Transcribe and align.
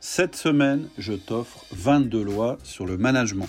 Cette 0.00 0.36
semaine, 0.36 0.88
je 0.98 1.14
t'offre 1.14 1.64
22 1.72 2.22
lois 2.22 2.58
sur 2.62 2.86
le 2.86 2.98
management. 2.98 3.48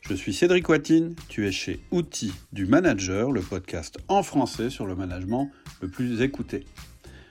Je 0.00 0.14
suis 0.14 0.34
Cédric 0.34 0.68
Watine, 0.68 1.14
tu 1.28 1.46
es 1.46 1.52
chez 1.52 1.80
Outils 1.92 2.32
du 2.52 2.66
Manager, 2.66 3.30
le 3.30 3.40
podcast 3.40 3.98
en 4.08 4.22
français 4.22 4.70
sur 4.70 4.86
le 4.86 4.96
management 4.96 5.50
le 5.80 5.88
plus 5.88 6.20
écouté. 6.20 6.66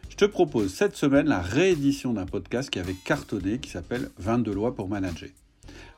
Je 0.10 0.16
te 0.16 0.26
propose 0.26 0.74
cette 0.74 0.96
semaine 0.96 1.28
la 1.28 1.42
réédition 1.42 2.14
d'un 2.14 2.26
podcast 2.26 2.70
qui 2.70 2.80
avait 2.80 2.96
cartonné 2.96 3.60
qui 3.60 3.70
s'appelle 3.70 4.10
22 4.18 4.54
lois 4.54 4.76
pour 4.76 4.88
manager. 4.88 5.30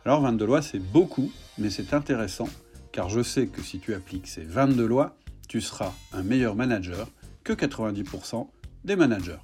Alors 0.03 0.21
22 0.21 0.45
lois, 0.45 0.61
c'est 0.61 0.79
beaucoup, 0.79 1.31
mais 1.57 1.69
c'est 1.69 1.93
intéressant 1.93 2.49
car 2.91 3.09
je 3.09 3.21
sais 3.21 3.45
que 3.45 3.61
si 3.61 3.79
tu 3.79 3.93
appliques 3.93 4.27
ces 4.27 4.43
22 4.43 4.87
lois, 4.87 5.15
tu 5.47 5.61
seras 5.61 5.93
un 6.13 6.23
meilleur 6.23 6.55
manager 6.55 7.07
que 7.43 7.53
90% 7.53 8.47
des 8.85 8.95
managers. 8.95 9.37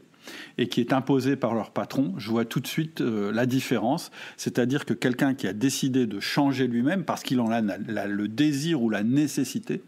et 0.57 0.67
qui 0.67 0.79
est 0.81 0.93
imposé 0.93 1.35
par 1.35 1.53
leur 1.53 1.71
patron, 1.71 2.13
je 2.17 2.29
vois 2.29 2.45
tout 2.45 2.59
de 2.59 2.67
suite 2.67 3.01
euh, 3.01 3.31
la 3.31 3.45
différence. 3.45 4.11
C'est-à-dire 4.37 4.85
que 4.85 4.93
quelqu'un 4.93 5.33
qui 5.33 5.47
a 5.47 5.53
décidé 5.53 6.05
de 6.05 6.19
changer 6.19 6.67
lui-même 6.67 7.03
parce 7.03 7.23
qu'il 7.23 7.39
en 7.39 7.51
a 7.51 7.61
le 7.61 8.27
désir 8.27 8.81
ou 8.81 8.89
la 8.89 9.03
nécessité, 9.03 9.83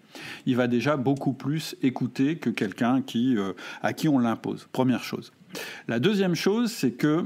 il 0.45 0.55
va 0.55 0.67
déjà 0.67 0.97
beaucoup 0.97 1.33
plus 1.33 1.75
écouter 1.81 2.37
que 2.37 2.49
quelqu'un 2.49 3.01
qui, 3.01 3.37
euh, 3.37 3.53
à 3.81 3.93
qui 3.93 4.07
on 4.07 4.19
l'impose. 4.19 4.67
Première 4.71 5.03
chose. 5.03 5.31
La 5.87 5.99
deuxième 5.99 6.35
chose, 6.35 6.71
c'est 6.71 6.91
que 6.91 7.25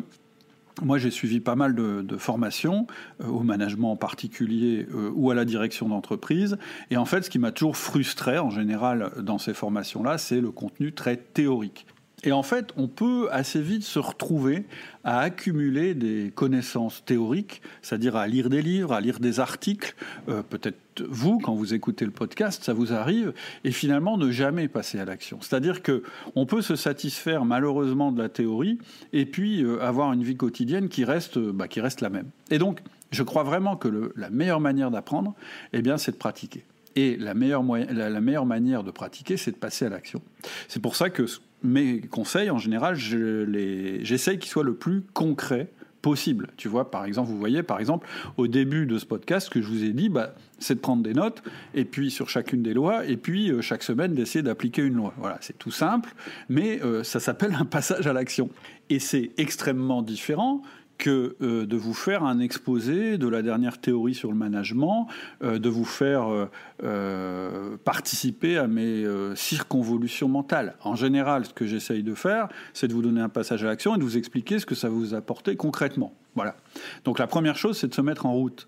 moi, 0.83 0.99
j'ai 0.99 1.09
suivi 1.09 1.39
pas 1.39 1.55
mal 1.55 1.73
de, 1.73 2.17
formations, 2.17 2.85
euh, 3.21 3.27
au 3.27 3.41
management 3.41 3.91
en 3.91 3.95
particulier 3.95 4.85
ou 5.15 5.31
à 5.31 5.35
la 5.35 5.43
direction 5.43 5.89
d'entreprise. 5.89 6.57
Et 6.91 6.97
en 6.97 7.05
fait, 7.05 7.23
ce 7.23 7.31
qui 7.31 7.39
m'a 7.39 7.51
toujours 7.51 7.77
frustré 7.77 8.37
en 8.37 8.51
général 8.51 9.11
dans 9.21 9.39
ces 9.39 9.55
formations-là, 9.55 10.19
c'est 10.19 10.39
le 10.39 10.51
contenu 10.51 10.93
très 10.93 11.17
théorique. 11.17 11.87
Et 12.23 12.31
en 12.31 12.41
fait, 12.41 12.73
on 12.77 12.87
peut 12.87 13.27
assez 13.31 13.61
vite 13.61 13.83
se 13.83 13.99
retrouver 13.99 14.65
à 15.03 15.19
accumuler 15.19 15.93
des 15.93 16.31
connaissances 16.33 17.05
théoriques, 17.05 17.61
c'est-à-dire 17.83 18.15
à 18.15 18.25
lire 18.25 18.49
des 18.49 18.63
livres, 18.63 18.91
à 18.93 19.01
lire 19.01 19.19
des 19.19 19.39
articles, 19.39 19.95
euh, 20.27 20.41
peut-être 20.41 20.77
vous, 21.07 21.37
quand 21.37 21.53
vous 21.53 21.75
écoutez 21.75 22.05
le 22.05 22.11
podcast, 22.11 22.63
ça 22.63 22.73
vous 22.73 22.91
arrive, 22.91 23.33
et 23.63 23.71
finalement 23.71 24.17
ne 24.17 24.31
jamais 24.31 24.67
passer 24.67 24.97
à 24.97 25.05
l'action. 25.05 25.37
C'est-à-dire 25.41 25.83
que 25.83 26.01
on 26.33 26.47
peut 26.47 26.63
se 26.63 26.75
satisfaire 26.75 27.45
malheureusement 27.45 28.11
de 28.11 28.19
la 28.19 28.29
théorie, 28.29 28.79
et 29.13 29.27
puis 29.27 29.63
euh, 29.63 29.79
avoir 29.83 30.11
une 30.11 30.23
vie 30.23 30.37
quotidienne 30.37 30.89
qui 30.89 31.05
reste, 31.05 31.37
bah, 31.37 31.67
qui 31.67 31.81
reste 31.81 32.01
la 32.01 32.09
même. 32.09 32.29
Et 32.49 32.57
donc, 32.57 32.79
je 33.11 33.21
crois 33.21 33.43
vraiment 33.43 33.75
que 33.75 34.11
la 34.15 34.31
meilleure 34.31 34.59
manière 34.59 34.89
d'apprendre, 34.89 35.35
eh 35.71 35.83
bien, 35.83 35.99
c'est 35.99 36.13
de 36.13 36.17
pratiquer. 36.17 36.63
Et 36.95 37.15
la 37.15 37.35
meilleure, 37.35 37.63
la 37.63 38.21
meilleure 38.21 38.47
manière 38.47 38.83
de 38.83 38.89
pratiquer, 38.89 39.37
c'est 39.37 39.51
de 39.51 39.57
passer 39.57 39.85
à 39.85 39.89
l'action. 39.89 40.19
C'est 40.67 40.81
pour 40.81 40.95
ça 40.95 41.11
que 41.11 41.27
mes 41.63 42.01
conseils, 42.01 42.49
en 42.49 42.57
général, 42.57 42.95
j'essaye 42.95 44.39
qu'ils 44.39 44.51
soient 44.51 44.63
le 44.63 44.75
plus 44.75 45.01
concrets 45.13 45.69
possible. 46.01 46.49
Tu 46.57 46.67
vois, 46.67 46.89
par 46.91 47.05
exemple, 47.05 47.29
vous 47.29 47.37
voyez, 47.37 47.63
par 47.63 47.79
exemple, 47.79 48.07
au 48.37 48.47
début 48.47 48.85
de 48.85 48.97
ce 48.97 49.05
podcast, 49.05 49.47
ce 49.47 49.51
que 49.51 49.61
je 49.61 49.67
vous 49.67 49.83
ai 49.83 49.91
dit, 49.91 50.09
bah, 50.09 50.35
c'est 50.59 50.75
de 50.75 50.79
prendre 50.79 51.03
des 51.03 51.13
notes, 51.13 51.43
et 51.73 51.85
puis 51.85 52.11
sur 52.11 52.29
chacune 52.29 52.63
des 52.63 52.73
lois, 52.73 53.05
et 53.05 53.17
puis 53.17 53.51
euh, 53.51 53.61
chaque 53.61 53.83
semaine 53.83 54.13
d'essayer 54.13 54.41
d'appliquer 54.41 54.83
une 54.83 54.95
loi. 54.95 55.13
Voilà, 55.17 55.37
c'est 55.41 55.57
tout 55.57 55.71
simple, 55.71 56.13
mais 56.49 56.81
euh, 56.83 57.03
ça 57.03 57.19
s'appelle 57.19 57.55
un 57.59 57.65
passage 57.65 58.07
à 58.07 58.13
l'action. 58.13 58.49
Et 58.89 58.99
c'est 58.99 59.31
extrêmement 59.37 60.01
différent 60.01 60.61
que 60.97 61.35
euh, 61.41 61.65
de 61.65 61.77
vous 61.77 61.93
faire 61.93 62.23
un 62.23 62.39
exposé 62.39 63.17
de 63.17 63.27
la 63.27 63.41
dernière 63.41 63.79
théorie 63.79 64.15
sur 64.15 64.31
le 64.31 64.37
management, 64.37 65.07
euh, 65.43 65.59
de 65.59 65.69
vous 65.69 65.85
faire 65.85 66.47
euh, 66.83 67.77
participer 67.83 68.57
à 68.57 68.67
mes 68.67 69.05
circonvolutions 69.35 70.27
mentales. 70.27 70.75
En 70.83 70.95
général, 70.95 71.45
ce 71.45 71.53
que 71.53 71.65
j'essaye 71.65 72.03
de 72.03 72.13
faire, 72.13 72.47
c'est 72.73 72.87
de 72.87 72.93
vous 72.93 73.01
donner 73.01 73.21
un 73.21 73.29
passage 73.29 73.63
à 73.63 73.67
l'action 73.67 73.95
et 73.95 73.97
de 73.97 74.03
vous 74.03 74.17
expliquer 74.17 74.59
ce 74.59 74.65
que 74.65 74.75
ça 74.75 74.89
vous 74.89 75.13
apporter 75.13 75.55
concrètement. 75.55 76.13
Voilà. 76.35 76.55
Donc 77.03 77.19
la 77.19 77.27
première 77.27 77.57
chose, 77.57 77.77
c'est 77.77 77.87
de 77.87 77.95
se 77.95 78.01
mettre 78.01 78.25
en 78.25 78.33
route. 78.33 78.67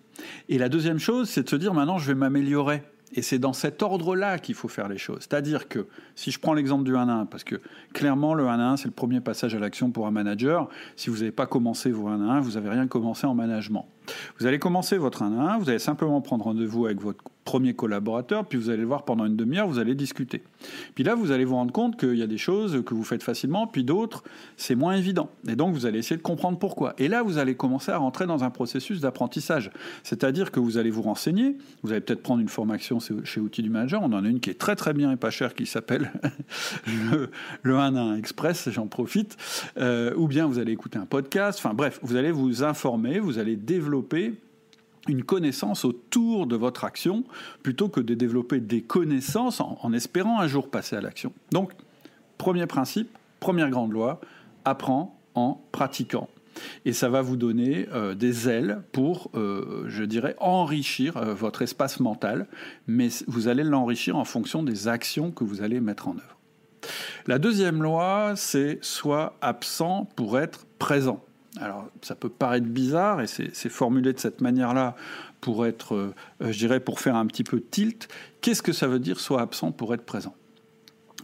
Et 0.50 0.58
la 0.58 0.70
deuxième 0.70 1.00
chose, 1.00 1.30
c'est 1.30 1.44
de 1.44 1.50
se 1.50 1.56
dire 1.56 1.74
maintenant, 1.74 1.98
je 1.98 2.08
vais 2.08 2.16
m'améliorer. 2.16 2.84
Et 3.14 3.22
c'est 3.22 3.40
dans 3.40 3.54
cet 3.54 3.82
ordre-là 3.82 4.38
qu'il 4.38 4.56
faut 4.56 4.68
faire 4.68 4.88
les 4.88 4.98
choses. 4.98 5.20
C'est-à-dire 5.22 5.68
que, 5.68 5.88
si 6.16 6.32
je 6.32 6.40
prends 6.40 6.54
l'exemple 6.54 6.84
du 6.84 6.96
1 6.96 7.10
1, 7.10 7.26
parce 7.26 7.44
que 7.44 7.60
clairement, 7.94 8.34
le 8.34 8.48
1 8.48 8.60
1, 8.60 8.78
c'est 8.78 8.88
le 8.88 8.94
premier 8.94 9.20
passage 9.20 9.56
à 9.56 9.60
l'action 9.60 9.90
pour 9.90 10.06
un 10.08 10.12
manager. 10.12 10.70
Si 10.96 11.10
vous 11.10 11.18
n'avez 11.18 11.32
pas 11.32 11.48
commencé 11.48 11.92
vos 11.92 12.08
1 12.08 12.22
1, 12.22 12.40
vous 12.42 12.52
n'avez 12.52 12.70
rien 12.70 12.88
commencé 12.88 13.26
en 13.26 13.34
management. 13.34 13.88
Vous 14.40 14.46
allez 14.46 14.60
commencer 14.60 14.98
votre 14.98 15.24
1 15.24 15.38
1, 15.40 15.58
vous 15.60 15.70
allez 15.70 15.80
simplement 15.80 16.22
prendre 16.22 16.46
rendez-vous 16.46 16.86
avec 16.86 17.02
votre 17.02 17.24
premier 17.50 17.74
collaborateur, 17.74 18.46
puis 18.46 18.60
vous 18.60 18.70
allez 18.70 18.82
le 18.82 18.88
voir 18.88 19.06
pendant 19.06 19.26
une 19.26 19.36
demi-heure, 19.36 19.68
vous 19.68 19.80
allez 19.80 19.96
discuter. 19.96 20.44
Puis 20.94 21.04
là, 21.04 21.16
vous 21.16 21.32
allez 21.32 21.46
vous 21.46 21.56
rendre 21.56 21.74
compte 21.74 22.00
qu'il 22.00 22.16
y 22.16 22.22
a 22.22 22.28
des 22.28 22.38
choses 22.38 22.84
que 22.86 22.94
vous 22.94 23.04
faites 23.04 23.24
facilement, 23.24 23.66
puis 23.66 23.84
d'autres, 23.84 24.24
c'est 24.56 24.76
moins 24.76 24.94
évident. 24.94 25.32
Et 25.48 25.56
donc, 25.56 25.74
vous 25.74 25.88
allez 25.88 25.98
essayer 25.98 26.16
de 26.16 26.22
comprendre 26.22 26.60
pourquoi. 26.60 26.94
Et 27.00 27.08
là, 27.08 27.24
vous 27.24 27.40
allez 27.40 27.56
commencer 27.56 27.92
à 27.92 27.98
rentrer 27.98 28.28
dans 28.28 28.44
un 28.44 28.52
processus 28.52 29.02
d'apprentissage. 29.02 29.72
C'est-à-dire 30.04 30.52
que 30.52 30.60
vous 30.60 30.78
allez 30.78 30.92
vous 30.92 31.02
renseigner, 31.02 31.58
vous 31.82 31.92
allez 31.92 32.02
peut-être 32.02 32.22
prendre 32.22 32.40
une 32.40 32.50
formation 32.50 33.00
chez 33.00 33.40
Outils 33.40 33.64
du 33.64 33.72
Manager, 33.72 34.02
on 34.04 34.14
en 34.14 34.24
a 34.24 34.28
une 34.28 34.40
qui 34.40 34.52
est 34.52 34.60
très 34.60 34.76
très 34.76 34.94
bien 34.94 35.12
et 35.12 35.16
pas 35.16 35.32
chère, 35.32 35.56
qui 35.56 35.66
s'appelle 35.66 36.12
le, 37.12 37.32
le 37.64 37.78
1 37.78 37.96
1 37.96 38.16
Express, 38.16 38.70
j'en 38.70 38.86
profite, 38.86 39.38
euh, 39.78 40.14
ou 40.16 40.28
bien 40.28 40.46
vous 40.46 40.60
allez 40.60 40.74
écouter 40.74 41.00
un 41.00 41.08
podcast, 41.08 41.58
enfin 41.58 41.74
bref, 41.74 42.00
vous 42.04 42.16
allez 42.16 42.32
vous 42.32 42.64
informer, 42.64 43.20
vous 43.20 43.40
allez 43.40 43.56
développer 43.56 43.99
une 45.08 45.24
connaissance 45.24 45.86
autour 45.86 46.48
de 46.48 46.56
votre 46.56 46.84
action 46.84 47.24
plutôt 47.64 47.90
que 47.90 48.00
de 48.00 48.14
développer 48.14 48.60
des 48.60 48.82
connaissances 48.82 49.62
en, 49.62 49.94
espérant 49.94 50.40
un 50.40 50.48
jour 50.48 50.70
passer 50.70 50.96
à 50.96 51.02
l'action. 51.02 51.34
Donc, 51.52 51.72
premier 52.38 52.68
principe, 52.68 53.10
première 53.40 53.70
grande 53.70 53.92
loi, 53.92 54.22
apprends 54.66 55.20
en 55.36 55.62
pratiquant. 55.72 56.30
Et 56.84 56.94
ça 56.94 57.08
va 57.08 57.22
vous 57.22 57.38
donner 57.38 57.88
euh, 57.94 58.16
des 58.16 58.50
ailes 58.50 58.82
pour, 58.92 59.32
euh, 59.36 59.86
je 59.88 60.04
dirais, 60.04 60.36
enrichir 60.40 61.16
euh, 61.16 61.34
votre 61.34 61.62
espace 61.62 62.02
mental, 62.02 62.48
mais 62.88 63.08
vous 63.28 63.48
allez 63.48 63.64
l'enrichir 63.64 64.18
en 64.18 64.26
fonction 64.26 64.62
des 64.62 64.88
actions 64.88 65.32
que 65.32 65.46
vous 65.46 65.62
allez 65.62 65.80
mettre 65.80 66.10
en 66.10 66.16
œuvre. 66.16 66.38
La 67.28 67.40
deuxième 67.40 67.82
loi, 67.82 68.34
c'est 68.36 68.80
soit 68.82 69.38
absent 69.42 70.10
pour 70.16 70.40
être 70.40 70.66
présent. 70.80 71.24
Alors, 71.58 71.88
ça 72.02 72.16
peut 72.16 72.30
paraître 72.30 72.68
bizarre 72.68 73.22
et 73.22 73.28
c'est 73.28 73.70
formulé 73.70 74.14
de 74.14 74.20
cette 74.20 74.42
manière-là 74.42 74.96
pour 75.42 75.66
être, 75.66 75.96
euh, 75.96 76.14
je 76.42 76.58
dirais, 76.58 76.80
pour 76.80 77.00
faire 77.00 77.16
un 77.16 77.26
petit 77.26 77.44
peu 77.44 77.60
tilt. 77.60 78.08
Qu'est-ce 78.42 78.62
que 78.62 78.74
ça 78.74 78.88
veut 78.88 79.00
dire 79.00 79.20
soit 79.20 79.42
absent 79.42 79.72
pour 79.72 79.94
être 79.94 80.06
présent? 80.06 80.36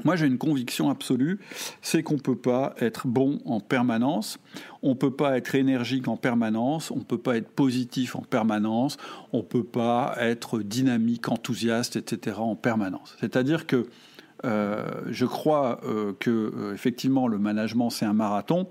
Moi, 0.03 0.17
j'ai 0.17 0.27
une 0.27 0.37
conviction 0.37 0.89
absolue, 0.89 1.39
c'est 1.81 2.03
qu'on 2.03 2.15
ne 2.15 2.19
peut 2.19 2.35
pas 2.35 2.75
être 2.79 3.07
bon 3.07 3.39
en 3.45 3.61
permanence, 3.61 4.39
on 4.83 4.89
ne 4.89 4.93
peut 4.95 5.11
pas 5.11 5.37
être 5.37 5.55
énergique 5.55 6.09
en 6.09 6.17
permanence, 6.17 6.91
on 6.91 6.97
ne 6.97 7.03
peut 7.03 7.17
pas 7.17 7.37
être 7.37 7.49
positif 7.49 8.15
en 8.17 8.21
permanence, 8.21 8.97
on 9.31 9.37
ne 9.37 9.43
peut 9.43 9.63
pas 9.63 10.15
être 10.19 10.59
dynamique, 10.59 11.29
enthousiaste, 11.29 11.95
etc. 11.95 12.37
en 12.39 12.57
permanence. 12.57 13.15
C'est-à-dire 13.21 13.67
que 13.67 13.87
je 14.45 15.25
crois 15.25 15.79
euh, 15.83 16.13
que 16.19 16.29
euh, 16.29 16.73
effectivement 16.73 17.27
le 17.27 17.37
management 17.37 17.89
c'est 17.89 18.05
un 18.05 18.13
marathon, 18.13 18.67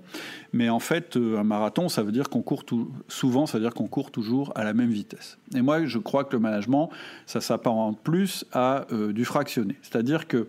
mais 0.53 0.69
en 0.69 0.79
fait 0.79 1.17
un 1.17 1.45
marathon 1.45 1.89
ça 1.89 2.03
veut 2.03 2.13
dire 2.13 2.29
qu'on 2.29 2.43
court 2.43 2.65
souvent 3.09 3.47
ça 3.47 3.59
veut 3.59 3.65
dire 3.65 3.75
qu'on 3.75 3.89
court 3.89 4.11
toujours 4.11 4.53
à 4.55 4.65
la 4.65 4.75
même 4.75 4.91
vitesse. 4.91 5.39
Et 5.55 5.63
moi 5.63 5.85
je 5.85 5.99
crois 5.99 6.25
que 6.25 6.35
le 6.35 6.41
management 6.41 6.91
ça 7.27 7.41
s'apparente 7.41 7.99
plus 8.01 8.45
à 8.53 8.87
du 9.11 9.25
fractionné, 9.25 9.77
c'est-à-dire 9.83 10.29
que 10.29 10.49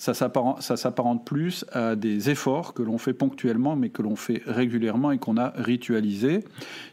ça 0.00 0.14
s'apparente 0.14 1.26
plus 1.26 1.66
à 1.72 1.94
des 1.94 2.30
efforts 2.30 2.72
que 2.72 2.82
l'on 2.82 2.96
fait 2.96 3.12
ponctuellement, 3.12 3.76
mais 3.76 3.90
que 3.90 4.00
l'on 4.00 4.16
fait 4.16 4.42
régulièrement 4.46 5.12
et 5.12 5.18
qu'on 5.18 5.36
a 5.36 5.52
ritualisé. 5.56 6.42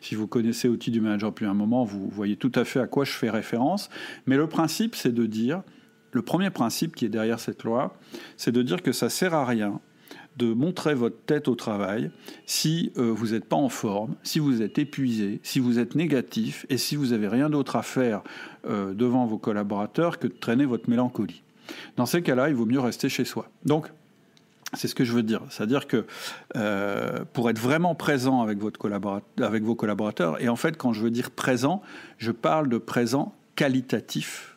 Si 0.02 0.14
vous 0.14 0.28
connaissez 0.28 0.68
Outils 0.68 0.92
du 0.92 1.00
Manager 1.00 1.30
depuis 1.30 1.46
un 1.46 1.54
moment, 1.54 1.86
vous 1.86 2.10
voyez 2.10 2.36
tout 2.36 2.52
à 2.54 2.66
fait 2.66 2.82
à 2.82 2.88
quoi 2.88 3.06
je 3.06 3.14
fais 3.14 3.30
référence. 3.30 3.90
Mais 4.26 4.36
le 4.36 4.48
principe, 4.48 4.94
c'est 4.94 5.14
de 5.14 5.26
dire, 5.26 5.62
le 6.12 6.22
premier 6.22 6.50
principe 6.50 6.96
qui 6.96 7.06
est 7.06 7.10
derrière 7.10 7.40
cette 7.40 7.64
loi, 7.64 7.96
c'est 8.38 8.52
de 8.52 8.62
dire 8.62 8.82
que 8.82 8.92
ça 8.92 9.10
sert 9.10 9.34
à 9.34 9.46
rien 9.46 9.80
de 10.38 10.54
montrer 10.54 10.94
votre 10.94 11.18
tête 11.26 11.48
au 11.48 11.56
travail 11.56 12.12
si 12.46 12.92
euh, 12.98 13.12
vous 13.12 13.30
n'êtes 13.30 13.46
pas 13.46 13.56
en 13.56 13.70
forme, 13.70 14.16
si 14.24 14.40
vous 14.40 14.62
êtes 14.62 14.78
épuisé, 14.78 15.40
si 15.44 15.60
vous 15.60 15.80
êtes 15.80 15.96
négatif 15.96 16.66
et 16.70 16.78
si 16.78 16.96
vous 16.96 17.08
n'avez 17.08 17.28
rien 17.28 17.50
d'autre 17.50 17.76
à 17.76 17.82
faire 17.82 18.22
euh, 18.68 18.94
devant 18.94 19.26
vos 19.26 19.40
collaborateurs 19.40 20.20
que 20.20 20.28
de 20.28 20.34
traîner 20.34 20.66
votre 20.66 20.90
mélancolie. 20.90 21.42
Dans 21.98 22.06
ces 22.06 22.22
cas-là, 22.22 22.50
il 22.50 22.56
vaut 22.56 22.66
mieux 22.66 22.80
rester 22.80 23.10
chez 23.10 23.26
soi. 23.26 23.50
Donc, 23.66 23.88
c'est 24.74 24.88
ce 24.88 24.96
que 24.96 25.04
je 25.04 25.14
veux 25.14 25.24
dire. 25.24 25.42
C'est-à-dire 25.50 25.88
que 25.88 26.06
euh, 26.56 27.24
pour 27.34 27.50
être 27.50 27.60
vraiment 27.60 27.96
présent 27.96 28.42
avec, 28.42 28.60
votre 28.60 28.80
avec 29.42 29.64
vos 29.64 29.76
collaborateurs, 29.76 30.42
et 30.42 30.50
en 30.50 30.56
fait, 30.56 30.78
quand 30.78 30.94
je 30.94 31.02
veux 31.02 31.12
dire 31.12 31.32
présent, 31.32 31.82
je 32.18 32.32
parle 32.32 32.70
de 32.70 32.78
présent 32.78 33.34
qualitatif, 33.56 34.57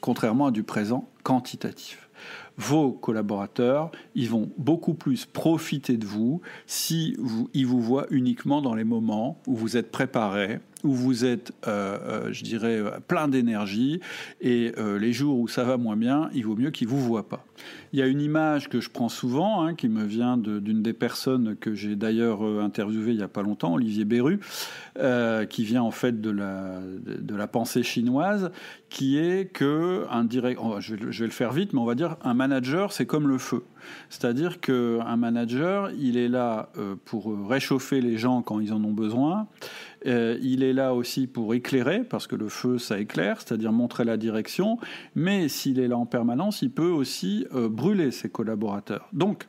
contrairement 0.00 0.46
à 0.46 0.50
du 0.50 0.62
présent 0.62 1.08
quantitatif. 1.22 2.08
Vos 2.56 2.92
collaborateurs, 2.92 3.90
ils 4.14 4.28
vont 4.28 4.50
beaucoup 4.58 4.92
plus 4.94 5.24
profiter 5.24 5.96
de 5.96 6.04
vous 6.04 6.42
si 6.66 7.16
vous, 7.18 7.48
ils 7.54 7.66
vous 7.66 7.80
voient 7.80 8.06
uniquement 8.10 8.60
dans 8.60 8.74
les 8.74 8.84
moments 8.84 9.40
où 9.46 9.56
vous 9.56 9.76
êtes 9.76 9.90
préparé, 9.90 10.60
où 10.84 10.92
vous 10.92 11.24
êtes, 11.24 11.52
euh, 11.66 11.98
euh, 12.02 12.32
je 12.32 12.44
dirais, 12.44 12.78
euh, 12.78 12.90
plein 13.06 13.28
d'énergie, 13.28 14.00
et 14.40 14.72
les 14.98 15.12
jours 15.12 15.38
où 15.38 15.48
ça 15.48 15.64
va 15.64 15.76
moins 15.76 15.96
bien, 15.96 16.30
il 16.34 16.44
vaut 16.44 16.56
mieux 16.56 16.70
qu'ils 16.70 16.88
ne 16.88 16.92
vous 16.92 17.00
voient 17.00 17.28
pas. 17.28 17.44
Il 17.92 17.98
y 17.98 18.02
a 18.02 18.06
une 18.06 18.20
image 18.20 18.68
que 18.68 18.80
je 18.80 18.88
prends 18.88 19.08
souvent, 19.08 19.62
hein, 19.62 19.74
qui 19.74 19.88
me 19.88 20.04
vient 20.04 20.36
d'une 20.36 20.82
des 20.82 20.92
personnes 20.92 21.56
que 21.56 21.74
j'ai 21.74 21.96
d'ailleurs 21.96 22.42
interviewé 22.42 23.12
il 23.12 23.16
n'y 23.16 23.22
a 23.22 23.28
pas 23.28 23.42
longtemps, 23.42 23.74
Olivier 23.74 24.04
Beru, 24.04 24.40
qui 25.48 25.64
vient 25.64 25.82
en 25.82 25.90
fait 25.90 26.20
de 26.20 26.30
la, 26.30 26.80
de 26.80 27.34
la 27.34 27.46
pensée 27.46 27.82
chinoise, 27.82 28.50
qui 28.88 29.18
est 29.18 29.52
que 29.52 30.06
un 30.10 30.24
direct, 30.24 30.60
je, 30.80 30.94
vais, 30.94 31.12
je 31.12 31.20
vais 31.20 31.26
le 31.26 31.32
faire 31.32 31.52
vite, 31.52 31.72
mais 31.72 31.80
on 31.80 31.84
va 31.84 31.94
dire 31.94 32.16
un 32.22 32.34
manager, 32.34 32.92
c'est 32.92 33.06
comme 33.06 33.28
le 33.28 33.38
feu. 33.38 33.62
C'est-à-dire 34.08 34.60
qu'un 34.60 35.16
manager, 35.16 35.90
il 35.98 36.16
est 36.16 36.28
là 36.28 36.70
pour 37.04 37.48
réchauffer 37.48 38.00
les 38.00 38.16
gens 38.16 38.42
quand 38.42 38.60
ils 38.60 38.72
en 38.72 38.82
ont 38.84 38.92
besoin. 38.92 39.48
Euh, 40.06 40.38
il 40.42 40.62
est 40.62 40.72
là 40.72 40.94
aussi 40.94 41.26
pour 41.26 41.54
éclairer, 41.54 42.00
parce 42.00 42.26
que 42.26 42.36
le 42.36 42.48
feu, 42.48 42.78
ça 42.78 42.98
éclaire, 42.98 43.40
c'est-à-dire 43.40 43.72
montrer 43.72 44.04
la 44.04 44.16
direction. 44.16 44.78
Mais 45.14 45.48
s'il 45.48 45.78
est 45.78 45.88
là 45.88 45.98
en 45.98 46.06
permanence, 46.06 46.62
il 46.62 46.70
peut 46.70 46.90
aussi 46.90 47.46
euh, 47.54 47.68
brûler 47.68 48.10
ses 48.10 48.28
collaborateurs. 48.28 49.08
Donc, 49.12 49.46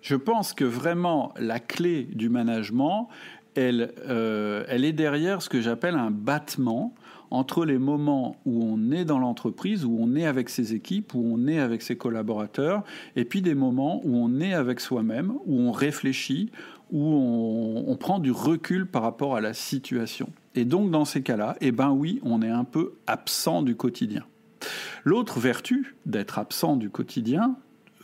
je 0.00 0.16
pense 0.16 0.52
que 0.52 0.64
vraiment 0.64 1.32
la 1.38 1.60
clé 1.60 2.08
du 2.12 2.28
management, 2.28 3.08
elle, 3.54 3.92
euh, 4.08 4.64
elle 4.68 4.84
est 4.84 4.92
derrière 4.92 5.42
ce 5.42 5.48
que 5.48 5.60
j'appelle 5.60 5.94
un 5.94 6.10
battement 6.10 6.94
entre 7.32 7.64
les 7.64 7.78
moments 7.78 8.36
où 8.44 8.62
on 8.62 8.90
est 8.90 9.06
dans 9.06 9.18
l'entreprise, 9.18 9.86
où 9.86 9.96
on 9.98 10.14
est 10.16 10.26
avec 10.26 10.50
ses 10.50 10.74
équipes, 10.74 11.14
où 11.14 11.24
on 11.24 11.46
est 11.46 11.58
avec 11.58 11.80
ses 11.80 11.96
collaborateurs, 11.96 12.84
et 13.16 13.24
puis 13.24 13.40
des 13.40 13.54
moments 13.54 14.02
où 14.04 14.16
on 14.16 14.38
est 14.38 14.52
avec 14.52 14.80
soi-même, 14.80 15.32
où 15.46 15.58
on 15.60 15.72
réfléchit, 15.72 16.50
où 16.92 17.82
on, 17.86 17.96
prend 17.96 18.18
du 18.18 18.30
recul 18.30 18.86
par 18.86 19.02
rapport 19.02 19.34
à 19.34 19.40
la 19.40 19.54
situation. 19.54 20.28
Et 20.54 20.64
donc 20.64 20.90
dans 20.90 21.04
ces 21.04 21.22
cas-là, 21.22 21.56
eh 21.60 21.72
ben 21.72 21.90
oui, 21.90 22.20
on 22.22 22.42
est 22.42 22.50
un 22.50 22.64
peu 22.64 22.92
absent 23.06 23.62
du 23.62 23.74
quotidien. 23.74 24.24
L'autre 25.04 25.40
vertu 25.40 25.96
d'être 26.06 26.38
absent 26.38 26.76
du 26.76 26.90
quotidien, 26.90 27.56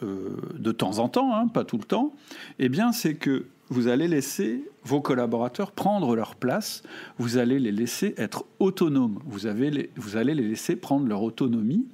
euh, 0.02 0.36
de 0.58 0.72
temps 0.72 0.98
en 0.98 1.08
temps, 1.08 1.34
hein, 1.34 1.48
pas 1.48 1.64
tout 1.64 1.76
le 1.76 1.84
temps, 1.84 2.14
eh 2.58 2.68
bien 2.68 2.92
c'est 2.92 3.14
que 3.14 3.46
vous 3.70 3.88
allez 3.88 4.08
laisser 4.08 4.64
vos 4.84 5.00
collaborateurs 5.00 5.72
prendre 5.72 6.16
leur 6.16 6.34
place, 6.34 6.82
vous 7.18 7.36
allez 7.36 7.58
les 7.58 7.72
laisser 7.72 8.14
être 8.16 8.44
autonomes, 8.58 9.18
vous, 9.26 9.46
allez 9.46 9.70
les 9.70 10.34
laisser 10.34 10.76
prendre 10.76 11.06
leur 11.06 11.22
autonomie, 11.22 11.86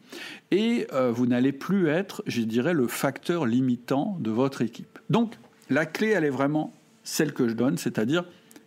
et 0.52 0.86
euh, 0.92 1.10
vous 1.10 1.26
n'allez 1.26 1.52
plus 1.52 1.88
être, 1.88 2.22
je 2.26 2.42
dirais, 2.42 2.74
le 2.74 2.86
facteur 2.86 3.46
limitant 3.46 4.16
de 4.20 4.30
votre 4.30 4.62
équipe. 4.62 5.00
Donc, 5.10 5.34
la 5.70 5.86
clé, 5.86 6.08
elle 6.08 6.24
est 6.24 6.30
vraiment 6.30 6.72
celle 7.04 7.32
que 7.32 7.48
je 7.48 7.54
donne, 7.54 7.78
c'est-à-dire 7.78 8.24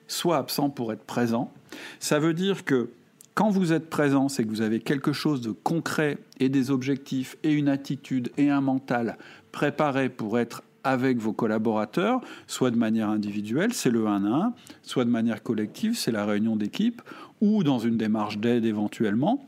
soit 0.07 0.37
absent 0.37 0.69
pour 0.69 0.93
être 0.93 1.03
présent. 1.03 1.51
Ça 1.99 2.19
veut 2.19 2.33
dire 2.33 2.63
que 2.63 2.89
quand 3.33 3.49
vous 3.49 3.73
êtes 3.73 3.89
présent, 3.89 4.29
c'est 4.29 4.43
que 4.43 4.49
vous 4.49 4.61
avez 4.61 4.79
quelque 4.79 5.13
chose 5.13 5.41
de 5.41 5.51
concret 5.51 6.17
et 6.39 6.49
des 6.49 6.71
objectifs 6.71 7.37
et 7.43 7.51
une 7.51 7.67
attitude 7.67 8.31
et 8.37 8.49
un 8.49 8.61
mental 8.61 9.17
préparé 9.51 10.09
pour 10.09 10.39
être 10.39 10.63
avec 10.83 11.17
vos 11.17 11.33
collaborateurs, 11.33 12.21
soit 12.47 12.71
de 12.71 12.77
manière 12.77 13.09
individuelle, 13.09 13.73
c'est 13.73 13.89
le 13.89 14.07
1 14.07 14.25
à 14.25 14.45
1, 14.45 14.53
soit 14.83 15.05
de 15.05 15.09
manière 15.09 15.43
collective, 15.43 15.95
c'est 15.95 16.11
la 16.11 16.25
réunion 16.25 16.55
d'équipe, 16.55 17.01
ou 17.41 17.63
dans 17.63 17.77
une 17.77 17.97
démarche 17.97 18.37
d'aide 18.37 18.65
éventuellement. 18.65 19.45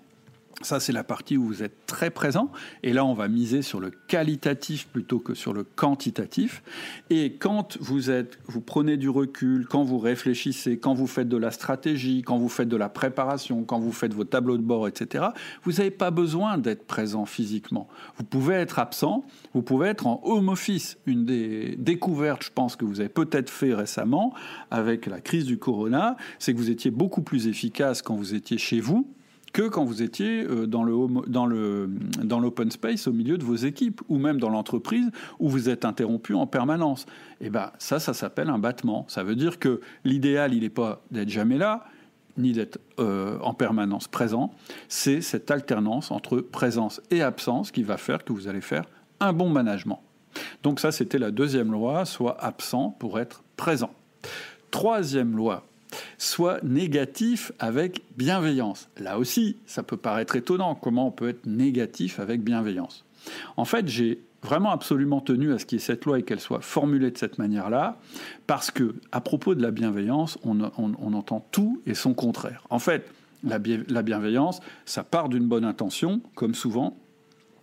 Ça, 0.62 0.82
c'est 0.82 0.92
la 0.92 1.06
partie 1.06 1.38
où 1.38 1.46
vous 1.46 1.64
êtes 1.64 1.86
très 1.86 2.10
présent. 2.10 2.52
Et 2.84 2.92
là, 2.92 3.06
on 3.06 3.14
va 3.14 3.30
miser 3.30 3.62
sur 3.62 3.80
le 3.80 3.92
qualitatif 3.92 4.88
plutôt 4.88 5.20
que 5.20 5.34
sur 5.34 5.54
le 5.54 5.64
quantitatif. 5.64 6.62
Et 7.10 7.34
quand 7.34 7.78
vous 7.80 8.10
êtes, 8.10 8.40
vous 8.46 8.60
prenez 8.60 8.98
du 8.98 9.08
recul, 9.08 9.68
quand 9.68 9.84
vous 9.84 10.00
réfléchissez, 10.00 10.78
quand 10.78 10.94
vous 10.94 11.08
faites 11.08 11.30
de 11.30 11.38
la 11.38 11.52
stratégie, 11.52 12.24
quand 12.24 12.38
vous 12.38 12.50
faites 12.50 12.68
de 12.68 12.76
la 12.76 12.90
préparation, 12.90 13.64
quand 13.64 13.80
vous 13.80 13.94
faites 13.94 14.14
vos 14.14 14.26
tableaux 14.26 14.58
de 14.58 14.64
bord, 14.64 14.88
etc., 14.90 15.28
vous 15.64 15.74
n'avez 15.74 15.92
pas 15.92 16.12
besoin 16.12 16.58
d'être 16.58 16.86
présent 16.86 17.26
physiquement. 17.26 17.88
Vous 18.18 18.26
pouvez 18.26 18.56
être 18.56 18.80
absent, 18.80 19.26
vous 19.54 19.62
pouvez 19.62 19.88
être 19.88 20.08
en 20.08 20.20
home 20.26 20.50
office. 20.50 20.98
Une 21.06 21.26
des 21.26 21.78
découvertes, 21.78 22.44
je 22.44 22.52
pense, 22.54 22.76
que 22.76 22.84
vous 22.84 23.00
avez 23.00 23.10
peut-être 23.10 23.50
fait 23.50 23.74
récemment 23.74 24.34
avec 24.72 25.06
la 25.06 25.22
crise 25.22 25.46
du 25.46 25.58
corona, 25.58 26.18
c'est 26.38 26.54
que 26.54 26.58
vous 26.58 26.70
étiez 26.70 26.92
beaucoup 26.92 27.22
plus 27.22 27.48
efficace 27.48 28.02
quand 28.02 28.16
vous 28.16 28.36
étiez 28.36 28.58
chez 28.58 28.82
vous 28.82 29.08
que 29.54 29.68
quand 29.68 29.84
vous 29.84 30.02
étiez 30.02 30.44
euh, 30.44 30.68
dans 30.68 30.84
le 30.84 30.94
dans 31.28 31.46
le 31.46 31.90
dans 32.24 32.40
l'open 32.40 32.72
space 32.72 33.08
au 33.08 33.14
milieu 33.14 33.38
de 33.38 33.44
vos 33.44 33.56
équipes 33.56 34.02
ou 34.10 34.18
même 34.18 34.40
dans 34.40 34.50
l'entreprise 34.50 35.10
où 35.40 35.50
vous 35.50 35.70
êtes 35.70 35.86
interrompu 35.86 36.34
en 36.34 36.48
permanence. 36.48 37.06
Et 37.42 37.48
eh 37.48 37.50
ben 37.50 37.72
ça 37.80 38.00
ça 38.00 38.14
s'appelle 38.14 38.50
un 38.50 38.60
battement. 38.60 39.06
Ça 39.08 39.24
veut 39.24 39.36
dire 39.36 39.60
que 39.60 39.82
l'idéal 40.04 40.54
il 40.54 40.62
n'est 40.62 40.70
pas 40.70 41.02
d'être 41.12 41.30
jamais 41.30 41.58
là 41.58 41.86
ni 42.40 42.54
d'être 42.54 42.80
euh, 43.00 43.38
en 43.42 43.54
permanence 43.54 44.08
présent, 44.08 44.54
c'est 44.88 45.22
cette 45.22 45.52
alternance 45.52 46.10
entre 46.10 46.40
présence 46.40 47.02
et 47.12 47.22
absence 47.22 47.72
qui 47.72 47.84
va 47.84 47.98
faire 47.98 48.24
que 48.24 48.34
vous 48.34 48.48
allez 48.48 48.62
faire 48.62 48.86
un 49.20 49.34
bon 49.34 49.50
management. 49.50 50.02
Donc 50.64 50.80
ça 50.80 50.92
c'était 50.92 51.20
la 51.20 51.32
deuxième 51.32 51.72
loi, 51.72 52.06
soit 52.06 52.42
absent 52.44 52.96
pour 52.98 53.20
être 53.20 53.44
présent. 53.58 53.92
Troisième 54.72 55.36
loi, 55.36 55.66
soit 56.18 56.64
négatif 56.64 57.52
avec 57.60 58.02
bienveillance. 58.18 58.90
Là 59.00 59.18
aussi, 59.18 59.58
ça 59.66 59.84
peut 59.84 59.98
paraître 59.98 60.36
étonnant, 60.36 60.76
comment 60.76 61.08
on 61.08 61.12
peut 61.12 61.30
être 61.30 61.46
négatif 61.46 62.20
avec 62.20 62.42
bienveillance. 62.42 63.06
En 63.58 63.66
fait, 63.66 63.88
j'ai 63.88 64.22
vraiment 64.42 64.72
absolument 64.72 65.22
tenu 65.22 65.54
à 65.54 65.60
ce 65.60 65.66
qu'il 65.66 65.78
y 65.78 65.82
ait 65.82 65.86
cette 65.86 66.06
loi 66.06 66.20
et 66.20 66.24
qu'elle 66.24 66.40
soit 66.40 66.62
formulée 66.62 67.12
de 67.12 67.18
cette 67.18 67.38
manière-là, 67.38 67.98
parce 68.48 68.72
que 68.72 68.96
à 69.12 69.22
propos 69.22 69.56
de 69.56 69.62
la 69.62 69.72
bienveillance, 69.72 70.38
on, 70.44 70.62
entend 70.62 71.46
tout 71.52 71.82
et 71.86 71.94
son 71.94 72.14
contraire. 72.14 72.64
En 72.70 72.80
fait, 72.80 73.10
la 73.44 73.60
bienveillance, 73.60 74.62
ça 74.86 75.04
part 75.04 75.30
d'une 75.30 75.48
bonne 75.48 75.66
intention, 75.66 76.22
comme 76.36 76.54
souvent, 76.54 76.98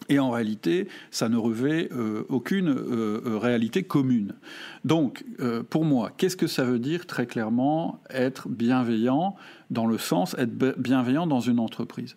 et 0.09 0.19
en 0.19 0.31
réalité, 0.31 0.89
ça 1.11 1.29
ne 1.29 1.37
revêt 1.37 1.89
euh, 1.93 2.25
aucune 2.29 2.69
euh, 2.69 3.23
euh, 3.27 3.39
réalité 3.39 3.83
commune. 3.83 4.35
Donc, 4.85 5.25
pour 5.71 5.85
moi, 5.85 6.13
qu'est-ce 6.17 6.37
que 6.37 6.47
ça 6.47 6.65
veut 6.65 6.79
dire 6.79 7.07
très 7.07 7.27
clairement 7.27 8.01
être 8.11 8.49
bienveillant 8.49 9.37
dans 9.71 9.87
le 9.87 9.99
sens 9.99 10.35
être 10.39 10.79
bienveillant 10.79 11.27
dans 11.27 11.41
une 11.41 11.59
entreprise? 11.59 12.15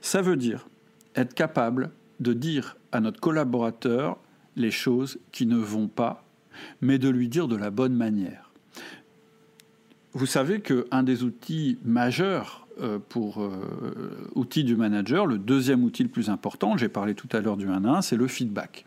Ça 0.00 0.20
veut 0.20 0.36
dire 0.36 0.68
être 1.14 1.34
capable 1.34 1.90
de 2.20 2.32
dire 2.32 2.76
à 2.92 3.00
notre 3.00 3.20
collaborateur 3.20 4.18
les 4.56 4.70
choses 4.70 5.18
qui 5.32 5.46
ne 5.46 5.56
vont 5.56 5.88
pas, 5.88 6.24
mais 6.80 6.98
de 6.98 7.08
lui 7.08 7.28
dire 7.28 7.48
de 7.48 7.56
la 7.56 7.70
bonne 7.70 7.94
manière. 7.94 8.52
Vous 10.12 10.26
savez 10.26 10.60
qu'un 10.60 11.02
des 11.02 11.24
outils 11.24 11.78
majeurs 11.84 12.61
pour 13.08 13.42
euh, 13.42 13.50
outils 14.34 14.64
du 14.64 14.76
manager, 14.76 15.26
le 15.26 15.38
deuxième 15.38 15.84
outil 15.84 16.02
le 16.02 16.08
plus 16.08 16.30
important, 16.30 16.76
j'ai 16.76 16.88
parlé 16.88 17.14
tout 17.14 17.28
à 17.32 17.40
l'heure 17.40 17.56
du 17.56 17.68
1 17.68 17.84
1, 17.84 18.02
c'est 18.02 18.16
le 18.16 18.26
feedback. 18.26 18.86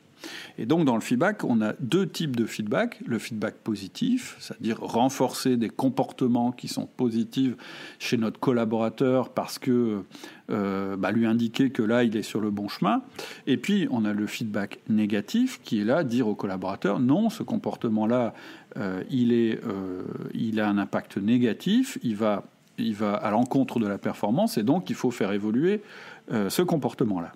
Et 0.58 0.66
donc 0.66 0.86
dans 0.86 0.96
le 0.96 1.02
feedback, 1.02 1.44
on 1.44 1.62
a 1.62 1.74
deux 1.80 2.08
types 2.08 2.36
de 2.36 2.46
feedback. 2.46 3.00
Le 3.06 3.20
feedback 3.20 3.56
positif, 3.56 4.36
c'est-à-dire 4.40 4.80
renforcer 4.80 5.58
des 5.58 5.70
comportements 5.70 6.52
qui 6.52 6.68
sont 6.68 6.86
positifs 6.86 7.54
chez 8.00 8.18
notre 8.18 8.40
collaborateur 8.40 9.30
parce 9.30 9.60
que 9.60 10.04
euh, 10.52 10.96
bah, 10.96 11.12
lui 11.12 11.26
indiquer 11.26 11.70
que 11.70 11.82
là, 11.82 12.04
il 12.04 12.16
est 12.16 12.24
sur 12.24 12.42
le 12.42 12.52
bon 12.52 12.68
chemin. 12.68 13.02
Et 13.48 13.58
puis, 13.58 13.88
on 13.92 14.06
a 14.06 14.14
le 14.14 14.28
feedback 14.28 14.80
négatif 14.90 15.60
qui 15.64 15.82
est 15.82 15.86
là, 15.86 16.04
dire 16.04 16.28
au 16.28 16.36
collaborateur, 16.36 17.00
non, 17.00 17.30
ce 17.30 17.44
comportement-là, 17.44 18.34
euh, 18.78 19.04
il, 19.10 19.32
euh, 19.34 20.04
il 20.34 20.60
a 20.60 20.68
un 20.68 20.78
impact 20.78 21.18
négatif, 21.18 21.98
il 22.04 22.16
va, 22.16 22.44
il 22.78 22.96
va 22.96 23.14
à 23.14 23.32
l'encontre 23.32 23.80
de 23.80 23.88
la 23.88 23.98
performance, 23.98 24.58
et 24.58 24.64
donc 24.64 24.90
il 24.90 24.96
faut 24.96 25.12
faire 25.12 25.32
évoluer 25.32 25.82
ce 26.30 26.62
comportement-là. 26.62 27.32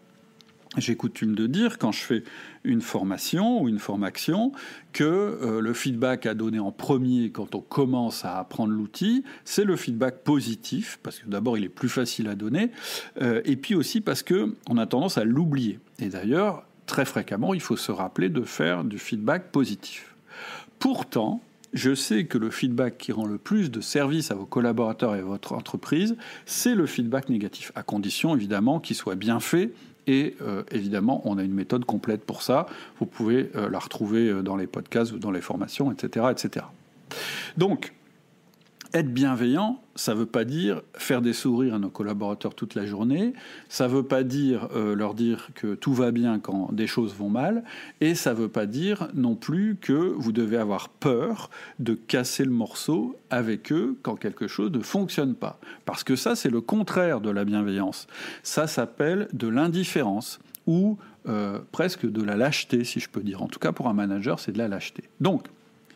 J'ai 0.78 0.96
coutume 0.96 1.34
de 1.34 1.48
dire, 1.48 1.80
quand 1.80 1.92
je 1.92 2.02
fais 2.02 2.24
une 2.64 2.82
formation 2.82 3.60
ou 3.60 3.68
une 3.68 3.80
formation, 3.80 4.52
que 4.94 5.04
euh, 5.04 5.62
le 5.62 5.74
feedback 5.74 6.28
à 6.28 6.36
donner 6.36 6.60
en 6.60 6.72
premier 6.72 7.32
quand 7.32 7.56
on 7.56 7.62
commence 7.62 8.24
à 8.24 8.38
apprendre 8.38 8.72
l'outil, 8.72 9.24
c'est 9.46 9.64
le 9.64 9.76
feedback 9.76 10.24
positif, 10.24 11.00
parce 11.02 11.20
que 11.20 11.28
d'abord 11.28 11.58
il 11.58 11.64
est 11.64 11.70
plus 11.70 11.90
facile 11.90 12.28
à 12.28 12.36
donner, 12.36 12.70
euh, 13.20 13.42
et 13.46 13.56
puis 13.56 13.74
aussi 13.74 14.00
parce 14.00 14.22
qu'on 14.22 14.78
a 14.78 14.86
tendance 14.86 15.18
à 15.18 15.24
l'oublier. 15.24 15.80
Et 15.98 16.10
d'ailleurs, 16.10 16.64
très 16.86 17.06
fréquemment, 17.06 17.56
il 17.56 17.62
faut 17.62 17.78
se 17.78 17.92
rappeler 17.92 18.30
de 18.30 18.44
faire 18.44 18.84
du 18.84 19.00
feedback 19.00 19.52
positif. 19.52 20.16
Pourtant, 20.78 21.42
je 21.74 21.94
sais 21.94 22.26
que 22.26 22.38
le 22.38 22.50
feedback 22.50 22.98
qui 22.98 23.12
rend 23.12 23.26
le 23.26 23.38
plus 23.38 23.72
de 23.72 23.82
service 23.82 24.32
à 24.32 24.36
vos 24.36 24.46
collaborateurs 24.46 25.16
et 25.16 25.20
à 25.20 25.24
votre 25.24 25.54
entreprise, 25.54 26.16
c'est 26.46 26.76
le 26.76 26.86
feedback 26.86 27.30
négatif, 27.30 27.72
à 27.76 27.84
condition 27.84 28.36
évidemment 28.36 28.80
qu'il 28.80 28.96
soit 28.96 29.16
bien 29.16 29.40
fait 29.40 29.72
et 30.08 30.36
euh, 30.42 30.64
évidemment, 30.72 31.22
on 31.26 31.38
a 31.38 31.44
une 31.44 31.54
méthode 31.54 31.86
complète 31.86 32.26
pour 32.26 32.42
ça. 32.42 32.66
Vous 33.00 33.06
pouvez 33.06 33.52
euh, 33.56 33.70
la 33.70 33.78
retrouver 33.78 34.28
euh, 34.28 34.42
dans 34.42 34.56
les 34.56 34.66
podcasts 34.66 35.12
ou 35.12 35.20
dans 35.20 35.30
les 35.30 35.42
formations, 35.42 35.92
etc. 35.92 36.26
etc. 36.32 36.66
Donc, 37.58 37.94
être 38.94 39.14
bienveillant, 39.14 39.82
ça 39.96 40.14
ne 40.14 40.20
veut 40.20 40.26
pas 40.26 40.46
dire 40.46 40.82
faire 40.94 41.22
des 41.22 41.34
sourires 41.34 41.76
à 41.76 41.80
nos 41.80 41.90
collaborateurs 41.90 42.56
toute 42.56 42.76
la 42.76 42.86
journée, 42.86 43.34
ça 43.68 43.88
ne 43.88 43.94
veut 43.94 44.04
pas 44.04 44.24
dire 44.24 44.70
euh, 44.76 44.96
leur 44.96 45.14
dire 45.14 45.50
que 45.56 45.76
tout 45.76 45.94
va 45.94 46.12
bien 46.12 46.40
quand 46.40 46.72
des 46.72 46.88
choses 46.88 47.14
vont 47.14 47.30
mal, 47.30 47.64
et 48.02 48.16
ça 48.16 48.34
ne 48.34 48.40
veut 48.40 48.50
pas 48.50 48.66
dire 48.66 49.10
non 49.14 49.36
plus 49.36 49.78
que 49.80 49.94
vous 49.94 50.32
devez 50.32 50.58
avoir 50.58 50.90
peur 50.90 51.50
de 51.80 51.94
casser 51.94 52.46
le 52.46 52.52
morceau 52.52 53.16
avec 53.30 53.72
eux 53.72 53.98
quand 54.02 54.16
quelque 54.16 54.48
chose 54.48 54.72
ne 54.72 54.80
fonctionne 54.80 55.36
pas. 55.36 55.60
Parce 55.86 56.04
que 56.04 56.16
ça, 56.16 56.36
c'est 56.36 56.50
le 56.50 56.62
contraire 56.62 57.22
de 57.22 57.30
la 57.30 57.46
bienveillance. 57.46 58.08
Ça 58.44 58.68
s'appelle 58.68 59.28
de 59.34 59.48
l'indifférence 59.48 60.40
ou 60.66 60.98
euh, 61.28 61.60
presque 61.72 62.10
de 62.10 62.24
la 62.24 62.38
lâcheté, 62.38 62.84
si 62.84 63.00
je 63.00 63.10
peux 63.10 63.22
dire. 63.22 63.42
En 63.42 63.48
tout 63.48 63.60
cas, 63.60 63.72
pour 63.72 63.88
un 63.88 63.94
manager, 63.94 64.40
c'est 64.40 64.52
de 64.52 64.58
la 64.58 64.68
lâcheté. 64.68 65.04
Donc, 65.20 65.48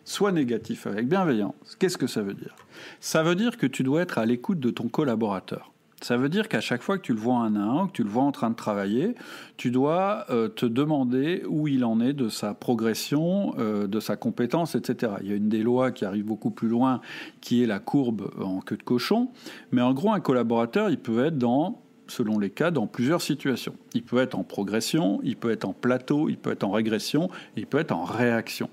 soit 0.05 0.31
négatif 0.31 0.87
avec 0.87 1.07
bienveillance. 1.07 1.75
Qu'est-ce 1.79 1.97
que 1.97 2.07
ça 2.07 2.21
veut 2.21 2.33
dire? 2.33 2.55
Ça 2.99 3.23
veut 3.23 3.35
dire 3.35 3.57
que 3.57 3.67
tu 3.67 3.83
dois 3.83 4.01
être 4.01 4.17
à 4.17 4.25
l'écoute 4.25 4.59
de 4.59 4.69
ton 4.69 4.87
collaborateur. 4.87 5.73
Ça 6.03 6.17
veut 6.17 6.27
dire 6.27 6.49
qu'à 6.49 6.59
chaque 6.59 6.81
fois 6.81 6.97
que 6.97 7.03
tu 7.03 7.13
le 7.13 7.19
vois 7.19 7.37
un 7.37 7.55
à 7.55 7.61
un, 7.61 7.87
que 7.87 7.93
tu 7.93 8.03
le 8.03 8.09
vois 8.09 8.23
en 8.23 8.33
train 8.33 8.49
de 8.49 8.55
travailler, 8.55 9.15
tu 9.55 9.71
dois 9.71 10.25
euh, 10.29 10.49
te 10.49 10.65
demander 10.65 11.43
où 11.47 11.69
il 11.69 11.85
en 11.85 12.01
est 12.01 12.11
de 12.11 12.27
sa 12.27 12.53
progression, 12.53 13.55
euh, 13.57 13.87
de 13.87 14.01
sa 14.01 14.17
compétence, 14.17 14.75
etc. 14.75 15.13
Il 15.21 15.29
y 15.29 15.31
a 15.31 15.35
une 15.35 15.47
des 15.47 15.63
lois 15.63 15.91
qui 15.91 16.03
arrive 16.03 16.25
beaucoup 16.25 16.51
plus 16.51 16.67
loin, 16.67 16.99
qui 17.39 17.63
est 17.63 17.67
la 17.67 17.79
courbe 17.79 18.31
en 18.43 18.59
queue 18.59 18.75
de 18.75 18.83
cochon. 18.83 19.29
Mais 19.71 19.81
en 19.81 19.93
gros, 19.93 20.11
un 20.11 20.19
collaborateur, 20.19 20.89
il 20.89 20.99
peut 20.99 21.23
être 21.23 21.37
dans 21.37 21.79
selon 22.07 22.37
les 22.37 22.49
cas, 22.49 22.69
dans 22.69 22.85
plusieurs 22.85 23.21
situations. 23.21 23.75
Il 23.93 24.03
peut 24.03 24.17
être 24.17 24.37
en 24.37 24.43
progression, 24.43 25.21
il 25.23 25.37
peut 25.37 25.51
être 25.51 25.63
en 25.63 25.73
plateau, 25.73 26.27
il 26.27 26.37
peut 26.37 26.51
être 26.51 26.65
en 26.65 26.71
régression, 26.71 27.29
il 27.55 27.65
peut 27.65 27.79
être 27.79 27.93
en 27.93 28.03
réaction. 28.03 28.69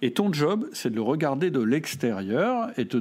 Et 0.00 0.12
ton 0.12 0.32
job, 0.32 0.68
c'est 0.72 0.90
de 0.90 0.96
le 0.96 1.02
regarder 1.02 1.50
de 1.50 1.60
l'extérieur 1.60 2.70
et 2.76 2.84
de, 2.84 2.98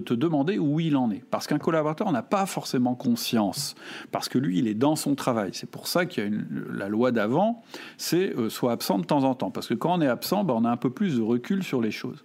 te 0.00 0.14
demander 0.14 0.58
où 0.58 0.80
il 0.80 0.96
en 0.96 1.10
est. 1.10 1.24
Parce 1.30 1.46
qu'un 1.46 1.58
collaborateur 1.58 2.10
n'a 2.12 2.22
pas 2.22 2.46
forcément 2.46 2.94
conscience, 2.94 3.74
parce 4.10 4.28
que 4.28 4.38
lui, 4.38 4.58
il 4.58 4.68
est 4.68 4.74
dans 4.74 4.96
son 4.96 5.14
travail. 5.14 5.50
C'est 5.52 5.70
pour 5.70 5.86
ça 5.86 6.06
qu'il 6.06 6.24
y 6.24 6.26
a 6.26 6.30
la 6.72 6.88
loi 6.88 7.12
d'avant, 7.12 7.62
c'est 7.96 8.36
euh, 8.36 8.48
soit 8.48 8.72
absent 8.72 8.98
de 8.98 9.04
temps 9.04 9.24
en 9.24 9.34
temps. 9.34 9.50
Parce 9.50 9.68
que 9.68 9.74
quand 9.74 9.94
on 9.94 10.00
est 10.00 10.08
absent, 10.08 10.44
ben, 10.44 10.54
on 10.54 10.64
a 10.64 10.70
un 10.70 10.76
peu 10.76 10.90
plus 10.90 11.16
de 11.16 11.22
recul 11.22 11.62
sur 11.62 11.80
les 11.80 11.90
choses. 11.90 12.24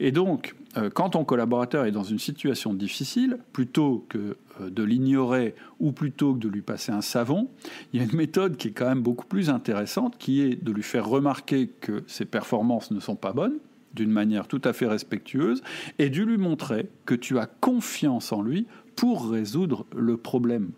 Et 0.00 0.12
donc, 0.12 0.54
euh, 0.76 0.90
quand 0.90 1.10
ton 1.10 1.24
collaborateur 1.24 1.84
est 1.86 1.92
dans 1.92 2.02
une 2.02 2.18
situation 2.18 2.74
difficile, 2.74 3.38
plutôt 3.52 4.04
que 4.08 4.36
euh, 4.60 4.70
de 4.70 4.82
l'ignorer 4.82 5.54
ou 5.80 5.92
plutôt 5.92 6.34
que 6.34 6.40
de 6.40 6.48
lui 6.48 6.62
passer 6.62 6.92
un 6.92 7.02
savon, 7.02 7.48
il 7.92 8.00
y 8.00 8.02
a 8.02 8.06
une 8.06 8.16
méthode 8.16 8.56
qui 8.56 8.68
est 8.68 8.72
quand 8.72 8.88
même 8.88 9.02
beaucoup 9.02 9.26
plus 9.26 9.50
intéressante, 9.50 10.16
qui 10.18 10.42
est 10.42 10.62
de 10.62 10.72
lui 10.72 10.82
faire 10.82 11.06
remarquer 11.08 11.68
que 11.80 12.04
ses 12.06 12.24
performances 12.24 12.90
ne 12.90 13.00
sont 13.00 13.16
pas 13.16 13.32
bonnes, 13.32 13.58
d'une 13.94 14.10
manière 14.10 14.46
tout 14.46 14.60
à 14.64 14.72
fait 14.72 14.86
respectueuse, 14.86 15.62
et 15.98 16.10
de 16.10 16.22
lui 16.22 16.36
montrer 16.36 16.88
que 17.06 17.14
tu 17.14 17.38
as 17.38 17.46
confiance 17.46 18.32
en 18.32 18.42
lui 18.42 18.66
pour 18.94 19.30
résoudre 19.30 19.86
le 19.96 20.16
problème. 20.16 20.70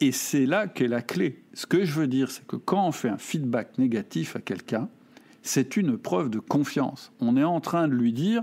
Et 0.00 0.12
c'est 0.12 0.44
là 0.44 0.66
qu'est 0.66 0.88
la 0.88 1.02
clé. 1.02 1.38
Ce 1.54 1.66
que 1.66 1.84
je 1.84 1.92
veux 1.92 2.06
dire, 2.06 2.30
c'est 2.30 2.46
que 2.46 2.56
quand 2.56 2.86
on 2.86 2.92
fait 2.92 3.08
un 3.08 3.18
feedback 3.18 3.78
négatif 3.78 4.36
à 4.36 4.40
quelqu'un, 4.40 4.88
c'est 5.44 5.76
une 5.76 5.96
preuve 5.96 6.30
de 6.30 6.40
confiance. 6.40 7.12
On 7.20 7.36
est 7.36 7.44
en 7.44 7.60
train 7.60 7.86
de 7.86 7.94
lui 7.94 8.12
dire, 8.12 8.42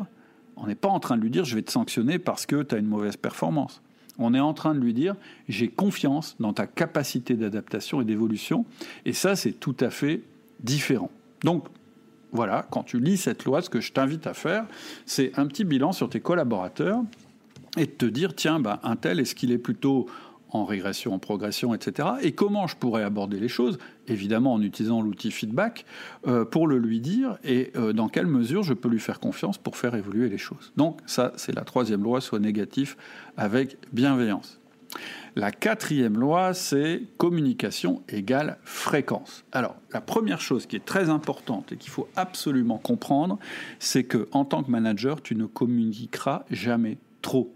on 0.55 0.67
n'est 0.67 0.75
pas 0.75 0.87
en 0.87 0.99
train 0.99 1.17
de 1.17 1.21
lui 1.21 1.31
dire 1.31 1.43
je 1.43 1.55
vais 1.55 1.63
te 1.63 1.71
sanctionner 1.71 2.19
parce 2.19 2.45
que 2.45 2.63
tu 2.63 2.75
as 2.75 2.77
une 2.77 2.87
mauvaise 2.87 3.17
performance. 3.17 3.81
On 4.19 4.33
est 4.33 4.39
en 4.39 4.53
train 4.53 4.75
de 4.75 4.79
lui 4.79 4.93
dire 4.93 5.15
j'ai 5.49 5.67
confiance 5.67 6.35
dans 6.39 6.53
ta 6.53 6.67
capacité 6.67 7.33
d'adaptation 7.33 8.01
et 8.01 8.05
d'évolution. 8.05 8.65
Et 9.05 9.13
ça, 9.13 9.35
c'est 9.35 9.53
tout 9.53 9.75
à 9.79 9.89
fait 9.89 10.21
différent. 10.61 11.09
Donc, 11.43 11.65
voilà, 12.31 12.65
quand 12.69 12.83
tu 12.83 12.99
lis 12.99 13.17
cette 13.17 13.43
loi, 13.45 13.61
ce 13.61 13.69
que 13.69 13.81
je 13.81 13.91
t'invite 13.91 14.27
à 14.27 14.33
faire, 14.33 14.65
c'est 15.05 15.37
un 15.37 15.47
petit 15.47 15.65
bilan 15.65 15.91
sur 15.91 16.07
tes 16.07 16.21
collaborateurs 16.21 17.01
et 17.77 17.87
te 17.87 18.05
dire 18.05 18.35
tiens, 18.35 18.59
ben, 18.59 18.79
un 18.83 18.95
tel, 18.95 19.19
est-ce 19.19 19.33
qu'il 19.33 19.51
est 19.51 19.57
plutôt 19.57 20.05
en 20.51 20.65
régression, 20.65 21.13
en 21.13 21.19
progression, 21.19 21.73
etc. 21.73 22.09
Et 22.21 22.33
comment 22.33 22.67
je 22.67 22.75
pourrais 22.75 23.03
aborder 23.03 23.39
les 23.39 23.47
choses, 23.47 23.77
évidemment 24.07 24.53
en 24.53 24.61
utilisant 24.61 25.01
l'outil 25.01 25.31
feedback, 25.31 25.85
euh, 26.27 26.45
pour 26.45 26.67
le 26.67 26.77
lui 26.77 26.99
dire 26.99 27.37
et 27.43 27.71
euh, 27.75 27.93
dans 27.93 28.09
quelle 28.09 28.27
mesure 28.27 28.63
je 28.63 28.73
peux 28.73 28.89
lui 28.89 28.99
faire 28.99 29.19
confiance 29.19 29.57
pour 29.57 29.77
faire 29.77 29.95
évoluer 29.95 30.29
les 30.29 30.37
choses. 30.37 30.71
Donc 30.77 30.99
ça, 31.05 31.33
c'est 31.35 31.55
la 31.55 31.63
troisième 31.63 32.03
loi, 32.03 32.21
soit 32.21 32.39
négatif 32.39 32.97
avec 33.37 33.77
bienveillance. 33.93 34.59
La 35.35 35.51
quatrième 35.51 36.19
loi, 36.19 36.53
c'est 36.53 37.03
communication 37.17 38.03
égale 38.09 38.57
fréquence. 38.63 39.45
Alors, 39.53 39.77
la 39.93 40.01
première 40.01 40.41
chose 40.41 40.65
qui 40.65 40.75
est 40.75 40.83
très 40.83 41.09
importante 41.09 41.71
et 41.71 41.77
qu'il 41.77 41.89
faut 41.89 42.09
absolument 42.17 42.77
comprendre, 42.77 43.39
c'est 43.79 44.03
que 44.03 44.27
en 44.33 44.43
tant 44.43 44.61
que 44.63 44.69
manager, 44.69 45.21
tu 45.21 45.35
ne 45.35 45.45
communiqueras 45.45 46.43
jamais 46.51 46.97
trop 47.21 47.53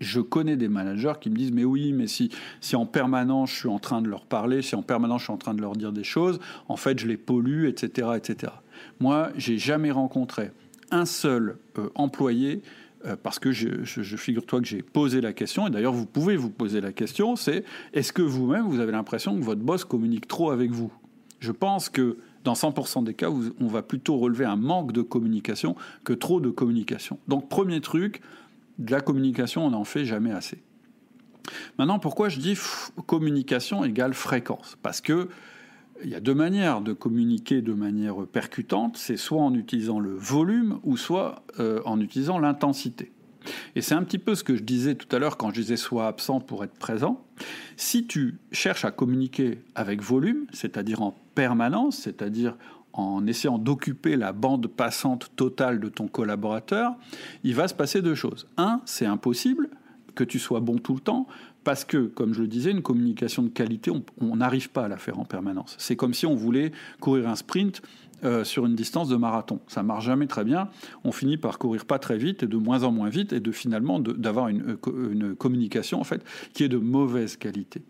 je 0.00 0.20
connais 0.20 0.56
des 0.56 0.68
managers 0.68 1.14
qui 1.20 1.30
me 1.30 1.36
disent 1.36 1.52
mais 1.52 1.64
oui 1.64 1.92
mais 1.92 2.06
si 2.06 2.30
si 2.60 2.76
en 2.76 2.86
permanence 2.86 3.50
je 3.50 3.56
suis 3.56 3.68
en 3.68 3.78
train 3.78 4.02
de 4.02 4.08
leur 4.08 4.26
parler 4.26 4.62
si 4.62 4.74
en 4.74 4.82
permanence 4.82 5.20
je 5.20 5.24
suis 5.24 5.32
en 5.32 5.38
train 5.38 5.54
de 5.54 5.60
leur 5.60 5.72
dire 5.72 5.92
des 5.92 6.04
choses 6.04 6.38
en 6.68 6.76
fait 6.76 6.98
je 6.98 7.06
les 7.06 7.16
pollue 7.16 7.66
etc 7.66 8.08
etc 8.16 8.52
moi 9.00 9.30
j'ai 9.36 9.58
jamais 9.58 9.90
rencontré 9.90 10.50
un 10.90 11.04
seul 11.04 11.56
euh, 11.78 11.88
employé 11.94 12.62
euh, 13.04 13.16
parce 13.22 13.38
que 13.38 13.52
je, 13.52 13.84
je 13.84 14.16
figure-toi 14.16 14.60
que 14.60 14.66
j'ai 14.66 14.82
posé 14.82 15.20
la 15.20 15.32
question, 15.32 15.66
et 15.66 15.70
d'ailleurs 15.70 15.92
vous 15.92 16.06
pouvez 16.06 16.36
vous 16.36 16.50
poser 16.50 16.80
la 16.80 16.92
question, 16.92 17.36
c'est 17.36 17.64
est-ce 17.92 18.12
que 18.12 18.22
vous-même 18.22 18.66
vous 18.66 18.80
avez 18.80 18.92
l'impression 18.92 19.36
que 19.36 19.44
votre 19.44 19.60
boss 19.60 19.84
communique 19.84 20.26
trop 20.26 20.50
avec 20.50 20.70
vous? 20.70 20.90
Je 21.38 21.52
pense 21.52 21.88
que 21.88 22.16
dans 22.44 22.54
100% 22.54 23.04
des 23.04 23.14
cas, 23.14 23.28
on 23.60 23.66
va 23.66 23.82
plutôt 23.82 24.16
relever 24.18 24.44
un 24.44 24.56
manque 24.56 24.92
de 24.92 25.02
communication 25.02 25.76
que 26.04 26.12
trop 26.12 26.40
de 26.40 26.48
communication. 26.48 27.18
Donc 27.28 27.48
premier 27.48 27.80
truc, 27.80 28.22
de 28.78 28.90
la 28.90 29.00
communication, 29.00 29.66
on 29.66 29.70
n'en 29.70 29.84
fait 29.84 30.04
jamais 30.04 30.32
assez. 30.32 30.62
Maintenant, 31.78 31.98
pourquoi 31.98 32.28
je 32.28 32.38
dis 32.38 32.58
communication 33.06 33.84
égale 33.84 34.14
fréquence? 34.14 34.76
Parce 34.82 35.00
que 35.00 35.28
il 36.04 36.10
y 36.10 36.14
a 36.14 36.20
deux 36.20 36.34
manières 36.34 36.82
de 36.82 36.92
communiquer 36.92 37.62
de 37.62 37.72
manière 37.72 38.26
percutante, 38.26 38.98
c'est 38.98 39.16
soit 39.16 39.40
en 39.40 39.54
utilisant 39.54 39.98
le 39.98 40.14
volume 40.14 40.78
ou 40.82 40.98
soit 40.98 41.42
euh, 41.58 41.80
en 41.86 42.00
utilisant 42.00 42.38
l'intensité. 42.38 43.12
Et 43.76 43.80
c'est 43.80 43.94
un 43.94 44.02
petit 44.02 44.18
peu 44.18 44.34
ce 44.34 44.44
que 44.44 44.56
je 44.56 44.62
disais 44.62 44.94
tout 44.94 45.14
à 45.14 45.18
l'heure 45.18 45.36
quand 45.36 45.50
je 45.50 45.60
disais 45.60 45.76
soit 45.76 46.06
absent 46.06 46.40
pour 46.40 46.64
être 46.64 46.76
présent. 46.78 47.24
Si 47.76 48.06
tu 48.06 48.38
cherches 48.52 48.84
à 48.84 48.90
communiquer 48.90 49.60
avec 49.74 50.02
volume, 50.02 50.46
c'est-à-dire 50.52 51.00
en 51.00 51.16
permanence, 51.34 51.98
c'est-à-dire 51.98 52.56
en 52.96 53.26
essayant 53.26 53.58
d'occuper 53.58 54.16
la 54.16 54.32
bande 54.32 54.66
passante 54.66 55.30
totale 55.36 55.80
de 55.80 55.88
ton 55.88 56.08
collaborateur, 56.08 56.94
il 57.44 57.54
va 57.54 57.68
se 57.68 57.74
passer 57.74 58.02
deux 58.02 58.14
choses. 58.14 58.48
Un, 58.56 58.80
c'est 58.84 59.06
impossible 59.06 59.68
que 60.14 60.24
tu 60.24 60.38
sois 60.38 60.60
bon 60.60 60.78
tout 60.78 60.94
le 60.94 61.00
temps, 61.00 61.26
Parce 61.66 61.84
que, 61.84 62.06
comme 62.06 62.32
je 62.32 62.42
le 62.42 62.46
disais, 62.46 62.70
une 62.70 62.80
communication 62.80 63.42
de 63.42 63.48
qualité, 63.48 63.90
on 64.20 64.36
n'arrive 64.36 64.70
pas 64.70 64.84
à 64.84 64.88
la 64.88 64.98
faire 64.98 65.18
en 65.18 65.24
permanence. 65.24 65.74
C'est 65.78 65.96
comme 65.96 66.14
si 66.14 66.24
on 66.24 66.36
voulait 66.36 66.70
courir 67.00 67.28
un 67.28 67.34
sprint 67.34 67.82
euh, 68.24 68.44
sur 68.44 68.64
une 68.64 68.74
distance 68.74 69.08
de 69.08 69.16
marathon. 69.16 69.60
Ça 69.66 69.82
marche 69.82 70.06
jamais 70.06 70.26
très 70.26 70.44
bien. 70.44 70.68
On 71.04 71.12
finit 71.12 71.36
par 71.36 71.58
courir 71.58 71.84
pas 71.84 71.98
très 71.98 72.16
vite 72.16 72.42
et 72.42 72.46
de 72.46 72.56
moins 72.56 72.82
en 72.82 72.90
moins 72.90 73.10
vite 73.10 73.32
et 73.34 73.40
de 73.40 73.52
finalement 73.52 74.00
d'avoir 74.00 74.48
une, 74.48 74.78
euh, 74.86 75.12
une, 75.12 75.34
communication 75.34 76.00
en 76.00 76.04
fait 76.04 76.24
qui 76.54 76.64
est 76.64 76.68
de 76.68 76.78
mauvaise 76.78 77.36
qualité. 77.36 77.82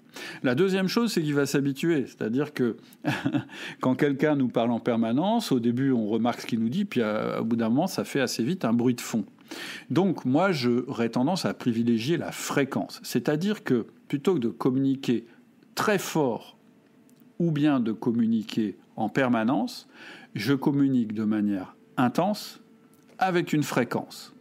La 0.42 0.54
deuxième 0.54 0.88
chose, 0.88 1.12
c'est 1.12 1.22
qu'il 1.22 1.34
va 1.34 1.46
s'habituer. 1.46 2.06
C'est-à-dire 2.06 2.52
que 2.52 2.76
quand 3.80 3.94
quelqu'un 3.94 4.34
nous 4.34 4.48
parle 4.48 4.72
en 4.72 4.80
permanence, 4.80 5.52
au 5.52 5.60
début 5.60 5.92
on 5.92 6.06
remarque 6.06 6.40
ce 6.40 6.46
qu'il 6.46 6.58
nous 6.60 6.70
dit, 6.70 6.84
puis 6.84 7.02
au 7.02 7.44
bout 7.44 7.56
d'un 7.56 7.68
moment 7.68 7.86
ça 7.86 8.04
fait 8.04 8.20
assez 8.20 8.42
vite 8.42 8.64
un 8.64 8.72
bruit 8.72 8.94
de 8.94 9.00
fond. 9.00 9.24
Donc 9.90 10.24
moi 10.24 10.50
j'aurais 10.50 11.08
tendance 11.08 11.44
à 11.44 11.54
privilégier 11.54 12.16
la 12.16 12.32
fréquence. 12.32 13.00
C'est-à-dire 13.04 13.62
que 13.62 13.86
plutôt 14.08 14.34
que 14.34 14.40
de 14.40 14.48
communiquer 14.48 15.26
très 15.76 15.98
fort 15.98 16.56
ou 17.38 17.50
bien 17.52 17.80
de 17.80 17.92
communiquer 17.92 18.76
en 18.96 19.08
permanence, 19.08 19.88
je 20.36 20.54
communique 20.54 21.14
de 21.14 21.24
manière 21.24 21.74
intense 21.96 22.60
avec 23.18 23.52
une 23.52 23.62
fréquence. 23.62 24.34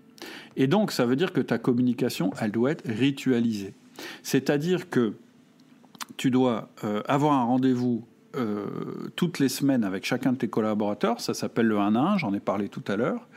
Et 0.58 0.68
donc, 0.68 0.92
ça 0.92 1.06
veut 1.06 1.16
dire 1.16 1.34
que 1.34 1.42
ta 1.42 1.58
communication, 1.58 2.32
elle 2.40 2.52
doit 2.52 2.72
être 2.72 2.88
ritualisée. 2.88 3.74
C'est-à-dire 4.22 4.90
que 4.90 5.14
tu 6.18 6.32
dois 6.32 6.70
euh, 6.84 7.02
avoir 7.08 7.34
un 7.34 7.44
rendez-vous 7.44 8.06
euh, 8.36 8.66
toutes 9.16 9.40
les 9.40 9.48
semaines 9.48 9.86
avec 9.86 10.06
chacun 10.06 10.34
de 10.34 10.38
tes 10.38 10.50
collaborateurs, 10.50 11.22
ça 11.22 11.34
s'appelle 11.34 11.68
le 11.68 11.80
1 11.80 11.96
1, 11.96 12.18
j'en 12.18 12.34
ai 12.34 12.42
parlé 12.42 12.68
tout 12.68 12.84
à 12.88 12.98
l'heure, 12.98 13.28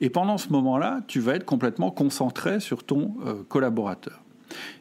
et 0.00 0.10
pendant 0.10 0.36
ce 0.36 0.48
moment-là, 0.50 1.00
tu 1.06 1.20
vas 1.20 1.36
être 1.36 1.44
complètement 1.44 1.92
concentré 1.92 2.58
sur 2.58 2.82
ton 2.82 3.14
euh, 3.24 3.42
collaborateur. 3.48 4.20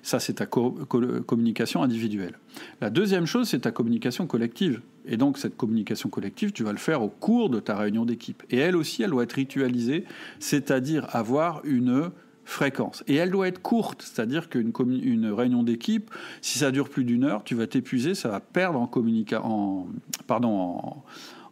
Ça, 0.01 0.19
c'est 0.19 0.33
ta 0.33 0.45
communication 0.45 1.83
individuelle. 1.83 2.37
La 2.81 2.89
deuxième 2.89 3.25
chose, 3.25 3.49
c'est 3.49 3.59
ta 3.59 3.71
communication 3.71 4.27
collective. 4.27 4.81
Et 5.05 5.17
donc, 5.17 5.37
cette 5.37 5.55
communication 5.55 6.09
collective, 6.09 6.51
tu 6.51 6.63
vas 6.63 6.71
le 6.71 6.77
faire 6.77 7.01
au 7.01 7.09
cours 7.09 7.49
de 7.49 7.59
ta 7.59 7.75
réunion 7.75 8.05
d'équipe. 8.05 8.43
Et 8.49 8.57
elle 8.57 8.75
aussi, 8.75 9.03
elle 9.03 9.11
doit 9.11 9.23
être 9.23 9.33
ritualisée, 9.33 10.05
c'est-à-dire 10.39 11.07
avoir 11.15 11.61
une 11.63 12.11
fréquence. 12.43 13.03
Et 13.07 13.15
elle 13.15 13.31
doit 13.31 13.47
être 13.49 13.61
courte, 13.61 14.01
c'est-à-dire 14.01 14.47
qu'une 14.49 14.71
une 15.03 15.31
réunion 15.31 15.63
d'équipe, 15.63 16.11
si 16.41 16.59
ça 16.59 16.71
dure 16.71 16.89
plus 16.89 17.03
d'une 17.03 17.25
heure, 17.25 17.43
tu 17.43 17.55
vas 17.55 17.67
t'épuiser, 17.67 18.15
ça 18.15 18.29
va 18.29 18.39
perdre 18.39 18.89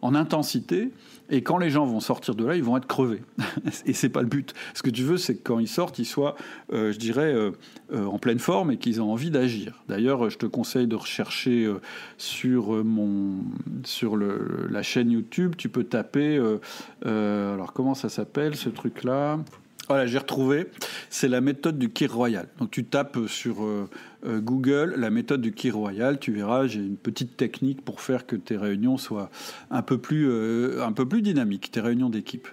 en 0.02 0.14
intensité. 0.14 0.92
Et 1.28 1.42
quand 1.42 1.58
les 1.58 1.70
gens 1.70 1.86
vont 1.86 2.00
sortir 2.00 2.34
de 2.34 2.44
là, 2.44 2.54
ils 2.54 2.62
vont 2.62 2.76
être 2.76 2.86
crevés. 2.86 3.22
et 3.86 3.92
c'est 3.92 4.08
pas 4.08 4.22
le 4.22 4.28
but. 4.28 4.54
Ce 4.74 4.82
que 4.82 4.90
tu 4.90 5.02
veux, 5.02 5.16
c'est 5.16 5.36
que 5.36 5.42
quand 5.42 5.58
ils 5.58 5.68
sortent, 5.68 5.98
ils 5.98 6.06
soient, 6.06 6.36
euh, 6.72 6.92
je 6.92 6.98
dirais, 6.98 7.32
euh, 7.32 7.50
euh, 7.92 8.04
en 8.06 8.18
pleine 8.18 8.38
forme 8.38 8.70
et 8.70 8.76
qu'ils 8.76 8.96
aient 8.96 9.00
envie 9.00 9.30
d'agir. 9.30 9.82
D'ailleurs, 9.88 10.30
je 10.30 10.38
te 10.38 10.46
conseille 10.46 10.86
de 10.86 10.96
rechercher 10.96 11.70
sur 12.18 12.84
mon, 12.84 13.44
sur 13.84 14.16
la 14.16 14.82
chaîne 14.82 15.10
YouTube. 15.10 15.54
Tu 15.56 15.68
peux 15.68 15.84
taper. 15.84 16.40
alors 17.04 17.72
comment 17.72 17.94
ça 17.94 18.08
s'appelle 18.08 18.56
ce 18.56 18.68
truc-là? 18.68 19.38
Voilà, 19.88 20.06
j'ai 20.06 20.18
retrouvé. 20.18 20.66
C'est 21.10 21.28
la 21.28 21.40
méthode 21.40 21.78
du 21.78 21.90
Kir 21.90 22.12
Royal. 22.12 22.48
Donc 22.58 22.70
tu 22.70 22.84
tapes 22.84 23.18
sur 23.28 23.66
euh, 24.26 24.40
Google 24.40 24.94
la 24.96 25.10
méthode 25.10 25.40
du 25.40 25.52
Kir 25.52 25.76
Royal. 25.76 26.18
Tu 26.18 26.32
verras, 26.32 26.66
j'ai 26.66 26.80
une 26.80 26.96
petite 26.96 27.36
technique 27.36 27.84
pour 27.84 28.00
faire 28.00 28.26
que 28.26 28.36
tes 28.36 28.56
réunions 28.56 28.96
soient 28.96 29.30
un 29.70 29.82
peu 29.82 29.98
plus, 29.98 30.28
euh, 30.28 30.84
un 30.84 30.92
peu 30.92 31.06
plus 31.06 31.22
dynamiques, 31.22 31.70
tes 31.70 31.80
réunions 31.80 32.10
d'équipe. 32.10 32.48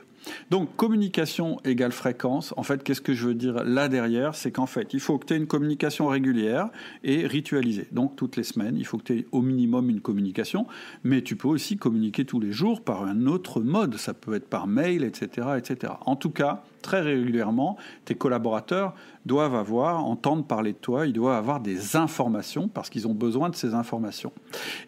Donc 0.50 0.76
communication 0.76 1.60
égale 1.66 1.92
fréquence. 1.92 2.54
En 2.58 2.64
fait, 2.64 2.84
qu'est-ce 2.84 3.02
que 3.02 3.14
je 3.14 3.28
veux 3.28 3.34
dire 3.34 3.64
là 3.64 3.88
derrière? 3.88 4.36
C'est 4.36 4.52
qu'en 4.52 4.66
fait, 4.66 4.94
il 4.94 5.00
faut 5.00 5.18
que 5.18 5.26
tu 5.26 5.34
aies 5.34 5.38
une 5.38 5.48
communication 5.48 6.08
régulière 6.08 6.70
et 7.04 7.28
ritualisée. 7.28 7.88
Donc 7.92 8.16
toutes 8.16 8.36
les 8.36 8.44
semaines, 8.44 8.78
il 8.78 8.86
faut 8.86 8.98
que 8.98 9.04
tu 9.04 9.20
aies 9.20 9.26
au 9.32 9.42
minimum 9.42 9.90
une 9.90 10.02
communication, 10.02 10.68
mais 11.04 11.22
tu 11.22 11.36
peux 11.36 11.48
aussi 11.48 11.78
communiquer 11.78 12.26
tous 12.26 12.40
les 12.40 12.52
jours 12.52 12.82
par 12.82 13.04
un 13.04 13.26
autre 13.28 13.62
mode. 13.62 13.98
Ça 13.98 14.14
peut 14.14 14.34
être 14.34 14.48
par 14.48 14.68
mail, 14.68 15.04
etc. 15.04 15.48
etc. 15.58 15.94
En 16.06 16.16
tout 16.16 16.30
cas, 16.30 16.64
très 16.82 17.02
régulièrement, 17.02 17.78
tes 18.06 18.16
collaborateurs 18.16 18.94
doivent 19.26 19.56
avoir, 19.56 20.06
entendre 20.06 20.46
parler 20.46 20.74
de 20.74 20.78
toi, 20.78 21.08
ils 21.08 21.14
doivent 21.14 21.38
avoir 21.38 21.60
des 21.60 21.96
informations 21.96 22.68
parce 22.68 22.90
qu'ils 22.90 23.08
ont 23.08 23.14
besoin 23.14 23.50
de 23.50 23.56
ces 23.56 23.74
informations. 23.74 24.34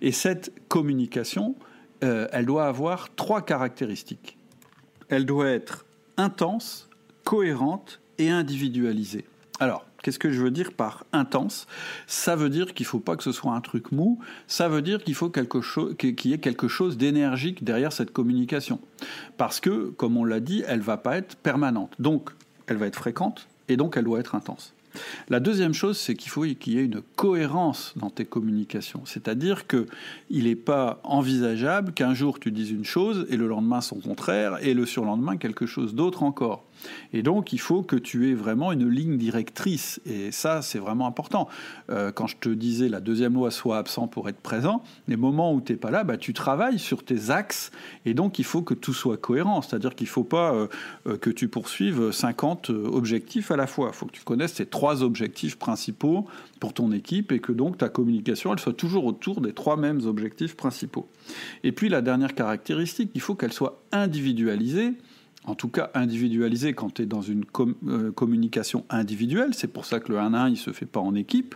Et 0.02 0.12
cette 0.12 0.52
communication, 0.68 1.56
euh, 2.04 2.28
elle 2.32 2.46
doit 2.46 2.66
avoir 2.66 3.16
trois 3.16 3.42
caractéristiques 3.42 4.38
elle 5.10 5.26
doit 5.26 5.50
être 5.50 5.86
intense, 6.18 6.90
cohérente 7.24 8.00
et 8.18 8.30
individualisée. 8.30 9.26
Alors, 9.60 9.86
qu'est-ce 10.04 10.20
que 10.20 10.32
je 10.32 10.42
veux 10.42 10.52
dire 10.52 10.74
par 10.74 11.06
intense? 11.14 11.66
Ça 12.08 12.36
veut 12.36 12.50
dire 12.50 12.74
qu'il 12.74 12.84
ne 12.84 12.90
faut 12.90 13.00
pas 13.00 13.16
que 13.16 13.24
ce 13.24 13.32
soit 13.32 13.54
un 13.54 13.62
truc 13.62 13.92
mou, 13.92 14.20
ça 14.48 14.70
veut 14.70 14.82
dire 14.82 15.04
qu'il 15.04 15.16
faut 15.16 15.30
qu'il 15.30 16.28
y 16.30 16.34
ait 16.34 16.38
quelque 16.38 16.68
chose 16.68 16.98
d'énergique 16.98 17.64
derrière 17.64 17.94
cette 17.94 18.12
communication. 18.12 18.80
Parce 19.38 19.60
que, 19.60 19.90
comme 19.98 20.18
on 20.18 20.26
l'a 20.26 20.40
dit, 20.40 20.64
elle 20.68 20.80
ne 20.80 20.84
va 20.84 20.98
pas 20.98 21.18
être 21.18 21.36
permanente. 21.38 21.94
Donc, 22.00 22.32
elle 22.68 22.78
va 22.78 22.88
être 22.88 22.98
fréquente 22.98 23.48
et 23.68 23.78
donc 23.78 23.98
elle 23.98 24.04
doit 24.04 24.20
être 24.20 24.36
intense. 24.36 24.75
La 25.30 25.40
deuxième 25.40 25.74
chose, 25.74 25.98
c'est 25.98 26.16
qu'il 26.16 26.30
faut 26.30 26.44
qu'il 26.44 26.74
y 26.74 26.80
ait 26.80 26.86
une 26.86 27.02
cohérence 27.16 27.94
dans 27.96 28.10
tes 28.10 28.26
communications. 28.26 29.02
C'est-à-dire 29.06 29.68
qu'il 29.68 29.86
n'est 30.30 30.56
pas 30.56 31.00
envisageable 31.04 31.94
qu'un 31.94 32.14
jour 32.14 32.40
tu 32.40 32.52
dises 32.52 32.72
une 32.72 32.86
chose 32.86 33.26
et 33.30 33.38
le 33.38 33.48
lendemain 33.48 33.82
son 33.82 34.00
contraire 34.00 34.58
et 34.62 34.74
le 34.74 34.86
surlendemain 34.86 35.38
quelque 35.38 35.66
chose 35.66 35.96
d'autre 35.96 36.24
encore. 36.24 36.64
Et 37.14 37.24
donc, 37.24 37.54
il 37.54 37.60
faut 37.60 37.82
que 37.82 37.96
tu 37.96 38.30
aies 38.30 38.34
vraiment 38.34 38.72
une 38.72 38.90
ligne 38.90 39.18
directrice. 39.18 40.02
Et 40.06 40.32
ça, 40.32 40.62
c'est 40.62 40.80
vraiment 40.80 41.08
important. 41.08 41.48
Euh, 41.90 42.12
quand 42.12 42.28
je 42.28 42.38
te 42.38 42.50
disais 42.50 42.90
la 42.90 43.00
deuxième 43.00 43.34
loi, 43.34 43.52
soit 43.52 43.78
absent 43.78 44.08
pour 44.08 44.30
être 44.30 44.40
présent, 44.40 44.84
les 45.08 45.16
moments 45.16 45.54
où 45.54 45.62
tu 45.62 45.74
n'es 45.74 45.78
pas 45.78 45.92
là, 45.92 46.04
bah, 46.04 46.18
tu 46.18 46.34
travailles 46.34 46.80
sur 46.80 47.04
tes 47.04 47.30
axes. 47.30 47.72
Et 48.06 48.14
donc, 48.14 48.40
il 48.40 48.46
faut 48.46 48.62
que 48.62 48.74
tout 48.74 48.94
soit 48.94 49.18
cohérent. 49.18 49.62
C'est-à-dire 49.62 49.96
qu'il 49.96 50.06
ne 50.06 50.12
faut 50.12 50.24
pas 50.24 50.54
euh, 50.54 50.68
euh, 51.08 51.18
que 51.18 51.30
tu 51.30 51.48
poursuives 51.48 52.12
50 52.12 52.70
objectifs 52.70 53.52
à 53.52 53.58
la 53.58 53.68
fois. 53.68 53.92
Il 53.94 53.96
faut 53.96 54.06
que 54.06 54.12
tu 54.12 54.24
connaisses 54.24 54.56
tes 54.56 54.66
trois 54.66 55.04
objectifs 55.04 55.58
principaux 55.58 56.26
pour 56.60 56.74
ton 56.74 56.92
équipe 56.92 57.32
et 57.32 57.40
que 57.40 57.52
donc 57.52 57.78
ta 57.78 57.90
communication, 57.90 58.54
elle 58.54 58.60
soit 58.60 58.74
toujours 58.74 59.06
autour 59.06 59.42
des 59.42 59.54
trois 59.54 59.78
mêmes 59.78 60.02
objectifs 60.06 60.56
principaux. 60.56 61.08
Et 61.64 61.72
puis, 61.72 61.90
la 61.90 62.02
dernière 62.02 62.36
caractéristique, 62.36 63.12
il 63.16 63.22
faut 63.22 63.36
qu'elle 63.36 63.54
soit 63.54 63.82
individualisée 63.92 64.94
en 65.48 65.56
tout 65.56 65.70
cas 65.70 65.92
individualisé 65.94 66.74
quand 66.74 66.96
tu 66.96 67.04
es 67.04 67.06
dans 67.06 67.22
une 67.22 67.44
euh, 67.88 68.12
communication 68.12 68.86
individuelle. 68.90 69.54
C'est 69.54 69.68
pour 69.68 69.86
ça 69.86 70.00
que 70.00 70.12
le 70.12 70.20
1 70.20 70.34
à 70.34 70.42
1, 70.44 70.48
il 70.48 70.52
ne 70.52 70.58
se 70.58 70.72
fait 70.72 70.86
pas 70.86 71.00
en 71.00 71.16
équipe. 71.16 71.56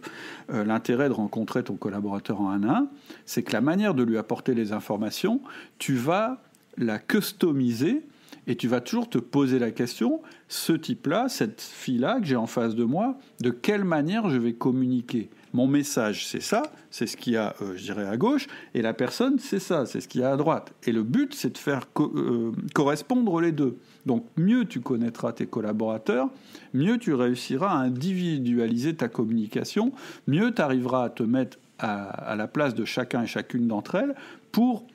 Euh, 0.52 0.64
l'intérêt 0.64 1.10
de 1.10 1.14
rencontrer 1.14 1.64
ton 1.64 1.76
collaborateur 1.76 2.42
en 2.42 2.52
1 2.52 2.64
à 2.64 2.78
1, 2.80 2.88
c'est 3.26 3.44
que 3.44 3.54
la 3.54 3.62
manière 3.62 3.94
de 3.94 4.04
lui 4.04 4.18
apporter 4.18 4.54
les 4.54 4.74
informations, 4.74 5.42
tu 5.78 5.96
vas 5.96 6.42
la 6.78 7.00
customiser 7.00 8.04
et 8.48 8.56
tu 8.56 8.68
vas 8.68 8.82
toujours 8.82 9.10
te 9.10 9.18
poser 9.18 9.60
la 9.60 9.72
question, 9.72 10.22
ce 10.48 10.74
type-là, 10.74 11.30
cette 11.30 11.62
fille-là 11.62 12.20
que 12.20 12.26
j'ai 12.26 12.36
en 12.36 12.48
face 12.48 12.76
de 12.76 12.84
moi, 12.84 13.18
de 13.42 13.52
quelle 13.52 13.84
manière 13.84 14.30
je 14.30 14.38
vais 14.38 14.54
communiquer? 14.54 15.30
Mon 15.54 15.68
message, 15.68 16.28
c'est 16.28 16.42
ça, 16.42 16.64
c'est 16.92 17.08
ce 17.08 17.18
qu'il 17.18 17.34
y 17.34 17.38
a, 17.38 17.56
euh, 17.62 17.76
je 17.76 17.84
dirais, 17.84 18.08
à 18.08 18.18
gauche, 18.18 18.48
et 18.74 18.82
la 18.82 18.94
personne, 18.94 19.40
c'est 19.40 19.60
ça, 19.60 19.86
c'est 19.86 20.02
ce 20.02 20.08
qu'il 20.08 20.22
y 20.22 20.24
a 20.24 20.32
à 20.32 20.38
droite. 20.38 20.74
Et 20.86 20.92
le 20.92 21.04
but, 21.04 21.34
c'est 21.34 21.54
de 21.54 21.58
faire 21.58 21.88
euh, 22.00 22.52
correspondre 22.74 23.42
les 23.42 23.52
deux. 23.52 23.78
Donc, 24.06 24.26
mieux 24.38 24.66
tu 24.66 24.80
connaîtras 24.80 25.34
tes 25.34 25.48
collaborateurs, 25.48 26.30
mieux 26.74 26.98
tu 26.98 27.14
réussiras 27.14 27.72
à 27.72 27.78
individualiser 27.78 28.96
ta 28.96 29.08
communication, 29.08 29.92
mieux 30.28 30.54
tu 30.54 30.62
arriveras 30.62 31.06
à 31.06 31.10
te 31.10 31.24
mettre 31.24 31.58
à, 31.80 32.36
la 32.36 32.48
place 32.48 32.76
de 32.76 32.86
chacun 32.86 33.24
et 33.24 33.28
chacune 33.28 33.68
d'entre 33.68 33.96
elles 33.96 34.16
pour 34.52 34.86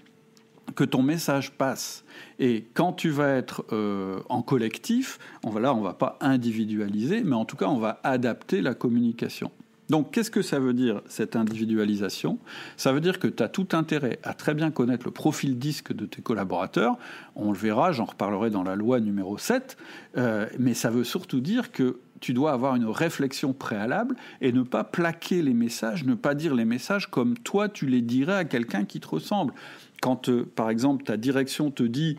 que 0.74 0.84
ton 0.84 1.02
message 1.02 1.52
passe. 1.52 2.04
Et 2.38 2.66
quand 2.74 2.92
tu 2.92 3.10
vas 3.10 3.28
être 3.28 3.64
euh, 3.72 4.20
en 4.28 4.42
collectif, 4.42 5.18
on 5.44 5.50
va, 5.50 5.60
là, 5.60 5.74
on 5.74 5.80
va 5.80 5.94
pas 5.94 6.18
individualiser, 6.20 7.22
mais 7.22 7.36
en 7.36 7.44
tout 7.44 7.56
cas, 7.56 7.66
on 7.66 7.78
va 7.78 8.00
adapter 8.02 8.60
la 8.60 8.74
communication. 8.74 9.50
Donc 9.90 10.12
qu'est-ce 10.12 10.30
que 10.30 10.42
ça 10.42 10.58
veut 10.58 10.72
dire 10.72 11.02
cette 11.06 11.36
individualisation? 11.36 12.38
Ça 12.76 12.92
veut 12.92 13.00
dire 13.00 13.18
que 13.18 13.28
tu 13.28 13.42
as 13.42 13.48
tout 13.48 13.68
intérêt 13.72 14.18
à 14.22 14.32
très 14.32 14.54
bien 14.54 14.70
connaître 14.70 15.04
le 15.04 15.10
profil 15.10 15.58
disque 15.58 15.92
de 15.92 16.06
tes 16.06 16.22
collaborateurs. 16.22 16.96
On 17.36 17.52
le 17.52 17.58
verra, 17.58 17.92
j'en 17.92 18.04
reparlerai 18.04 18.50
dans 18.50 18.62
la 18.62 18.76
loi 18.76 19.00
numéro 19.00 19.36
7, 19.36 19.76
euh, 20.16 20.46
mais 20.58 20.74
ça 20.74 20.90
veut 20.90 21.04
surtout 21.04 21.40
dire 21.40 21.70
que 21.70 21.98
tu 22.20 22.32
dois 22.32 22.52
avoir 22.52 22.74
une 22.76 22.86
réflexion 22.86 23.52
préalable 23.52 24.16
et 24.40 24.52
ne 24.52 24.62
pas 24.62 24.84
plaquer 24.84 25.42
les 25.42 25.52
messages, 25.52 26.04
ne 26.04 26.14
pas 26.14 26.34
dire 26.34 26.54
les 26.54 26.64
messages 26.64 27.10
comme 27.10 27.36
toi 27.36 27.68
tu 27.68 27.86
les 27.86 28.00
dirais 28.00 28.36
à 28.36 28.44
quelqu'un 28.44 28.84
qui 28.86 29.00
te 29.00 29.08
ressemble. 29.08 29.52
Quand, 30.00 30.30
euh, 30.30 30.50
par 30.56 30.70
exemple, 30.70 31.04
ta 31.04 31.18
direction 31.18 31.70
te 31.70 31.82
dit 31.82 32.16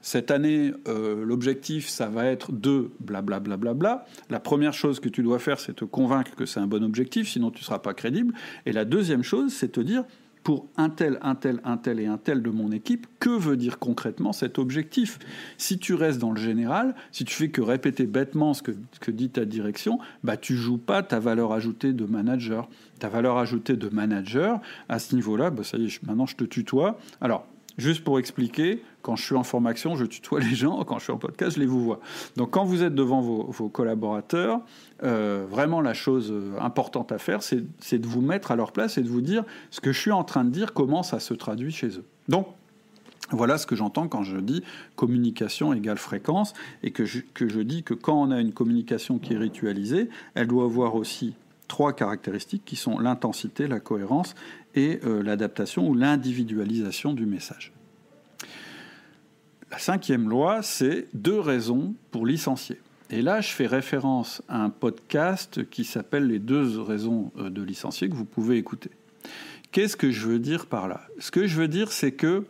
cette 0.00 0.30
année, 0.30 0.72
euh, 0.86 1.24
l'objectif, 1.24 1.88
ça 1.88 2.08
va 2.08 2.26
être 2.26 2.52
de 2.52 2.90
blablabla. 3.00 3.56
Bla, 3.56 3.74
bla, 3.74 3.74
bla, 3.74 4.06
La 4.30 4.40
première 4.40 4.72
chose 4.72 5.00
que 5.00 5.08
tu 5.08 5.22
dois 5.22 5.38
faire, 5.38 5.58
c'est 5.60 5.74
te 5.74 5.84
convaincre 5.84 6.34
que 6.36 6.46
c'est 6.46 6.60
un 6.60 6.66
bon 6.66 6.84
objectif, 6.84 7.28
sinon 7.28 7.50
tu 7.50 7.60
ne 7.60 7.64
seras 7.64 7.80
pas 7.80 7.94
crédible. 7.94 8.34
Et 8.66 8.72
la 8.72 8.84
deuxième 8.84 9.22
chose, 9.22 9.52
c'est 9.52 9.72
te 9.72 9.80
dire, 9.80 10.04
pour 10.44 10.66
un 10.76 10.88
tel, 10.88 11.18
un 11.20 11.34
tel, 11.34 11.60
un 11.64 11.76
tel 11.76 12.00
et 12.00 12.06
un 12.06 12.16
tel 12.16 12.42
de 12.42 12.50
mon 12.50 12.72
équipe, 12.72 13.06
que 13.18 13.28
veut 13.28 13.56
dire 13.56 13.78
concrètement 13.78 14.32
cet 14.32 14.58
objectif? 14.58 15.18
Si 15.58 15.78
tu 15.78 15.94
restes 15.94 16.20
dans 16.20 16.32
le 16.32 16.40
général, 16.40 16.94
si 17.12 17.24
tu 17.24 17.34
fais 17.34 17.50
que 17.50 17.60
répéter 17.60 18.06
bêtement 18.06 18.54
ce 18.54 18.62
que, 18.62 19.10
dit 19.10 19.28
ta 19.28 19.44
direction, 19.44 19.98
bah 20.24 20.36
tu 20.36 20.56
joues 20.56 20.78
pas 20.78 21.02
ta 21.02 21.18
valeur 21.18 21.52
ajoutée 21.52 21.92
de 21.92 22.04
manager. 22.04 22.68
Ta 22.98 23.08
valeur 23.08 23.36
ajoutée 23.36 23.76
de 23.76 23.88
manager, 23.88 24.60
à 24.88 24.98
ce 24.98 25.14
niveau-là, 25.14 25.50
bah 25.50 25.64
ça 25.64 25.76
y 25.76 25.86
est, 25.86 26.02
maintenant 26.02 26.26
je 26.26 26.36
te 26.36 26.44
tutoie. 26.44 26.98
Alors, 27.20 27.46
Juste 27.78 28.02
pour 28.02 28.18
expliquer, 28.18 28.82
quand 29.02 29.14
je 29.14 29.24
suis 29.24 29.36
en 29.36 29.44
formation, 29.44 29.94
je 29.94 30.04
tutoie 30.04 30.40
les 30.40 30.56
gens, 30.56 30.82
quand 30.84 30.98
je 30.98 31.04
suis 31.04 31.12
en 31.12 31.16
podcast, 31.16 31.54
je 31.54 31.60
les 31.60 31.66
vous 31.66 31.82
vois. 31.82 32.00
Donc 32.36 32.50
quand 32.50 32.64
vous 32.64 32.82
êtes 32.82 32.94
devant 32.94 33.20
vos, 33.20 33.68
collaborateurs, 33.68 34.60
euh, 35.04 35.46
vraiment 35.48 35.80
la 35.80 35.94
chose 35.94 36.32
euh, 36.32 36.58
importante 36.60 37.12
à 37.12 37.18
faire, 37.18 37.40
c'est 37.42 37.98
de 37.98 38.06
vous 38.06 38.20
mettre 38.20 38.50
à 38.50 38.56
leur 38.56 38.72
place 38.72 38.98
et 38.98 39.02
de 39.02 39.08
vous 39.08 39.20
dire 39.20 39.44
ce 39.70 39.80
que 39.80 39.92
je 39.92 40.00
suis 40.00 40.10
en 40.10 40.24
train 40.24 40.44
de 40.44 40.50
dire, 40.50 40.74
comment 40.74 41.04
ça 41.04 41.20
se 41.20 41.34
traduit 41.34 41.70
chez 41.70 41.98
eux. 41.98 42.04
Donc 42.28 42.48
voilà 43.30 43.58
ce 43.58 43.66
que 43.66 43.76
j'entends 43.76 44.08
quand 44.08 44.24
je 44.24 44.38
dis 44.38 44.64
communication 44.96 45.72
égale 45.72 45.98
fréquence 45.98 46.54
et 46.82 46.90
que 46.90 47.04
je, 47.04 47.20
que 47.34 47.48
je 47.48 47.60
dis 47.60 47.84
que 47.84 47.94
quand 47.94 48.20
on 48.20 48.30
a 48.30 48.40
une 48.40 48.52
communication 48.52 49.18
qui 49.18 49.34
est 49.34 49.38
ritualisée, 49.38 50.08
elle 50.34 50.48
doit 50.48 50.64
avoir 50.64 50.96
aussi 50.96 51.34
trois 51.68 51.92
caractéristiques 51.92 52.64
qui 52.64 52.76
sont 52.76 52.98
l'intensité, 52.98 53.68
la 53.68 53.78
cohérence 53.78 54.34
euh, 54.78 55.22
l'adaptation 55.22 55.88
ou 55.88 55.94
l'individualisation 55.94 57.12
du 57.12 57.26
message. 57.26 57.72
La 59.70 59.78
cinquième 59.78 60.28
loi, 60.28 60.62
c'est 60.62 61.08
deux 61.12 61.38
raisons 61.38 61.94
pour 62.10 62.26
licencier. 62.26 62.80
Et 63.10 63.22
là, 63.22 63.40
je 63.40 63.48
fais 63.48 63.66
référence 63.66 64.42
à 64.48 64.62
un 64.62 64.70
podcast 64.70 65.68
qui 65.70 65.84
s'appelle 65.84 66.26
Les 66.26 66.38
deux 66.38 66.80
raisons 66.80 67.32
euh, 67.38 67.50
de 67.50 67.62
licencier 67.62 68.08
que 68.08 68.14
vous 68.14 68.24
pouvez 68.24 68.56
écouter. 68.56 68.90
Qu'est-ce 69.72 69.96
que 69.96 70.10
je 70.10 70.26
veux 70.26 70.38
dire 70.38 70.66
par 70.66 70.88
là? 70.88 71.02
Ce 71.18 71.30
que 71.30 71.46
je 71.46 71.56
veux 71.60 71.68
dire, 71.68 71.92
c'est 71.92 72.12
que 72.12 72.44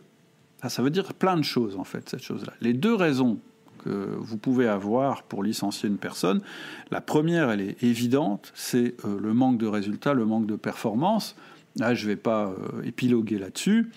ça 0.67 0.81
veut 0.81 0.89
dire 0.89 1.13
plein 1.13 1.37
de 1.37 1.43
choses 1.43 1.77
en 1.77 1.83
fait, 1.83 2.09
cette 2.09 2.23
chose-là. 2.23 2.53
Les 2.61 2.73
deux 2.73 2.93
raisons 2.93 3.39
que 3.79 4.15
vous 4.17 4.37
pouvez 4.37 4.67
avoir 4.67 5.23
pour 5.23 5.41
licencier 5.43 5.89
une 5.89 5.97
personne. 5.97 6.41
La 6.91 7.01
première, 7.01 7.49
elle 7.49 7.61
est 7.61 7.81
évidente, 7.83 8.51
c'est 8.55 8.95
euh, 9.05 9.19
le 9.19 9.33
manque 9.33 9.57
de 9.57 9.67
résultats, 9.67 10.13
le 10.13 10.25
manque 10.25 10.45
de 10.45 10.55
performance. 10.55 11.35
Là, 11.77 11.93
je 11.93 12.03
ne 12.03 12.09
vais 12.09 12.15
pas 12.15 12.47
euh, 12.47 12.83
épiloguer 12.83 13.39
là-dessus. 13.39 13.91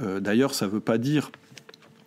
Euh, 0.00 0.20
d'ailleurs, 0.20 0.54
ça 0.54 0.66
ne 0.66 0.70
veut 0.70 0.80
pas 0.80 0.98
dire 0.98 1.30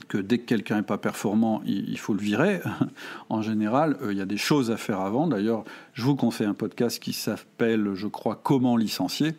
que 0.08 0.18
dès 0.18 0.40
que 0.40 0.46
quelqu'un 0.46 0.78
n'est 0.78 0.82
pas 0.82 0.98
performant, 0.98 1.62
il, 1.66 1.98
faut 2.00 2.14
le 2.14 2.22
virer. 2.22 2.62
en 3.30 3.42
général, 3.42 3.98
il 4.10 4.18
y 4.18 4.22
a 4.22 4.26
des 4.26 4.38
choses 4.38 4.72
à 4.72 4.78
faire 4.78 5.02
avant. 5.02 5.28
D'ailleurs, 5.28 5.64
je 5.94 6.02
vous 6.04 6.16
conseille 6.16 6.48
un 6.48 6.56
podcast 6.56 7.00
qui 7.00 7.14
s'appelle, 7.14 7.92
je 7.94 8.08
crois, 8.08 8.40
Comment 8.42 8.76
licencier. 8.76 9.36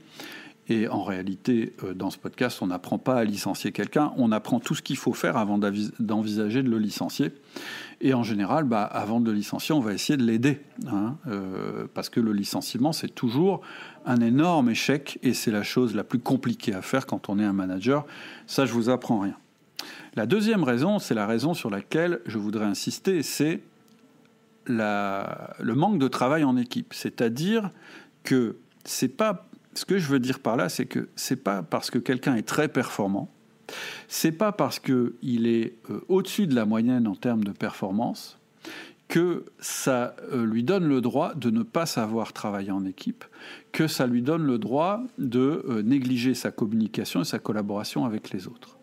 Et 0.68 0.86
en 0.86 1.02
réalité, 1.02 1.74
dans 1.96 2.10
ce 2.10 2.18
podcast, 2.18 2.62
on 2.62 2.68
n'apprend 2.68 2.98
pas 2.98 3.16
à 3.16 3.24
licencier 3.24 3.72
quelqu'un, 3.72 4.12
on 4.16 4.30
apprend 4.30 4.60
tout 4.60 4.76
ce 4.76 4.82
qu'il 4.82 4.96
faut 4.96 5.14
faire 5.14 5.36
avant 5.36 5.58
d'envisager 5.58 6.62
de 6.62 6.70
le 6.70 6.78
licencier. 6.78 7.32
Et 8.02 8.14
en 8.14 8.22
général, 8.22 8.64
bah, 8.64 8.84
avant 8.84 9.20
de 9.20 9.30
le 9.30 9.36
licencier, 9.36 9.74
on 9.74 9.80
va 9.80 9.92
essayer 9.92 10.16
de 10.16 10.24
l'aider. 10.24 10.60
Hein, 10.86 11.16
euh, 11.26 11.86
parce 11.92 12.08
que 12.08 12.20
le 12.20 12.32
licenciement, 12.32 12.92
c'est 12.92 13.14
toujours 13.14 13.60
un 14.06 14.20
énorme 14.20 14.70
échec 14.70 15.18
et 15.22 15.34
c'est 15.34 15.50
la 15.50 15.62
chose 15.62 15.94
la 15.94 16.04
plus 16.04 16.18
compliquée 16.18 16.72
à 16.72 16.80
faire 16.80 17.06
quand 17.06 17.28
on 17.28 17.38
est 17.38 17.44
un 17.44 17.52
manager. 17.52 18.06
Ça, 18.46 18.64
je 18.64 18.72
vous 18.72 18.88
apprends 18.88 19.20
rien. 19.20 19.36
La 20.14 20.26
deuxième 20.26 20.64
raison, 20.64 20.98
c'est 20.98 21.14
la 21.14 21.26
raison 21.26 21.52
sur 21.52 21.68
laquelle 21.68 22.20
je 22.26 22.38
voudrais 22.38 22.64
insister, 22.64 23.22
c'est 23.22 23.60
le 24.66 25.74
manque 25.74 25.98
de 25.98 26.08
travail 26.08 26.44
en 26.44 26.56
équipe. 26.56 26.94
C'est-à-dire 26.94 27.70
que 28.24 28.56
c'est 28.84 29.08
pas. 29.08 29.46
Ce 29.74 29.84
que 29.84 29.98
je 29.98 30.08
veux 30.08 30.18
dire 30.18 30.40
par 30.40 30.56
là, 30.56 30.68
c'est 30.68 30.86
que 30.86 31.08
c'est 31.16 31.42
pas 31.42 31.62
parce 31.62 31.90
que 31.90 31.98
quelqu'un 31.98 32.34
est 32.34 32.46
très 32.46 32.68
performant 32.68 33.30
c'est 34.08 34.32
pas 34.32 34.52
parce 34.52 34.78
qu'il 34.78 35.46
est 35.46 35.74
euh, 35.90 36.00
au-dessus 36.08 36.46
de 36.46 36.54
la 36.54 36.64
moyenne 36.64 37.06
en 37.06 37.14
termes 37.14 37.44
de 37.44 37.52
performance 37.52 38.38
que 39.08 39.44
ça 39.58 40.14
euh, 40.32 40.44
lui 40.44 40.62
donne 40.62 40.86
le 40.86 41.00
droit 41.00 41.34
de 41.34 41.50
ne 41.50 41.64
pas 41.64 41.84
savoir 41.84 42.32
travailler 42.32 42.70
en 42.70 42.84
équipe, 42.84 43.24
que 43.72 43.88
ça 43.88 44.06
lui 44.06 44.22
donne 44.22 44.44
le 44.44 44.58
droit 44.58 45.02
de 45.18 45.64
euh, 45.68 45.82
négliger 45.82 46.34
sa 46.34 46.52
communication 46.52 47.22
et 47.22 47.24
sa 47.24 47.40
collaboration 47.40 48.04
avec 48.04 48.30
les 48.30 48.46
autres. 48.46 48.78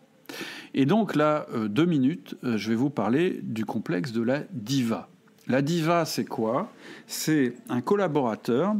Et 0.74 0.84
donc 0.84 1.16
là, 1.16 1.46
deux 1.70 1.86
minutes, 1.86 2.36
je 2.42 2.68
vais 2.68 2.74
vous 2.74 2.90
parler 2.90 3.40
du 3.42 3.64
complexe 3.64 4.12
de 4.12 4.20
la 4.20 4.42
diva. 4.52 5.08
La 5.46 5.62
diva, 5.62 6.04
c'est 6.04 6.26
quoi? 6.26 6.70
C'est 7.06 7.54
un 7.70 7.80
collaborateur 7.80 8.76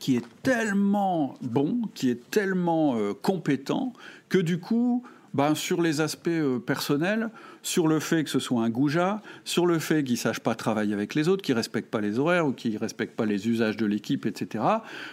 qui 0.00 0.16
est 0.16 0.24
tellement 0.42 1.36
bon, 1.40 1.82
qui 1.94 2.10
est 2.10 2.28
tellement 2.30 2.98
compétent, 3.22 3.92
que 4.28 4.38
du 4.38 4.58
coup, 4.58 5.04
ben, 5.34 5.54
sur 5.54 5.82
les 5.82 6.00
aspects 6.00 6.28
euh, 6.28 6.58
personnels, 6.58 7.28
sur 7.62 7.88
le 7.88 8.00
fait 8.00 8.24
que 8.24 8.30
ce 8.30 8.38
soit 8.38 8.62
un 8.62 8.70
goujat, 8.70 9.20
sur 9.44 9.66
le 9.66 9.78
fait 9.78 10.04
qu'il 10.04 10.14
ne 10.14 10.18
sache 10.18 10.40
pas 10.40 10.54
travailler 10.54 10.94
avec 10.94 11.14
les 11.14 11.28
autres, 11.28 11.42
qu'il 11.42 11.54
ne 11.54 11.58
respecte 11.58 11.90
pas 11.90 12.00
les 12.00 12.18
horaires 12.18 12.46
ou 12.46 12.52
qu'il 12.52 12.72
ne 12.72 12.78
respecte 12.78 13.16
pas 13.16 13.26
les 13.26 13.48
usages 13.48 13.76
de 13.76 13.86
l'équipe, 13.86 14.26
etc., 14.26 14.64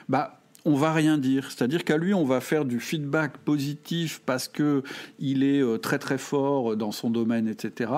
bah, 0.07 0.37
on 0.63 0.75
va 0.75 0.93
rien 0.93 1.17
dire. 1.17 1.49
C'est-à-dire 1.49 1.83
qu'à 1.83 1.97
lui, 1.97 2.13
on 2.13 2.23
va 2.23 2.39
faire 2.39 2.65
du 2.65 2.79
feedback 2.79 3.37
positif 3.39 4.21
parce 4.25 4.47
que 4.47 4.83
il 5.17 5.43
est 5.43 5.61
euh, 5.61 5.77
très 5.77 5.97
très 5.97 6.19
fort 6.19 6.77
dans 6.77 6.91
son 6.91 7.09
domaine, 7.09 7.47
etc. 7.47 7.91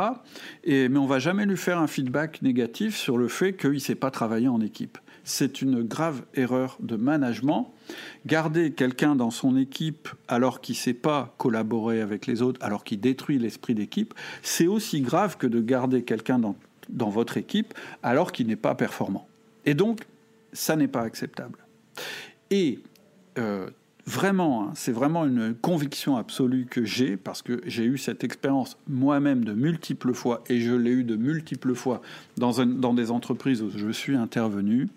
Et, 0.64 0.88
mais 0.88 1.00
on 1.00 1.06
va 1.06 1.20
jamais 1.20 1.46
lui 1.46 1.58
faire 1.58 1.78
un 1.78 1.88
feedback 1.88 2.42
négatif 2.42 2.96
sur 2.96 3.18
le 3.18 3.28
fait 3.28 3.54
qu'il 3.54 3.72
ne 3.72 3.80
sait 3.80 3.96
pas 3.96 4.12
travailler 4.12 4.48
en 4.48 4.62
équipe 4.62 4.98
c'est 5.24 5.62
une 5.62 5.84
grave 5.84 6.24
erreur 6.34 6.78
de 6.80 6.96
management. 6.96 7.74
Garder 8.26 8.72
quelqu'un 8.72 9.16
dans 9.16 9.32
son 9.32 9.58
équipe 9.58 10.10
alors 10.28 10.62
qu'il 10.62 10.74
ne 10.74 10.80
sait 10.80 10.94
pas 10.94 11.34
collaborer 11.38 12.02
avec 12.02 12.28
les 12.28 12.42
autres, 12.42 12.64
alors 12.64 12.84
qu'il 12.84 13.00
détruit 13.00 13.40
l'esprit 13.40 13.76
d'équipe, 13.76 14.14
c'est 14.42 14.68
aussi 14.68 15.02
grave 15.02 15.38
que 15.38 15.48
de 15.48 15.62
garder 15.62 16.04
quelqu'un 16.04 16.40
dans, 16.40 16.56
votre 17.10 17.38
équipe 17.38 17.74
alors 18.02 18.32
qu'il 18.32 18.48
n'est 18.48 18.56
pas 18.56 18.76
performant. 18.76 19.28
Et 19.66 19.74
donc, 19.74 20.02
ça 20.52 20.76
n'est 20.76 20.88
pas 20.88 21.02
acceptable. 21.02 21.60
Et 22.52 22.80
euh, 23.38 23.70
Vraiment, 24.06 24.64
hein, 24.64 24.72
c'est 24.76 24.92
vraiment 24.92 25.26
une 25.26 25.56
conviction 25.56 26.18
absolue 26.18 26.66
que 26.70 26.84
j'ai, 26.84 27.16
parce 27.16 27.42
que 27.42 27.62
j'ai 27.66 27.86
eu 27.86 27.98
cette 27.98 28.26
expérience 28.26 28.78
moi-même 28.88 29.46
de 29.46 29.54
multiples 29.54 30.14
fois, 30.14 30.44
et 30.50 30.60
je 30.60 30.74
l'ai 30.74 30.92
eu 30.92 31.04
de 31.06 31.16
multiples 31.16 31.74
fois 31.74 32.02
dans, 32.36 32.66
dans 32.66 32.94
des 32.94 33.12
entreprises 33.12 33.62
où 33.62 33.70
je 33.74 33.90
suis 33.92 34.16
intervenu. 34.16 34.90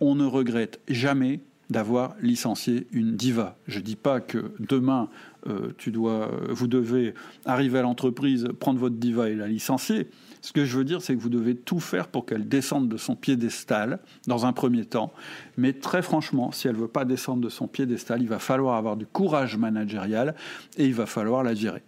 On 0.00 0.14
ne 0.14 0.26
regrette 0.26 0.80
jamais 0.88 1.40
d'avoir 1.70 2.14
licencié 2.20 2.86
une 2.92 3.16
diva. 3.16 3.56
Je 3.66 3.78
ne 3.78 3.84
dis 3.84 3.96
pas 3.96 4.20
que 4.20 4.52
demain, 4.60 5.08
euh, 5.46 5.70
tu 5.78 5.90
dois, 5.90 6.30
vous 6.50 6.66
devez 6.66 7.14
arriver 7.46 7.78
à 7.78 7.82
l'entreprise, 7.82 8.48
prendre 8.60 8.78
votre 8.78 8.96
diva 8.96 9.30
et 9.30 9.34
la 9.34 9.48
licencier. 9.48 10.08
Ce 10.42 10.52
que 10.52 10.64
je 10.64 10.76
veux 10.76 10.84
dire, 10.84 11.00
c'est 11.00 11.14
que 11.14 11.20
vous 11.20 11.28
devez 11.28 11.54
tout 11.54 11.78
faire 11.78 12.08
pour 12.08 12.26
qu'elle 12.26 12.48
descende 12.48 12.88
de 12.88 12.96
son 12.96 13.14
piédestal, 13.14 14.00
dans 14.26 14.44
un 14.44 14.52
premier 14.52 14.84
temps. 14.84 15.12
Mais 15.56 15.72
très 15.72 16.02
franchement, 16.02 16.50
si 16.50 16.66
elle 16.66 16.74
ne 16.74 16.80
veut 16.80 16.88
pas 16.88 17.04
descendre 17.04 17.42
de 17.42 17.48
son 17.48 17.68
piédestal, 17.68 18.20
il 18.20 18.28
va 18.28 18.40
falloir 18.40 18.76
avoir 18.76 18.96
du 18.96 19.06
courage 19.06 19.56
managérial 19.56 20.34
et 20.76 20.86
il 20.86 20.94
va 20.94 21.06
falloir 21.06 21.44
la 21.44 21.54
gérer. 21.54 21.82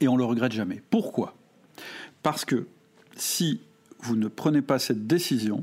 Et 0.00 0.08
on 0.08 0.14
ne 0.14 0.18
le 0.18 0.24
regrette 0.24 0.52
jamais. 0.52 0.82
Pourquoi? 0.88 1.36
Parce 2.22 2.46
que 2.46 2.66
si 3.16 3.60
vous 4.00 4.16
ne 4.16 4.28
prenez 4.28 4.62
pas 4.62 4.78
cette 4.78 5.06
décision, 5.06 5.62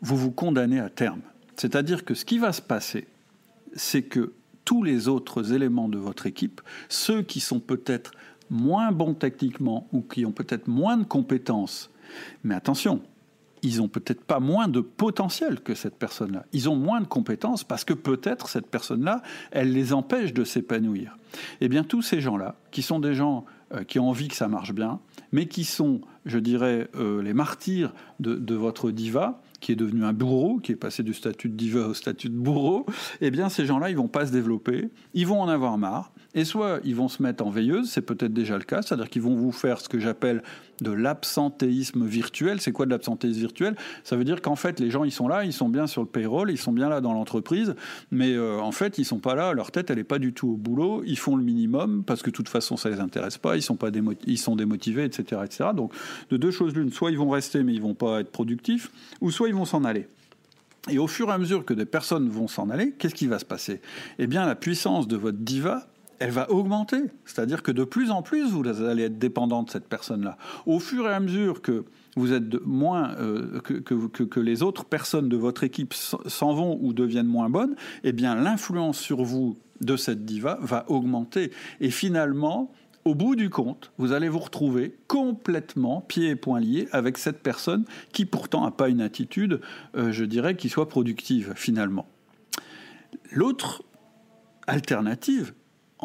vous 0.00 0.16
vous 0.16 0.30
condamnez 0.30 0.78
à 0.78 0.90
terme. 0.90 1.22
C'est-à-dire 1.56 2.04
que 2.04 2.14
ce 2.14 2.24
qui 2.24 2.38
va 2.38 2.52
se 2.52 2.62
passer, 2.62 3.08
c'est 3.74 4.02
que 4.02 4.32
tous 4.64 4.84
les 4.84 5.08
autres 5.08 5.52
éléments 5.52 5.88
de 5.88 5.98
votre 5.98 6.26
équipe, 6.26 6.60
ceux 6.88 7.22
qui 7.22 7.40
sont 7.40 7.60
peut-être 7.60 8.12
moins 8.50 8.92
bons 8.92 9.14
techniquement 9.14 9.88
ou 9.92 10.00
qui 10.00 10.26
ont 10.26 10.32
peut-être 10.32 10.68
moins 10.68 10.96
de 10.96 11.04
compétences, 11.04 11.90
mais 12.44 12.54
attention, 12.54 13.02
ils 13.62 13.82
ont 13.82 13.88
peut-être 13.88 14.22
pas 14.22 14.38
moins 14.38 14.68
de 14.68 14.80
potentiel 14.80 15.60
que 15.60 15.74
cette 15.74 15.96
personne-là. 15.96 16.44
Ils 16.52 16.68
ont 16.68 16.76
moins 16.76 17.00
de 17.00 17.06
compétences 17.06 17.64
parce 17.64 17.84
que 17.84 17.94
peut-être 17.94 18.48
cette 18.48 18.68
personne-là, 18.68 19.22
elle 19.50 19.72
les 19.72 19.92
empêche 19.92 20.32
de 20.32 20.44
s'épanouir. 20.44 21.16
Eh 21.60 21.68
bien, 21.68 21.82
tous 21.82 22.02
ces 22.02 22.20
gens-là, 22.20 22.54
qui 22.70 22.82
sont 22.82 23.00
des 23.00 23.14
gens 23.14 23.44
euh, 23.74 23.82
qui 23.82 23.98
ont 23.98 24.08
envie 24.08 24.28
que 24.28 24.36
ça 24.36 24.46
marche 24.46 24.72
bien, 24.72 25.00
mais 25.32 25.46
qui 25.46 25.64
sont, 25.64 26.00
je 26.24 26.38
dirais, 26.38 26.88
euh, 26.94 27.20
les 27.22 27.34
martyrs 27.34 27.92
de, 28.20 28.54
votre 28.54 28.92
diva, 28.92 29.42
qui 29.66 29.72
est 29.72 29.76
devenu 29.76 30.04
un 30.04 30.12
bourreau, 30.12 30.60
qui 30.60 30.70
est 30.70 30.76
passé 30.76 31.02
du 31.02 31.12
statut 31.12 31.48
de 31.48 31.54
diva 31.54 31.88
au 31.88 31.92
statut 31.92 32.28
de 32.28 32.36
bourreau, 32.36 32.86
eh 33.20 33.32
bien 33.32 33.48
ces 33.48 33.66
gens-là, 33.66 33.90
ils 33.90 33.96
vont 33.96 34.06
pas 34.06 34.24
se 34.24 34.30
développer, 34.30 34.90
ils 35.12 35.26
vont 35.26 35.40
en 35.40 35.48
avoir 35.48 35.76
marre, 35.76 36.12
et 36.36 36.44
soit 36.44 36.78
ils 36.84 36.94
vont 36.94 37.08
se 37.08 37.20
mettre 37.20 37.44
en 37.44 37.50
veilleuse, 37.50 37.90
c'est 37.90 38.02
peut-être 38.02 38.32
déjà 38.32 38.58
le 38.58 38.62
cas, 38.62 38.82
c'est-à-dire 38.82 39.10
qu'ils 39.10 39.22
vont 39.22 39.34
vous 39.34 39.50
faire 39.50 39.80
ce 39.80 39.88
que 39.88 39.98
j'appelle 39.98 40.44
de 40.80 40.90
l'absentéisme 40.90 42.04
virtuel. 42.04 42.60
C'est 42.60 42.72
quoi 42.72 42.86
de 42.86 42.90
l'absentéisme 42.90 43.40
virtuel? 43.40 43.76
Ça 44.04 44.16
veut 44.16 44.24
dire 44.24 44.42
qu'en 44.42 44.56
fait, 44.56 44.80
les 44.80 44.90
gens, 44.90 45.04
ils 45.04 45.12
sont 45.12 45.28
là, 45.28 45.44
ils 45.44 45.52
sont 45.52 45.68
bien 45.68 45.86
sur 45.86 46.02
le 46.02 46.08
payroll, 46.08 46.50
ils 46.50 46.58
sont 46.58 46.72
bien 46.72 46.88
là 46.88 47.00
dans 47.00 47.12
l'entreprise, 47.12 47.74
mais 48.10 48.32
euh, 48.32 48.60
en 48.60 48.72
fait, 48.72 48.98
ils 48.98 49.04
sont 49.04 49.18
pas 49.18 49.34
là, 49.34 49.52
leur 49.52 49.70
tête, 49.70 49.90
elle 49.90 49.96
n'est 49.96 50.04
pas 50.04 50.18
du 50.18 50.32
tout 50.32 50.48
au 50.48 50.56
boulot, 50.56 51.02
ils 51.06 51.18
font 51.18 51.36
le 51.36 51.42
minimum, 51.42 52.04
parce 52.04 52.22
que 52.22 52.30
de 52.30 52.36
toute 52.36 52.48
façon, 52.48 52.76
ça 52.76 52.90
les 52.90 53.00
intéresse 53.00 53.38
pas, 53.38 53.56
ils 53.56 53.62
sont, 53.62 53.76
pas 53.76 53.90
ils 54.26 54.38
sont 54.38 54.56
démotivés, 54.56 55.04
etc., 55.04 55.42
etc. 55.44 55.70
Donc, 55.74 55.92
de 56.30 56.36
deux 56.36 56.50
choses 56.50 56.74
l'une, 56.74 56.92
soit 56.92 57.10
ils 57.10 57.18
vont 57.18 57.30
rester, 57.30 57.62
mais 57.62 57.74
ils 57.74 57.82
vont 57.82 57.94
pas 57.94 58.20
être 58.20 58.30
productifs, 58.30 58.90
ou 59.20 59.30
soit 59.30 59.48
ils 59.48 59.54
vont 59.54 59.64
s'en 59.64 59.84
aller. 59.84 60.08
Et 60.88 60.98
au 60.98 61.08
fur 61.08 61.28
et 61.28 61.32
à 61.32 61.38
mesure 61.38 61.64
que 61.64 61.74
des 61.74 61.84
personnes 61.84 62.28
vont 62.28 62.46
s'en 62.46 62.70
aller, 62.70 62.92
qu'est-ce 62.92 63.14
qui 63.14 63.26
va 63.26 63.38
se 63.38 63.44
passer? 63.44 63.80
Eh 64.18 64.26
bien, 64.26 64.46
la 64.46 64.54
puissance 64.54 65.08
de 65.08 65.16
votre 65.16 65.38
diva 65.38 65.88
elle 66.18 66.30
va 66.30 66.50
augmenter. 66.50 66.98
C'est-à-dire 67.24 67.62
que 67.62 67.72
de 67.72 67.84
plus 67.84 68.10
en 68.10 68.22
plus, 68.22 68.50
vous 68.50 68.66
allez 68.82 69.04
être 69.04 69.18
dépendant 69.18 69.62
de 69.62 69.70
cette 69.70 69.88
personne-là. 69.88 70.36
Au 70.66 70.78
fur 70.78 71.08
et 71.08 71.12
à 71.12 71.20
mesure 71.20 71.62
que 71.62 71.84
vous 72.16 72.32
êtes 72.32 72.64
moins 72.64 73.14
euh, 73.16 73.60
que, 73.60 73.74
que, 73.74 74.40
les 74.40 74.62
autres 74.62 74.84
personnes 74.84 75.28
de 75.28 75.36
votre 75.36 75.64
équipe 75.64 75.92
s'en 75.94 76.54
vont 76.54 76.78
ou 76.80 76.92
deviennent 76.92 77.26
moins 77.26 77.50
bonnes, 77.50 77.76
eh 78.04 78.12
bien 78.12 78.34
l'influence 78.34 78.98
sur 78.98 79.22
vous 79.22 79.58
de 79.82 79.96
cette 79.96 80.24
diva 80.24 80.58
va 80.62 80.86
augmenter. 80.88 81.52
Et 81.80 81.90
finalement, 81.90 82.72
au 83.04 83.14
bout 83.14 83.36
du 83.36 83.50
compte, 83.50 83.92
vous 83.98 84.12
allez 84.12 84.28
vous 84.28 84.38
retrouver 84.38 84.96
complètement 85.06 86.00
pieds 86.00 86.30
et 86.30 86.36
poings 86.36 86.60
liés 86.60 86.88
avec 86.90 87.18
cette 87.18 87.42
personne 87.42 87.84
qui 88.12 88.24
pourtant 88.24 88.64
n'a 88.64 88.70
pas 88.70 88.88
une 88.88 89.00
attitude, 89.00 89.60
euh, 89.96 90.10
je 90.10 90.24
dirais, 90.24 90.56
qui 90.56 90.68
soit 90.68 90.88
productive 90.88 91.52
finalement. 91.54 92.06
L'autre 93.30 93.84
alternative, 94.66 95.52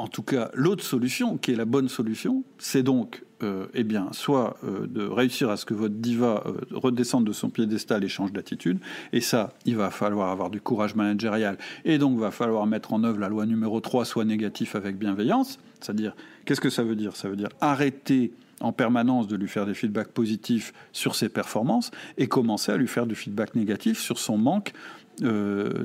en 0.01 0.07
tout 0.07 0.23
cas 0.23 0.49
l'autre 0.55 0.83
solution, 0.83 1.37
qui 1.37 1.51
est 1.51 1.55
la 1.55 1.65
bonne 1.65 1.87
solution, 1.87 2.43
c'est 2.57 2.81
donc 2.81 3.23
euh, 3.43 3.67
eh 3.75 3.83
bien, 3.83 4.09
soit 4.13 4.57
euh, 4.63 4.87
de 4.87 5.03
réussir 5.03 5.51
à 5.51 5.57
ce 5.57 5.65
que 5.65 5.75
votre 5.75 5.93
diva 5.93 6.43
euh, 6.47 6.53
redescende 6.71 7.25
de 7.25 7.33
son 7.33 7.51
piédestal 7.51 8.03
et 8.03 8.07
change 8.07 8.33
d'attitude. 8.33 8.79
Et 9.13 9.21
ça, 9.21 9.53
il 9.65 9.77
va 9.77 9.91
falloir 9.91 10.31
avoir 10.31 10.49
du 10.49 10.59
courage 10.59 10.95
managérial. 10.95 11.57
Et 11.85 11.99
donc, 11.99 12.13
il 12.15 12.19
va 12.19 12.31
falloir 12.31 12.65
mettre 12.65 12.93
en 12.93 13.03
œuvre 13.03 13.19
la 13.19 13.29
loi 13.29 13.45
numéro 13.45 13.79
3, 13.79 14.05
soit 14.05 14.25
négatif 14.25 14.75
avec 14.75 14.97
bienveillance. 14.97 15.59
C'est-à-dire, 15.79 16.15
qu'est-ce 16.45 16.61
que 16.61 16.71
ça 16.71 16.83
veut 16.83 16.95
dire? 16.95 17.15
Ça 17.15 17.29
veut 17.29 17.35
dire 17.35 17.49
arrêter 17.61 18.33
en 18.59 18.71
permanence 18.71 19.27
de 19.27 19.35
lui 19.35 19.47
faire 19.47 19.67
des 19.67 19.75
feedbacks 19.75 20.11
positifs 20.11 20.73
sur 20.93 21.13
ses 21.13 21.29
performances 21.29 21.91
et 22.17 22.27
commencer 22.27 22.71
à 22.71 22.77
lui 22.77 22.87
faire 22.87 23.05
du 23.05 23.15
feedback 23.15 23.53
négatif 23.55 23.99
sur 23.99 24.17
son 24.19 24.37
manque, 24.37 24.73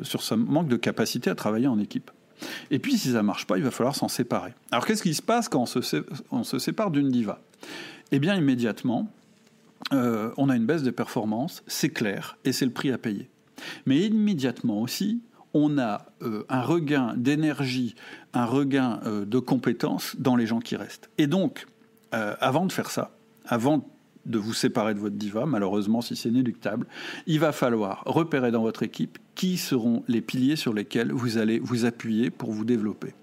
sur 0.03 0.23
son 0.23 0.37
manque 0.37 0.69
de 0.69 0.77
capacité 0.77 1.31
à 1.31 1.35
travailler 1.35 1.69
en 1.69 1.79
équipe. 1.79 2.11
Et 2.71 2.79
puis, 2.79 2.99
si 2.99 3.13
ça 3.13 3.23
marche 3.23 3.47
pas, 3.47 3.59
il 3.59 3.65
va 3.65 3.71
falloir 3.71 3.95
s'en 3.95 4.09
séparer. 4.09 4.53
Alors, 4.71 4.87
qu'est-ce 4.87 5.03
qui 5.03 5.15
se 5.15 5.23
passe 5.23 5.49
quand 5.49 5.65
on 6.31 6.45
se, 6.45 6.59
sépare 6.59 6.91
d'une 6.91 7.11
diva? 7.11 7.41
Eh 8.13 8.19
bien, 8.19 8.35
immédiatement, 8.35 9.11
euh, 9.93 10.31
on 10.37 10.49
a 10.49 10.57
une 10.57 10.67
baisse 10.67 10.83
des 10.83 10.93
performances, 10.93 11.63
c'est 11.67 11.91
clair, 11.91 12.37
et 12.45 12.53
c'est 12.53 12.65
le 12.65 12.73
prix 12.73 12.93
à 12.93 12.99
payer. 12.99 13.29
Mais 13.87 14.01
immédiatement 14.01 14.81
aussi, 14.81 15.21
on 15.55 15.79
a 15.79 16.07
euh, 16.23 16.45
un 16.49 16.61
regain 16.61 17.15
d'énergie, 17.17 17.95
un 18.35 18.45
regain 18.45 19.01
euh, 19.07 19.25
de 19.25 19.39
compétences 19.39 20.17
dans 20.19 20.37
les 20.37 20.47
gens 20.47 20.61
qui 20.61 20.77
restent. 20.77 21.11
Et 21.19 21.27
donc, 21.27 21.67
avant 22.13 22.65
de 22.65 22.73
faire 22.73 22.91
ça, 22.91 23.11
avant 23.45 23.87
de 24.27 24.39
vous 24.39 24.55
séparer 24.55 24.95
de 24.95 24.99
votre 24.99 25.17
diva, 25.17 25.47
malheureusement 25.47 26.01
si 26.01 26.17
c'est 26.17 26.29
inéluctable, 26.29 26.87
il 27.27 27.41
va 27.41 27.53
falloir 27.53 28.03
repérer 28.07 28.51
dans 28.51 28.63
votre 28.63 28.83
équipe 28.83 29.19
qui 29.35 29.57
seront 29.57 30.03
les 30.09 30.21
piliers 30.21 30.57
sur 30.57 30.73
lesquels 30.73 31.13
vous 31.13 31.39
allez 31.39 31.59
vous 31.59 31.85
appuyer 31.85 32.31
pour 32.31 32.53
vous 32.53 32.65
développer. 32.65 33.15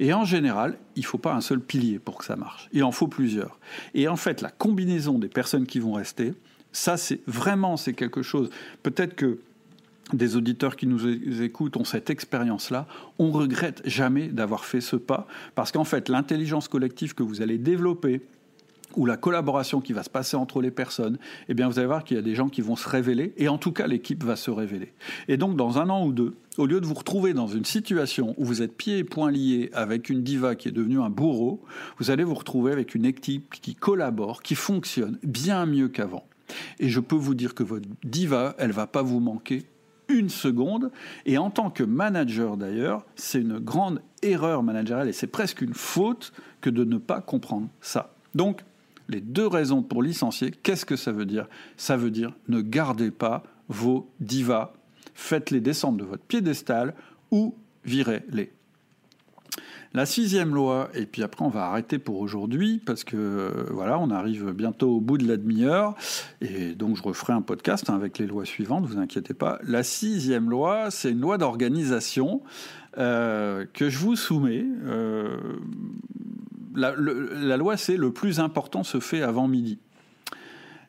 Et 0.00 0.12
en 0.12 0.24
général, 0.24 0.76
il 0.96 1.02
ne 1.02 1.06
faut 1.06 1.18
pas 1.18 1.34
un 1.34 1.40
seul 1.40 1.60
pilier 1.60 1.98
pour 1.98 2.18
que 2.18 2.24
ça 2.24 2.36
marche. 2.36 2.68
Il 2.72 2.82
en 2.84 2.92
faut 2.92 3.06
plusieurs. 3.06 3.58
Et 3.94 4.08
en 4.08 4.16
fait, 4.16 4.40
la 4.40 4.50
combinaison 4.50 5.18
des 5.18 5.28
personnes 5.28 5.66
qui 5.66 5.78
vont 5.78 5.92
rester, 5.92 6.34
ça, 6.72 6.96
c'est 6.96 7.20
vraiment, 7.26 7.76
c'est 7.76 7.92
quelque 7.92 8.22
chose. 8.22 8.50
Peut-être 8.82 9.14
que 9.14 9.38
des 10.12 10.36
auditeurs 10.36 10.76
qui 10.76 10.86
nous 10.86 11.06
écoutent 11.42 11.76
ont 11.76 11.84
cette 11.84 12.10
expérience-là, 12.10 12.86
on 13.18 13.30
regrette 13.30 13.82
jamais 13.84 14.28
d'avoir 14.28 14.64
fait 14.64 14.80
ce 14.80 14.96
pas, 14.96 15.26
parce 15.54 15.72
qu'en 15.72 15.84
fait, 15.84 16.08
l'intelligence 16.08 16.68
collective 16.68 17.14
que 17.14 17.22
vous 17.22 17.40
allez 17.40 17.56
développer, 17.56 18.20
ou 18.96 19.06
la 19.06 19.16
collaboration 19.16 19.80
qui 19.80 19.92
va 19.92 20.02
se 20.02 20.10
passer 20.10 20.36
entre 20.36 20.60
les 20.60 20.70
personnes, 20.70 21.18
eh 21.48 21.54
bien 21.54 21.68
vous 21.68 21.78
allez 21.78 21.86
voir 21.86 22.04
qu'il 22.04 22.16
y 22.16 22.20
a 22.20 22.22
des 22.22 22.34
gens 22.34 22.48
qui 22.48 22.60
vont 22.60 22.76
se 22.76 22.88
révéler, 22.88 23.32
et 23.36 23.48
en 23.48 23.58
tout 23.58 23.72
cas 23.72 23.86
l'équipe 23.86 24.22
va 24.24 24.36
se 24.36 24.50
révéler. 24.50 24.92
Et 25.28 25.36
donc 25.36 25.56
dans 25.56 25.78
un 25.78 25.88
an 25.90 26.06
ou 26.06 26.12
deux, 26.12 26.34
au 26.58 26.66
lieu 26.66 26.80
de 26.80 26.86
vous 26.86 26.94
retrouver 26.94 27.32
dans 27.32 27.46
une 27.46 27.64
situation 27.64 28.34
où 28.36 28.44
vous 28.44 28.62
êtes 28.62 28.76
pieds 28.76 28.98
et 28.98 29.04
poings 29.04 29.30
liés 29.30 29.70
avec 29.72 30.10
une 30.10 30.22
diva 30.22 30.54
qui 30.54 30.68
est 30.68 30.72
devenue 30.72 31.00
un 31.00 31.10
bourreau, 31.10 31.62
vous 31.98 32.10
allez 32.10 32.24
vous 32.24 32.34
retrouver 32.34 32.72
avec 32.72 32.94
une 32.94 33.04
équipe 33.04 33.54
qui 33.60 33.74
collabore, 33.74 34.42
qui 34.42 34.54
fonctionne 34.54 35.18
bien 35.22 35.66
mieux 35.66 35.88
qu'avant. 35.88 36.26
Et 36.78 36.88
je 36.88 37.00
peux 37.00 37.16
vous 37.16 37.34
dire 37.34 37.54
que 37.54 37.62
votre 37.62 37.88
diva, 38.04 38.54
elle 38.58 38.72
va 38.72 38.86
pas 38.86 39.02
vous 39.02 39.20
manquer 39.20 39.64
une 40.08 40.28
seconde. 40.28 40.90
Et 41.26 41.38
en 41.38 41.50
tant 41.50 41.70
que 41.70 41.82
manager 41.82 42.56
d'ailleurs, 42.56 43.06
c'est 43.16 43.40
une 43.40 43.58
grande 43.58 44.02
erreur 44.22 44.62
managériale 44.62 45.08
et 45.08 45.12
c'est 45.12 45.26
presque 45.26 45.62
une 45.62 45.74
faute 45.74 46.32
que 46.60 46.70
de 46.70 46.84
ne 46.84 46.98
pas 46.98 47.20
comprendre 47.20 47.68
ça. 47.80 48.14
Donc, 48.34 48.62
les 49.12 49.20
deux 49.20 49.46
raisons 49.46 49.82
pour 49.82 50.02
licencier, 50.02 50.50
qu'est-ce 50.50 50.84
que 50.84 50.96
ça 50.96 51.12
veut 51.12 51.26
dire? 51.26 51.46
Ça 51.76 51.96
veut 51.96 52.10
dire 52.10 52.32
ne 52.48 52.60
gardez 52.60 53.10
pas 53.10 53.44
vos 53.68 54.10
divas, 54.20 54.72
faites-les 55.14 55.60
descendre 55.60 55.98
de 55.98 56.04
votre 56.04 56.24
piédestal 56.24 56.94
ou 57.30 57.54
virez-les. 57.84 58.52
La 59.94 60.06
sixième 60.06 60.54
loi, 60.54 60.88
et 60.94 61.04
puis 61.04 61.22
après 61.22 61.44
on 61.44 61.50
va 61.50 61.66
arrêter 61.66 61.98
pour 61.98 62.18
aujourd'hui 62.18 62.80
parce 62.84 63.04
que 63.04 63.66
voilà, 63.70 63.98
on 63.98 64.10
arrive 64.10 64.52
bientôt 64.52 64.96
au 64.96 65.00
bout 65.00 65.18
de 65.18 65.28
la 65.28 65.36
demi-heure 65.36 65.94
et 66.40 66.74
donc 66.74 66.96
je 66.96 67.02
referai 67.02 67.34
un 67.34 67.42
podcast 67.42 67.90
hein, 67.90 67.94
avec 67.94 68.16
les 68.18 68.26
lois 68.26 68.46
suivantes, 68.46 68.86
vous 68.86 68.98
inquiétez 68.98 69.34
pas. 69.34 69.58
La 69.62 69.82
sixième 69.82 70.48
loi, 70.48 70.90
c'est 70.90 71.10
une 71.10 71.20
loi 71.20 71.36
d'organisation 71.36 72.40
euh, 72.96 73.66
que 73.74 73.90
je 73.90 73.98
vous 73.98 74.16
soumets. 74.16 74.64
Euh, 74.84 75.36
la, 76.74 77.56
loi, 77.56 77.76
c'est 77.76 77.96
le 77.96 78.12
plus 78.12 78.40
important 78.40 78.82
se 78.82 79.00
fait 79.00 79.22
avant 79.22 79.48
midi. 79.48 79.78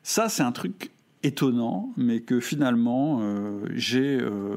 Ça, 0.02 0.28
c'est 0.28 0.42
un 0.42 0.52
truc 0.52 0.90
étonnant, 1.22 1.90
mais 1.96 2.20
que 2.20 2.38
finalement, 2.38 3.20
euh, 3.22 3.60
j'ai 3.74 4.18
euh, 4.20 4.56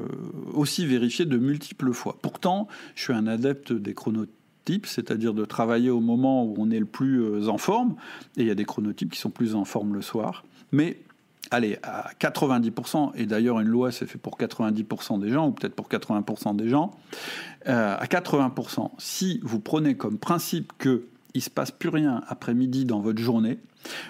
aussi 0.52 0.84
vérifié 0.84 1.24
de 1.24 1.38
multiples 1.38 1.92
fois. 1.92 2.18
Pourtant, 2.20 2.68
je 2.94 3.04
suis 3.04 3.12
un 3.14 3.26
adepte 3.26 3.72
des 3.72 3.94
chronotypes, 3.94 4.86
c'est-à-dire 4.86 5.32
de 5.32 5.46
travailler 5.46 5.88
au 5.88 6.00
moment 6.00 6.44
où 6.44 6.54
on 6.58 6.70
est 6.70 6.78
le 6.78 6.84
plus 6.84 7.22
euh, 7.22 7.48
en 7.48 7.56
forme, 7.56 7.96
et 8.36 8.42
il 8.42 8.46
y 8.46 8.50
a 8.50 8.54
des 8.54 8.66
chronotypes 8.66 9.10
qui 9.10 9.18
sont 9.18 9.30
plus 9.30 9.54
en 9.54 9.64
forme 9.64 9.94
le 9.94 10.02
soir. 10.02 10.44
Mais 10.70 10.98
allez, 11.50 11.78
à 11.82 12.10
90%, 12.20 13.12
et 13.14 13.24
d'ailleurs 13.24 13.60
une 13.60 13.68
loi 13.68 13.90
c'est 13.90 14.04
fait 14.04 14.18
pour 14.18 14.36
90% 14.36 15.18
des 15.20 15.30
gens, 15.30 15.48
ou 15.48 15.52
peut-être 15.52 15.74
pour 15.74 15.88
80% 15.88 16.54
des 16.56 16.68
gens, 16.68 16.90
à 17.64 18.04
80%, 18.04 18.90
si 18.98 19.40
vous 19.42 19.58
prenez 19.58 19.94
comme 19.94 20.18
principe 20.18 20.72
que 20.78 21.04
il 21.38 21.40
se 21.40 21.50
passe 21.50 21.70
plus 21.70 21.88
rien 21.88 22.22
après 22.26 22.52
midi 22.52 22.84
dans 22.84 23.00
votre 23.00 23.22
journée, 23.22 23.58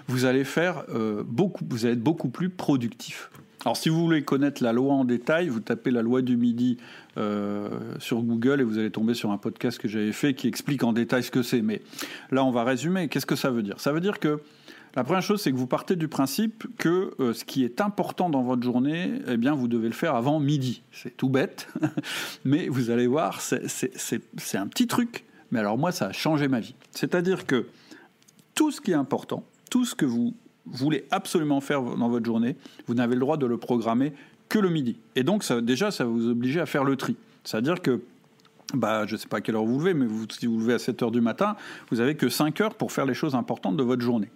vous 0.07 0.25
allez 0.25 0.45
faire 0.45 0.85
euh, 0.89 1.23
beaucoup, 1.27 1.65
vous 1.69 1.85
allez 1.85 1.93
être 1.93 2.03
beaucoup 2.03 2.31
plus 2.31 2.49
productif. 2.49 3.31
Alors 3.65 3.77
si 3.77 3.91
vous 3.91 4.01
voulez 4.01 4.23
connaître 4.23 4.63
la 4.63 4.73
loi 4.73 4.95
en 4.95 5.05
détail, 5.05 5.49
vous 5.49 5.61
tapez 5.61 5.91
la 5.91 6.01
loi 6.01 6.23
du 6.23 6.39
midi 6.39 6.79
euh, 7.19 7.69
sur 7.99 8.23
Google 8.23 8.63
et 8.63 8.65
vous 8.65 8.79
allez 8.79 8.91
tomber 8.91 9.13
sur 9.13 9.31
un 9.31 9.37
podcast 9.37 9.79
que 9.79 9.89
j'avais 9.89 10.13
fait 10.13 10.33
qui 10.33 10.49
explique 10.49 10.85
en 10.85 10.95
détail 10.95 11.23
ce 11.23 11.31
que 11.31 11.43
c'est. 11.43 11.61
Mais 11.61 11.83
là, 12.31 12.45
on 12.45 12.51
va 12.51 12.65
résumer. 12.65 13.09
Qu'est-ce 13.09 13.27
que 13.27 13.37
ça 13.37 13.51
veut 13.51 13.63
dire? 13.63 13.79
Ça 13.79 13.93
veut 13.93 14.01
dire 14.01 14.21
que 14.21 14.41
la 14.97 15.05
première 15.05 15.23
chose, 15.23 15.43
c'est 15.43 15.53
que 15.53 15.57
vous 15.57 15.67
partez 15.67 15.97
du 15.97 16.09
principe 16.09 16.65
que 16.79 17.11
euh, 17.21 17.35
ce 17.35 17.45
qui 17.45 17.63
est 17.63 17.83
important 17.83 18.31
dans 18.31 18.43
votre 18.43 18.63
journée, 18.63 19.21
eh 19.27 19.37
bien, 19.37 19.55
vous 19.55 19.69
devez 19.69 19.89
le 19.89 19.95
faire 19.95 20.15
avant 20.15 20.41
midi. 20.41 20.83
C'est 20.93 21.15
tout 21.15 21.29
bête, 21.29 21.69
mais 22.47 22.69
vous 22.69 22.89
allez 22.89 23.07
voir, 23.07 23.43
c'est 23.43 24.57
un 24.57 24.67
petit 24.67 24.87
truc 24.87 25.25
mais 25.51 25.61
alors 25.61 25.79
moi, 25.79 25.93
ça 25.93 26.07
a 26.07 26.13
changé 26.13 26.49
ma 26.49 26.61
vie. 26.61 26.75
C'est-à-dire 26.91 27.47
que 27.47 27.67
tout 28.55 28.71
ce 28.71 28.81
qui 28.81 28.91
est 28.91 28.95
important, 28.95 29.45
tout 29.71 29.85
ce 29.85 29.95
que 29.95 30.05
vous 30.05 30.35
voulez 30.67 31.07
absolument 31.11 31.61
faire 31.61 31.83
dans 31.83 32.09
votre 32.09 32.27
journée, 32.27 32.57
vous 32.87 32.95
n'avez 32.95 33.15
le 33.15 33.21
droit 33.21 33.37
de 33.37 33.47
le 33.47 33.57
programmer 33.57 34.13
que 34.49 34.59
le 34.59 34.71
midi. 34.71 34.99
Et 35.17 35.23
donc 35.23 35.51
déjà, 35.63 35.91
ça 35.91 36.05
va 36.05 36.11
vous 36.11 36.29
obliger 36.29 36.61
à 36.61 36.67
faire 36.67 36.85
le 36.85 36.97
tri. 36.97 37.17
C'est-à-dire 37.45 37.81
que 37.81 38.01
bah, 38.75 39.07
je 39.07 39.15
ne 39.15 39.19
sais 39.19 39.29
pas 39.29 39.39
à 39.39 39.41
quelle 39.41 39.57
heure 39.57 39.65
vous 39.65 39.79
levez, 39.79 39.95
mais 39.95 40.07
vous, 40.07 40.27
si 40.31 40.47
vous 40.47 40.59
levez 40.59 40.75
à 40.75 40.79
7 40.79 41.03
heures 41.03 41.11
du 41.11 41.21
matin, 41.21 41.57
vous 41.91 41.97
n'avez 41.97 42.17
que 42.17 42.29
5 42.29 42.61
heures 42.61 42.75
pour 42.75 42.93
faire 42.93 43.07
les 43.07 43.15
choses 43.15 43.35
importantes 43.35 43.77
de 43.77 43.83
votre 43.83 44.03
journée. 44.03 44.31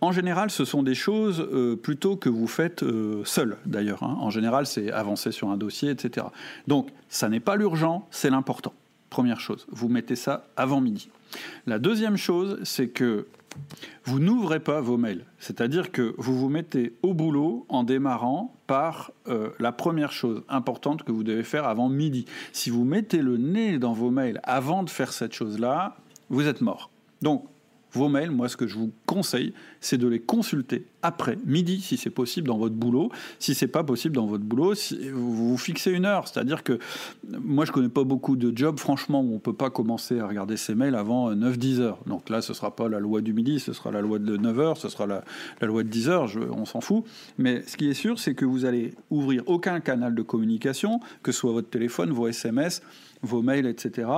En 0.00 0.12
général, 0.12 0.50
ce 0.50 0.64
sont 0.64 0.82
des 0.82 0.94
choses 0.94 1.40
euh, 1.40 1.76
plutôt 1.76 2.16
que 2.16 2.28
vous 2.28 2.46
faites 2.46 2.82
euh, 2.82 3.24
seul, 3.24 3.56
d'ailleurs. 3.64 4.02
Hein. 4.02 4.18
En 4.20 4.30
général, 4.30 4.66
c'est 4.66 4.92
avancer 4.92 5.32
sur 5.32 5.48
un 5.48 5.56
dossier, 5.56 5.90
etc. 5.90 6.26
Donc, 6.66 6.90
ça 7.08 7.28
n'est 7.28 7.40
pas 7.40 7.56
l'urgent, 7.56 8.06
c'est 8.10 8.30
l'important. 8.30 8.74
Première 9.10 9.40
chose, 9.40 9.66
vous 9.70 9.88
mettez 9.88 10.16
ça 10.16 10.46
avant 10.56 10.80
midi. 10.80 11.08
La 11.66 11.78
deuxième 11.78 12.16
chose, 12.16 12.58
c'est 12.64 12.88
que 12.88 13.26
vous 14.04 14.18
n'ouvrez 14.18 14.60
pas 14.60 14.80
vos 14.80 14.96
mails. 14.96 15.24
C'est-à-dire 15.38 15.90
que 15.90 16.14
vous 16.18 16.38
vous 16.38 16.48
mettez 16.48 16.94
au 17.02 17.14
boulot 17.14 17.66
en 17.68 17.82
démarrant 17.82 18.54
par 18.66 19.12
euh, 19.28 19.50
la 19.58 19.72
première 19.72 20.12
chose 20.12 20.42
importante 20.48 21.02
que 21.02 21.12
vous 21.12 21.24
devez 21.24 21.42
faire 21.42 21.66
avant 21.66 21.88
midi. 21.88 22.26
Si 22.52 22.70
vous 22.70 22.84
mettez 22.84 23.22
le 23.22 23.36
nez 23.36 23.78
dans 23.78 23.92
vos 23.92 24.10
mails 24.10 24.40
avant 24.42 24.82
de 24.82 24.90
faire 24.90 25.12
cette 25.12 25.32
chose-là, 25.32 25.96
vous 26.28 26.46
êtes 26.46 26.60
mort. 26.60 26.90
Donc, 27.22 27.44
vos 27.96 28.08
mails, 28.08 28.30
moi 28.30 28.48
ce 28.48 28.56
que 28.56 28.66
je 28.66 28.76
vous 28.76 28.92
conseille, 29.06 29.52
c'est 29.80 29.98
de 29.98 30.06
les 30.06 30.20
consulter 30.20 30.86
après 31.02 31.38
midi 31.46 31.80
si 31.80 31.96
c'est 31.96 32.10
possible 32.10 32.48
dans 32.48 32.58
votre 32.58 32.74
boulot. 32.74 33.10
Si 33.38 33.54
c'est 33.54 33.68
pas 33.68 33.84
possible 33.84 34.14
dans 34.14 34.26
votre 34.26 34.44
boulot, 34.44 34.74
vous 35.12 35.50
vous 35.50 35.58
fixez 35.58 35.92
une 35.92 36.04
heure. 36.04 36.28
C'est-à-dire 36.28 36.62
que 36.62 36.78
moi 37.40 37.64
je 37.64 37.72
connais 37.72 37.88
pas 37.88 38.04
beaucoup 38.04 38.36
de 38.36 38.56
jobs 38.56 38.78
franchement 38.78 39.20
où 39.20 39.34
on 39.34 39.38
peut 39.38 39.52
pas 39.52 39.70
commencer 39.70 40.20
à 40.20 40.26
regarder 40.26 40.56
ses 40.56 40.74
mails 40.74 40.94
avant 40.94 41.32
9-10 41.32 41.80
heures. 41.80 41.98
Donc 42.06 42.28
là 42.28 42.42
ce 42.42 42.54
sera 42.54 42.74
pas 42.74 42.88
la 42.88 42.98
loi 42.98 43.20
du 43.20 43.32
midi, 43.32 43.60
ce 43.60 43.72
sera 43.72 43.90
la 43.90 44.00
loi 44.00 44.18
de 44.18 44.36
9 44.36 44.60
heures, 44.60 44.76
ce 44.76 44.88
sera 44.88 45.06
la, 45.06 45.22
loi 45.62 45.82
de 45.82 45.88
10 45.88 46.08
heures, 46.08 46.30
on 46.50 46.64
s'en 46.64 46.80
fout. 46.80 47.04
Mais 47.38 47.62
ce 47.66 47.76
qui 47.76 47.88
est 47.88 47.94
sûr, 47.94 48.18
c'est 48.18 48.34
que 48.34 48.44
vous 48.44 48.64
allez 48.64 48.94
ouvrir 49.10 49.42
aucun 49.46 49.80
canal 49.80 50.14
de 50.14 50.22
communication, 50.22 51.00
que 51.22 51.32
ce 51.32 51.40
soit 51.40 51.52
votre 51.52 51.70
téléphone, 51.70 52.10
vos 52.10 52.28
SMS, 52.28 52.82
vos 53.22 53.42
mails, 53.42 53.66
etc., 53.66 54.08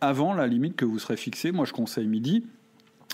avant 0.00 0.34
la 0.34 0.48
limite 0.48 0.74
que 0.74 0.84
vous 0.84 0.98
serez 0.98 1.16
fixée. 1.16 1.52
Moi 1.52 1.64
je 1.64 1.72
conseille 1.72 2.08
midi. 2.08 2.44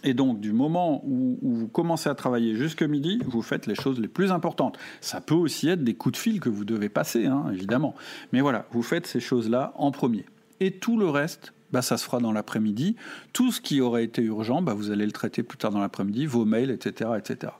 Et 0.04 0.14
donc, 0.14 0.40
du 0.40 0.52
moment 0.52 1.02
où, 1.04 1.38
vous 1.42 1.68
commencez 1.68 2.08
à 2.08 2.14
travailler 2.14 2.54
jusque 2.54 2.82
midi, 2.82 3.20
vous 3.26 3.42
faites 3.42 3.66
les 3.66 3.74
choses 3.74 3.98
les 3.98 4.08
plus 4.08 4.30
importantes. 4.30 4.78
Ça 5.00 5.20
peut 5.20 5.34
aussi 5.34 5.68
être 5.68 5.82
des 5.82 5.94
coups 5.94 6.12
de 6.12 6.18
fil 6.18 6.40
que 6.40 6.48
vous 6.48 6.64
devez 6.64 6.88
passer, 6.88 7.26
hein, 7.26 7.46
évidemment. 7.52 7.94
Mais 8.32 8.40
voilà, 8.40 8.66
vous 8.70 8.82
faites 8.82 9.06
ces 9.06 9.20
choses-là 9.20 9.72
en 9.76 9.90
premier. 9.90 10.24
Et 10.60 10.72
tout 10.72 10.98
le 10.98 11.08
reste, 11.08 11.52
bah, 11.72 11.82
ça 11.82 11.96
se 11.96 12.04
fera 12.04 12.20
dans 12.20 12.32
l'après-midi. 12.32 12.96
Tout 13.32 13.50
ce 13.50 13.60
qui 13.60 13.80
aurait 13.80 14.04
été 14.04 14.22
urgent, 14.22 14.62
bah, 14.62 14.74
vous 14.74 14.90
allez 14.90 15.06
le 15.06 15.12
traiter 15.12 15.42
plus 15.42 15.58
tard 15.58 15.72
dans 15.72 15.80
l'après-midi, 15.80 16.26
vos 16.26 16.44
mails, 16.44 16.70
etc. 16.70 17.10
etc. 17.18 17.52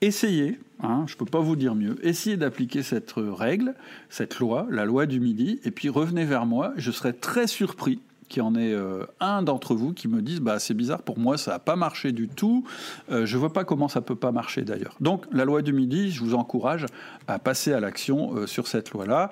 Essayez, 0.00 0.58
hein, 0.82 1.04
je 1.06 1.14
ne 1.14 1.18
peux 1.18 1.24
pas 1.24 1.40
vous 1.40 1.56
dire 1.56 1.74
mieux, 1.74 1.96
essayez 2.06 2.36
d'appliquer 2.36 2.82
cette 2.82 3.14
règle, 3.16 3.74
cette 4.10 4.38
loi, 4.38 4.66
la 4.68 4.84
loi 4.84 5.06
du 5.06 5.20
midi, 5.20 5.60
et 5.64 5.70
puis 5.70 5.88
revenez 5.88 6.24
vers 6.24 6.46
moi. 6.46 6.74
Je 6.76 6.90
serai 6.90 7.14
très 7.14 7.46
surpris 7.46 8.00
qu'il 8.28 8.42
y 8.42 8.46
en 8.46 8.54
ait 8.54 8.72
euh, 8.72 9.04
un 9.20 9.42
d'entre 9.42 9.74
vous 9.74 9.92
qui 9.92 10.08
me 10.08 10.22
dise 10.22 10.40
bah 10.40 10.58
c'est 10.58 10.74
bizarre 10.74 11.02
pour 11.02 11.18
moi 11.18 11.36
ça 11.38 11.52
n'a 11.52 11.58
pas 11.58 11.76
marché 11.76 12.12
du 12.12 12.28
tout. 12.28 12.64
Euh, 13.10 13.26
je 13.26 13.36
vois 13.36 13.52
pas 13.52 13.64
comment 13.64 13.88
ça 13.88 14.00
peut 14.00 14.16
pas 14.16 14.32
marcher 14.32 14.62
d'ailleurs. 14.62 14.96
Donc 15.00 15.24
la 15.32 15.44
loi 15.44 15.62
du 15.62 15.72
midi 15.72 16.10
je 16.10 16.20
vous 16.20 16.34
encourage 16.34 16.86
à 17.28 17.38
passer 17.38 17.72
à 17.72 17.80
l'action 17.80 18.34
euh, 18.34 18.46
sur 18.46 18.66
cette 18.66 18.90
loi 18.90 19.06
là 19.06 19.30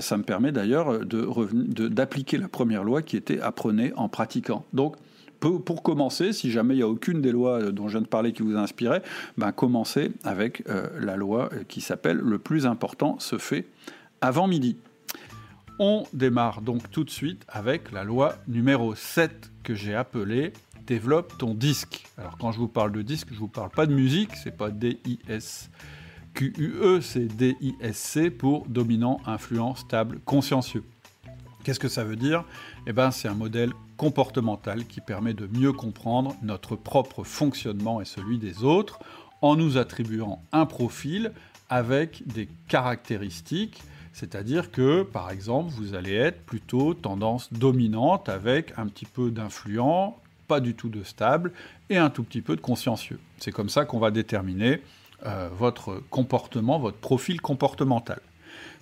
ça 0.00 0.16
me 0.16 0.22
permet 0.22 0.52
d'ailleurs 0.52 1.00
d'appliquer 1.04 2.36
la 2.38 2.48
première 2.48 2.84
loi 2.84 3.02
qui 3.02 3.16
était 3.16 3.40
apprenez 3.40 3.92
en 3.96 4.08
pratiquant. 4.08 4.64
Donc 4.72 4.96
pour 5.40 5.82
commencer, 5.82 6.32
si 6.32 6.50
jamais 6.50 6.74
il 6.74 6.78
n'y 6.78 6.82
a 6.82 6.88
aucune 6.88 7.20
des 7.20 7.30
lois 7.30 7.70
dont 7.70 7.86
je 7.86 7.92
viens 7.92 8.02
de 8.02 8.08
parler 8.08 8.32
qui 8.32 8.42
vous 8.42 8.56
a 8.56 8.60
inspiré, 8.60 9.00
ben 9.36 9.52
commencez 9.52 10.10
avec 10.24 10.64
la 11.00 11.16
loi 11.16 11.48
qui 11.68 11.80
s'appelle 11.80 12.18
Le 12.18 12.38
plus 12.38 12.66
important 12.66 13.18
se 13.20 13.38
fait 13.38 13.66
avant 14.20 14.48
midi. 14.48 14.76
On 15.80 16.02
démarre 16.12 16.60
donc 16.60 16.90
tout 16.90 17.04
de 17.04 17.10
suite 17.10 17.44
avec 17.46 17.92
la 17.92 18.02
loi 18.02 18.34
numéro 18.48 18.96
7 18.96 19.52
que 19.62 19.76
j'ai 19.76 19.94
appelée 19.94 20.52
Développe 20.88 21.38
ton 21.38 21.54
disque. 21.54 22.04
Alors 22.16 22.36
quand 22.36 22.50
je 22.50 22.58
vous 22.58 22.66
parle 22.66 22.90
de 22.90 23.02
disque, 23.02 23.28
je 23.28 23.34
ne 23.34 23.40
vous 23.40 23.46
parle 23.48 23.70
pas 23.70 23.86
de 23.86 23.94
musique, 23.94 24.34
c'est 24.34 24.56
pas 24.56 24.70
D-I-S-Q-U-E, 24.70 25.70
c'est 27.00 27.26
D-I-S-C 27.26 28.30
pour 28.30 28.66
dominant, 28.66 29.20
influent, 29.24 29.76
stable, 29.76 30.18
consciencieux. 30.24 30.82
Qu'est-ce 31.62 31.78
que 31.78 31.88
ça 31.88 32.02
veut 32.02 32.16
dire? 32.16 32.44
Eh 32.88 32.92
bien, 32.92 33.12
c'est 33.12 33.28
un 33.28 33.34
modèle 33.34 33.72
comportemental 33.98 34.84
qui 34.86 35.00
permet 35.00 35.34
de 35.34 35.46
mieux 35.46 35.72
comprendre 35.72 36.34
notre 36.42 36.74
propre 36.74 37.22
fonctionnement 37.22 38.00
et 38.00 38.04
celui 38.04 38.38
des 38.38 38.64
autres 38.64 38.98
en 39.42 39.54
nous 39.54 39.76
attribuant 39.76 40.42
un 40.50 40.66
profil 40.66 41.32
avec 41.68 42.26
des 42.26 42.48
caractéristiques 42.66 43.82
c'est-à-dire 44.18 44.72
que, 44.72 45.04
par 45.04 45.30
exemple, 45.30 45.70
vous 45.70 45.94
allez 45.94 46.14
être 46.14 46.44
plutôt 46.44 46.92
tendance 46.92 47.52
dominante 47.52 48.28
avec 48.28 48.72
un 48.76 48.88
petit 48.88 49.04
peu 49.04 49.30
d'influent, 49.30 50.16
pas 50.48 50.58
du 50.58 50.74
tout 50.74 50.88
de 50.88 51.04
stable 51.04 51.52
et 51.88 51.98
un 51.98 52.10
tout 52.10 52.24
petit 52.24 52.42
peu 52.42 52.56
de 52.56 52.60
consciencieux. 52.60 53.20
C'est 53.38 53.52
comme 53.52 53.68
ça 53.68 53.84
qu'on 53.84 54.00
va 54.00 54.10
déterminer 54.10 54.82
euh, 55.24 55.48
votre 55.56 56.02
comportement, 56.10 56.80
votre 56.80 56.96
profil 56.96 57.40
comportemental. 57.40 58.18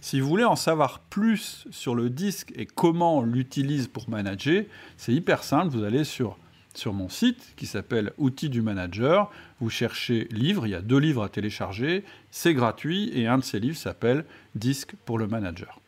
Si 0.00 0.20
vous 0.20 0.28
voulez 0.28 0.44
en 0.44 0.56
savoir 0.56 1.00
plus 1.00 1.66
sur 1.70 1.94
le 1.94 2.08
disque 2.08 2.54
et 2.56 2.64
comment 2.64 3.18
on 3.18 3.22
l'utilise 3.22 3.88
pour 3.88 4.08
manager, 4.08 4.64
c'est 4.96 5.12
hyper 5.12 5.44
simple, 5.44 5.68
vous 5.68 5.84
allez 5.84 6.04
sur 6.04 6.38
sur 6.76 6.92
mon 6.92 7.08
site 7.08 7.54
qui 7.56 7.66
s'appelle 7.66 8.12
Outils 8.18 8.48
du 8.48 8.62
manager. 8.62 9.30
Vous 9.60 9.70
cherchez 9.70 10.28
livres, 10.30 10.66
il 10.66 10.70
y 10.70 10.74
a 10.74 10.80
deux 10.80 10.98
livres 10.98 11.22
à 11.22 11.28
télécharger, 11.28 12.04
c'est 12.30 12.54
gratuit 12.54 13.10
et 13.14 13.26
un 13.26 13.38
de 13.38 13.44
ces 13.44 13.60
livres 13.60 13.76
s'appelle 13.76 14.24
Disque 14.54 14.94
pour 15.04 15.18
le 15.18 15.26
manager. 15.26 15.80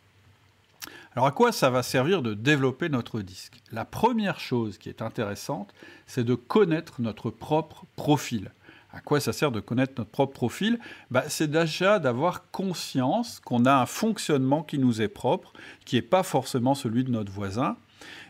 Alors 1.15 1.27
à 1.27 1.31
quoi 1.31 1.51
ça 1.51 1.69
va 1.69 1.83
servir 1.83 2.21
de 2.21 2.33
développer 2.33 2.87
notre 2.89 3.21
disque? 3.21 3.59
La 3.71 3.85
première 3.85 4.39
chose 4.39 4.77
qui 4.77 4.89
est 4.89 5.01
intéressante, 5.01 5.73
c'est 6.07 6.23
de 6.23 6.35
connaître 6.35 7.01
notre 7.01 7.29
propre 7.29 7.85
profil. 7.95 8.51
À 8.91 9.01
quoi 9.01 9.19
ça 9.19 9.33
sert 9.33 9.51
de 9.51 9.59
connaître 9.59 9.93
notre 9.97 10.09
propre 10.09 10.33
profil? 10.33 10.79
Bah, 11.11 11.23
C'est 11.27 11.49
déjà 11.49 11.99
d'avoir 11.99 12.49
conscience 12.51 13.39
qu'on 13.39 13.65
a 13.65 13.73
un 13.73 13.85
fonctionnement 13.85 14.63
qui 14.63 14.79
nous 14.79 15.01
est 15.01 15.07
propre, 15.07 15.53
qui 15.85 15.95
n'est 15.95 16.01
pas 16.01 16.23
forcément 16.23 16.73
celui 16.73 17.03
de 17.03 17.11
notre 17.11 17.31
voisin. 17.31 17.77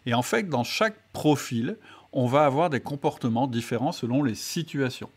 Et 0.06 0.14
en 0.14 0.22
fait, 0.22 0.50
dans 0.50 0.64
chaque 0.64 0.98
profil, 1.14 1.78
on 2.12 2.28
va 2.28 2.46
avoir 2.46 2.70
des 2.70 2.80
comportements 2.80 3.48
différents 3.48 3.92
selon 3.92 4.24
les 4.24 4.36
situations. 4.36 5.10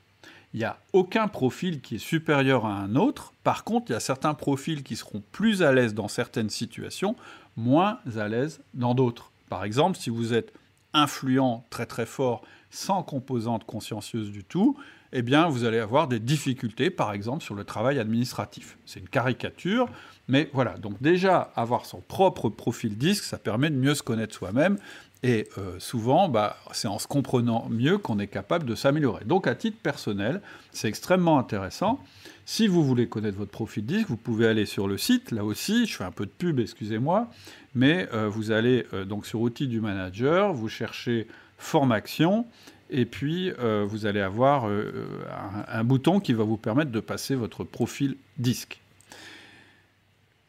Il 0.55 0.59
n'y 0.59 0.65
a 0.65 0.79
aucun 0.93 1.29
profil 1.29 1.81
qui 1.81 1.95
est 1.95 1.99
supérieur 1.99 2.67
à 2.67 2.75
un 2.75 2.95
autre. 2.95 3.33
Par 3.43 3.65
contre, 3.65 3.91
il 3.91 3.95
y 3.95 3.97
a 3.97 4.01
certains 4.01 4.35
profils 4.35 4.83
qui 4.83 4.97
seront 4.97 5.23
plus 5.33 5.63
à 5.63 5.73
l'aise 5.73 5.95
dans 5.95 6.09
certaines 6.09 6.51
situations, 6.51 7.17
moins 7.57 8.01
à 8.17 8.29
l'aise 8.29 8.61
dans 8.75 8.95
d'autres. 8.95 9.31
Par 9.49 9.65
exemple, 9.65 9.97
si 9.99 10.11
vous 10.11 10.35
êtes 10.35 10.53
influent 10.93 11.65
très 11.71 11.87
très 11.87 12.05
fort 12.05 12.43
sans 12.71 13.03
composante 13.03 13.65
consciencieuse 13.65 14.31
du 14.31 14.45
tout, 14.45 14.77
eh 15.13 15.23
bien 15.23 15.49
vous 15.49 15.65
allez 15.65 15.79
avoir 15.79 16.09
des 16.09 16.19
difficultés, 16.21 16.91
par 16.91 17.13
exemple, 17.13 17.43
sur 17.43 17.55
le 17.55 17.65
travail 17.65 17.99
administratif. 17.99 18.77
C'est 18.85 19.01
une 19.01 19.09
caricature, 19.09 19.89
mais 20.29 20.51
voilà. 20.53 20.77
Donc 20.79 21.01
déjà, 21.01 21.53
avoir 21.55 21.87
son 21.87 22.01
propre 22.01 22.49
profil 22.51 22.97
disque, 22.97 23.25
ça 23.25 23.39
permet 23.39 23.71
de 23.71 23.77
mieux 23.77 23.95
se 23.95 24.03
connaître 24.03 24.35
soi-même 24.35 24.79
et 25.23 25.49
euh, 25.57 25.79
souvent, 25.79 26.29
bah, 26.29 26.57
c'est 26.73 26.89
en 26.89 26.99
se 26.99 27.07
comprenant 27.07 27.69
mieux 27.71 27.99
qu'on 27.99 28.19
est 28.19 28.27
capable 28.27 28.67
de 28.67 28.75
s'améliorer. 28.75 29.25
Donc 29.25 29.47
à 29.47 29.55
titre 29.55 29.79
personnel, 29.81 30.41
c'est 30.73 30.89
extrêmement 30.89 31.39
intéressant. 31.39 32.01
Si 32.45 32.67
vous 32.67 32.83
voulez 32.83 33.09
connaître 33.09 33.39
votre 33.39 33.53
profil 33.53 33.87
disque, 33.87 34.09
vous 34.09 34.17
pouvez 34.17 34.49
aller 34.49 34.67
sur 34.67 34.89
le 34.89 34.99
site. 34.99 35.31
Là 35.31 35.45
aussi, 35.45 35.87
je 35.87 35.97
fais 35.97 36.05
un 36.05 36.11
peu 36.11 36.27
de 36.27 36.31
pub, 36.31 36.59
excusez-moi, 36.59 37.31
mais 37.77 38.09
euh, 38.13 38.29
vous 38.29 38.51
allez 38.51 38.85
euh, 38.93 39.05
donc 39.05 39.27
sur 39.27 39.41
outils 39.41 39.69
du 39.69 39.81
manager, 39.81 40.53
vous 40.53 40.69
cherchez 40.69 41.29
formation, 41.57 42.47
et 42.91 43.07
puis 43.07 43.53
vous 43.87 44.05
allez 44.05 44.21
avoir 44.21 44.67
un 44.67 45.85
bouton 45.85 46.21
qui 46.21 46.35
va 46.35 46.45
vous 46.45 46.59
permettre 46.59 46.91
de 46.91 47.01
passer 47.01 47.35
votre 47.37 47.65
profil 47.65 48.17
disque. 48.37 48.82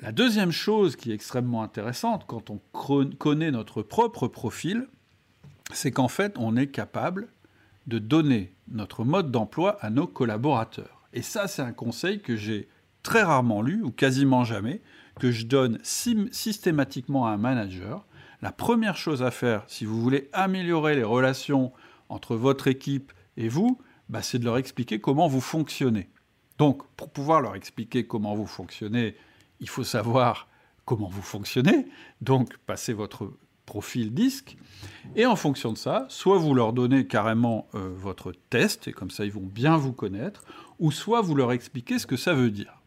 La 0.03 0.11
deuxième 0.11 0.51
chose 0.51 0.97
qui 0.97 1.11
est 1.11 1.15
extrêmement 1.15 1.63
intéressante 1.63 2.25
quand 2.27 2.49
on 2.49 2.59
connaît 3.17 3.51
notre 3.51 3.81
propre 3.81 4.27
profil, 4.27 4.89
c'est 5.71 5.91
qu'en 5.91 6.09
fait, 6.09 6.35
on 6.37 6.57
est 6.57 6.67
capable 6.67 7.29
de 7.87 7.99
donner 7.99 8.53
notre 8.67 9.05
mode 9.05 9.31
d'emploi 9.31 9.77
à 9.79 9.89
nos 9.89 10.05
collaborateurs. 10.05 11.07
Et 11.13 11.21
ça, 11.21 11.47
c'est 11.47 11.61
un 11.61 11.71
conseil 11.71 12.19
que 12.19 12.35
j'ai 12.35 12.67
très 13.01 13.23
rarement 13.23 13.61
lu, 13.61 13.81
ou 13.81 13.91
quasiment 13.91 14.43
jamais, 14.43 14.81
que 15.21 15.31
je 15.31 15.45
donne 15.45 15.79
systématiquement 15.83 17.25
à 17.25 17.29
un 17.29 17.37
manager. 17.37 18.05
La 18.41 18.51
première 18.51 18.97
chose 18.97 19.23
à 19.23 19.31
faire, 19.31 19.63
si 19.67 19.85
vous 19.85 20.01
voulez 20.01 20.29
améliorer 20.33 20.97
les 20.97 21.05
relations 21.05 21.71
entre 22.09 22.35
votre 22.35 22.67
équipe 22.67 23.13
et 23.37 23.47
vous, 23.47 23.79
bah, 24.09 24.21
c'est 24.21 24.37
de 24.37 24.43
leur 24.43 24.57
expliquer 24.57 24.99
comment 24.99 25.29
vous 25.29 25.39
fonctionnez. 25.39 26.09
Donc, 26.57 26.85
pour 26.97 27.09
pouvoir 27.09 27.39
leur 27.39 27.55
expliquer 27.55 28.05
comment 28.05 28.35
vous 28.35 28.47
fonctionnez, 28.47 29.15
il 29.63 29.69
faut 29.69 29.85
savoir 29.85 30.49
comment 30.85 31.07
vous 31.07 31.21
fonctionnez, 31.21 31.87
donc 32.19 32.57
passez 32.65 32.91
votre 32.91 33.31
profil 33.65 34.13
disque, 34.13 34.57
et 35.15 35.25
en 35.25 35.37
fonction 35.37 35.71
de 35.71 35.77
ça, 35.77 36.05
soit 36.09 36.37
vous 36.37 36.53
leur 36.53 36.73
donnez 36.73 37.07
carrément 37.07 37.69
euh, 37.73 37.89
votre 37.95 38.33
test, 38.49 38.89
et 38.89 38.91
comme 38.91 39.09
ça 39.09 39.23
ils 39.23 39.31
vont 39.31 39.45
bien 39.45 39.77
vous 39.77 39.93
connaître, 39.93 40.43
ou 40.79 40.91
soit 40.91 41.21
vous 41.21 41.33
leur 41.33 41.53
expliquez 41.53 41.97
ce 41.97 42.05
que 42.05 42.17
ça 42.17 42.33
veut 42.33 42.51
dire. 42.51 42.81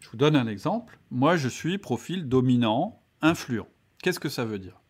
Je 0.00 0.10
vous 0.10 0.16
donne 0.16 0.34
un 0.34 0.48
exemple. 0.48 0.98
Moi, 1.12 1.36
je 1.36 1.48
suis 1.48 1.78
profil 1.78 2.28
dominant, 2.28 3.00
influent. 3.22 3.68
Qu'est-ce 4.02 4.20
que 4.20 4.28
ça 4.28 4.44
veut 4.44 4.58
dire? 4.58 4.80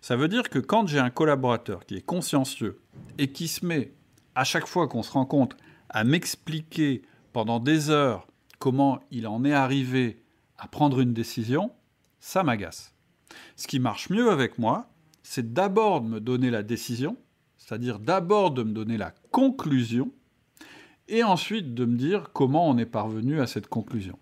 Ça 0.00 0.16
veut 0.16 0.28
dire 0.28 0.48
que 0.48 0.58
quand 0.58 0.86
j'ai 0.86 0.98
un 0.98 1.10
collaborateur 1.10 1.84
qui 1.84 1.96
est 1.96 2.04
consciencieux 2.04 2.80
et 3.18 3.32
qui 3.32 3.48
se 3.48 3.66
met, 3.66 3.92
à 4.34 4.44
chaque 4.44 4.66
fois 4.66 4.88
qu'on 4.88 5.02
se 5.02 5.12
rencontre, 5.12 5.56
à 5.90 6.04
m'expliquer 6.04 7.02
pendant 7.34 7.60
des 7.60 7.90
heures 7.90 8.26
comment 8.58 9.00
il 9.10 9.26
en 9.26 9.44
est 9.44 9.52
arrivé 9.52 10.22
à 10.60 10.68
prendre 10.68 11.00
une 11.00 11.14
décision, 11.14 11.72
ça 12.20 12.42
m'agace. 12.42 12.94
Ce 13.56 13.66
qui 13.66 13.80
marche 13.80 14.10
mieux 14.10 14.30
avec 14.30 14.58
moi, 14.58 14.90
c'est 15.22 15.52
d'abord 15.52 16.02
de 16.02 16.08
me 16.08 16.20
donner 16.20 16.50
la 16.50 16.62
décision, 16.62 17.16
c'est-à-dire 17.56 17.98
d'abord 17.98 18.50
de 18.50 18.62
me 18.62 18.72
donner 18.72 18.98
la 18.98 19.12
conclusion, 19.32 20.12
et 21.08 21.24
ensuite 21.24 21.74
de 21.74 21.84
me 21.86 21.96
dire 21.96 22.30
comment 22.32 22.68
on 22.68 22.76
est 22.78 22.86
parvenu 22.86 23.40
à 23.40 23.46
cette 23.46 23.68
conclusion. 23.68 24.18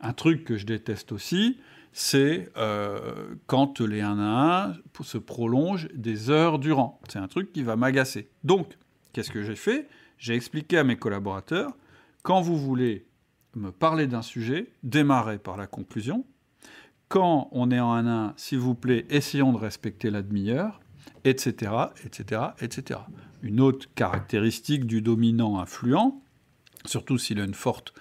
Un 0.00 0.12
truc 0.12 0.44
que 0.44 0.56
je 0.56 0.64
déteste 0.64 1.12
aussi, 1.12 1.58
c'est 1.92 2.48
euh, 2.56 3.34
quand 3.46 3.80
les 3.80 4.02
1 4.02 4.18
à 4.18 4.66
1 4.68 5.02
se 5.02 5.18
prolongent 5.18 5.88
des 5.94 6.30
heures 6.30 6.58
durant. 6.58 7.00
C'est 7.08 7.18
un 7.18 7.28
truc 7.28 7.52
qui 7.52 7.62
va 7.62 7.76
m'agacer. 7.76 8.30
Donc, 8.44 8.78
qu'est-ce 9.12 9.30
que 9.30 9.42
j'ai 9.42 9.56
fait? 9.56 9.88
J'ai 10.18 10.34
expliqué 10.34 10.78
à 10.78 10.84
mes 10.84 10.96
collaborateurs, 10.96 11.76
quand 12.22 12.40
vous 12.40 12.56
voulez 12.56 13.06
me 13.56 13.72
parler 13.72 14.06
d'un 14.06 14.22
sujet, 14.22 14.70
démarrez 14.82 15.38
par 15.38 15.56
la 15.56 15.66
conclusion. 15.66 16.24
Quand 17.08 17.48
on 17.52 17.70
est 17.70 17.80
en 17.80 17.92
un 17.92 18.28
1 18.28 18.34
s'il 18.36 18.58
vous 18.58 18.74
plaît, 18.74 19.06
essayons 19.10 19.52
de 19.52 19.58
respecter 19.58 20.10
la 20.10 20.22
demi-heure, 20.22 20.80
etc., 21.24 21.72
etc., 22.04 22.42
etc. 22.60 23.00
Une 23.42 23.60
autre 23.60 23.86
caractéristique 23.94 24.86
du 24.86 25.02
dominant 25.02 25.58
influent, 25.58 26.20
surtout 26.84 27.18
s'il 27.18 27.40
a 27.40 27.44
une 27.44 27.54
forte 27.54 27.94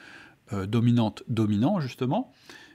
euh, 0.53 0.65
dominante 0.65 1.23
dominant, 1.27 1.79
justement, 1.79 2.31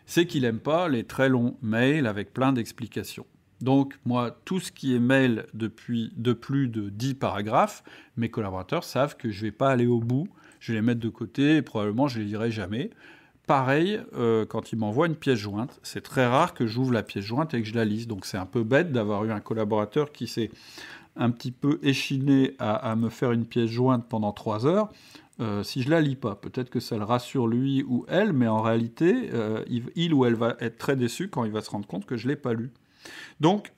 c'est 0.07 0.26
qu'il 0.26 0.43
n'aime 0.43 0.59
pas 0.59 0.89
les 0.89 1.05
très 1.05 1.28
longs 1.28 1.57
mails 1.62 2.07
avec 2.07 2.33
plein 2.33 2.53
d'explications. 2.53 3.26
Donc, 3.61 3.99
moi, 4.07 4.41
tout 4.45 4.59
ce 4.59 4.72
qui 4.72 4.95
est 4.95 5.01
mail 5.01 5.47
depuis, 5.53 6.12
de 6.16 6.33
plus 6.33 6.68
de 6.68 6.89
10 6.89 7.14
paragraphes, 7.14 7.85
mes 8.16 8.31
collaborateurs 8.31 8.85
savent 8.85 9.16
que 9.16 9.31
je 9.31 9.41
ne 9.41 9.51
vais 9.51 9.53
pas 9.53 9.70
aller 9.70 9.87
au 9.87 10.01
bout, 10.01 10.28
je 10.61 10.72
vais 10.72 10.78
les 10.78 10.82
mettre 10.82 11.00
de 11.00 11.08
côté 11.08 11.56
et 11.56 11.62
probablement 11.62 12.06
je 12.06 12.18
ne 12.18 12.24
les 12.24 12.30
lirai 12.30 12.50
jamais. 12.50 12.90
Pareil, 13.46 14.00
euh, 14.14 14.46
quand 14.46 14.70
ils 14.70 14.78
m'envoient 14.78 15.08
une 15.08 15.16
pièce 15.16 15.40
jointe, 15.40 15.80
c'est 15.82 16.02
très 16.02 16.24
rare 16.24 16.54
que 16.54 16.68
j'ouvre 16.68 16.92
la 16.92 17.02
pièce 17.02 17.24
jointe 17.24 17.52
et 17.52 17.61
que 17.61 17.66
je 17.66 17.74
la 17.74 17.84
lise. 17.84 18.06
Donc, 18.06 18.24
c'est 18.24 18.36
un 18.36 18.46
peu 18.46 18.62
bête 18.62 18.92
d'avoir 18.92 19.24
eu 19.24 19.32
un 19.32 19.40
collaborateur 19.40 20.12
qui 20.12 20.28
s'est 20.28 20.50
un 21.16 21.30
petit 21.30 21.50
peu 21.50 21.80
échiné 21.82 22.54
à, 22.61 22.94
me 22.94 23.08
faire 23.08 23.32
une 23.32 23.44
pièce 23.44 23.68
jointe 23.70 24.08
pendant 24.08 24.32
3 24.32 24.66
heures. 24.66 24.88
Euh, 25.40 25.62
si 25.64 25.82
je 25.82 25.90
la 25.90 26.00
lis 26.00 26.14
pas, 26.14 26.36
peut-être 26.36 26.70
que 26.70 26.78
ça 26.78 26.96
le 26.96 27.02
rassure 27.02 27.48
lui 27.48 27.82
ou 27.82 28.04
elle, 28.08 28.32
mais 28.32 28.46
en 28.46 28.62
réalité, 28.62 29.30
euh, 29.32 29.64
il, 29.96 30.14
ou 30.14 30.24
elle 30.24 30.34
va 30.34 30.56
être 30.61 30.78
très 30.78 30.94
déçu 30.94 31.28
quand 31.28 31.44
il 31.44 31.50
va 31.50 31.61
se 31.61 31.70
rendre 31.70 31.86
compte 31.86 32.06
que 32.06 32.16
je 32.16 32.28
l'ai 32.28 32.36
pas 32.36 32.52
lu. 32.52 32.70
Donc, 33.40 33.72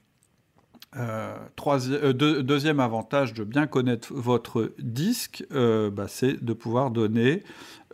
euh, 0.97 1.38
euh, 1.66 2.12
deuxième 2.12 2.78
avantage 2.78 3.32
de 3.32 3.45
bien 3.45 3.66
connaître 3.66 4.12
votre 4.12 4.74
disque, 4.78 5.45
euh, 5.53 5.90
bah, 5.90 6.07
c'est 6.07 6.45
de 6.45 6.53
pouvoir 6.53 6.90
donner 6.90 7.43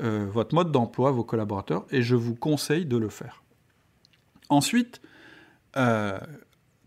votre 0.01 0.55
mode 0.55 0.70
d'emploi 0.70 1.09
à 1.09 1.12
vos 1.12 1.24
collaborateurs 1.24 1.84
et 1.90 2.03
je 2.03 2.14
vous 2.14 2.36
conseille 2.36 2.86
de 2.86 2.96
le 2.96 3.09
faire. 3.09 3.42
Ensuite, 4.49 5.01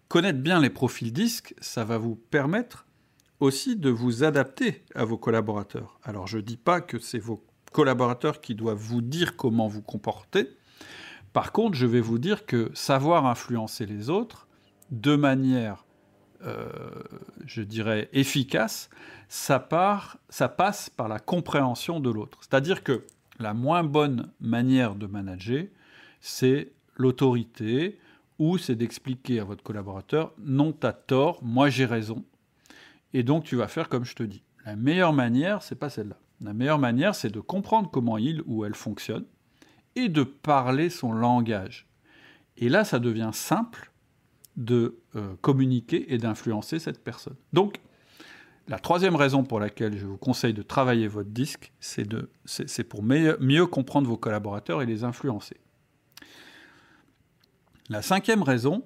connaître 0.07 0.39
bien 0.39 0.61
les 0.61 0.69
profils 0.69 1.11
disques, 1.11 1.53
ça 1.59 1.83
va 1.83 1.97
vous 1.97 2.15
permettre 2.15 2.87
aussi 3.41 3.75
de 3.75 3.89
vous 3.89 4.23
adapter 4.23 4.85
à 4.95 5.03
vos 5.03 5.17
collaborateurs. 5.17 5.99
Alors 6.03 6.25
je 6.25 6.37
ne 6.37 6.41
dis 6.41 6.55
pas 6.55 6.79
que 6.79 6.99
c'est 6.99 7.19
vos 7.19 7.43
collaborateurs 7.73 8.39
qui 8.39 8.55
doivent 8.55 8.77
vous 8.77 9.01
dire 9.01 9.35
comment 9.35 9.67
vous 9.67 9.81
comporter. 9.81 10.47
Par 11.33 11.51
contre, 11.51 11.75
je 11.75 11.85
vais 11.85 11.99
vous 11.99 12.17
dire 12.17 12.45
que 12.45 12.71
savoir 12.73 13.25
influencer 13.25 13.85
les 13.85 14.09
autres 14.09 14.47
de 14.89 15.17
manière 15.17 15.83
euh, 16.45 16.69
je 17.45 17.61
dirais, 17.61 18.09
efficace, 18.13 18.89
ça, 19.27 19.59
part, 19.59 20.17
ça 20.29 20.49
passe 20.49 20.89
par 20.89 21.07
la 21.07 21.19
compréhension 21.19 21.99
de 21.99 22.09
l'autre. 22.09 22.39
C'est-à-dire 22.41 22.83
que 22.83 23.05
la 23.39 23.53
moins 23.53 23.83
bonne 23.83 24.31
manière 24.39 24.95
de 24.95 25.07
manager, 25.07 25.65
c'est 26.19 26.71
l'autorité, 26.95 27.99
ou 28.39 28.57
c'est 28.57 28.75
d'expliquer 28.75 29.39
à 29.39 29.43
votre 29.43 29.63
collaborateur, 29.63 30.33
non, 30.39 30.73
tu 30.73 30.87
as 30.87 30.93
tort, 30.93 31.43
moi 31.43 31.69
j'ai 31.69 31.85
raison, 31.85 32.23
et 33.13 33.23
donc 33.23 33.43
tu 33.43 33.55
vas 33.55 33.67
faire 33.67 33.87
comme 33.87 34.05
je 34.05 34.15
te 34.15 34.23
dis. 34.23 34.41
La 34.65 34.75
meilleure 34.75 35.13
manière, 35.13 35.61
c'est 35.61 35.75
pas 35.75 35.89
celle-là. 35.89 36.17
La 36.41 36.53
meilleure 36.53 36.79
manière, 36.79 37.13
c'est 37.13 37.29
de 37.29 37.39
comprendre 37.39 37.89
comment 37.91 38.17
il 38.17 38.41
ou 38.45 38.65
elle 38.65 38.73
fonctionne 38.73 39.25
et 39.95 40.09
de 40.09 40.23
parler 40.23 40.89
son 40.89 41.11
langage. 41.11 41.87
Et 42.57 42.69
là, 42.69 42.83
ça 42.83 42.99
devient 42.99 43.29
simple 43.31 43.90
de 44.57 44.99
euh, 45.15 45.35
communiquer 45.41 46.13
et 46.13 46.17
d'influencer 46.17 46.79
cette 46.79 47.03
personne. 47.03 47.35
Donc, 47.53 47.79
la 48.67 48.79
troisième 48.79 49.15
raison 49.15 49.43
pour 49.43 49.59
laquelle 49.59 49.97
je 49.97 50.05
vous 50.05 50.17
conseille 50.17 50.53
de 50.53 50.61
travailler 50.61 51.07
votre 51.07 51.29
disque, 51.29 51.71
c'est 51.79 52.83
pour 52.83 53.03
mieux 53.03 53.65
comprendre 53.65 54.07
vos 54.07 54.17
collaborateurs 54.17 54.81
et 54.81 54.85
les 54.85 55.03
influencer. 55.03 55.57
La 57.89 58.01
cinquième 58.01 58.43
raison, 58.43 58.85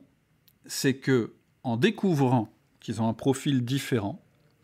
c'est 0.65 0.95
que 0.95 1.33
en 1.63 1.77
découvrant 1.77 2.49
qu'ils 2.79 3.01
ont 3.01 3.09
un 3.09 3.13
profil 3.13 3.65
différent, 3.65 4.23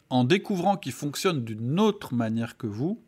en 0.09 0.23
découvrant 0.23 0.77
qu'ils 0.77 0.93
fonctionnent 0.93 1.43
d'une 1.43 1.79
autre 1.79 2.13
manière 2.13 2.57
que 2.57 2.67
vous, 2.67 3.01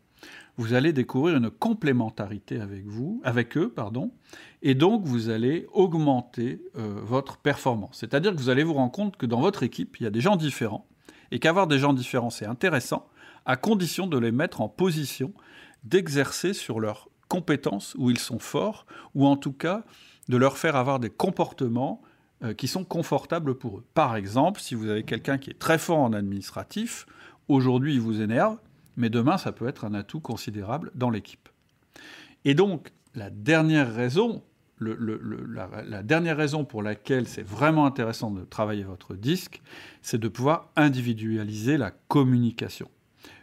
vous 0.56 0.74
allez 0.74 0.92
découvrir 0.92 1.36
une 1.36 1.50
complémentarité 1.50 2.60
avec 2.60 2.84
vous, 2.86 3.20
avec 3.24 3.56
eux, 3.56 3.68
pardon, 3.68 4.12
et 4.66 4.74
donc 4.74 5.04
vous 5.04 5.28
allez 5.28 5.66
augmenter 5.72 6.64
euh, 6.76 6.98
votre 7.02 7.36
performance. 7.36 7.98
C'est-à-dire 8.00 8.32
que 8.32 8.38
vous 8.38 8.48
allez 8.48 8.64
vous 8.64 8.72
rendre 8.72 8.90
compte 8.90 9.16
que 9.18 9.26
dans 9.26 9.40
votre 9.40 9.62
équipe, 9.62 10.00
il 10.00 10.04
y 10.04 10.06
a 10.06 10.10
des 10.10 10.22
gens 10.22 10.36
différents, 10.36 10.88
et 11.30 11.38
qu'avoir 11.38 11.66
des 11.66 11.78
gens 11.78 11.92
différents, 11.92 12.30
c'est 12.30 12.46
intéressant, 12.46 13.06
à 13.44 13.56
condition 13.56 14.06
de 14.06 14.18
les 14.18 14.32
mettre 14.32 14.62
en 14.62 14.70
position 14.70 15.34
d'exercer 15.84 16.54
sur 16.54 16.80
leurs 16.80 17.10
compétences 17.28 17.94
où 17.98 18.10
ils 18.10 18.18
sont 18.18 18.38
forts, 18.38 18.86
ou 19.14 19.26
en 19.26 19.36
tout 19.36 19.52
cas 19.52 19.84
de 20.28 20.38
leur 20.38 20.56
faire 20.56 20.76
avoir 20.76 20.98
des 20.98 21.10
comportements 21.10 22.00
euh, 22.42 22.54
qui 22.54 22.66
sont 22.66 22.84
confortables 22.84 23.58
pour 23.58 23.78
eux. 23.78 23.84
Par 23.92 24.16
exemple, 24.16 24.62
si 24.62 24.74
vous 24.74 24.88
avez 24.88 25.02
quelqu'un 25.02 25.36
qui 25.36 25.50
est 25.50 25.58
très 25.58 25.76
fort 25.76 25.98
en 25.98 26.14
administratif, 26.14 27.04
aujourd'hui 27.48 27.94
il 27.94 28.00
vous 28.00 28.22
énerve, 28.22 28.56
mais 28.96 29.10
demain, 29.10 29.36
ça 29.36 29.52
peut 29.52 29.68
être 29.68 29.84
un 29.84 29.92
atout 29.92 30.20
considérable 30.20 30.90
dans 30.94 31.10
l'équipe. 31.10 31.50
Et 32.46 32.54
donc, 32.54 32.92
la 33.14 33.28
dernière 33.28 33.92
raison, 33.94 34.42
la, 34.84 36.02
dernière 36.02 36.36
raison 36.36 36.64
pour 36.64 36.82
laquelle 36.82 37.26
c'est 37.26 37.46
vraiment 37.46 37.86
intéressant 37.86 38.30
de 38.30 38.44
travailler 38.44 38.84
votre 38.84 39.14
disque, 39.14 39.62
c'est 40.02 40.18
de 40.18 40.28
pouvoir 40.28 40.70
individualiser 40.76 41.76
la 41.76 41.90
communication. 41.90 42.88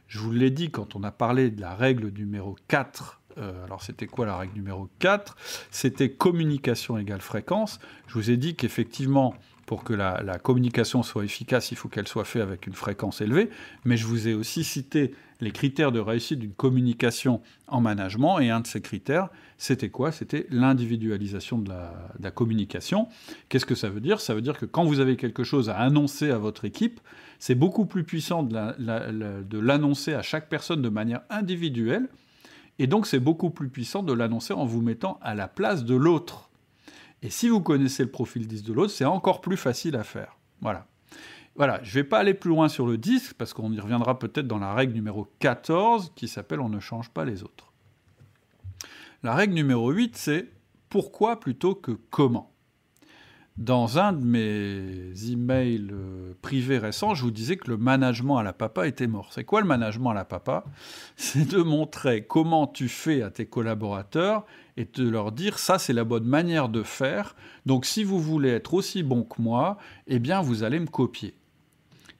Je 0.07 0.19
vous 0.19 0.31
l'ai 0.31 0.51
dit 0.51 0.71
quand 0.71 0.95
on 0.95 1.03
a 1.03 1.11
parlé 1.11 1.49
de 1.49 1.61
la 1.61 1.73
règle 1.73 2.09
numéro 2.09 2.55
4. 2.67 3.21
Euh, 3.37 3.65
alors 3.65 3.81
c'était 3.81 4.07
quoi 4.07 4.25
la 4.25 4.37
règle 4.37 4.55
numéro 4.55 4.89
4 4.99 5.35
C'était 5.71 6.11
communication 6.11 6.97
égale 6.97 7.21
fréquence. 7.21 7.79
Je 8.07 8.15
vous 8.15 8.29
ai 8.29 8.37
dit 8.37 8.55
qu'effectivement, 8.55 9.33
pour 9.65 9.85
que 9.85 9.93
la, 9.93 10.21
la, 10.21 10.37
communication 10.37 11.01
soit 11.01 11.23
efficace, 11.23 11.71
il 11.71 11.77
faut 11.77 11.87
qu'elle 11.87 12.09
soit 12.09 12.25
faite 12.25 12.41
avec 12.41 12.67
une 12.67 12.73
fréquence 12.73 13.21
élevée. 13.21 13.49
Mais 13.85 13.95
je 13.95 14.05
vous 14.05 14.27
ai 14.27 14.33
aussi 14.33 14.65
cité 14.65 15.15
les 15.41 15.51
critères 15.51 15.91
de 15.91 15.99
réussite 15.99 16.39
d'une 16.39 16.53
communication 16.53 17.41
en 17.67 17.81
management. 17.81 18.39
Et 18.39 18.49
un 18.49 18.61
de 18.61 18.67
ces 18.67 18.81
critères, 18.81 19.29
c'était 19.57 19.89
quoi? 19.89 20.11
C'était 20.11 20.45
l'individualisation 20.49 21.57
de 21.57 21.71
la, 21.71 22.31
communication. 22.31 23.07
Qu'est-ce 23.49 23.65
que 23.65 23.75
ça 23.75 23.89
veut 23.89 23.99
dire? 23.99 24.21
Ça 24.21 24.33
veut 24.33 24.41
dire 24.41 24.57
que 24.57 24.65
quand 24.65 24.85
vous 24.85 24.99
avez 24.99 25.17
quelque 25.17 25.43
chose 25.43 25.69
à 25.69 25.77
annoncer 25.77 26.31
à 26.31 26.37
votre 26.37 26.63
équipe, 26.63 27.01
c'est 27.39 27.55
beaucoup 27.55 27.85
plus 27.85 28.03
puissant 28.03 28.43
de 28.43 29.59
l'annoncer 29.59 30.13
à 30.13 30.21
chaque 30.21 30.47
personne 30.47 30.81
de 30.81 30.89
manière 30.89 31.21
individuelle. 31.29 32.07
Et 32.79 32.87
donc 32.87 33.05
c'est 33.05 33.19
beaucoup 33.19 33.49
plus 33.49 33.69
puissant 33.69 34.03
de 34.03 34.13
l'annoncer 34.13 34.53
en 34.53 34.65
vous 34.65 34.81
mettant 34.81 35.19
à 35.21 35.35
la 35.35 35.47
place 35.47 35.83
de 35.83 35.95
l'autre. 35.95 36.49
Et 37.23 37.29
si 37.29 37.49
vous 37.49 37.61
connaissez 37.61 38.03
le 38.03 38.09
profil 38.09 38.47
10 38.47 38.63
de 38.63 38.73
l'autre, 38.73 38.91
c'est 38.91 39.05
encore 39.05 39.41
plus 39.41 39.57
facile 39.57 39.95
à 39.95 40.03
faire. 40.03 40.37
Voilà. 40.61 40.87
Voilà, 41.55 41.79
je 41.83 41.89
ne 41.89 41.93
vais 42.03 42.07
pas 42.07 42.19
aller 42.19 42.33
plus 42.33 42.49
loin 42.49 42.69
sur 42.69 42.87
le 42.87 42.97
disque, 42.97 43.33
parce 43.33 43.53
qu'on 43.53 43.71
y 43.71 43.79
reviendra 43.79 44.17
peut-être 44.17 44.47
dans 44.47 44.59
la 44.59 44.73
règle 44.73 44.93
numéro 44.93 45.27
14, 45.39 46.13
qui 46.15 46.27
s'appelle 46.27 46.61
On 46.61 46.69
ne 46.69 46.79
change 46.79 47.09
pas 47.09 47.25
les 47.25 47.43
autres. 47.43 47.71
La 49.23 49.35
règle 49.35 49.53
numéro 49.53 49.91
8, 49.91 50.15
c'est 50.15 50.47
pourquoi 50.89 51.39
plutôt 51.39 51.75
que 51.75 51.91
comment? 52.09 52.51
Dans 53.57 53.99
un 53.99 54.13
de 54.13 54.25
mes 54.25 55.31
emails 55.31 55.89
euh, 55.91 56.33
privés 56.41 56.77
récents, 56.77 57.13
je 57.13 57.23
vous 57.23 57.31
disais 57.31 57.57
que 57.57 57.69
le 57.69 57.77
management 57.77 58.37
à 58.37 58.43
la 58.43 58.53
papa 58.53 58.87
était 58.87 59.07
mort. 59.07 59.31
C'est 59.31 59.43
quoi 59.43 59.61
le 59.61 59.67
management 59.67 60.11
à 60.11 60.13
la 60.13 60.25
papa? 60.25 60.63
C'est 61.17 61.47
de 61.47 61.61
montrer 61.61 62.23
comment 62.23 62.65
tu 62.65 62.87
fais 62.87 63.21
à 63.21 63.29
tes 63.29 63.45
collaborateurs 63.45 64.45
et 64.77 64.85
de 64.85 65.07
leur 65.07 65.33
dire 65.33 65.59
ça 65.59 65.77
c'est 65.77 65.93
la 65.93 66.05
bonne 66.05 66.23
manière 66.23 66.69
de 66.69 66.81
faire. 66.81 67.35
Donc 67.65 67.85
si 67.85 68.05
vous 68.05 68.19
voulez 68.19 68.49
être 68.49 68.73
aussi 68.73 69.03
bon 69.03 69.23
que 69.23 69.41
moi, 69.41 69.77
eh 70.07 70.17
bien 70.17 70.41
vous 70.41 70.63
allez 70.63 70.79
me 70.79 70.87
copier. 70.87 71.35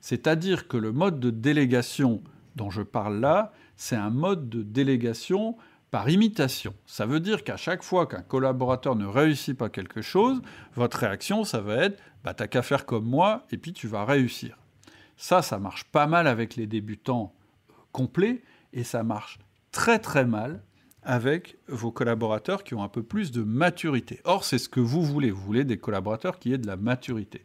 C'est-à-dire 0.02 0.68
que 0.68 0.76
le 0.76 0.92
mode 0.92 1.20
de 1.20 1.30
délégation 1.30 2.22
dont 2.56 2.70
je 2.70 2.82
parle 2.82 3.20
là, 3.20 3.52
c'est 3.76 3.96
un 3.96 4.10
mode 4.10 4.50
de 4.50 4.62
délégation 4.62 5.56
par 5.90 6.10
imitation. 6.10 6.74
Ça 6.86 7.06
veut 7.06 7.20
dire 7.20 7.44
qu'à 7.44 7.56
chaque 7.56 7.82
fois 7.82 8.06
qu'un 8.06 8.22
collaborateur 8.22 8.96
ne 8.96 9.06
réussit 9.06 9.56
pas 9.56 9.68
quelque 9.68 10.02
chose, 10.02 10.42
votre 10.74 10.98
réaction, 10.98 11.44
ça 11.44 11.60
va 11.60 11.76
être 11.76 12.02
bah, 12.24 12.34
t'as 12.34 12.48
qu'à 12.48 12.62
faire 12.62 12.84
comme 12.84 13.04
moi 13.04 13.46
et 13.50 13.58
puis 13.58 13.72
tu 13.72 13.86
vas 13.86 14.04
réussir. 14.04 14.58
Ça, 15.16 15.40
ça 15.40 15.58
marche 15.58 15.84
pas 15.84 16.06
mal 16.06 16.26
avec 16.26 16.56
les 16.56 16.66
débutants 16.66 17.32
euh, 17.70 17.74
complets 17.92 18.42
et 18.72 18.84
ça 18.84 19.04
marche 19.04 19.38
très 19.70 19.98
très 20.00 20.24
mal 20.24 20.62
avec 21.04 21.58
vos 21.68 21.92
collaborateurs 21.92 22.64
qui 22.64 22.74
ont 22.74 22.82
un 22.82 22.88
peu 22.88 23.02
plus 23.02 23.30
de 23.30 23.42
maturité. 23.42 24.20
Or, 24.24 24.44
c'est 24.44 24.58
ce 24.58 24.68
que 24.68 24.80
vous 24.80 25.02
voulez. 25.02 25.30
Vous 25.30 25.42
voulez 25.42 25.64
des 25.64 25.78
collaborateurs 25.78 26.38
qui 26.38 26.52
aient 26.52 26.58
de 26.58 26.66
la 26.66 26.76
maturité. 26.76 27.44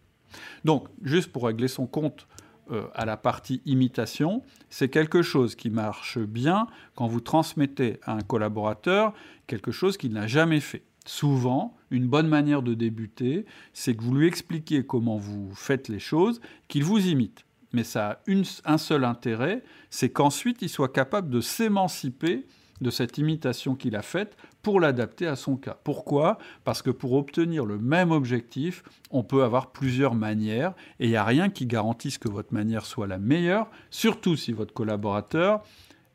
Donc, 0.64 0.88
juste 1.04 1.32
pour 1.32 1.46
régler 1.46 1.68
son 1.68 1.88
compte 1.88 2.28
euh, 2.72 2.88
à 2.94 3.06
la 3.06 3.18
partie 3.18 3.62
imitation, 3.66 4.44
c'est 4.70 4.90
quelque 4.90 5.22
chose 5.22 5.56
qui 5.56 5.70
marche 5.70 6.18
bien 6.20 6.68
quand 6.96 7.08
vous 7.08 7.22
transmettez 7.22 8.00
à 8.04 8.14
un 8.14 8.22
collaborateur 8.22 9.14
quelque 9.48 9.72
chose 9.72 9.98
qu'il 9.98 10.14
n'a 10.14 10.28
jamais 10.28 10.60
fait. 10.60 10.84
Souvent, 11.06 11.76
une 11.90 12.08
bonne 12.08 12.28
manière 12.28 12.62
de 12.62 12.74
débuter, 12.74 13.46
c'est 13.74 13.96
que 13.96 14.04
vous 14.04 14.14
lui 14.14 14.28
expliquiez 14.28 14.86
comment 14.86 15.18
vous 15.18 15.54
faites 15.56 15.88
les 15.88 16.00
choses, 16.00 16.42
qu'il 16.68 16.84
vous 16.84 17.08
imite. 17.08 17.46
mais 17.74 17.84
ça 17.84 18.10
a 18.10 18.20
un 18.66 18.78
seul 18.78 19.04
intérêt, 19.04 19.64
c'est 19.90 20.10
qu'ensuite 20.10 20.62
il 20.62 20.70
soit 20.70 20.92
capable 20.92 21.30
de 21.30 21.42
s'émanciper 21.42 22.46
de 22.82 22.90
cette 22.90 23.18
imitation 23.18 23.76
qu'il 23.76 23.96
a 23.96 24.02
faite 24.02 24.38
pour 24.68 24.82
l'adapter 24.82 25.28
à 25.28 25.38
son 25.38 25.56
cas. 25.56 25.78
Pourquoi? 25.82 26.38
Parce 26.66 26.82
que 26.82 26.90
pour 26.90 27.14
obtenir 27.14 27.66
le 27.66 27.78
même 27.78 28.12
objectif, 28.12 28.84
on 29.12 29.24
peut 29.24 29.46
avoir 29.46 29.72
plusieurs 29.72 30.14
manières 30.14 30.74
et 31.00 31.06
il 31.06 31.10
n'y 31.10 31.16
a 31.16 31.24
rien 31.24 31.50
qui 31.50 31.66
garantisse 31.66 32.18
que 32.18 32.28
votre 32.28 32.54
manière 32.54 32.86
soit 32.86 33.08
la 33.08 33.18
meilleure, 33.18 33.72
surtout 33.92 34.36
si 34.36 34.52
votre 34.52 34.74
collaborateur 34.74 35.64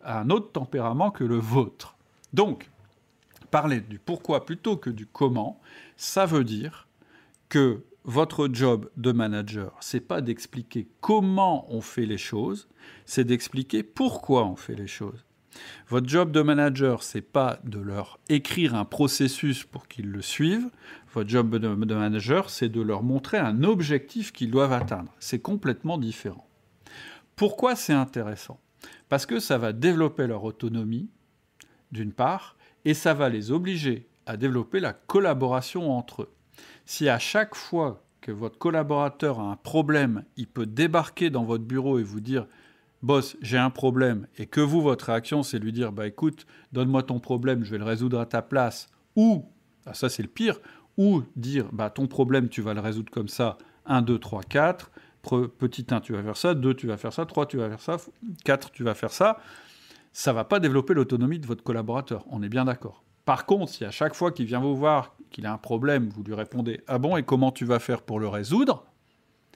a 0.05 0.20
un 0.20 0.28
autre 0.28 0.53
tempérament 0.53 1.11
que 1.11 1.24
le 1.24 1.38
vôtre. 1.38 1.96
Donc, 2.34 2.68
parler 3.50 3.80
du 3.80 3.98
pourquoi 3.98 4.44
plutôt 4.44 4.76
que 4.76 4.90
du 4.90 5.07
comment, 5.07 5.59
ça 5.96 6.26
veut 6.26 6.44
dire 6.44 6.88
que 7.48 7.82
votre 8.05 8.50
job 8.53 8.90
de 8.98 9.12
manager, 9.12 9.74
c'est 9.80 10.07
pas 10.07 10.20
d'expliquer 10.20 10.88
comment 11.00 11.64
on 11.74 11.80
fait 11.80 12.05
les 12.05 12.18
choses, 12.18 12.68
c'est 13.07 13.24
d'expliquer 13.24 13.82
pourquoi 13.82 14.44
on 14.44 14.57
fait 14.57 14.74
les 14.74 14.88
choses. 14.88 15.24
Votre 15.88 16.09
job 16.09 16.32
de 16.32 16.40
manager, 16.42 17.03
c'est 17.03 17.20
pas 17.20 17.59
de 17.64 17.78
leur 17.78 18.18
écrire 18.28 18.74
un 18.74 18.84
processus 18.84 19.64
pour 19.64 19.88
qu'ils 19.88 20.11
le 20.11 20.22
suivent. 20.22 20.70
Votre 21.12 21.28
job 21.28 21.57
de, 21.57 21.94
manager, 21.94 22.50
c'est 22.50 22.68
de 22.68 22.80
leur 22.80 23.03
montrer 23.03 23.38
un 23.38 23.62
objectif 23.62 24.32
qu'ils 24.32 24.50
doivent 24.50 24.72
atteindre. 24.72 25.12
C'est 25.18 25.40
complètement 25.40 25.98
différent. 25.98 26.46
Pourquoi 27.36 27.76
c'est 27.76 27.92
intéressant? 27.92 28.61
Parce 29.09 29.26
que 29.26 29.40
ça 29.40 29.59
va 29.59 29.72
développer 29.72 30.26
leur 30.26 30.44
autonomie, 30.44 31.11
d'une 31.90 32.12
part, 32.12 32.57
et 32.84 32.94
ça 32.94 33.14
va 33.14 33.28
les 33.28 33.50
obliger 33.50 34.09
à 34.26 34.36
développer 34.36 34.80
la 34.80 34.92
collaboration 34.92 35.90
entre 35.96 36.22
eux. 36.22 36.32
Si 36.86 37.09
à 37.09 37.18
chaque 37.18 37.55
fois 37.55 38.03
que 38.20 38.32
votre 38.32 38.59
collaborateur 38.59 39.40
a 39.40 39.50
un 39.50 39.57
problème, 39.57 40.24
il 40.36 40.46
peut 40.46 40.66
débarquer 40.66 41.28
dans 41.28 41.44
votre 41.44 41.64
bureau 41.64 41.98
et 41.98 42.03
vous 42.03 42.20
dire 42.20 42.46
Boss, 43.03 43.36
j'ai 43.40 43.59
un 43.59 43.70
problème, 43.70 44.26
et 44.38 44.46
que 44.46 44.61
vous, 44.61 44.80
votre 44.80 45.07
réaction, 45.07 45.42
c'est 45.42 45.59
lui 45.59 45.72
dire 45.72 45.92
Bah 45.92 46.07
écoute, 46.07 46.46
donne-moi 46.72 47.03
ton 47.03 47.18
problème, 47.18 47.64
je 47.64 47.70
vais 47.70 47.78
le 47.78 47.84
résoudre 47.84 48.20
à 48.20 48.26
ta 48.26 48.42
place, 48.42 48.88
ou, 49.16 49.44
ah, 49.86 49.94
ça 49.94 50.09
c'est 50.09 50.22
le 50.22 50.28
pire, 50.28 50.61
ou 50.96 51.22
dire 51.34 51.68
Bah 51.72 51.90
ton 51.90 52.07
problème, 52.07 52.48
tu 52.48 52.62
vas 52.62 52.74
le 52.74 52.80
résoudre 52.80 53.11
comme 53.11 53.28
ça 53.28 53.59
1, 53.86 54.03
2, 54.03 54.18
3, 54.18 54.42
4. 54.42 54.90
Petit 55.59 55.86
1, 55.90 56.00
tu 56.00 56.12
vas 56.12 56.22
faire 56.22 56.36
ça. 56.36 56.55
2, 56.55 56.74
tu 56.74 56.86
vas 56.86 56.96
faire 56.96 57.12
ça. 57.12 57.26
3, 57.26 57.46
tu 57.46 57.57
vas 57.57 57.68
faire 57.68 57.80
ça. 57.80 57.96
4, 58.44 58.70
tu 58.70 58.84
vas 58.84 58.94
faire 58.94 59.12
ça. 59.12 59.38
Ça 60.12 60.32
va 60.32 60.44
pas 60.44 60.61
développer 60.61 60.94
l'autonomie 60.94 61.38
de 61.38 61.46
votre 61.46 61.62
collaborateur. 61.62 62.24
On 62.30 62.42
est 62.42 62.48
bien 62.48 62.64
d'accord. 62.64 63.05
Par 63.24 63.46
contre, 63.46 63.70
si 63.70 63.84
à 63.84 63.90
chaque 63.90 64.14
fois 64.14 64.32
qu'il 64.32 64.46
vient 64.46 64.61
vous 64.61 64.76
voir 64.76 65.14
qu'il 65.30 65.46
a 65.46 65.53
un 65.53 65.59
problème, 65.59 66.09
vous 66.11 66.22
lui 66.22 66.34
répondez 66.34 66.82
Ah 66.88 66.98
bon, 66.98 67.16
et 67.16 67.22
comment 67.22 67.53
tu 67.53 67.64
vas 67.64 67.78
faire 67.78 68.03
pour 68.03 68.20
le 68.20 68.28
résoudre? 68.28 68.84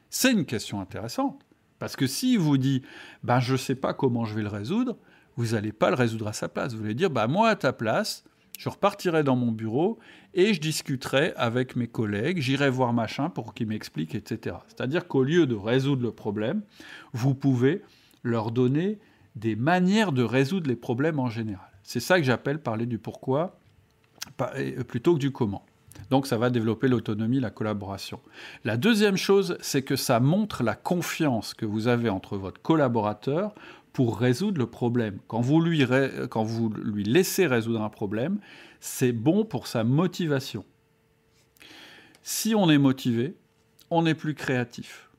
C'est 0.08 0.32
une 0.32 0.46
question 0.46 0.80
intéressante. 0.80 1.45
Parce 1.78 1.96
que 1.96 2.06
s'il 2.06 2.38
vous 2.38 2.58
dit 2.58 2.82
ben, 3.22 3.40
Je 3.40 3.52
ne 3.52 3.58
sais 3.58 3.74
pas 3.74 3.94
comment 3.94 4.24
je 4.24 4.34
vais 4.34 4.42
le 4.42 4.48
résoudre, 4.48 4.96
vous 5.36 5.52
n'allez 5.54 5.72
pas 5.72 5.90
le 5.90 5.96
résoudre 5.96 6.28
à 6.28 6.32
sa 6.32 6.48
place. 6.48 6.74
Vous 6.74 6.84
allez 6.84 6.94
dire 6.94 7.10
bah, 7.10 7.26
Moi, 7.26 7.48
à 7.48 7.56
ta 7.56 7.72
place, 7.72 8.24
je 8.58 8.68
repartirai 8.68 9.22
dans 9.22 9.36
mon 9.36 9.52
bureau 9.52 9.98
et 10.34 10.54
je 10.54 10.60
discuterai 10.60 11.32
avec 11.36 11.76
mes 11.76 11.86
collègues, 11.86 12.40
j'irai 12.40 12.70
voir 12.70 12.92
machin 12.92 13.28
pour 13.28 13.54
qu'il 13.54 13.66
m'explique, 13.66 14.14
etc. 14.14 14.56
C'est-à-dire 14.68 15.06
qu'au 15.08 15.22
lieu 15.22 15.46
de 15.46 15.54
résoudre 15.54 16.02
le 16.02 16.12
problème, 16.12 16.62
vous 17.12 17.34
pouvez 17.34 17.82
leur 18.22 18.50
donner 18.50 18.98
des 19.34 19.56
manières 19.56 20.12
de 20.12 20.22
résoudre 20.22 20.68
les 20.68 20.76
problèmes 20.76 21.18
en 21.18 21.28
général. 21.28 21.70
C'est 21.82 22.00
ça 22.00 22.18
que 22.18 22.24
j'appelle 22.24 22.58
parler 22.58 22.86
du 22.86 22.98
pourquoi 22.98 23.58
euh, 24.40 24.82
plutôt 24.84 25.14
que 25.14 25.20
du 25.20 25.30
comment. 25.30 25.64
Donc 26.10 26.26
ça 26.26 26.38
va 26.38 26.50
développer 26.50 26.88
l'autonomie, 26.88 27.40
la 27.40 27.50
collaboration. 27.50 28.20
La 28.64 28.76
deuxième 28.76 29.16
chose, 29.16 29.56
c'est 29.60 29.82
que 29.82 29.96
ça 29.96 30.20
montre 30.20 30.62
la 30.62 30.74
confiance 30.74 31.54
que 31.54 31.66
vous 31.66 31.88
avez 31.88 32.08
entre 32.08 32.36
votre 32.36 32.60
collaborateur 32.62 33.54
pour 33.92 34.18
résoudre 34.18 34.58
le 34.58 34.66
problème. 34.66 35.18
Quand 35.26 35.40
vous 35.40 35.60
lui, 35.60 37.04
laissez 37.04 37.46
résoudre 37.46 37.80
un 37.80 37.88
problème, 37.88 38.38
c'est 38.78 39.12
bon 39.12 39.44
pour 39.44 39.66
sa 39.66 39.84
motivation. 39.84 40.64
Si 42.22 42.54
on 42.54 42.68
est 42.68 42.78
motivé, 42.78 43.36
on 43.90 44.04
est 44.04 44.14
plus 44.14 44.34
créatif. 44.34 45.10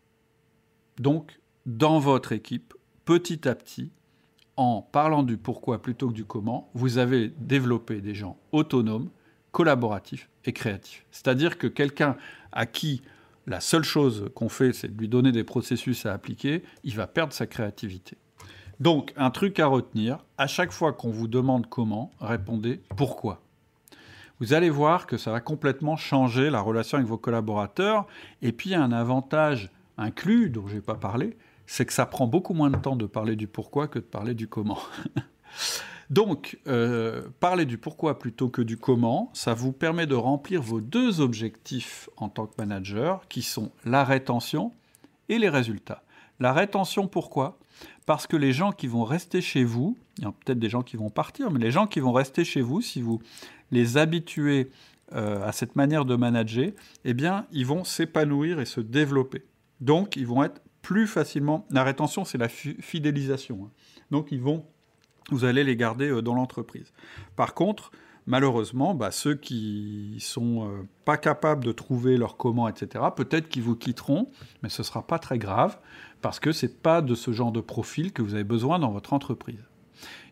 Donc, 1.00 1.40
dans 1.66 2.00
votre 2.00 2.32
équipe, 2.34 2.74
petit 3.06 3.48
à 3.48 3.56
petit, 3.56 3.92
en 4.58 4.82
parlant 4.82 5.24
du 5.24 5.38
pourquoi 5.38 5.82
plutôt 5.82 6.10
que 6.10 6.14
du 6.14 6.26
comment, 6.26 6.70
vous 6.74 6.98
avez 6.98 7.30
développé 7.30 8.02
des 8.02 8.16
gens 8.16 8.38
autonomes, 8.52 9.10
collaboratifs 9.58 10.30
et 10.46 10.54
créatifs. 10.54 11.04
C'est-à-dire 11.10 11.58
que 11.58 11.66
quelqu'un 11.66 12.16
à 12.52 12.68
qui 12.68 13.02
la 13.48 13.60
seule 13.60 13.84
chose 13.84 14.30
qu'on 14.36 14.50
fait, 14.50 14.72
c'est 14.72 14.88
de 14.88 15.00
lui 15.00 15.08
donner 15.08 15.32
des 15.32 15.44
processus 15.44 16.06
à 16.06 16.14
appliquer, 16.14 16.62
il 16.84 16.96
va 16.96 17.08
perdre 17.08 17.34
sa 17.34 17.48
créativité. 17.48 18.18
Donc, 18.80 19.14
un 19.18 19.32
truc 19.32 19.60
à 19.60 19.66
retenir, 19.66 20.24
à 20.38 20.46
chaque 20.46 20.72
fois 20.72 20.94
qu'on 20.94 21.10
vous 21.10 21.28
demande 21.28 21.66
comment, 21.66 22.12
répondez 22.20 22.82
pourquoi. 22.96 23.42
Vous 24.40 24.54
allez 24.54 24.70
voir 24.70 25.08
que 25.08 25.18
ça 25.18 25.32
va 25.32 25.40
complètement 25.40 25.98
changer 25.98 26.52
la 26.52 26.62
relation 26.62 27.00
avec 27.00 27.10
vos 27.10 27.18
collaborateurs. 27.18 28.06
Et 28.44 28.52
puis, 28.52 28.76
un 28.76 28.92
avantage 28.92 29.72
inclus, 29.98 30.52
dont 30.52 30.68
je 30.68 30.76
n'ai 30.76 30.82
pas 30.82 30.94
parlé, 30.94 31.36
c'est 31.66 31.88
que 31.88 31.94
ça 31.94 32.06
prend 32.06 32.28
beaucoup 32.28 32.54
moins 32.54 32.70
de 32.70 32.78
temps 32.78 32.96
de 32.96 33.08
parler 33.08 33.36
du 33.36 33.48
pourquoi 33.48 33.88
que 33.88 33.98
de 33.98 34.04
parler 34.04 34.36
du 34.36 34.48
comment. 34.48 34.78
Donc, 36.10 36.58
euh, 36.68 37.28
parler 37.40 37.66
du 37.66 37.78
pourquoi 37.78 38.18
plutôt 38.18 38.50
que 38.50 38.62
du 38.62 38.78
comment, 38.78 39.30
ça 39.34 39.54
vous 39.54 39.74
permet 39.74 40.08
de 40.08 40.16
remplir 40.16 40.62
vos 40.62 40.80
deux 40.80 41.20
objectifs 41.20 42.10
en 42.16 42.30
tant 42.30 42.48
que 42.48 42.54
manager, 42.58 43.28
qui 43.28 43.42
sont 43.42 43.72
la 43.84 44.06
rétention 44.06 44.72
et 45.28 45.38
les 45.38 45.50
résultats. 45.50 46.04
La 46.40 46.54
rétention, 46.54 47.08
pourquoi? 47.08 47.58
Parce 48.06 48.26
que 48.26 48.38
les 48.38 48.54
gens 48.54 48.72
qui 48.72 48.88
vont 48.88 49.04
rester 49.04 49.42
chez 49.42 49.66
vous, 49.66 49.98
il 50.18 50.24
y 50.24 50.28
a 50.28 50.32
peut-être 50.32 50.60
des 50.60 50.70
gens 50.70 50.82
qui 50.82 50.96
vont 50.96 51.10
partir, 51.10 51.52
mais 51.52 51.60
les 51.60 51.72
gens 51.72 51.88
qui 51.88 52.00
vont 52.00 52.14
rester 52.14 52.46
chez 52.46 52.62
vous, 52.62 52.82
si 52.82 53.02
vous 53.02 53.22
les 53.72 53.98
habituez 53.98 54.72
euh, 55.14 55.46
à 55.46 55.52
cette 55.52 55.76
manière 55.76 56.06
de 56.06 56.16
manager, 56.16 56.72
eh 57.04 57.14
bien, 57.14 57.46
ils 57.52 57.66
vont 57.66 57.84
s'épanouir 57.84 58.60
et 58.62 58.66
se 58.66 58.80
développer. 58.80 59.44
Donc, 59.82 60.16
ils 60.16 60.26
vont 60.26 60.44
être 60.44 60.62
plus 60.82 61.08
facilement. 61.08 61.66
La 61.70 61.84
rétention, 61.84 62.24
c'est 62.24 62.38
la 62.38 62.48
fidélisation. 62.48 63.66
Hein. 63.66 63.72
Donc, 64.10 64.32
ils 64.32 64.42
vont, 64.42 64.66
vous 65.32 65.46
allez 65.46 65.64
les 65.64 65.76
garder 65.76 66.10
euh, 66.10 66.22
dans 66.22 66.34
l'entreprise. 66.34 66.94
Par 67.36 67.54
contre, 67.54 67.92
malheureusement, 68.26 68.94
bah, 68.94 69.12
ceux 69.12 69.36
qui 69.36 70.18
sont 70.20 70.68
euh, 70.68 70.88
pas 71.06 71.18
capables 71.18 71.64
de 71.64 71.72
trouver 71.72 72.18
leur 72.18 72.38
comment, 72.38 72.68
etc., 72.68 73.04
peut-être 73.16 73.50
qu'ils 73.50 73.64
vous 73.64 73.76
quitteront, 73.76 74.30
mais 74.64 74.70
ce 74.70 74.84
sera 74.84 75.06
pas 75.06 75.20
très 75.20 75.38
grave 75.38 75.78
parce 76.22 76.40
que 76.40 76.52
c'est 76.52 76.82
pas 76.82 77.02
de 77.02 77.16
ce 77.16 77.32
genre 77.32 77.52
de 77.52 77.62
profil 77.62 78.12
que 78.12 78.22
vous 78.22 78.34
avez 78.34 78.44
besoin 78.44 78.80
dans 78.80 78.92
votre 78.92 79.14
entreprise. 79.14 79.64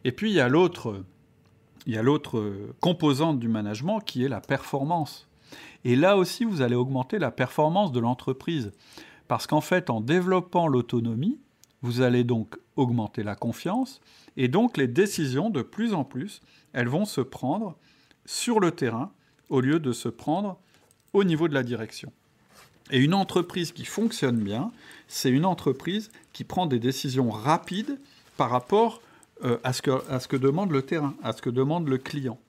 Et 0.03 0.11
puis 0.11 0.31
il 0.31 0.35
y 0.35 0.39
a 0.39 0.49
l'autre, 0.49 1.03
il 1.85 1.93
y 1.93 1.97
a 1.97 2.03
l'autre 2.03 2.37
euh, 2.37 2.75
composante 2.79 3.39
du 3.39 3.47
management 3.47 3.99
qui 3.99 4.23
est 4.23 4.29
la 4.29 4.41
performance. 4.41 5.27
Et 5.83 5.95
là 5.95 6.17
aussi, 6.17 6.43
vous 6.45 6.61
allez 6.61 6.75
augmenter 6.75 7.19
la 7.19 7.31
performance 7.31 7.91
de 7.91 7.99
l'entreprise. 7.99 8.71
Parce 9.27 9.47
qu'en 9.47 9.61
fait, 9.61 9.89
en 9.89 10.01
développant 10.01 10.67
l'autonomie, 10.67 11.39
vous 11.81 12.01
allez 12.01 12.23
donc 12.23 12.57
augmenter 12.75 13.23
la 13.23 13.35
confiance, 13.35 14.01
et 14.37 14.47
donc 14.47 14.77
les 14.77 14.87
décisions, 14.87 15.49
de 15.49 15.61
plus 15.61 15.93
en 15.93 16.03
plus, 16.03 16.41
elles 16.73 16.87
vont 16.87 17.05
se 17.05 17.21
prendre 17.21 17.77
sur 18.25 18.59
le 18.59 18.71
terrain 18.71 19.11
au 19.49 19.61
lieu 19.61 19.79
de 19.79 19.91
se 19.91 20.09
prendre 20.09 20.57
au 21.13 21.23
niveau 21.23 21.47
de 21.47 21.53
la 21.53 21.63
direction. 21.63 22.11
Et 22.91 22.99
une 22.99 23.13
entreprise 23.13 23.71
qui 23.71 23.85
fonctionne 23.85 24.37
bien, 24.37 24.71
c'est 25.07 25.29
une 25.29 25.45
entreprise 25.45 26.11
qui 26.33 26.43
prend 26.43 26.65
des 26.65 26.79
décisions 26.79 27.31
rapides 27.31 27.99
par 28.37 28.49
rapport 28.49 29.01
euh, 29.43 29.57
à, 29.63 29.73
ce 29.73 29.81
que, 29.81 29.91
à 30.09 30.19
ce 30.19 30.27
que 30.27 30.35
demande 30.35 30.71
le 30.71 30.81
terrain, 30.81 31.15
à 31.23 31.33
ce 31.33 31.41
que 31.41 31.49
demande 31.49 31.87
le 31.87 31.97
client. 31.97 32.39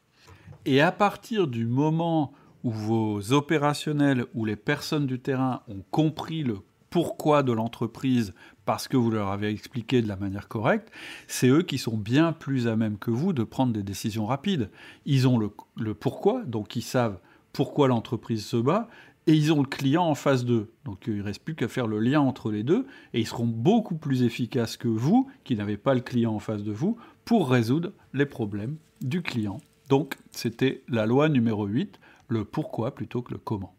Et 0.66 0.80
à 0.80 0.92
partir 0.92 1.46
du 1.46 1.66
moment 1.66 2.32
où 2.64 2.70
vos 2.70 3.32
opérationnels 3.32 4.26
ou 4.34 4.44
les 4.44 4.56
personnes 4.56 5.06
du 5.06 5.20
terrain 5.20 5.62
ont 5.68 5.84
compris 5.90 6.42
le 6.42 6.58
pourquoi 6.90 7.42
de 7.42 7.52
l'entreprise 7.52 8.34
parce 8.66 8.88
que 8.88 8.96
vous 8.96 9.10
leur 9.10 9.28
avez 9.28 9.48
expliqué 9.48 10.02
de 10.02 10.08
la 10.08 10.16
manière 10.16 10.48
correcte, 10.48 10.90
c'est 11.28 11.48
eux 11.48 11.62
qui 11.62 11.78
sont 11.78 11.96
bien 11.96 12.32
plus 12.32 12.66
à 12.66 12.76
même 12.76 12.98
que 12.98 13.10
vous 13.10 13.32
de 13.32 13.44
prendre 13.44 13.72
des 13.72 13.84
décisions 13.84 14.26
rapides. 14.26 14.70
Ils 15.06 15.26
ont 15.26 15.38
le, 15.38 15.94
pourquoi, 15.94 16.42
donc 16.44 16.76
ils 16.76 16.82
savent 16.82 17.18
pourquoi 17.52 17.88
l'entreprise 17.88 18.44
se 18.44 18.56
bat, 18.56 18.88
et 19.28 19.34
ils 19.34 19.52
ont 19.52 19.62
le 19.62 19.68
client 19.68 20.04
en 20.04 20.14
face 20.14 20.44
d'eux. 20.44 20.72
Donc 20.84 21.04
il 21.06 21.18
ne 21.18 21.22
reste 21.22 21.42
plus 21.42 21.54
qu'à 21.54 21.68
faire 21.68 21.86
le 21.86 22.00
lien 22.00 22.20
entre 22.20 22.50
les 22.50 22.64
deux, 22.64 22.86
et 23.14 23.20
ils 23.20 23.26
seront 23.26 23.46
beaucoup 23.46 23.96
plus 23.96 24.24
efficaces 24.24 24.76
que 24.76 24.88
vous, 24.88 25.30
qui 25.44 25.56
n'avez 25.56 25.76
pas 25.76 25.94
le 25.94 26.00
client 26.00 26.34
en 26.34 26.40
face 26.40 26.64
de 26.64 26.72
vous, 26.72 26.98
pour 27.24 27.48
résoudre 27.48 27.92
les 28.12 28.26
problèmes 28.26 28.76
du 29.00 29.22
client. 29.22 29.58
Donc 29.88 30.16
c'était 30.32 30.82
la 30.88 31.06
loi 31.06 31.28
numéro 31.28 31.66
8, 31.66 32.00
le 32.28 32.44
pourquoi 32.44 32.94
plutôt 32.94 33.22
que 33.22 33.32
le 33.32 33.38
comment. 33.38 33.76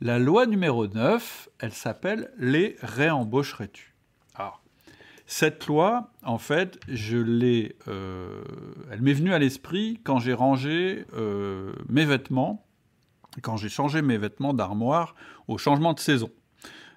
La 0.00 0.18
loi 0.18 0.46
numéro 0.46 0.86
9, 0.86 1.50
elle 1.58 1.72
s'appelle 1.72 2.30
les 2.38 2.76
réembaucherais-tu? 2.80 3.87
Cette 5.30 5.66
loi, 5.66 6.10
en 6.24 6.38
fait, 6.38 6.80
je 6.88 7.18
l'ai, 7.18 7.76
euh, 7.86 8.42
elle 8.90 9.02
m'est 9.02 9.12
venue 9.12 9.34
à 9.34 9.38
l'esprit 9.38 10.00
quand 10.02 10.18
j'ai 10.18 10.32
rangé 10.32 11.04
euh, 11.12 11.74
mes 11.90 12.06
vêtements, 12.06 12.64
quand 13.42 13.58
j'ai 13.58 13.68
changé 13.68 14.00
mes 14.00 14.16
vêtements 14.16 14.54
d'armoire 14.54 15.14
au 15.46 15.58
changement 15.58 15.92
de 15.92 16.00
saison. 16.00 16.30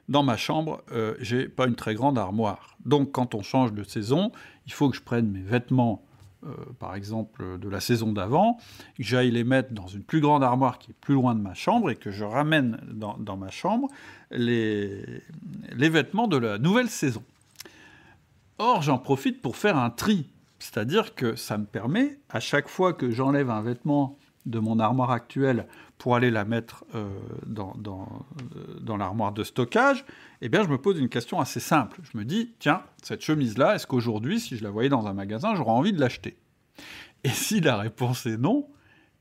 dans 0.08 0.24
ma 0.24 0.38
chambre, 0.38 0.82
euh, 0.94 1.14
j'ai 1.20 1.50
pas 1.50 1.68
une 1.68 1.76
très 1.76 1.94
grande 1.94 2.18
armoire. 2.18 2.78
Donc 2.86 3.12
quand 3.12 3.36
on 3.36 3.42
change 3.42 3.74
de 3.74 3.84
saison, 3.84 4.32
il 4.66 4.72
faut 4.72 4.90
que 4.90 4.96
je 4.96 5.02
prenne 5.02 5.30
mes 5.30 5.42
vêtements, 5.42 6.02
euh, 6.46 6.56
par 6.80 6.96
exemple 6.96 7.60
de 7.60 7.68
la 7.68 7.82
saison 7.82 8.14
d'avant, 8.14 8.58
que 8.96 9.04
j'aille 9.04 9.32
les 9.32 9.44
mettre 9.44 9.74
dans 9.74 9.88
une 9.88 10.04
plus 10.04 10.22
grande 10.22 10.42
armoire 10.42 10.80
qui 10.80 10.92
est 10.92 11.00
plus 11.02 11.16
loin 11.16 11.36
de 11.36 11.42
ma 11.42 11.54
chambre 11.54 11.92
et 11.92 11.98
que 11.98 12.12
je 12.12 12.24
ramène 12.24 12.80
dans, 12.94 13.36
ma 13.36 13.50
chambre 13.50 13.90
les, 14.32 15.04
les 15.76 15.90
vêtements 15.90 16.30
de 16.30 16.38
la 16.38 16.60
nouvelle 16.60 16.90
saison. 16.90 17.24
Or, 18.64 18.84
j'en 18.84 19.00
profite 19.00 19.42
pour 19.42 19.58
faire 19.58 19.76
un 19.76 19.90
tri. 19.90 20.28
C'est-à-dire 20.60 21.16
que 21.16 21.36
ça 21.36 21.58
me 21.58 21.66
permet, 21.66 22.20
à 22.30 22.40
chaque 22.40 22.68
fois 22.68 22.94
que 22.94 23.10
j'enlève 23.10 23.50
un 23.50 23.64
vêtement 23.64 24.20
de 24.46 24.60
mon 24.60 24.78
armoire 24.78 25.10
actuelle 25.10 25.66
pour 25.98 26.16
aller 26.16 26.30
la 26.30 26.46
mettre 26.46 26.86
euh, 26.94 27.10
dans, 27.48 27.74
euh, 27.76 28.80
dans, 28.80 28.98
l'armoire 28.98 29.32
de 29.32 29.44
stockage, 29.44 30.06
eh 30.42 30.50
bien, 30.50 30.62
je 30.62 30.68
me 30.68 30.78
pose 30.78 31.00
une 31.00 31.10
question 31.10 31.40
assez 31.40 31.60
simple. 31.60 32.02
Je 32.04 32.16
me 32.16 32.24
dis, 32.24 32.54
tiens, 32.60 32.84
cette 33.02 33.24
chemise-là, 33.24 33.74
est-ce 33.74 33.88
qu'aujourd'hui, 33.88 34.40
si 34.40 34.58
je 34.58 34.64
la 34.64 34.70
voyais 34.70 34.90
dans 34.90 35.08
un 35.08 35.14
magasin, 35.14 35.56
j'aurais 35.56 35.72
envie 35.72 35.92
de 35.92 36.00
l'acheter? 36.00 36.38
Et 37.24 37.30
si 37.30 37.62
la 37.62 37.78
réponse 37.78 38.28
est 38.28 38.38
non, 38.38 38.70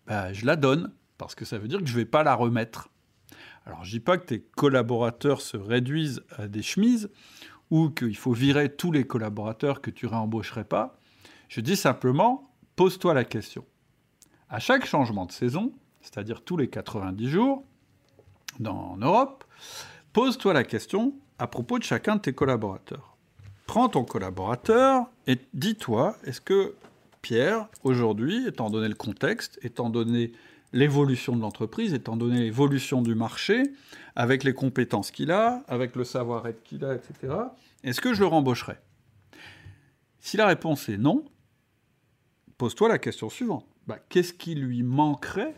bah, 0.07 0.35
je 0.35 0.45
la 0.45 0.57
donne, 0.57 0.93
parce 1.17 1.35
que 1.35 1.47
ça 1.47 1.57
veut 1.57 1.67
dire 1.67 1.79
que 1.79 1.87
je 1.87 1.95
ne 1.95 1.99
vais 2.01 2.05
pas 2.05 2.25
la 2.25 2.35
remettre. 2.35 2.91
Alors, 3.65 3.85
je 3.85 3.91
dis 3.91 4.01
pas 4.01 4.19
que 4.19 4.27
tes 4.27 4.41
collaborateurs 4.41 5.41
se 5.41 5.57
réduisent 5.57 6.23
à 6.37 6.47
des 6.47 6.61
chemises, 6.61 7.09
ou 7.71 7.91
qu'il 7.91 8.17
faut 8.17 8.33
virer 8.33 8.75
tous 8.75 8.93
les 8.93 9.07
collaborateurs 9.07 9.81
que 9.81 9.91
tu 9.91 10.07
réembaucherais 10.07 10.65
pas. 10.65 10.99
Je 11.49 11.61
dis 11.61 11.77
simplement, 11.77 12.51
pose-toi 12.77 13.15
la 13.15 13.25
question. 13.25 13.65
À 14.49 14.59
chaque 14.59 14.87
changement 14.87 15.27
de 15.27 15.33
saison, 15.33 15.73
c'est-à-dire 16.01 16.43
tous 16.43 16.57
les 16.57 16.69
90 16.69 17.29
jours, 17.29 17.65
dans, 18.59 18.93
en 18.93 18.97
Europe, 18.97 19.45
pose-toi 20.13 20.53
la 20.53 20.65
question 20.65 21.15
à 21.39 21.47
propos 21.47 21.79
de 21.79 21.85
chacun 21.85 22.17
de 22.17 22.21
tes 22.21 22.33
collaborateurs. 22.33 23.17
Prends 23.67 23.89
ton 23.89 24.05
collaborateur 24.05 25.07
et 25.27 25.39
dis-toi, 25.55 26.17
est-ce 26.25 26.41
que 26.41 26.75
Pierre, 27.23 27.69
aujourd'hui, 27.85 28.47
étant 28.47 28.71
donné 28.71 28.89
le 28.89 28.95
contexte, 28.95 29.59
étant 29.63 29.91
donné 29.91 30.33
l'évolution 30.73 31.37
de 31.37 31.41
l'entreprise, 31.41 31.95
étant 31.95 32.17
donné 32.17 32.41
l'évolution 32.41 33.03
du 33.03 33.15
marché, 33.15 33.63
avec 34.21 34.45
les 34.45 34.53
compétences 34.53 35.11
qu'il 35.11 35.31
a, 35.31 35.65
avec 35.67 35.97
le 35.97 36.05
savoir-être 36.05 36.63
qu'il 36.63 36.85
a, 36.85 36.95
etc., 36.95 37.33
est-ce 37.83 38.03
que 38.03 38.13
je 38.13 38.21
le 38.21 38.27
rembaucherai 38.27 38.77
Si 40.19 40.37
la 40.37 40.47
réponse 40.47 40.91
est 40.91 40.99
non, 40.99 41.25
pose-toi 42.59 42.91
la 42.91 42.99
question 42.99 43.31
suivante. 43.31 43.67
Bah, 43.87 43.99
qu'est-ce 44.11 44.35
qui 44.35 44.55
lui 44.55 44.83
manquerait 44.83 45.55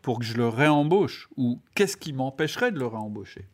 pour 0.00 0.20
que 0.20 0.24
je 0.24 0.36
le 0.36 0.46
réembauche? 0.46 1.28
Ou 1.36 1.60
qu'est-ce 1.74 1.96
qui 1.96 2.12
m'empêcherait 2.12 2.70
de 2.70 2.78
le 2.78 2.86
réembaucher? 2.86 3.48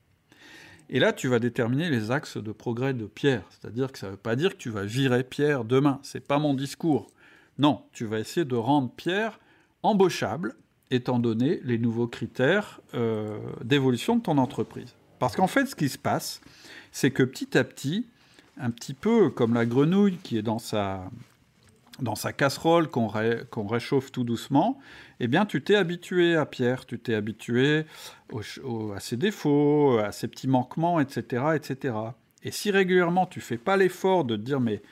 Et 0.90 1.00
là, 1.00 1.14
tu 1.14 1.26
vas 1.28 1.38
déterminer 1.38 1.88
les 1.88 2.10
axes 2.10 2.36
de 2.36 2.52
progrès 2.52 2.92
de 2.92 3.06
Pierre. 3.06 3.46
C'est-à-dire 3.48 3.90
que 3.90 3.98
ça 3.98 4.08
ne 4.08 4.10
veut 4.10 4.18
pas 4.18 4.36
dire 4.36 4.50
que 4.50 4.62
tu 4.62 4.68
vas 4.68 4.84
virer 4.84 5.24
Pierre 5.24 5.64
demain. 5.64 6.00
C'est 6.02 6.26
pas 6.28 6.38
mon 6.38 6.52
discours. 6.52 7.10
Non, 7.56 7.86
tu 7.92 8.04
vas 8.04 8.18
essayer 8.18 8.44
de 8.44 8.56
rendre 8.56 8.92
Pierre 8.92 9.40
embauchable 9.82 10.54
étant 10.90 11.18
donné 11.18 11.60
les 11.64 11.78
nouveaux 11.78 12.06
critères 12.06 12.80
euh, 12.94 13.38
d'évolution 13.62 14.16
de 14.16 14.22
ton 14.22 14.38
entreprise. 14.38 14.94
Parce 15.18 15.36
qu'en 15.36 15.46
fait, 15.46 15.66
ce 15.66 15.76
qui 15.76 15.88
se 15.88 15.98
passe, 15.98 16.40
c'est 16.92 17.10
que 17.10 17.22
petit 17.22 17.56
à 17.56 17.64
petit, 17.64 18.06
un 18.58 18.70
petit 18.70 18.94
peu 18.94 19.30
comme 19.30 19.54
la 19.54 19.66
grenouille 19.66 20.18
qui 20.22 20.36
est 20.38 20.42
dans 20.42 20.58
sa, 20.58 21.04
dans 22.00 22.14
sa 22.14 22.32
casserole 22.32 22.88
qu'on 22.88 23.08
réchauffe 23.66 24.10
tout 24.10 24.24
doucement, 24.24 24.78
eh 25.20 25.28
bien, 25.28 25.46
tu 25.46 25.62
t'es 25.62 25.76
habitué 25.76 26.36
à 26.36 26.46
Pierre, 26.46 26.86
tu 26.86 26.98
t'es 26.98 27.14
habitué 27.14 27.84
à 28.34 29.00
ses 29.00 29.16
défauts, 29.16 29.98
à 29.98 30.12
ses 30.12 30.28
petits 30.28 30.48
manquements, 30.48 31.00
etc., 31.00 31.44
etc. 31.54 31.94
Et 32.42 32.50
si 32.50 32.70
régulièrement 32.70 33.26
tu 33.26 33.40
fais 33.40 33.58
pas 33.58 33.76
l'effort 33.76 34.24
de 34.24 34.36
te 34.36 34.40
dire 34.40 34.60
mais 34.60 34.82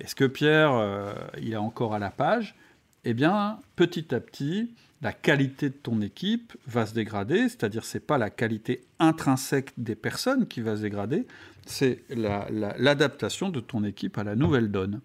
est-ce 0.00 0.14
que 0.14 0.24
Pierre 0.24 0.72
euh, 0.72 1.12
il 1.40 1.52
est 1.52 1.56
encore 1.56 1.94
à 1.94 1.98
la 1.98 2.10
page? 2.10 2.56
Eh 3.04 3.12
bien, 3.12 3.58
petit 3.76 4.14
à 4.14 4.20
petit, 4.20 4.70
la 5.04 5.12
qualité 5.12 5.68
de 5.68 5.74
ton 5.74 6.00
équipe 6.00 6.54
va 6.66 6.86
se 6.86 6.94
dégrader, 6.94 7.50
c'est-à-dire 7.50 7.84
c'est 7.84 8.00
pas 8.00 8.16
la 8.16 8.30
qualité 8.30 8.86
intrinsèque 8.98 9.72
des 9.76 9.96
personnes 9.96 10.48
qui 10.48 10.62
va 10.62 10.76
se 10.76 10.80
dégrader, 10.80 11.26
c'est 11.66 12.02
l'adaptation 12.08 13.50
de 13.50 13.60
ton 13.60 13.84
équipe 13.84 14.16
à 14.16 14.24
la 14.24 14.34
nouvelle 14.34 14.70
donne. 14.70 15.02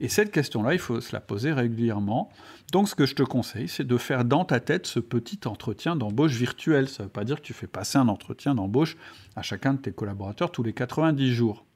Et 0.00 0.08
cette 0.08 0.30
question-là, 0.30 0.72
il 0.72 0.78
faut 0.78 1.02
se 1.02 1.12
la 1.12 1.20
poser 1.20 1.52
régulièrement. 1.52 2.30
Donc 2.72 2.88
ce 2.88 2.94
que 2.94 3.04
je 3.04 3.14
te 3.14 3.22
conseille, 3.22 3.68
c'est 3.68 3.86
de 3.86 3.98
faire 3.98 4.24
dans 4.24 4.46
ta 4.46 4.58
tête 4.58 4.86
ce 4.86 5.00
petit 5.00 5.40
entretien 5.44 5.96
d'embauche 5.96 6.32
virtuel. 6.32 6.88
Ça 6.88 7.02
ne 7.02 7.08
veut 7.08 7.12
pas 7.12 7.24
dire 7.24 7.36
que 7.36 7.46
tu 7.46 7.52
fais 7.52 7.66
passer 7.66 7.98
un 7.98 8.08
entretien 8.08 8.54
d'embauche 8.54 8.96
à 9.36 9.42
chacun 9.42 9.74
de 9.74 9.78
tes 9.80 9.92
collaborateurs 9.92 10.50
tous 10.50 10.62
les 10.62 10.72
90 10.72 11.30
jours 11.30 11.66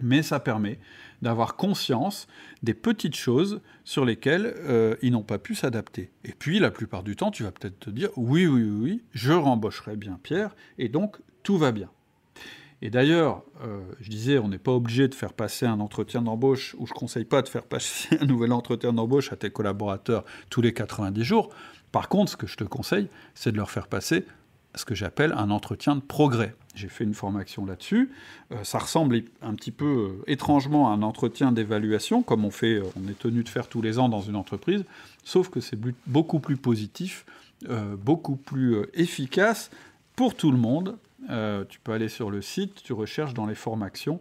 mais 0.00 0.22
ça 0.22 0.40
permet 0.40 0.78
d'avoir 1.24 1.56
conscience 1.56 2.28
des 2.62 2.74
petites 2.74 3.16
choses 3.16 3.60
sur 3.82 4.04
lesquelles 4.04 4.54
euh, 4.58 4.94
ils 5.02 5.10
n'ont 5.10 5.22
pas 5.22 5.38
pu 5.38 5.54
s'adapter. 5.54 6.10
Et 6.24 6.32
puis, 6.32 6.60
la 6.60 6.70
plupart 6.70 7.02
du 7.02 7.16
temps, 7.16 7.30
tu 7.30 7.42
vas 7.42 7.50
peut-être 7.50 7.80
te 7.80 7.90
dire, 7.90 8.10
oui, 8.16 8.46
oui, 8.46 8.62
oui, 8.62 9.02
je 9.12 9.32
rembaucherai 9.32 9.96
bien 9.96 10.20
Pierre, 10.22 10.54
et 10.78 10.88
donc 10.88 11.16
tout 11.42 11.58
va 11.58 11.72
bien. 11.72 11.90
Et 12.82 12.90
d'ailleurs, 12.90 13.42
euh, 13.64 13.80
je 14.00 14.10
disais, 14.10 14.38
on 14.38 14.48
n'est 14.48 14.58
pas 14.58 14.72
obligé 14.72 15.08
de 15.08 15.14
faire 15.14 15.32
passer 15.32 15.64
un 15.64 15.80
entretien 15.80 16.20
d'embauche, 16.20 16.76
ou 16.78 16.86
je 16.86 16.92
ne 16.92 16.98
conseille 16.98 17.24
pas 17.24 17.40
de 17.40 17.48
faire 17.48 17.64
passer 17.64 18.18
un 18.20 18.26
nouvel 18.26 18.52
entretien 18.52 18.92
d'embauche 18.92 19.32
à 19.32 19.36
tes 19.36 19.50
collaborateurs 19.50 20.24
tous 20.50 20.60
les 20.60 20.74
90 20.74 21.24
jours. 21.24 21.48
Par 21.90 22.08
contre, 22.08 22.32
ce 22.32 22.36
que 22.36 22.46
je 22.46 22.56
te 22.56 22.64
conseille, 22.64 23.08
c'est 23.34 23.52
de 23.52 23.56
leur 23.56 23.70
faire 23.70 23.88
passer 23.88 24.26
ce 24.74 24.84
que 24.84 24.94
j'appelle 24.94 25.32
un 25.32 25.50
entretien 25.50 25.96
de 25.96 26.00
progrès. 26.00 26.54
J'ai 26.74 26.88
fait 26.88 27.04
une 27.04 27.14
formation 27.14 27.64
là-dessus. 27.64 28.10
Euh, 28.52 28.64
ça 28.64 28.78
ressemble 28.78 29.22
un 29.42 29.54
petit 29.54 29.70
peu 29.70 29.84
euh, 30.20 30.24
étrangement 30.26 30.90
à 30.90 30.94
un 30.94 31.02
entretien 31.02 31.52
d'évaluation, 31.52 32.22
comme 32.22 32.44
on, 32.44 32.50
fait, 32.50 32.74
euh, 32.74 32.84
on 32.96 33.08
est 33.08 33.18
tenu 33.18 33.44
de 33.44 33.48
faire 33.48 33.68
tous 33.68 33.82
les 33.82 33.98
ans 33.98 34.08
dans 34.08 34.20
une 34.20 34.36
entreprise, 34.36 34.84
sauf 35.22 35.48
que 35.48 35.60
c'est 35.60 35.78
beaucoup 36.06 36.40
plus 36.40 36.56
positif, 36.56 37.24
beaucoup 37.96 38.36
plus 38.36 38.84
efficace 38.92 39.70
pour 40.16 40.34
tout 40.34 40.50
le 40.50 40.58
monde. 40.58 40.98
tu 41.70 41.80
peux 41.80 41.92
aller 41.92 42.10
sur 42.10 42.30
le 42.30 42.42
site, 42.42 42.82
tu 42.82 42.92
recherches 42.92 43.32
dans 43.32 43.46
les 43.46 43.54
formations 43.54 44.20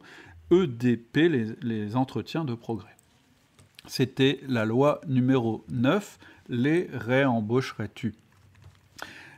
EDP, 0.49 1.17
les, 1.17 1.47
les 1.61 1.95
entretiens 1.97 2.45
de 2.45 2.53
progrès. 2.53 2.95
C'était 3.85 4.39
la 4.47 4.63
loi 4.63 5.01
numéro 5.07 5.65
9, 5.69 6.19
les 6.47 6.89
réembaucherais-tu? 6.93 8.13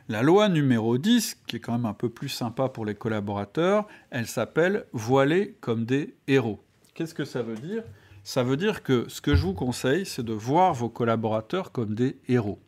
La 0.08 0.22
loi 0.22 0.48
numéro 0.48 0.98
10, 0.98 1.42
qui 1.48 1.56
est 1.56 1.60
quand 1.60 1.72
même 1.72 1.86
un 1.86 1.92
peu 1.92 2.08
plus 2.08 2.28
sympa 2.28 2.68
pour 2.68 2.84
les 2.84 2.94
collaborateurs, 2.94 3.88
elle 4.10 4.28
s'appelle 4.28 4.86
Voiler 4.92 5.56
comme 5.60 5.84
des 5.84 6.14
héros. 6.28 6.60
Qu'est-ce 6.94 7.14
que 7.14 7.24
ça 7.24 7.42
veut 7.42 7.56
dire? 7.56 7.82
Ça 8.22 8.44
veut 8.44 8.56
dire 8.56 8.84
que 8.84 9.06
ce 9.08 9.20
que 9.20 9.34
je 9.34 9.42
vous 9.42 9.54
conseille, 9.54 10.06
c'est 10.06 10.22
de 10.22 10.32
voir 10.32 10.74
vos 10.74 10.88
collaborateurs 10.88 11.72
comme 11.72 11.94
des 11.94 12.18
héros. 12.28 12.60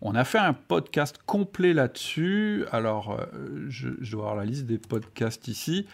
On 0.00 0.14
a 0.16 0.24
fait 0.24 0.38
un 0.38 0.52
podcast 0.52 1.18
complet 1.26 1.72
là-dessus. 1.72 2.64
Alors, 2.72 3.12
euh, 3.12 3.66
je, 3.68 3.88
dois 4.10 4.22
avoir 4.22 4.36
la 4.36 4.44
liste 4.44 4.66
des 4.66 4.78
podcasts 4.78 5.46
ici. 5.46 5.86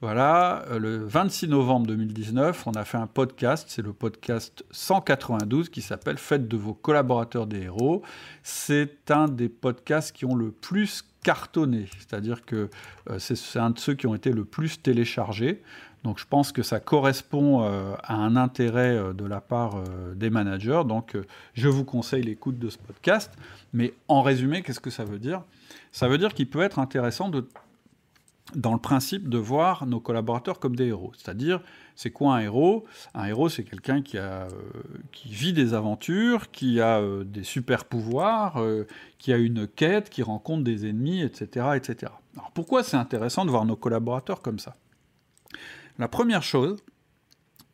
Voilà, 0.00 0.64
euh, 0.70 0.78
le 0.78 1.04
26 1.04 1.48
novembre 1.48 1.88
2019, 1.88 2.68
on 2.68 2.72
a 2.72 2.84
fait 2.84 2.98
un 2.98 3.08
podcast, 3.08 3.66
c'est 3.68 3.82
le 3.82 3.92
podcast 3.92 4.64
192 4.70 5.70
qui 5.70 5.82
s'appelle 5.82 6.18
Faites 6.18 6.46
de 6.46 6.56
vos 6.56 6.74
collaborateurs 6.74 7.48
des 7.48 7.62
héros. 7.62 8.02
C'est 8.44 9.10
un 9.10 9.26
des 9.26 9.48
podcasts 9.48 10.14
qui 10.14 10.24
ont 10.24 10.36
le 10.36 10.52
plus 10.52 11.04
cartonné, 11.24 11.86
c'est-à-dire 11.98 12.44
que 12.44 12.70
euh, 13.10 13.18
c'est 13.18 13.58
un 13.58 13.70
de 13.70 13.78
ceux 13.78 13.94
qui 13.94 14.06
ont 14.06 14.14
été 14.14 14.30
le 14.30 14.44
plus 14.44 14.80
téléchargés. 14.80 15.62
Donc 16.04 16.18
je 16.18 16.24
pense 16.26 16.52
que 16.52 16.62
ça 16.62 16.80
correspond 16.80 17.62
euh, 17.62 17.94
à 18.02 18.14
un 18.14 18.36
intérêt 18.36 18.96
euh, 18.96 19.12
de 19.12 19.24
la 19.24 19.40
part 19.40 19.76
euh, 19.76 20.14
des 20.14 20.30
managers. 20.30 20.82
Donc 20.86 21.16
je 21.54 21.68
vous 21.68 21.84
conseille 21.84 22.22
l'écoute 22.22 22.58
de 22.58 22.70
ce 22.70 22.78
podcast. 22.78 23.32
Mais 23.72 23.92
en 24.06 24.22
résumé, 24.22 24.62
qu'est-ce 24.62 24.80
que 24.80 24.90
ça 24.90 25.04
veut 25.04 25.18
dire? 25.18 25.42
Ça 25.92 26.08
veut 26.08 26.18
dire 26.18 26.34
qu'il 26.34 26.48
peut 26.48 26.62
être 26.62 26.78
intéressant 26.78 27.30
dans 28.54 28.72
le 28.72 28.78
principe 28.78 29.28
de 29.28 29.36
voir 29.36 29.86
nos 29.86 30.00
collaborateurs 30.00 30.58
comme 30.58 30.76
des 30.76 30.86
héros. 30.86 31.12
C'est-à-dire, 31.16 31.60
c'est 31.94 32.10
quoi 32.10 32.36
un 32.36 32.40
héros? 32.40 32.86
Un 33.12 33.26
héros, 33.26 33.50
c'est 33.50 33.64
quelqu'un 33.64 34.00
qui, 34.00 34.16
qui 35.12 35.28
vit 35.28 35.52
des 35.52 35.74
aventures, 35.74 36.50
qui 36.50 36.80
a 36.80 37.02
des 37.24 37.42
super 37.42 37.84
pouvoirs, 37.84 38.58
qui 39.18 39.34
a 39.34 39.36
une 39.36 39.66
quête, 39.66 40.08
qui 40.08 40.22
rencontre 40.22 40.64
des 40.64 40.88
ennemis, 40.88 41.20
etc. 41.20 41.66
etc. 41.74 42.12
Alors 42.36 42.52
pourquoi 42.52 42.82
c'est 42.82 42.96
intéressant 42.96 43.44
de 43.44 43.50
voir 43.50 43.66
nos 43.66 43.76
collaborateurs 43.76 44.40
comme 44.40 44.58
ça? 44.58 44.74
La 45.98 46.08
première 46.08 46.42
chose, 46.42 46.78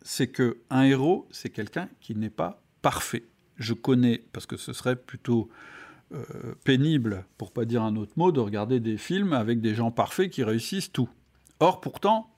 c'est 0.03 0.29
que 0.29 0.59
un 0.71 0.83
héros, 0.83 1.27
c'est 1.31 1.51
quelqu'un 1.51 1.89
qui 2.01 2.15
n'est 2.15 2.31
pas 2.31 2.63
parfait. 2.83 3.25
Je 3.57 3.73
connais, 3.73 4.23
parce 4.33 4.47
que 4.47 4.57
ce 4.57 4.73
serait 4.73 4.97
plutôt 4.97 5.49
euh, 6.13 6.55
pénible, 6.65 7.25
pour 7.39 7.53
pas 7.53 7.65
dire 7.65 7.83
un 7.83 7.97
autre 7.97 8.13
mot, 8.17 8.33
de 8.33 8.41
regarder 8.41 8.81
des 8.81 8.99
films 8.99 9.33
avec 9.33 9.61
des 9.61 9.75
gens 9.75 9.91
parfaits 9.91 10.31
qui 10.31 10.45
réussissent 10.45 10.93
tout. 10.93 11.09
Or, 11.61 11.81
pourtant, 11.81 12.31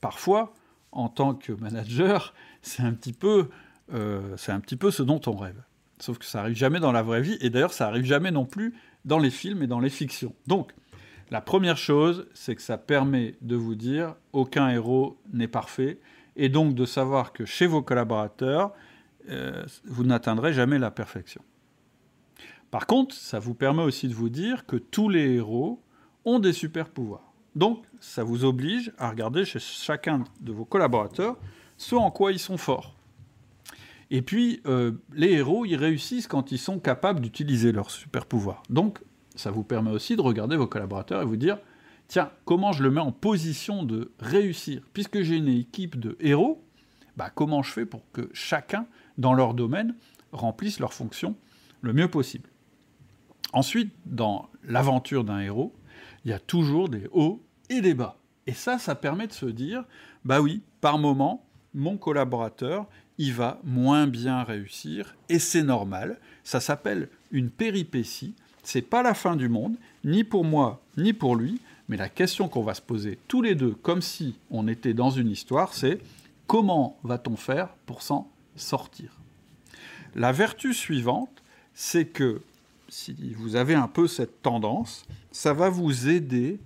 parfois, 0.00 0.54
en 0.92 1.08
tant 1.08 1.34
que 1.34 1.52
manager, 1.52 2.34
c'est 2.62 2.82
un 2.82 2.92
petit 2.92 3.12
peu, 3.12 3.48
euh, 3.92 4.36
c'est 4.36 4.52
un 4.52 4.60
petit 4.60 4.76
peu 4.76 4.90
ce 4.90 5.02
dont 5.02 5.20
on 5.26 5.36
rêve. 5.36 5.62
Sauf 6.00 6.18
que 6.18 6.24
ça 6.24 6.40
arrive 6.40 6.56
jamais 6.56 6.80
dans 6.80 6.92
la 6.92 7.02
vraie 7.02 7.20
vie, 7.20 7.36
et 7.40 7.50
d'ailleurs, 7.50 7.72
ça 7.72 7.88
arrive 7.88 8.04
jamais 8.04 8.30
non 8.30 8.46
plus 8.46 8.74
dans 9.04 9.18
les 9.18 9.30
films 9.30 9.62
et 9.62 9.66
dans 9.66 9.80
les 9.80 9.90
fictions. 9.90 10.34
Donc, 10.46 10.72
La 11.30 11.40
première 11.40 11.76
chose, 11.76 12.26
c'est 12.32 12.54
que 12.54 12.62
ça 12.62 12.78
permet 12.78 13.34
de 13.42 13.54
vous 13.54 13.74
dire 13.74 14.14
aucun 14.32 14.70
héros 14.70 15.18
n'est 15.32 15.48
parfait 15.48 15.98
et 16.36 16.48
donc 16.48 16.74
de 16.74 16.86
savoir 16.86 17.32
que 17.32 17.44
chez 17.44 17.66
vos 17.66 17.82
collaborateurs, 17.82 18.72
euh, 19.28 19.64
vous 19.84 20.04
n'atteindrez 20.04 20.54
jamais 20.54 20.78
la 20.78 20.90
perfection. 20.90 21.42
Par 22.70 22.86
contre, 22.86 23.14
ça 23.14 23.38
vous 23.38 23.54
permet 23.54 23.82
aussi 23.82 24.08
de 24.08 24.14
vous 24.14 24.28
dire 24.30 24.64
que 24.64 24.76
tous 24.76 25.08
les 25.08 25.34
héros 25.34 25.82
ont 26.24 26.38
des 26.38 26.52
super 26.52 26.88
pouvoirs. 26.88 27.32
Donc, 27.54 27.84
ça 28.00 28.22
vous 28.22 28.44
oblige 28.44 28.92
à 28.98 29.10
regarder 29.10 29.44
chez 29.44 29.58
chacun 29.58 30.24
de 30.40 30.52
vos 30.52 30.64
collaborateurs 30.64 31.36
ce 31.76 31.94
en 31.94 32.10
quoi 32.10 32.32
ils 32.32 32.38
sont 32.38 32.56
forts. 32.56 32.94
Et 34.10 34.22
puis, 34.22 34.60
euh, 34.66 34.92
les 35.12 35.32
héros, 35.32 35.66
ils 35.66 35.76
réussissent 35.76 36.26
quand 36.26 36.52
ils 36.52 36.58
sont 36.58 36.78
capables 36.78 37.20
d'utiliser 37.20 37.72
leurs 37.72 37.90
super 37.90 38.26
pouvoirs. 38.26 38.62
Donc, 38.70 39.00
ça 39.38 39.50
vous 39.50 39.62
permet 39.62 39.90
aussi 39.90 40.16
de 40.16 40.20
regarder 40.20 40.56
vos 40.56 40.66
collaborateurs 40.66 41.22
et 41.22 41.24
vous 41.24 41.36
dire, 41.36 41.58
tiens, 42.08 42.30
comment 42.44 42.72
je 42.72 42.82
le 42.82 42.90
mets 42.90 43.00
en 43.00 43.12
position 43.12 43.84
de 43.84 44.10
réussir? 44.18 44.82
Puisque 44.92 45.22
j'ai 45.22 45.36
une 45.36 45.48
équipe 45.48 45.98
de 45.98 46.16
héros, 46.20 46.64
bah, 47.16 47.30
comment 47.34 47.62
je 47.62 47.72
fais 47.72 47.86
pour 47.86 48.02
que 48.12 48.28
chacun, 48.32 48.86
dans 49.16 49.34
leur 49.34 49.54
domaine, 49.54 49.94
remplisse 50.32 50.80
leur 50.80 50.92
fonction 50.92 51.36
le 51.82 51.92
mieux 51.92 52.08
possible? 52.08 52.48
Ensuite, 53.52 53.92
dans 54.06 54.50
l'aventure 54.64 55.24
d'un 55.24 55.40
héros, 55.40 55.72
il 56.24 56.30
y 56.30 56.34
a 56.34 56.40
toujours 56.40 56.88
des 56.88 57.08
hauts 57.12 57.42
et 57.70 57.80
des 57.80 57.94
bas. 57.94 58.18
Et 58.46 58.52
ça, 58.52 58.78
ça 58.78 58.94
permet 58.94 59.28
de 59.28 59.32
se 59.32 59.46
dire, 59.46 59.84
bah 60.24 60.40
oui, 60.40 60.62
par 60.80 60.98
moment, 60.98 61.46
mon 61.74 61.96
collaborateur, 61.96 62.86
il 63.18 63.32
va 63.32 63.60
moins 63.62 64.06
bien 64.06 64.42
réussir, 64.42 65.16
et 65.28 65.38
c'est 65.38 65.62
normal. 65.62 66.18
Ça 66.44 66.60
s'appelle 66.60 67.08
une 67.30 67.50
péripétie. 67.50 68.34
C'est 68.70 68.82
pas 68.82 69.02
la 69.02 69.14
fin 69.14 69.34
du 69.34 69.48
monde, 69.48 69.76
ni 70.04 70.24
pour 70.24 70.44
moi, 70.44 70.82
ni 70.98 71.14
pour 71.14 71.36
lui. 71.36 71.58
Mais 71.88 71.96
la 71.96 72.10
question 72.10 72.50
qu'on 72.50 72.62
va 72.62 72.74
se 72.74 72.82
poser 72.82 73.18
tous 73.26 73.40
les 73.40 73.54
deux, 73.54 73.70
comme 73.70 74.02
si 74.02 74.36
on 74.50 74.68
était 74.68 74.92
dans 74.92 75.08
une 75.08 75.30
histoire, 75.30 75.72
c'est 75.72 76.02
comment 76.46 76.98
va-t-on 77.02 77.36
faire 77.36 77.70
pour 77.86 78.02
s'en 78.02 78.30
sortir? 78.56 79.10
La 80.14 80.32
vertu 80.32 80.74
suivante, 80.74 81.42
c'est 81.72 82.04
que 82.04 82.42
si 82.90 83.16
vous 83.38 83.56
avez 83.56 83.74
un 83.74 83.88
peu 83.88 84.06
cette 84.06 84.42
tendance, 84.42 85.06
ça 85.32 85.54
va 85.54 85.70
vous 85.70 86.06
aider 86.10 86.60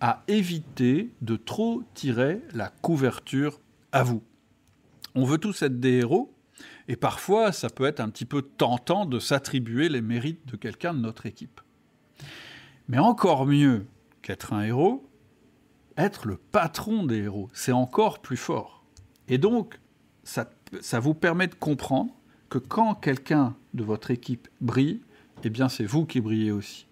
à 0.00 0.22
éviter 0.28 1.10
de 1.20 1.36
trop 1.36 1.82
tirer 1.92 2.40
la 2.54 2.70
couverture 2.80 3.60
à 3.92 4.04
vous. 4.04 4.22
On 5.14 5.26
veut 5.26 5.36
tous 5.36 5.60
être 5.60 5.80
des 5.80 5.98
héros, 5.98 6.32
et 6.88 6.96
parfois 6.96 7.52
ça 7.52 7.68
peut 7.68 7.84
être 7.84 8.00
un 8.00 8.08
petit 8.08 8.24
peu 8.24 8.42
tentant 8.42 9.06
de 9.06 9.18
s'attribuer 9.18 9.88
les 9.88 10.02
mérites 10.02 10.46
de 10.46 10.56
quelqu'un 10.56 10.94
de 10.94 11.00
notre 11.00 11.26
équipe. 11.26 11.60
Mais 12.88 12.98
encore 12.98 13.46
mieux 13.46 13.86
qu'être 14.22 14.52
un 14.52 14.62
héros, 14.62 15.08
être 15.96 16.26
le 16.28 16.36
patron 16.36 17.04
des 17.04 17.22
héros, 17.22 17.48
c'est 17.52 17.72
encore 17.72 18.20
plus 18.20 18.36
fort. 18.36 18.84
Et 19.28 19.38
donc, 19.38 19.80
ça, 20.22 20.48
vous 21.00 21.14
permet 21.14 21.46
de 21.46 21.54
comprendre 21.54 22.12
que 22.48 22.58
quand 22.58 22.94
quelqu'un 22.94 23.56
de 23.74 23.82
votre 23.82 24.10
équipe 24.10 24.48
brille, 24.60 25.00
eh 25.42 25.50
bien 25.50 25.68
c'est 25.68 25.84
vous 25.84 26.06
qui 26.06 26.20
brillez 26.20 26.52
aussi. 26.52 26.86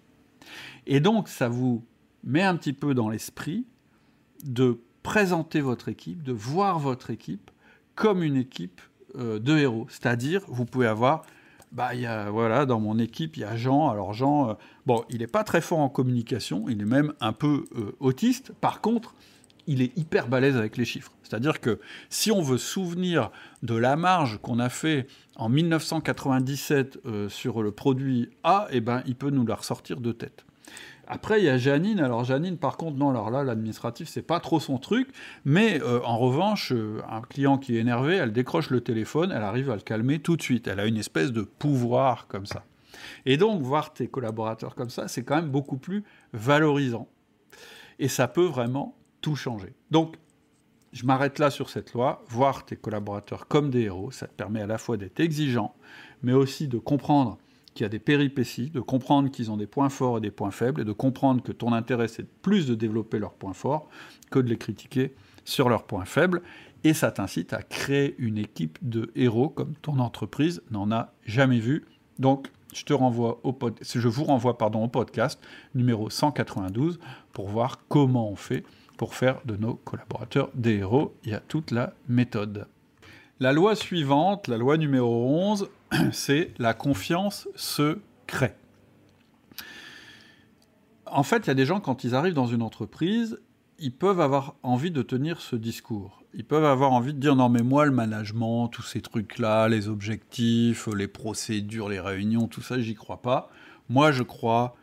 Et 0.85 0.99
donc 0.99 1.27
ça 1.27 1.49
vous 1.49 1.83
met 2.23 2.43
un 2.43 2.55
petit 2.55 2.73
peu 2.73 2.93
dans 2.93 3.09
l'esprit 3.09 3.65
de 4.43 4.79
présenter 5.03 5.61
votre 5.61 5.89
équipe, 5.89 6.23
de 6.23 6.33
voir 6.33 6.79
votre 6.79 7.09
équipe 7.09 7.51
comme 7.95 8.21
une 8.21 8.35
équipe 8.35 8.81
euh, 9.17 9.39
de 9.39 9.57
héros. 9.57 9.87
C'est-à-dire, 9.89 10.41
vous 10.47 10.65
pouvez 10.65 10.87
avoir, 10.87 11.25
bah, 11.71 11.93
y 11.93 12.05
a, 12.05 12.29
voilà, 12.29 12.65
dans 12.65 12.79
mon 12.79 12.97
équipe, 12.99 13.35
il 13.37 13.41
y 13.41 13.43
a 13.43 13.57
Jean. 13.57 13.89
Alors 13.89 14.13
Jean, 14.13 14.49
euh, 14.49 14.53
bon, 14.85 15.03
il 15.09 15.19
n'est 15.19 15.27
pas 15.27 15.43
très 15.43 15.61
fort 15.61 15.79
en 15.79 15.89
communication, 15.89 16.65
il 16.69 16.81
est 16.81 16.85
même 16.85 17.13
un 17.19 17.33
peu 17.33 17.65
euh, 17.75 17.91
autiste. 17.99 18.53
Par 18.61 18.79
contre, 18.79 19.13
il 19.67 19.81
est 19.81 19.97
hyper 19.97 20.27
balèze 20.27 20.55
avec 20.55 20.77
les 20.77 20.85
chiffres. 20.85 21.11
C'est-à-dire 21.23 21.59
que 21.59 21.79
si 22.09 22.31
on 22.31 22.41
veut 22.41 22.57
souvenir 22.57 23.31
de 23.63 23.75
la 23.75 23.95
marge 23.95 24.39
qu'on 24.41 24.59
a 24.59 24.69
fait 24.69 25.07
en 25.35 25.49
1997 25.49 26.99
euh, 27.05 27.29
sur 27.29 27.61
le 27.61 27.71
produit 27.71 28.29
A, 28.43 28.67
eh 28.71 28.79
ben, 28.79 29.03
il 29.05 29.15
peut 29.15 29.31
nous 29.31 29.45
la 29.45 29.55
ressortir 29.55 29.99
de 29.99 30.11
tête. 30.11 30.45
Après, 31.07 31.41
il 31.41 31.45
y 31.45 31.49
a 31.49 31.57
Janine. 31.57 31.99
Alors 31.99 32.23
Janine, 32.23 32.57
par 32.57 32.77
contre, 32.77 32.97
non, 32.97 33.09
alors 33.09 33.29
là, 33.29 33.43
l'administratif, 33.43 34.07
c'est 34.07 34.21
pas 34.21 34.39
trop 34.39 34.59
son 34.59 34.77
truc. 34.77 35.09
Mais 35.43 35.81
euh, 35.81 36.01
en 36.03 36.17
revanche, 36.17 36.71
euh, 36.71 37.01
un 37.09 37.21
client 37.21 37.57
qui 37.57 37.77
est 37.77 37.79
énervé, 37.79 38.15
elle 38.15 38.33
décroche 38.33 38.69
le 38.69 38.81
téléphone, 38.81 39.31
elle 39.31 39.43
arrive 39.43 39.69
à 39.69 39.75
le 39.75 39.81
calmer 39.81 40.19
tout 40.19 40.37
de 40.37 40.41
suite. 40.41 40.67
Elle 40.67 40.79
a 40.79 40.85
une 40.85 40.97
espèce 40.97 41.31
de 41.31 41.41
pouvoir 41.41 42.27
comme 42.27 42.45
ça. 42.45 42.63
Et 43.25 43.37
donc, 43.37 43.61
voir 43.61 43.93
tes 43.93 44.07
collaborateurs 44.07 44.75
comme 44.75 44.89
ça, 44.89 45.07
c'est 45.07 45.23
quand 45.23 45.35
même 45.35 45.49
beaucoup 45.49 45.77
plus 45.77 46.03
valorisant. 46.33 47.07
Et 47.99 48.07
ça 48.07 48.27
peut 48.27 48.45
vraiment 48.45 48.95
tout 49.21 49.35
changer. 49.35 49.73
Donc, 49.91 50.15
je 50.95 51.05
m'arrête 51.05 51.39
là 51.39 51.49
sur 51.49 51.69
cette 51.69 51.93
loi, 51.93 52.23
voir 52.29 52.65
tes 52.65 52.77
collaborateurs 52.77 53.47
comme 53.47 53.69
des 53.69 53.81
héros, 53.81 54.11
ça 54.11 54.27
te 54.27 54.33
permet 54.33 54.61
à 54.61 54.67
la 54.67 54.77
fois 54.77 54.95
d'être 54.95 55.19
exigeant, 55.19 55.75
mais 56.23 56.31
aussi 56.31 56.69
de 56.69 56.77
comprendre 56.77 57.37
qu'il 57.75 57.83
y 57.83 57.85
a 57.85 57.89
des 57.89 57.99
péripéties, 57.99 58.71
de 58.71 58.79
comprendre 58.79 59.29
qu'ils 59.29 59.51
ont 59.51 59.57
des 59.57 59.67
points 59.67 59.89
forts 59.89 60.17
et 60.17 60.21
des 60.21 60.31
points 60.31 60.49
faibles, 60.49 60.81
et 60.81 60.85
de 60.85 60.93
comprendre 60.93 61.43
que 61.43 61.51
ton 61.51 61.73
intérêt, 61.73 62.07
c'est 62.07 62.27
plus 62.27 62.65
de 62.65 62.73
développer 62.73 63.19
leurs 63.19 63.33
points 63.33 63.53
forts 63.53 63.89
que 64.31 64.39
de 64.39 64.49
les 64.49 64.57
critiquer 64.57 65.13
sur 65.43 65.69
leurs 65.69 65.83
points 65.83 66.05
faibles, 66.05 66.41
et 66.85 66.93
ça 66.93 67.11
t'incite 67.11 67.53
à 67.53 67.61
créer 67.61 68.15
une 68.17 68.37
équipe 68.37 68.79
de 68.81 69.11
héros 69.15 69.49
comme 69.49 69.73
ton 69.81 69.99
entreprise 69.99 70.63
n'en 70.71 70.91
a 70.91 71.13
jamais 71.25 71.59
vu. 71.59 71.85
Donc, 72.17 72.47
je, 72.73 72.85
te 72.85 72.93
renvoie 72.93 73.39
au 73.43 73.51
vous 73.53 74.23
renvoie 74.23 74.57
au 74.57 74.87
podcast 74.87 75.39
numéro 75.75 76.09
192 76.09 76.99
pour 77.33 77.49
voir 77.49 77.79
comment 77.89 78.29
on 78.29 78.35
fait 78.35 78.63
pour 78.97 79.15
faire 79.15 79.41
de 79.45 79.57
nos 79.57 79.75
collaborateurs 79.75 80.49
des 80.53 80.77
héros. 80.77 81.13
Il 81.23 81.31
y 81.31 81.33
a 81.33 81.41
toute 81.41 81.71
la 81.71 81.93
méthode. 82.07 82.67
La 83.39 83.51
loi 83.51 83.75
suivante, 83.75 84.47
la 84.47 84.57
loi 84.57 84.77
numéro 84.77 85.27
11, 85.27 85.69
c'est 86.11 86.53
la 86.57 86.73
confiance 86.73 87.47
se 87.55 87.99
crée. 88.27 88.55
En 91.05 91.23
fait, 91.23 91.45
il 91.45 91.47
y 91.47 91.51
a 91.51 91.55
des 91.55 91.65
gens, 91.65 91.79
quand 91.79 92.03
ils 92.03 92.15
arrivent 92.15 92.33
dans 92.33 92.47
une 92.47 92.61
entreprise, 92.61 93.39
ils 93.77 93.93
peuvent 93.93 94.19
avoir 94.19 94.55
envie 94.63 94.91
de 94.91 95.01
tenir 95.01 95.39
ce 95.41 95.55
discours. 95.55 96.23
Ils 96.33 96.45
peuvent 96.45 96.65
avoir 96.65 96.91
envie 96.91 97.13
de 97.13 97.19
dire 97.19 97.35
non 97.35 97.49
mais 97.49 97.61
moi 97.61 97.85
le 97.85 97.91
management, 97.91 98.67
tous 98.67 98.81
ces 98.81 99.01
trucs-là, 99.01 99.69
les 99.69 99.87
objectifs, 99.87 100.87
les 100.87 101.07
procédures, 101.07 101.89
les 101.89 101.99
réunions, 101.99 102.47
tout 102.47 102.61
ça, 102.61 102.79
j'y 102.79 102.95
crois 102.95 103.21
pas. 103.21 103.49
Moi 103.87 104.11
je 104.11 104.23
crois 104.23 104.75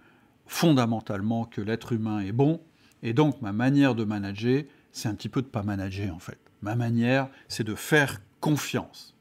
fondamentalement 0.46 1.44
que 1.44 1.60
l'être 1.60 1.92
humain 1.92 2.20
est 2.20 2.32
bon 2.32 2.60
et 3.02 3.12
donc, 3.12 3.42
ma 3.42 3.52
manière 3.52 3.94
de 3.94 4.04
manager, 4.04 4.62
c'est 4.92 5.08
un 5.08 5.14
petit 5.14 5.28
peu 5.28 5.42
de 5.42 5.46
pas 5.46 5.62
manager, 5.62 6.14
en 6.14 6.20
fait. 6.20 6.38
Ma 6.62 6.76
manière, 6.76 7.28
c'est 7.48 7.64
de 7.64 7.74
faire 7.74 8.20
confiance. 8.40 9.11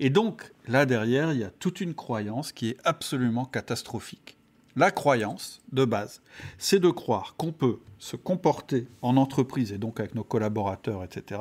Et 0.00 0.10
donc, 0.10 0.52
là 0.66 0.86
derrière, 0.86 1.32
il 1.32 1.40
y 1.40 1.44
a 1.44 1.50
toute 1.50 1.80
une 1.80 1.94
croyance 1.94 2.52
qui 2.52 2.70
est 2.70 2.76
absolument 2.84 3.44
catastrophique. 3.44 4.36
La 4.76 4.90
croyance, 4.92 5.60
de 5.72 5.84
base, 5.84 6.22
c'est 6.56 6.78
de 6.78 6.90
croire 6.90 7.34
qu'on 7.36 7.52
peut 7.52 7.80
se 7.98 8.14
comporter 8.14 8.86
en 9.02 9.16
entreprise 9.16 9.72
et 9.72 9.78
donc 9.78 9.98
avec 9.98 10.14
nos 10.14 10.22
collaborateurs, 10.22 11.02
etc., 11.02 11.40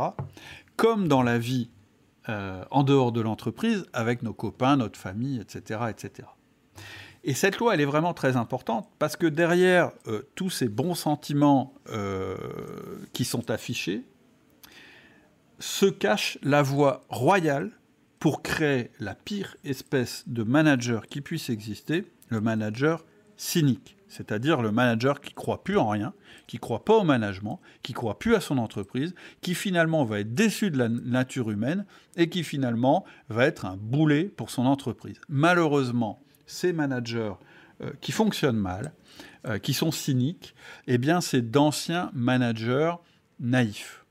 comme 0.75 1.07
dans 1.07 1.21
la 1.21 1.37
vie 1.37 1.69
euh, 2.29 2.63
en 2.71 2.83
dehors 2.83 3.11
de 3.11 3.21
l'entreprise, 3.21 3.85
avec 3.93 4.23
nos 4.23 4.33
copains, 4.33 4.77
notre 4.77 4.99
famille, 4.99 5.39
etc., 5.39 5.81
etc. 5.89 6.27
Et 7.23 7.33
cette 7.33 7.57
loi, 7.57 7.73
elle 7.73 7.81
est 7.81 7.85
vraiment 7.85 8.13
très 8.13 8.37
importante 8.37 8.89
parce 8.99 9.15
que 9.15 9.27
derrière 9.27 9.91
euh, 10.07 10.23
tous 10.35 10.49
ces 10.49 10.67
bons 10.67 10.95
sentiments 10.95 11.73
euh, 11.89 12.37
qui 13.13 13.23
sont 13.23 13.51
affichés, 13.51 14.03
se 15.59 15.85
cache 15.85 16.37
la 16.41 16.61
voie 16.61 17.03
royale 17.09 17.71
pour 18.19 18.41
créer 18.41 18.91
la 18.99 19.15
pire 19.15 19.55
espèce 19.63 20.23
de 20.27 20.43
manager 20.43 21.07
qui 21.07 21.21
puisse 21.21 21.49
exister, 21.49 22.05
le 22.29 22.41
manager 22.41 23.05
cynique, 23.37 23.95
c'est-à-dire 24.07 24.61
le 24.61 24.71
manager 24.71 25.21
qui 25.21 25.33
croit 25.33 25.63
plus 25.63 25.77
en 25.77 25.89
rien, 25.89 26.13
qui 26.47 26.57
croit 26.57 26.83
pas 26.83 26.95
au 26.95 27.03
management, 27.03 27.59
qui 27.83 27.93
croit 27.93 28.19
plus 28.19 28.35
à 28.35 28.41
son 28.41 28.57
entreprise, 28.57 29.13
qui 29.41 29.53
finalement 29.53 30.03
va 30.05 30.19
être 30.19 30.33
déçu 30.33 30.71
de 30.71 30.77
la 30.77 30.89
nature 30.89 31.51
humaine 31.51 31.85
et 32.15 32.29
qui 32.29 32.43
finalement 32.43 33.05
va 33.29 33.45
être 33.45 33.65
un 33.65 33.77
boulet 33.77 34.25
pour 34.25 34.49
son 34.49 34.65
entreprise. 34.65 35.19
Malheureusement, 35.29 36.19
ces 36.45 36.73
managers 36.73 37.33
euh, 37.81 37.91
qui 38.01 38.11
fonctionnent 38.11 38.57
mal, 38.57 38.93
euh, 39.45 39.59
qui 39.59 39.73
sont 39.73 39.91
cyniques, 39.91 40.55
eh 40.87 40.97
bien, 40.97 41.21
c'est 41.21 41.51
d'anciens 41.51 42.09
managers 42.13 42.93
naïfs. 43.39 44.05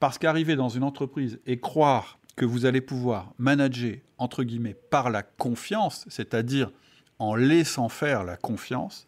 Parce 0.00 0.18
qu'arriver 0.18 0.56
dans 0.56 0.68
une 0.68 0.82
entreprise 0.82 1.40
et 1.46 1.58
croire 1.58 2.18
que 2.36 2.44
vous 2.44 2.66
allez 2.66 2.82
pouvoir 2.82 3.32
manager, 3.38 3.96
entre 4.18 4.44
guillemets, 4.44 4.76
par 4.90 5.10
la 5.10 5.22
confiance, 5.22 6.04
c'est-à-dire 6.08 6.70
en 7.18 7.34
laissant 7.34 7.88
faire 7.88 8.24
la 8.24 8.36
confiance, 8.36 9.06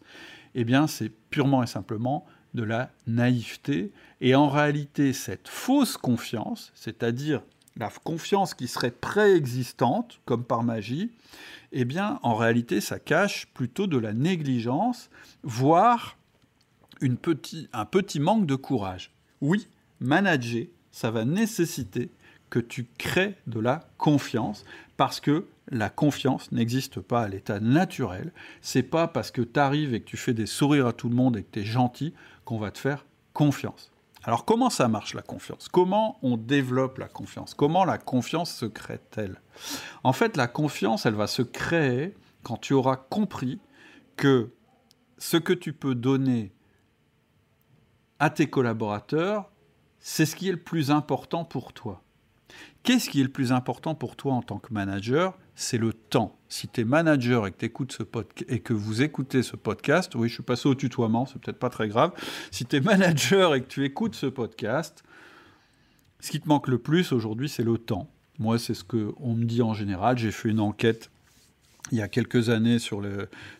eh 0.55 0.63
bien, 0.63 0.87
c'est 0.87 1.09
purement 1.29 1.61
et 1.63 1.67
simplement 1.67 2.25
de 2.55 2.63
la 2.63 2.91
naïveté. 3.05 3.91
Et 4.19 4.33
en 4.33 4.49
réalité, 4.49 5.13
cette 5.13 5.47
fausse 5.47 5.95
confiance, 5.95 6.71
c'est-à-dire 6.73 7.43
la 7.77 7.89
confiance 8.03 8.55
qui 8.55 8.67
serait 8.67 8.91
préexistante, 8.91 10.19
comme 10.25 10.43
par 10.43 10.63
magie, 10.63 11.11
eh 11.71 11.85
bien, 11.85 12.19
en 12.23 12.35
réalité, 12.35 12.81
ça 12.81 12.97
cache 12.97 13.45
plutôt 13.53 13.85
de 13.85 13.97
la 13.97 14.13
négligence, 14.13 15.11
voire 15.43 16.17
un 17.01 17.85
petit 17.85 18.19
manque 18.19 18.47
de 18.47 18.55
courage. 18.55 19.11
Oui, 19.39 19.67
manager, 19.99 20.65
ça 20.91 21.11
va 21.11 21.23
nécessiter 21.25 22.09
que 22.49 22.59
tu 22.59 22.87
crées 22.97 23.35
de 23.47 23.59
la 23.59 23.81
confiance 23.97 24.65
parce 24.97 25.19
que 25.19 25.47
la 25.69 25.89
confiance 25.89 26.51
n'existe 26.51 26.99
pas 26.99 27.21
à 27.21 27.27
l'état 27.27 27.59
naturel. 27.59 28.33
C'est 28.61 28.83
pas 28.83 29.07
parce 29.07 29.31
que 29.31 29.41
tu 29.41 29.59
arrives 29.59 29.93
et 29.93 30.01
que 30.01 30.05
tu 30.05 30.17
fais 30.17 30.33
des 30.33 30.47
sourires 30.47 30.87
à 30.87 30.93
tout 30.93 31.09
le 31.09 31.15
monde 31.15 31.37
et 31.37 31.43
que 31.43 31.51
tu 31.51 31.59
es 31.59 31.65
gentil 31.65 32.13
qu'on 32.43 32.57
va 32.57 32.71
te 32.71 32.79
faire 32.79 33.05
confiance. 33.33 33.91
Alors 34.23 34.45
comment 34.45 34.69
ça 34.69 34.87
marche 34.87 35.13
la 35.13 35.21
confiance? 35.21 35.69
Comment 35.69 36.17
on 36.21 36.37
développe 36.37 36.97
la 36.97 37.07
confiance? 37.07 37.53
Comment 37.53 37.85
la 37.85 37.97
confiance 37.97 38.53
se 38.53 38.65
crée-t-elle? 38.65 39.39
En 40.03 40.11
fait, 40.11 40.35
la 40.35 40.47
confiance, 40.47 41.05
elle 41.05 41.13
va 41.13 41.27
se 41.27 41.41
créer 41.41 42.15
quand 42.43 42.57
tu 42.57 42.73
auras 42.73 42.97
compris 42.97 43.59
que 44.17 44.51
ce 45.17 45.37
que 45.37 45.53
tu 45.53 45.71
peux 45.71 45.95
donner 45.95 46.51
à 48.19 48.29
tes 48.29 48.49
collaborateurs, 48.49 49.49
c'est 49.99 50.25
ce 50.25 50.35
qui 50.35 50.49
est 50.49 50.53
le 50.53 50.59
plus 50.59 50.91
important 50.91 51.45
pour 51.45 51.71
toi. 51.71 52.01
Qu'est-ce 52.83 53.09
qui 53.09 53.19
est 53.19 53.23
le 53.23 53.29
plus 53.29 53.51
important 53.51 53.95
pour 53.95 54.15
toi 54.15 54.33
en 54.33 54.41
tant 54.41 54.57
que 54.57 54.73
manager? 54.73 55.37
C'est 55.55 55.77
le 55.77 55.93
temps. 55.93 56.37
Si 56.47 56.67
tu 56.67 56.81
es 56.81 56.83
manager 56.83 57.45
et 57.45 57.51
que, 57.51 57.65
écoutes 57.65 57.91
ce 57.91 58.03
et 58.47 58.59
que 58.59 58.73
vous 58.73 59.01
écoutez 59.01 59.43
ce 59.43 59.55
podcast, 59.55 60.15
oui, 60.15 60.29
je 60.29 60.35
suis 60.35 60.43
passé 60.43 60.69
au 60.69 60.75
tutoiement, 60.75 61.25
c'est 61.25 61.39
peut-être 61.39 61.59
pas 61.59 61.69
très 61.69 61.87
grave. 61.87 62.11
Si 62.51 62.65
tu 62.65 62.77
es 62.77 62.79
manager 62.81 63.55
et 63.55 63.61
que 63.61 63.67
tu 63.67 63.83
écoutes 63.83 64.15
ce 64.15 64.25
podcast, 64.27 65.03
ce 66.19 66.31
qui 66.31 66.39
te 66.39 66.47
manque 66.47 66.67
le 66.67 66.77
plus 66.77 67.11
aujourd'hui, 67.11 67.49
c'est 67.49 67.63
le 67.63 67.77
temps. 67.77 68.09
Moi, 68.39 68.57
c'est 68.57 68.73
ce 68.73 68.83
qu'on 68.83 69.33
me 69.33 69.43
dit 69.43 69.61
en 69.61 69.73
général. 69.73 70.17
J'ai 70.17 70.31
fait 70.31 70.49
une 70.49 70.61
enquête 70.61 71.11
il 71.91 71.97
y 71.97 72.01
a 72.01 72.07
quelques 72.07 72.49
années 72.49 72.79
sur, 72.79 73.01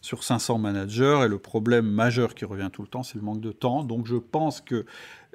sur 0.02 0.24
500 0.24 0.58
managers 0.58 1.22
et 1.26 1.28
le 1.28 1.40
problème 1.40 1.86
majeur 1.86 2.36
qui 2.36 2.46
revient 2.46 2.70
tout 2.72 2.82
le 2.82 2.88
temps, 2.88 3.04
c'est 3.04 3.16
le 3.16 3.24
manque 3.24 3.42
de 3.42 3.52
temps. 3.52 3.84
Donc 3.84 4.06
je 4.06 4.16
pense 4.16 4.62
que 4.62 4.86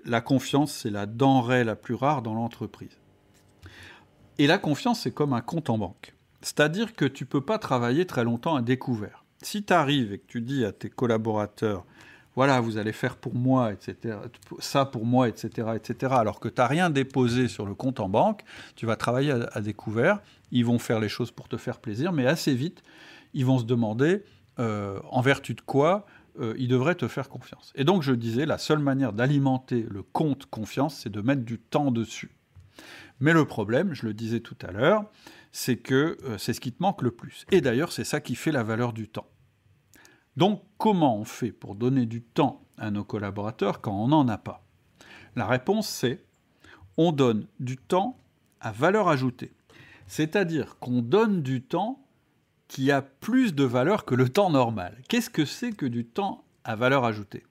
la 0.04 0.20
confiance, 0.20 0.72
c'est 0.72 0.90
la 0.90 1.06
denrée 1.06 1.64
la 1.64 1.76
plus 1.76 1.94
rare 1.94 2.22
dans 2.22 2.34
l'entreprise. 2.34 2.96
Et 4.38 4.46
la 4.46 4.58
confiance, 4.58 5.00
c'est 5.00 5.12
comme 5.12 5.32
un 5.32 5.40
compte 5.40 5.70
en 5.70 5.78
banque. 5.78 6.14
C'est-à-dire 6.42 6.94
que 6.94 7.04
tu 7.04 7.24
ne 7.24 7.28
peux 7.28 7.40
pas 7.40 7.58
travailler 7.58 8.04
très 8.04 8.24
longtemps 8.24 8.56
à 8.56 8.62
découvert. 8.62 9.24
Si 9.42 9.62
tu 9.62 9.72
arrives 9.72 10.12
et 10.12 10.18
que 10.18 10.26
tu 10.26 10.40
dis 10.40 10.64
à 10.64 10.72
tes 10.72 10.90
collaborateurs, 10.90 11.84
voilà, 12.36 12.60
vous 12.60 12.78
allez 12.78 12.92
faire 12.92 13.16
pour 13.16 13.34
moi, 13.34 13.72
etc., 13.72 14.16
ça 14.58 14.84
pour 14.86 15.06
moi, 15.06 15.28
etc., 15.28 15.68
etc., 15.76 16.14
alors 16.16 16.40
que 16.40 16.48
tu 16.48 16.60
n'as 16.60 16.66
rien 16.66 16.90
déposé 16.90 17.46
sur 17.46 17.64
le 17.64 17.74
compte 17.74 18.00
en 18.00 18.08
banque, 18.08 18.42
tu 18.74 18.86
vas 18.86 18.96
travailler 18.96 19.32
à, 19.52 19.60
découvert, 19.60 20.20
ils 20.50 20.64
vont 20.64 20.80
faire 20.80 20.98
les 20.98 21.08
choses 21.08 21.30
pour 21.30 21.48
te 21.48 21.56
faire 21.56 21.78
plaisir, 21.78 22.12
mais 22.12 22.26
assez 22.26 22.54
vite, 22.54 22.82
ils 23.34 23.46
vont 23.46 23.58
se 23.58 23.64
demander 23.64 24.24
euh, 24.58 24.98
en 25.10 25.20
vertu 25.20 25.54
de 25.54 25.60
quoi 25.60 26.06
euh, 26.40 26.54
ils 26.58 26.68
devraient 26.68 26.96
te 26.96 27.06
faire 27.06 27.28
confiance. 27.28 27.72
Et 27.76 27.84
donc 27.84 28.02
je 28.02 28.12
disais, 28.12 28.46
la 28.46 28.58
seule 28.58 28.80
manière 28.80 29.12
d'alimenter 29.12 29.86
le 29.88 30.02
compte 30.02 30.46
confiance, 30.46 30.96
c'est 30.96 31.10
de 31.10 31.20
mettre 31.20 31.42
du 31.42 31.58
temps 31.60 31.92
dessus. 31.92 32.32
Mais 33.20 33.32
le 33.32 33.44
problème, 33.44 33.94
je 33.94 34.06
le 34.06 34.14
disais 34.14 34.40
tout 34.40 34.56
à 34.62 34.72
l'heure, 34.72 35.04
c'est 35.52 35.76
que 35.76 36.18
euh, 36.24 36.38
c'est 36.38 36.52
ce 36.52 36.60
qui 36.60 36.72
te 36.72 36.82
manque 36.82 37.02
le 37.02 37.10
plus. 37.10 37.46
Et 37.52 37.60
d'ailleurs, 37.60 37.92
c'est 37.92 38.04
ça 38.04 38.20
qui 38.20 38.34
fait 38.34 38.52
la 38.52 38.62
valeur 38.62 38.92
du 38.92 39.08
temps. 39.08 39.28
Donc, 40.36 40.62
comment 40.78 41.16
on 41.16 41.24
fait 41.24 41.52
pour 41.52 41.76
donner 41.76 42.06
du 42.06 42.22
temps 42.22 42.64
à 42.76 42.90
nos 42.90 43.04
collaborateurs 43.04 43.80
quand 43.80 43.94
on 43.94 44.08
n'en 44.08 44.26
a 44.28 44.38
pas? 44.38 44.64
La 45.36 45.46
réponse, 45.46 45.88
c'est 45.88 46.24
on 46.96 47.12
donne 47.12 47.46
du 47.60 47.76
temps 47.76 48.18
à 48.60 48.72
valeur 48.72 49.08
ajoutée. 49.08 49.52
C'est-à-dire 50.06 50.78
qu'on 50.78 51.02
donne 51.02 51.42
du 51.42 51.62
temps 51.62 52.04
qui 52.68 52.90
a 52.90 53.02
plus 53.02 53.54
de 53.54 53.64
valeur 53.64 54.04
que 54.04 54.14
le 54.14 54.28
temps 54.28 54.50
normal. 54.50 55.00
Qu'est-ce 55.08 55.30
que 55.30 55.44
c'est 55.44 55.72
que 55.72 55.86
du 55.86 56.04
temps 56.04 56.44
à 56.64 56.76
valeur 56.76 57.04
ajoutée? 57.04 57.44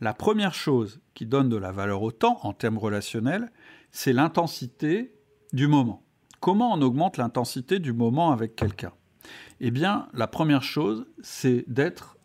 La 0.00 0.14
première 0.14 0.54
chose 0.54 1.00
qui 1.14 1.26
donne 1.26 1.48
de 1.48 1.56
la 1.56 1.72
valeur 1.72 2.02
au 2.02 2.10
temps 2.10 2.38
en 2.42 2.52
termes 2.52 2.78
relationnels, 2.78 3.52
c'est 3.92 4.12
l'intensité 4.12 5.12
du 5.52 5.66
moment. 5.66 6.02
Comment 6.40 6.72
on 6.72 6.80
augmente 6.82 7.16
l'intensité 7.16 7.78
du 7.78 7.92
moment 7.92 8.32
avec 8.32 8.56
quelqu'un? 8.56 8.92
Eh 9.60 9.70
bien, 9.70 10.08
la 10.14 10.26
première 10.26 10.62
chose, 10.62 11.06
c'est 11.22 11.64
d'être 11.68 12.16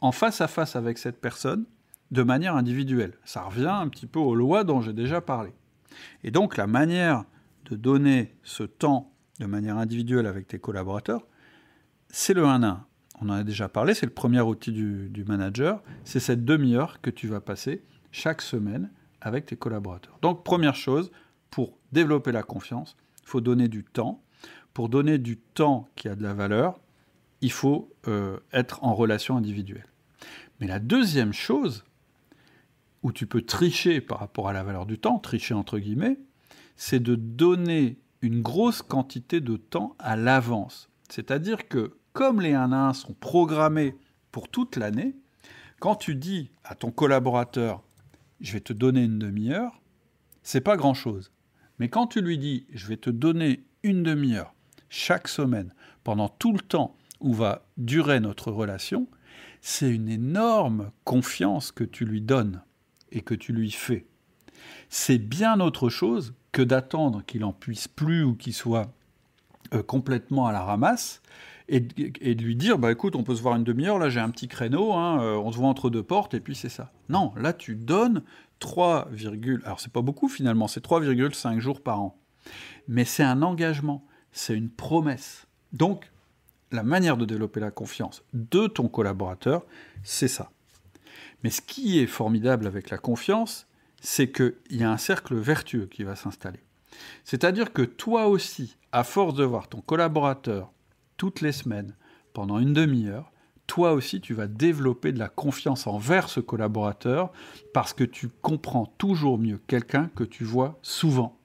en 0.00 0.12
face 0.12 0.40
à 0.40 0.48
face 0.48 0.76
avec 0.76 0.98
cette 0.98 1.20
personne 1.20 1.64
de 2.10 2.22
manière 2.22 2.56
individuelle. 2.56 3.18
Ça 3.24 3.42
revient 3.42 3.66
un 3.66 3.88
petit 3.88 4.06
peu 4.06 4.18
aux 4.18 4.34
lois 4.34 4.64
dont 4.64 4.80
j'ai 4.80 4.92
déjà 4.92 5.20
parlé. 5.20 5.52
Et 6.24 6.30
donc, 6.30 6.56
la 6.56 6.66
manière 6.66 7.24
de 7.70 7.76
donner 7.76 8.36
ce 8.42 8.62
temps 8.62 9.12
de 9.40 9.46
manière 9.46 9.78
individuelle 9.78 10.26
avec 10.26 10.46
tes 10.46 10.58
collaborateurs, 10.58 11.26
c'est 12.08 12.34
le 12.34 12.44
1 12.44 12.62
1. 12.62 12.86
On 13.20 13.28
en 13.30 13.32
a 13.32 13.44
déjà 13.44 13.68
parlé, 13.68 13.94
c'est 13.94 14.06
le 14.06 14.12
premier 14.12 14.40
outil 14.40 14.72
du 14.72 15.24
manager. 15.26 15.82
C'est 16.04 16.20
cette 16.20 16.44
demi-heure 16.44 17.00
que 17.00 17.10
tu 17.10 17.26
vas 17.26 17.40
passer 17.40 17.82
chaque 18.12 18.42
semaine 18.42 18.90
avec 19.20 19.46
tes 19.46 19.56
collaborateurs. 19.56 20.18
Donc 20.22 20.44
première 20.44 20.76
chose, 20.76 21.10
pour 21.50 21.78
développer 21.92 22.32
la 22.32 22.42
confiance, 22.42 22.96
il 23.22 23.28
faut 23.28 23.40
donner 23.40 23.68
du 23.68 23.84
temps. 23.84 24.22
Pour 24.74 24.88
donner 24.88 25.18
du 25.18 25.38
temps 25.38 25.88
qui 25.96 26.08
a 26.08 26.14
de 26.14 26.22
la 26.22 26.34
valeur, 26.34 26.78
il 27.40 27.50
faut 27.50 27.90
euh, 28.06 28.38
être 28.52 28.84
en 28.84 28.94
relation 28.94 29.36
individuelle. 29.36 29.86
Mais 30.60 30.66
la 30.66 30.78
deuxième 30.78 31.32
chose, 31.32 31.84
où 33.02 33.12
tu 33.12 33.26
peux 33.26 33.42
tricher 33.42 34.00
par 34.00 34.18
rapport 34.18 34.48
à 34.48 34.52
la 34.52 34.62
valeur 34.62 34.86
du 34.86 34.98
temps, 34.98 35.18
tricher 35.18 35.54
entre 35.54 35.78
guillemets, 35.78 36.18
c'est 36.76 37.00
de 37.00 37.14
donner 37.14 37.98
une 38.22 38.42
grosse 38.42 38.82
quantité 38.82 39.40
de 39.40 39.56
temps 39.56 39.94
à 39.98 40.16
l'avance. 40.16 40.90
C'est-à-dire 41.08 41.68
que 41.68 41.96
comme 42.12 42.40
les 42.40 42.54
1 42.54 42.72
à 42.72 42.88
1 42.88 42.92
sont 42.94 43.14
programmés 43.14 43.96
pour 44.32 44.48
toute 44.48 44.76
l'année, 44.76 45.14
quand 45.78 45.94
tu 45.94 46.16
dis 46.16 46.50
à 46.64 46.74
ton 46.74 46.90
collaborateur 46.90 47.82
je 48.40 48.52
vais 48.52 48.60
te 48.60 48.72
donner 48.72 49.04
une 49.04 49.18
demi-heure, 49.18 49.80
c'est 50.42 50.60
pas 50.60 50.76
grand-chose. 50.76 51.32
Mais 51.78 51.88
quand 51.88 52.06
tu 52.06 52.20
lui 52.20 52.38
dis, 52.38 52.66
je 52.72 52.86
vais 52.86 52.96
te 52.96 53.10
donner 53.10 53.64
une 53.82 54.02
demi-heure 54.02 54.54
chaque 54.88 55.28
semaine 55.28 55.72
pendant 56.04 56.28
tout 56.28 56.52
le 56.52 56.60
temps 56.60 56.96
où 57.20 57.34
va 57.34 57.66
durer 57.76 58.20
notre 58.20 58.50
relation, 58.50 59.08
c'est 59.60 59.90
une 59.90 60.08
énorme 60.08 60.90
confiance 61.04 61.72
que 61.72 61.84
tu 61.84 62.04
lui 62.04 62.20
donnes 62.20 62.62
et 63.10 63.20
que 63.20 63.34
tu 63.34 63.52
lui 63.52 63.70
fais. 63.70 64.06
C'est 64.88 65.18
bien 65.18 65.60
autre 65.60 65.88
chose 65.88 66.34
que 66.52 66.62
d'attendre 66.62 67.22
qu'il 67.26 67.44
en 67.44 67.52
puisse 67.52 67.88
plus 67.88 68.22
ou 68.24 68.34
qu'il 68.34 68.54
soit 68.54 68.92
euh, 69.74 69.82
complètement 69.82 70.46
à 70.46 70.52
la 70.52 70.62
ramasse 70.62 71.22
et, 71.68 71.80
de 71.80 72.42
lui 72.42 72.56
dire 72.56 72.78
bah 72.78 72.90
écoute 72.90 73.14
on 73.14 73.22
peut 73.22 73.34
se 73.34 73.42
voir 73.42 73.56
une 73.56 73.64
demi-heure 73.64 73.98
là 73.98 74.08
j'ai 74.08 74.20
un 74.20 74.30
petit 74.30 74.48
créneau 74.48 74.94
hein, 74.94 75.20
euh, 75.20 75.36
on 75.36 75.52
se 75.52 75.58
voit 75.58 75.68
entre 75.68 75.90
deux 75.90 76.02
portes 76.02 76.34
et 76.34 76.40
puis 76.40 76.54
c'est 76.54 76.68
ça. 76.68 76.92
Non 77.08 77.32
là 77.36 77.52
tu 77.52 77.74
donnes 77.74 78.22
3, 78.58 79.10
alors 79.64 79.78
c'est 79.78 79.92
pas 79.92 80.02
beaucoup 80.02 80.28
finalement 80.28 80.66
c'est 80.66 80.84
3,5 80.84 81.58
jours 81.60 81.80
par 81.82 82.00
an. 82.00 82.18
Mais 82.88 83.04
c'est 83.04 83.22
un 83.22 83.42
engagement 83.42 84.04
c'est 84.32 84.54
une 84.54 84.70
promesse. 84.70 85.46
Donc 85.72 86.10
la 86.72 86.82
manière 86.82 87.16
de 87.16 87.24
développer 87.24 87.60
la 87.60 87.70
confiance 87.70 88.22
de 88.32 88.66
ton 88.66 88.88
collaborateur 88.88 89.64
c'est 90.02 90.28
ça. 90.28 90.50
Mais 91.44 91.50
ce 91.50 91.60
qui 91.60 91.98
est 92.00 92.06
formidable 92.06 92.66
avec 92.66 92.90
la 92.90 92.98
confiance 92.98 93.66
c'est 94.00 94.30
qu'il 94.30 94.54
y 94.70 94.84
a 94.84 94.90
un 94.90 94.96
cercle 94.96 95.34
vertueux 95.36 95.86
qui 95.86 96.04
va 96.04 96.16
s'installer. 96.16 96.60
C'est-à-dire 97.24 97.72
que 97.72 97.82
toi 97.82 98.28
aussi, 98.28 98.76
à 98.92 99.04
force 99.04 99.34
de 99.34 99.44
voir 99.44 99.68
ton 99.68 99.80
collaborateur 99.80 100.72
toutes 101.18 101.42
les 101.42 101.52
semaines, 101.52 101.94
pendant 102.32 102.58
une 102.58 102.72
demi-heure, 102.72 103.30
toi 103.66 103.92
aussi, 103.92 104.22
tu 104.22 104.32
vas 104.32 104.46
développer 104.46 105.12
de 105.12 105.18
la 105.18 105.28
confiance 105.28 105.86
envers 105.86 106.30
ce 106.30 106.40
collaborateur 106.40 107.30
parce 107.74 107.92
que 107.92 108.04
tu 108.04 108.28
comprends 108.28 108.86
toujours 108.86 109.36
mieux 109.36 109.60
quelqu'un 109.66 110.10
que 110.16 110.24
tu 110.24 110.44
vois 110.44 110.78
souvent. 110.80 111.38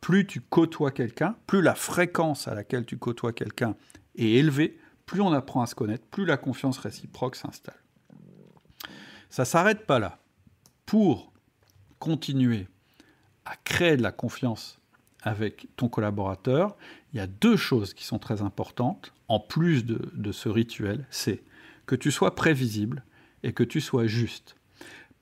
Plus 0.00 0.26
tu 0.26 0.40
côtoies 0.40 0.92
quelqu'un, 0.92 1.34
plus 1.48 1.62
la 1.62 1.74
fréquence 1.74 2.46
à 2.46 2.54
laquelle 2.54 2.86
tu 2.86 2.98
côtoies 2.98 3.32
quelqu'un 3.32 3.74
est 4.14 4.30
élevée, 4.30 4.78
plus 5.06 5.20
on 5.20 5.32
apprend 5.32 5.62
à 5.62 5.66
se 5.66 5.74
connaître, 5.74 6.06
plus 6.06 6.24
la 6.24 6.36
confiance 6.36 6.78
réciproque 6.78 7.34
s'installe. 7.34 7.82
Ça 9.28 9.42
ne 9.42 9.46
s'arrête 9.46 9.86
pas 9.86 9.98
là. 9.98 10.18
Pour 10.84 11.32
continuer 11.98 12.68
à 13.44 13.56
créer 13.56 13.96
de 13.96 14.02
la 14.02 14.12
confiance 14.12 14.78
avec 15.22 15.68
ton 15.76 15.88
collaborateur, 15.88 16.76
il 17.12 17.18
y 17.18 17.20
a 17.20 17.26
deux 17.26 17.56
choses 17.56 17.94
qui 17.94 18.04
sont 18.04 18.18
très 18.18 18.42
importantes, 18.42 19.12
en 19.28 19.40
plus 19.40 19.84
de, 19.84 20.32
ce 20.32 20.48
rituel, 20.48 21.06
c'est 21.10 21.42
que 21.86 21.96
tu 21.96 22.10
sois 22.10 22.34
prévisible 22.34 23.04
et 23.42 23.52
que 23.52 23.64
tu 23.64 23.80
sois 23.80 24.06
juste. 24.06 24.56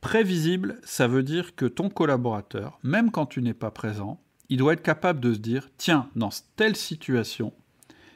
Prévisible, 0.01 0.79
ça 0.85 1.09
veut 1.09 1.23
dire 1.23 1.55
que 1.57 1.65
ton 1.65 1.89
collaborateur, 1.89 2.79
même 2.83 3.11
quand 3.11 3.27
tu 3.27 3.41
n'es 3.41 3.55
pas 3.55 3.71
présent, 3.71 4.21
il 4.51 4.59
doit 4.59 4.75
être 4.75 4.83
capable 4.83 5.21
de 5.21 5.33
se 5.33 5.39
dire, 5.39 5.71
tiens, 5.79 6.11
dans 6.15 6.29
telle 6.57 6.77
situation, 6.77 7.55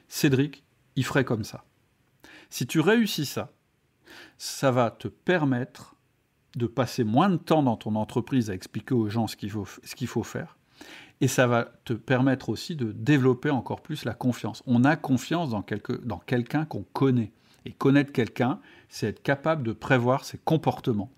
Cédric, 0.08 0.62
il 0.96 1.04
ferait 1.04 1.24
comme 1.24 1.44
ça. 1.44 1.64
Si 2.50 2.66
tu 2.66 2.80
réussis 2.80 3.26
ça, 3.26 3.52
ça 4.36 4.70
va 4.70 4.90
te 4.90 5.08
permettre 5.08 5.94
de 6.56 6.66
passer 6.66 7.04
moins 7.04 7.30
de 7.30 7.36
temps 7.36 7.62
dans 7.62 7.76
ton 7.76 7.94
entreprise 7.94 8.50
à 8.50 8.54
expliquer 8.54 8.94
aux 8.94 9.08
gens 9.08 9.26
ce 9.26 9.36
qu'il 9.36 9.50
faut, 9.50 9.64
faut, 9.64 10.22
faire, 10.22 10.57
et 11.20 11.28
ça 11.28 11.46
va 11.46 11.72
te 11.84 11.92
permettre 11.92 12.48
aussi 12.48 12.76
de 12.76 12.92
développer 12.92 13.50
encore 13.50 13.80
plus 13.80 14.04
la 14.04 14.14
confiance. 14.14 14.62
On 14.66 14.84
a 14.84 14.96
confiance 14.96 15.50
dans, 15.50 15.62
quelqu'un 15.62 16.64
qu'on 16.64 16.84
connaît. 16.92 17.32
Et 17.64 17.72
connaître 17.72 18.12
quelqu'un, 18.12 18.60
c'est 18.88 19.08
être 19.08 19.22
capable 19.22 19.62
de 19.62 19.72
prévoir 19.72 20.24
ses 20.24 20.38
comportements. 20.38 21.10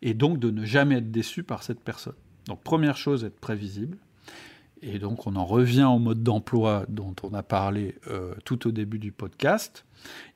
et 0.00 0.14
donc 0.14 0.38
de 0.38 0.50
ne 0.50 0.64
jamais 0.64 0.96
être 0.96 1.10
déçu 1.10 1.42
par 1.42 1.62
cette 1.62 1.80
personne. 1.80 2.14
Donc 2.46 2.62
première 2.62 2.96
chose, 2.96 3.24
être 3.24 3.38
prévisible. 3.38 3.98
Et 4.80 4.98
donc 4.98 5.26
on 5.26 5.36
en 5.36 5.44
revient 5.44 5.84
au 5.84 5.98
mode 5.98 6.22
d'emploi 6.22 6.84
dont 6.88 7.14
on 7.22 7.34
a 7.34 7.42
parlé 7.42 7.96
euh, 8.08 8.34
tout 8.44 8.68
au 8.68 8.70
début 8.70 8.98
du 8.98 9.12
podcast. 9.12 9.84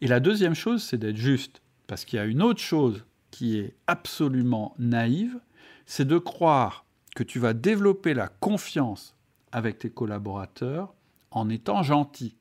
Et 0.01 0.07
la 0.07 0.21
deuxième 0.21 0.55
chose, 0.55 0.83
c'est 0.83 0.99
d'être 0.99 1.17
juste. 1.17 1.63
Parce 1.87 2.05
qu'il 2.05 2.17
y 2.17 2.21
a 2.21 2.25
une 2.25 2.43
autre 2.43 2.61
chose 2.61 3.05
qui 3.31 3.59
est 3.59 3.75
absolument 3.87 4.75
naïve, 4.79 5.39
c'est 5.87 6.07
de 6.07 6.19
croire 6.19 6.85
que 7.15 7.23
tu 7.23 7.39
vas 7.39 7.55
développer 7.55 8.15
la 8.15 8.29
confiance 8.29 9.15
avec 9.53 9.79
tes 9.79 9.91
collaborateurs 9.91 10.95
en 11.31 11.49
étant 11.49 11.83
gentil. 11.83 12.37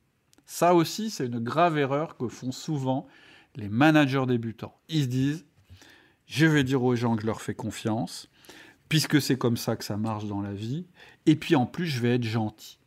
Ça 0.46 0.74
aussi, 0.74 1.10
c'est 1.10 1.26
une 1.26 1.38
grave 1.38 1.78
erreur 1.78 2.16
que 2.16 2.28
font 2.28 2.52
souvent 2.52 3.06
les 3.56 3.68
managers 3.68 4.26
débutants. 4.26 4.76
Ils 4.88 5.02
se 5.02 5.08
disent, 5.08 5.44
je 6.26 6.46
vais 6.46 6.64
dire 6.64 6.82
aux 6.82 6.96
gens 6.96 7.16
que 7.16 7.22
je 7.22 7.26
leur 7.26 7.42
fais 7.42 7.54
confiance, 7.54 8.28
puisque 8.88 9.20
c'est 9.20 9.36
comme 9.36 9.56
ça 9.56 9.76
que 9.76 9.84
ça 9.84 9.96
marche 9.96 10.26
dans 10.26 10.40
la 10.40 10.52
vie, 10.52 10.86
et 11.26 11.36
puis 11.36 11.56
en 11.56 11.66
plus, 11.66 11.86
je 11.86 12.00
vais 12.00 12.14
être 12.14 12.24
gentil. 12.24 12.78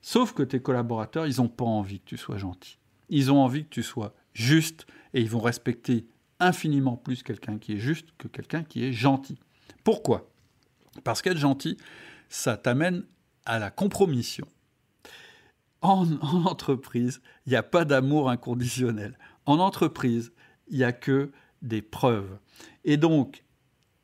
Sauf 0.00 0.32
que 0.32 0.42
tes 0.42 0.60
collaborateurs, 0.60 1.26
ils 1.26 1.36
n'ont 1.38 1.48
pas 1.48 1.64
envie 1.64 2.00
que 2.00 2.06
tu 2.06 2.16
sois 2.16 2.38
gentil. 2.38 2.78
Ils 3.08 3.30
ont 3.30 3.42
envie 3.42 3.64
que 3.64 3.70
tu 3.70 3.82
sois 3.82 4.14
juste, 4.34 4.86
et 5.14 5.20
ils 5.20 5.30
vont 5.30 5.40
respecter 5.40 6.06
infiniment 6.40 6.96
plus 6.96 7.22
quelqu'un 7.22 7.58
qui 7.58 7.74
est 7.74 7.78
juste 7.78 8.08
que 8.18 8.26
quelqu'un 8.26 8.64
qui 8.64 8.84
est 8.84 8.92
gentil. 8.92 9.38
Pourquoi? 9.84 10.31
Parce 11.04 11.22
qu'être 11.22 11.38
gentil, 11.38 11.76
ça 12.28 12.56
t'amène 12.56 13.04
à 13.44 13.58
la 13.58 13.70
compromission. 13.70 14.46
En, 15.82 16.06
entreprise, 16.46 17.20
il 17.44 17.50
n'y 17.50 17.56
a 17.56 17.64
pas 17.64 17.84
d'amour 17.84 18.30
inconditionnel. 18.30 19.18
En 19.46 19.58
entreprise, 19.58 20.32
il 20.68 20.78
n'y 20.78 20.84
a 20.84 20.92
que 20.92 21.32
des 21.60 21.82
preuves. 21.82 22.38
Et 22.84 22.96
donc, 22.96 23.42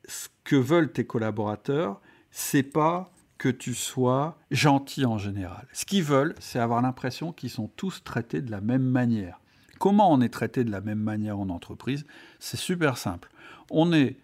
ce 0.05 0.27
que 0.43 0.57
veulent 0.57 0.91
tes 0.91 1.05
collaborateurs, 1.05 2.01
c'est 2.31 2.63
pas 2.63 3.13
que 3.37 3.47
tu 3.47 3.73
sois 3.73 4.37
gentil 4.51 5.05
en 5.05 5.17
général. 5.17 5.67
Ce 5.71 5.85
qu'ils 5.85 6.03
veulent, 6.03 6.35
c'est 6.39 6.59
avoir 6.59 6.81
l'impression 6.81 7.31
qu'ils 7.31 7.49
sont 7.49 7.69
tous 7.69 8.03
traités 8.03 8.41
de 8.41 8.51
la 8.51 8.59
même 8.59 8.83
manière. 8.83 9.39
Comment 9.79 10.11
on 10.11 10.19
est 10.19 10.33
traité 10.33 10.65
de 10.65 10.71
la 10.71 10.81
même 10.81 10.99
manière 10.99 11.39
en 11.39 11.47
entreprise? 11.47 12.05
C'est 12.39 12.57
super 12.57 12.97
simple. 12.97 13.31
On 13.71 13.93
est 13.93 14.17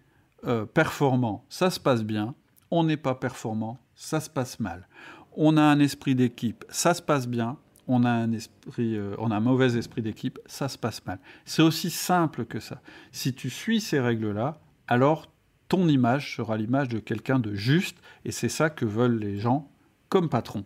euh, 0.46 0.66
performant, 0.66 1.46
ça 1.48 1.70
se 1.70 1.80
passe 1.80 2.04
bien. 2.04 2.36
On 2.72 2.84
n'est 2.84 2.98
pas 2.98 3.16
performant, 3.16 3.80
ça 3.96 4.20
se 4.20 4.30
passe 4.30 4.60
mal. 4.60 4.88
On 5.34 5.58
a 5.58 5.62
un 5.62 5.80
esprit 5.80 6.16
d'équipe, 6.16 6.66
ça 6.70 6.94
se 6.94 7.02
passe 7.02 7.28
bien. 7.28 7.58
On 7.88 8.04
a 8.04 8.10
un 8.10 8.32
esprit, 8.32 8.98
euh, 8.98 9.16
on 9.20 9.30
a 9.30 9.36
un 9.36 9.42
mauvais 9.42 9.78
esprit 9.78 10.02
d'équipe, 10.02 10.40
ça 10.48 10.68
se 10.70 10.78
passe 10.78 11.06
mal. 11.06 11.20
C'est 11.46 11.62
aussi 11.62 11.92
simple 11.92 12.46
que 12.46 12.60
ça. 12.60 12.82
Si 13.12 13.34
tu 13.34 13.52
suis 13.52 13.80
ces 13.80 14.00
règles-là, 14.00 14.60
alors 14.88 15.32
ton 15.68 15.88
image 15.88 16.36
sera 16.36 16.58
l'image 16.58 16.90
de 16.90 17.00
quelqu'un 17.00 17.38
de 17.38 17.54
juste, 17.54 17.98
et 18.24 18.32
c'est 18.32 18.50
ça 18.50 18.72
que 18.72 18.86
veulent 18.86 19.20
les 19.20 19.38
gens 19.38 19.70
comme 20.10 20.30
patron 20.30 20.66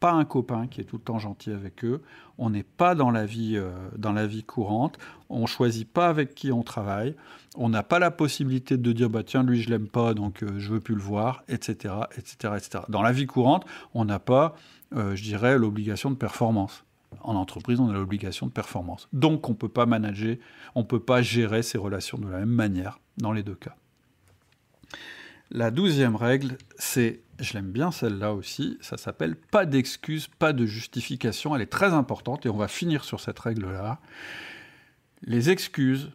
pas 0.00 0.12
un 0.12 0.24
copain 0.24 0.66
qui 0.66 0.80
est 0.80 0.84
tout 0.84 0.96
le 0.96 1.02
temps 1.02 1.18
gentil 1.18 1.50
avec 1.50 1.84
eux. 1.84 2.02
On 2.38 2.50
n'est 2.50 2.62
pas 2.62 2.94
dans 2.94 3.10
la 3.10 3.26
vie 3.26 3.56
euh, 3.56 4.42
courante. 4.46 4.98
On 5.28 5.46
choisit 5.46 5.90
pas 5.90 6.08
avec 6.08 6.34
qui 6.34 6.52
on 6.52 6.62
travaille. 6.62 7.16
On 7.56 7.68
n'a 7.68 7.82
pas 7.82 7.98
la 7.98 8.10
possibilité 8.10 8.76
de 8.76 8.92
dire 8.92 9.10
bah 9.10 9.22
tiens 9.24 9.42
lui 9.42 9.60
je 9.60 9.70
l'aime 9.70 9.88
pas 9.88 10.14
donc 10.14 10.42
euh, 10.42 10.58
je 10.58 10.72
veux 10.72 10.80
plus 10.80 10.94
le 10.94 11.00
voir, 11.00 11.42
etc., 11.48 11.94
etc., 12.16 12.54
etc. 12.56 12.84
Dans 12.88 13.02
la 13.02 13.12
vie 13.12 13.26
courante, 13.26 13.64
on 13.94 14.04
n'a 14.04 14.18
pas, 14.18 14.54
euh, 14.94 15.16
je 15.16 15.22
dirais, 15.22 15.58
l'obligation 15.58 16.10
de 16.10 16.16
performance. 16.16 16.84
En 17.22 17.34
entreprise, 17.34 17.80
on 17.80 17.88
a 17.88 17.94
l'obligation 17.94 18.46
de 18.46 18.52
performance. 18.52 19.08
Donc 19.12 19.48
on 19.48 19.54
peut 19.54 19.68
pas 19.68 19.86
manager, 19.86 20.36
on 20.74 20.84
peut 20.84 21.00
pas 21.00 21.22
gérer 21.22 21.62
ces 21.62 21.78
relations 21.78 22.18
de 22.18 22.28
la 22.28 22.38
même 22.38 22.48
manière 22.48 23.00
dans 23.16 23.32
les 23.32 23.42
deux 23.42 23.54
cas. 23.54 23.74
La 25.50 25.70
douzième 25.70 26.14
règle, 26.14 26.58
c'est, 26.76 27.20
je 27.38 27.54
l'aime 27.54 27.70
bien 27.70 27.90
celle-là 27.90 28.34
aussi, 28.34 28.78
ça 28.80 28.96
s'appelle 28.96 29.36
pas 29.36 29.66
d'excuses, 29.66 30.26
pas 30.26 30.52
de 30.52 30.66
justification. 30.66 31.54
Elle 31.54 31.62
est 31.62 31.66
très 31.66 31.92
importante 31.92 32.46
et 32.46 32.48
on 32.48 32.56
va 32.56 32.68
finir 32.68 33.04
sur 33.04 33.20
cette 33.20 33.38
règle-là. 33.38 34.00
Les 35.22 35.50
excuses 35.50 36.10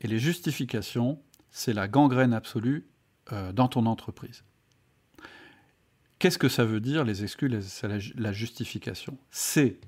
et 0.00 0.06
les 0.06 0.18
justifications, 0.18 1.20
c'est 1.50 1.72
la 1.72 1.88
gangrène 1.88 2.34
absolue 2.34 2.86
euh, 3.32 3.52
dans 3.52 3.68
ton 3.68 3.86
entreprise. 3.86 4.44
Qu'est-ce 6.18 6.38
que 6.38 6.48
ça 6.48 6.64
veut 6.64 6.80
dire, 6.80 7.04
les 7.04 7.22
excuses 7.22 7.82
et 7.84 8.20
la 8.20 8.32
justification? 8.32 9.18
C'est 9.30 9.78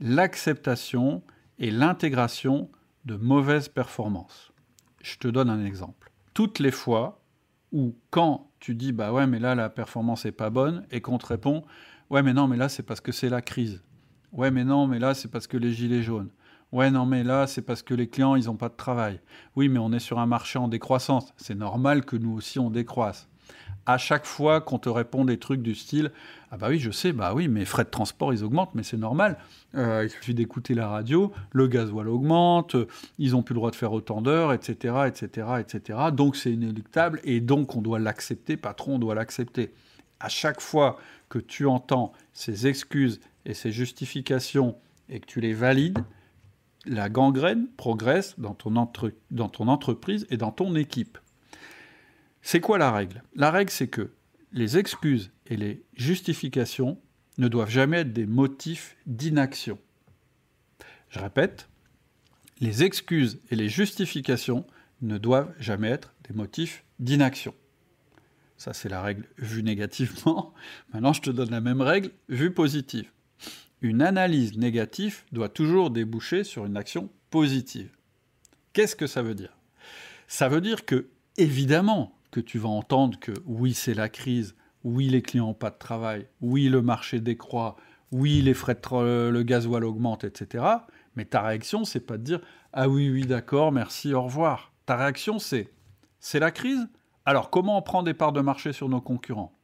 l'acceptation 0.00 1.22
et 1.58 1.70
l'intégration 1.70 2.70
de 3.04 3.16
mauvaises 3.16 3.68
performances. 3.68 4.52
Je 5.02 5.16
te 5.16 5.28
donne 5.28 5.50
un 5.50 5.64
exemple. 5.64 6.10
Toutes 6.34 6.58
les 6.58 6.70
fois 6.70 7.20
ou 7.72 7.96
quand 8.10 8.51
tu 8.62 8.76
dis 8.76 8.92
bah 8.92 9.12
ouais 9.12 9.26
mais 9.26 9.40
là 9.40 9.56
la 9.56 9.68
performance 9.68 10.24
est 10.24 10.30
pas 10.30 10.48
bonne 10.48 10.86
et 10.92 11.00
qu'on 11.00 11.18
te 11.18 11.26
répond 11.26 11.64
ouais 12.10 12.22
mais 12.22 12.32
non 12.32 12.46
mais 12.46 12.56
là 12.56 12.68
c'est 12.68 12.84
parce 12.84 13.00
que 13.00 13.10
c'est 13.10 13.28
la 13.28 13.42
crise. 13.42 13.82
Ouais 14.30 14.52
mais 14.52 14.62
non 14.62 14.86
mais 14.86 15.00
là 15.00 15.14
c'est 15.14 15.26
parce 15.26 15.48
que 15.48 15.56
les 15.56 15.72
gilets 15.72 16.04
jaunes. 16.04 16.30
Ouais 16.70 16.92
non 16.92 17.04
mais 17.04 17.24
là 17.24 17.48
c'est 17.48 17.62
parce 17.62 17.82
que 17.82 17.92
les 17.92 18.08
clients 18.08 18.36
ils 18.36 18.48
ont 18.48 18.54
pas 18.54 18.68
de 18.68 18.76
travail. 18.76 19.20
Oui 19.56 19.68
mais 19.68 19.80
on 19.80 19.92
est 19.92 19.98
sur 19.98 20.20
un 20.20 20.26
marché 20.26 20.60
en 20.60 20.68
décroissance. 20.68 21.34
C'est 21.36 21.56
normal 21.56 22.04
que 22.04 22.14
nous 22.14 22.30
aussi 22.32 22.60
on 22.60 22.70
décroisse 22.70 23.28
à 23.86 23.98
chaque 23.98 24.26
fois 24.26 24.60
qu'on 24.60 24.78
te 24.78 24.88
répond 24.88 25.24
des 25.24 25.38
trucs 25.38 25.62
du 25.62 25.74
style 25.74 26.12
Ah 26.50 26.56
bah 26.56 26.68
oui, 26.68 26.78
je 26.78 26.90
sais, 26.90 27.12
bah 27.12 27.32
oui, 27.34 27.48
mes 27.48 27.64
frais 27.64 27.84
de 27.84 27.90
transport, 27.90 28.32
ils 28.32 28.44
augmentent, 28.44 28.74
mais 28.74 28.82
c'est 28.82 28.96
normal. 28.96 29.38
Euh, 29.74 30.04
il 30.04 30.10
suffit 30.10 30.34
d'écouter 30.34 30.74
la 30.74 30.88
radio, 30.88 31.32
le 31.50 31.66
gasoil 31.66 32.08
augmente, 32.08 32.76
ils 33.18 33.32
n'ont 33.32 33.42
plus 33.42 33.54
le 33.54 33.58
droit 33.58 33.70
de 33.70 33.76
faire 33.76 33.92
autant 33.92 34.22
d'heures, 34.22 34.52
etc., 34.52 34.94
etc., 35.06 35.46
etc. 35.60 35.98
Donc 36.12 36.36
c'est 36.36 36.52
inéluctable 36.52 37.20
et 37.24 37.40
donc 37.40 37.74
on 37.74 37.82
doit 37.82 37.98
l'accepter, 37.98 38.56
patron, 38.56 38.96
on 38.96 38.98
doit 38.98 39.14
l'accepter. 39.14 39.72
À 40.20 40.28
chaque 40.28 40.60
fois 40.60 40.98
que 41.28 41.38
tu 41.38 41.66
entends 41.66 42.12
ces 42.32 42.66
excuses 42.68 43.20
et 43.44 43.54
ces 43.54 43.72
justifications 43.72 44.76
et 45.08 45.18
que 45.18 45.26
tu 45.26 45.40
les 45.40 45.54
valides, 45.54 46.04
la 46.84 47.08
gangrène 47.08 47.68
progresse 47.76 48.38
dans 48.38 48.54
ton 48.54 48.76
entreprise 49.68 50.26
et 50.30 50.36
dans 50.36 50.50
ton 50.52 50.74
équipe. 50.74 51.18
C'est 52.42 52.60
quoi 52.60 52.78
la 52.78 52.90
règle? 52.90 53.22
La 53.34 53.50
règle, 53.50 53.70
c'est 53.70 53.88
que 53.88 54.10
les 54.52 54.76
excuses 54.76 55.30
et 55.46 55.56
les 55.56 55.84
justifications 55.94 57.00
ne 57.38 57.48
doivent 57.48 57.70
jamais 57.70 57.98
être 57.98 58.12
des 58.12 58.26
motifs 58.26 58.96
d'inaction. 59.06 59.78
Je 61.08 61.18
répète, 61.18 61.68
les 62.60 62.84
excuses 62.84 63.40
et 63.50 63.56
les 63.56 63.68
justifications 63.68 64.66
ne 65.00 65.18
doivent 65.18 65.54
jamais 65.58 65.88
être 65.88 66.14
des 66.28 66.34
motifs 66.34 66.84
d'inaction. 66.98 67.54
Ça, 68.56 68.72
c'est 68.72 68.88
la 68.88 69.02
règle 69.02 69.26
vue 69.38 69.62
négativement. 69.62 70.54
Maintenant, 70.92 71.12
je 71.12 71.22
te 71.22 71.30
donne 71.30 71.50
la 71.50 71.60
même 71.60 71.80
règle 71.80 72.10
vue 72.28 72.52
positive. 72.52 73.10
Une 73.80 74.02
analyse 74.02 74.56
négative 74.56 75.22
doit 75.32 75.48
toujours 75.48 75.90
déboucher 75.90 76.44
sur 76.44 76.66
une 76.66 76.76
action 76.76 77.10
positive. 77.30 77.90
Qu'est-ce 78.72 78.94
que 78.94 79.08
ça 79.08 79.22
veut 79.22 79.34
dire? 79.34 79.56
Ça 80.28 80.48
veut 80.48 80.60
dire 80.60 80.86
que, 80.86 81.08
évidemment, 81.36 82.16
que 82.32 82.40
tu 82.40 82.58
vas 82.58 82.70
entendre 82.70 83.20
que 83.20 83.32
oui, 83.46 83.74
c'est 83.74 83.94
la 83.94 84.08
crise, 84.08 84.56
oui, 84.82 85.08
les 85.08 85.22
clients 85.22 85.46
n'ont 85.46 85.54
pas 85.54 85.70
de 85.70 85.78
travail, 85.78 86.26
oui, 86.40 86.68
le 86.68 86.82
marché 86.82 87.20
décroît, 87.20 87.76
oui, 88.10 88.42
les 88.42 88.54
frais 88.54 88.74
de 88.74 89.28
le 89.28 89.42
gasoil 89.44 89.84
augmentent, 89.84 90.24
etc. 90.24 90.64
Mais 91.14 91.26
ta 91.26 91.42
réaction, 91.42 91.84
c'est 91.84 92.00
pas 92.00 92.18
de 92.18 92.24
dire 92.24 92.40
ah 92.72 92.88
oui, 92.88 93.10
oui, 93.10 93.26
d'accord, 93.26 93.70
merci, 93.70 94.14
au 94.14 94.22
revoir. 94.22 94.72
Ta 94.86 94.96
réaction, 94.96 95.38
c'est 95.38 95.70
c'est 96.18 96.40
la 96.40 96.50
crise? 96.50 96.88
Alors 97.26 97.50
comment 97.50 97.78
on 97.78 97.82
prend 97.82 98.02
des 98.02 98.14
parts 98.14 98.32
de 98.32 98.40
marché 98.40 98.72
sur 98.72 98.88
nos 98.88 99.00
concurrents? 99.00 99.56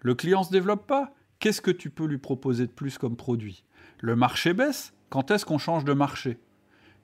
Le 0.00 0.14
client 0.14 0.40
ne 0.40 0.44
se 0.44 0.50
développe 0.50 0.86
pas? 0.86 1.14
Qu'est-ce 1.38 1.62
que 1.62 1.70
tu 1.70 1.90
peux 1.90 2.06
lui 2.06 2.18
proposer 2.18 2.66
de 2.66 2.72
plus 2.72 2.98
comme 2.98 3.16
produit? 3.16 3.64
Le 4.00 4.14
marché 4.16 4.52
baisse? 4.52 4.92
Quand 5.08 5.30
est-ce 5.30 5.46
qu'on 5.46 5.58
change 5.58 5.84
de 5.84 5.92
marché? 5.92 6.38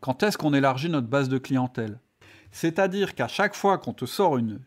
Quand 0.00 0.22
est-ce 0.22 0.38
qu'on 0.38 0.54
élargit 0.54 0.90
notre 0.90 1.08
base 1.08 1.28
de 1.28 1.38
clientèle? 1.38 1.98
C'est-à-dire 2.52 3.14
qu'à 3.14 3.28
chaque 3.28 3.54
fois 3.54 3.78
qu'on 3.78 3.92
te 3.92 4.06
sort 4.06 4.38
une, 4.38 4.60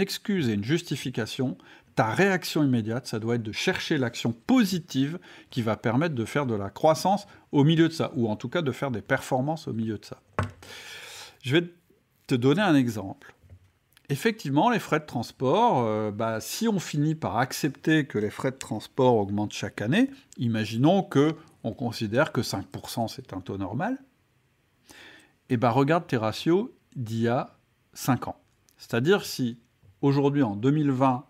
excuse 0.00 0.48
et 0.48 0.54
une 0.54 0.64
justification, 0.64 1.56
ta 1.94 2.06
réaction 2.06 2.62
immédiate, 2.62 3.06
ça 3.06 3.18
doit 3.18 3.36
être 3.36 3.42
de 3.42 3.52
chercher 3.52 3.96
l'action 3.96 4.32
positive 4.32 5.18
qui 5.50 5.62
va 5.62 5.76
permettre 5.76 6.14
de 6.14 6.24
faire 6.24 6.46
de 6.46 6.54
la 6.54 6.68
croissance 6.68 7.26
au 7.52 7.64
milieu 7.64 7.88
de 7.88 7.92
ça, 7.92 8.10
ou 8.14 8.28
en 8.28 8.36
tout 8.36 8.48
cas 8.48 8.62
de 8.62 8.72
faire 8.72 8.90
des 8.90 9.00
performances 9.00 9.68
au 9.68 9.72
milieu 9.72 9.98
de 9.98 10.04
ça. 10.04 10.20
Je 11.42 11.56
vais 11.56 11.68
te 12.26 12.34
donner 12.34 12.62
un 12.62 12.74
exemple. 12.74 13.34
Effectivement, 14.08 14.70
les 14.70 14.78
frais 14.78 15.00
de 15.00 15.06
transport, 15.06 15.84
euh, 15.84 16.12
bah, 16.12 16.40
si 16.40 16.68
on 16.68 16.78
finit 16.78 17.16
par 17.16 17.38
accepter 17.38 18.06
que 18.06 18.18
les 18.18 18.30
frais 18.30 18.52
de 18.52 18.56
transport 18.56 19.16
augmentent 19.16 19.52
chaque 19.52 19.80
année, 19.80 20.10
imaginons 20.38 21.02
que 21.02 21.34
on 21.64 21.72
considère 21.72 22.30
que 22.30 22.40
5% 22.40 23.08
c'est 23.08 23.32
un 23.32 23.40
taux 23.40 23.58
normal, 23.58 23.98
et 25.48 25.54
eh 25.54 25.56
ben 25.56 25.70
regarde 25.70 26.06
tes 26.06 26.16
ratios 26.16 26.70
d'il 26.96 27.20
y 27.22 27.28
a 27.28 27.56
5 27.92 28.28
ans. 28.28 28.40
C'est-à-dire 28.76 29.24
si 29.24 29.58
aujourd'hui, 30.02 30.42
en 30.42 30.56
2020, 30.56 31.24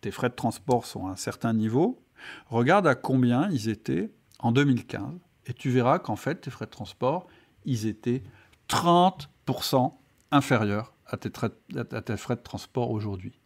tes 0.00 0.10
frais 0.10 0.28
de 0.28 0.34
transport 0.34 0.86
sont 0.86 1.06
à 1.06 1.10
un 1.10 1.16
certain 1.16 1.52
niveau, 1.52 2.02
regarde 2.46 2.86
à 2.86 2.94
combien 2.94 3.50
ils 3.50 3.68
étaient 3.68 4.12
en 4.38 4.52
2015, 4.52 5.18
et 5.46 5.52
tu 5.52 5.70
verras 5.70 5.98
qu'en 5.98 6.16
fait, 6.16 6.36
tes 6.42 6.50
frais 6.50 6.66
de 6.66 6.70
transport, 6.70 7.26
ils 7.64 7.86
étaient 7.86 8.22
30% 8.68 9.94
inférieurs 10.30 10.92
à 11.06 11.16
tes, 11.16 11.30
frais 12.16 12.36
de 12.36 12.42
transport 12.42 12.90
aujourd'hui. 12.90 13.40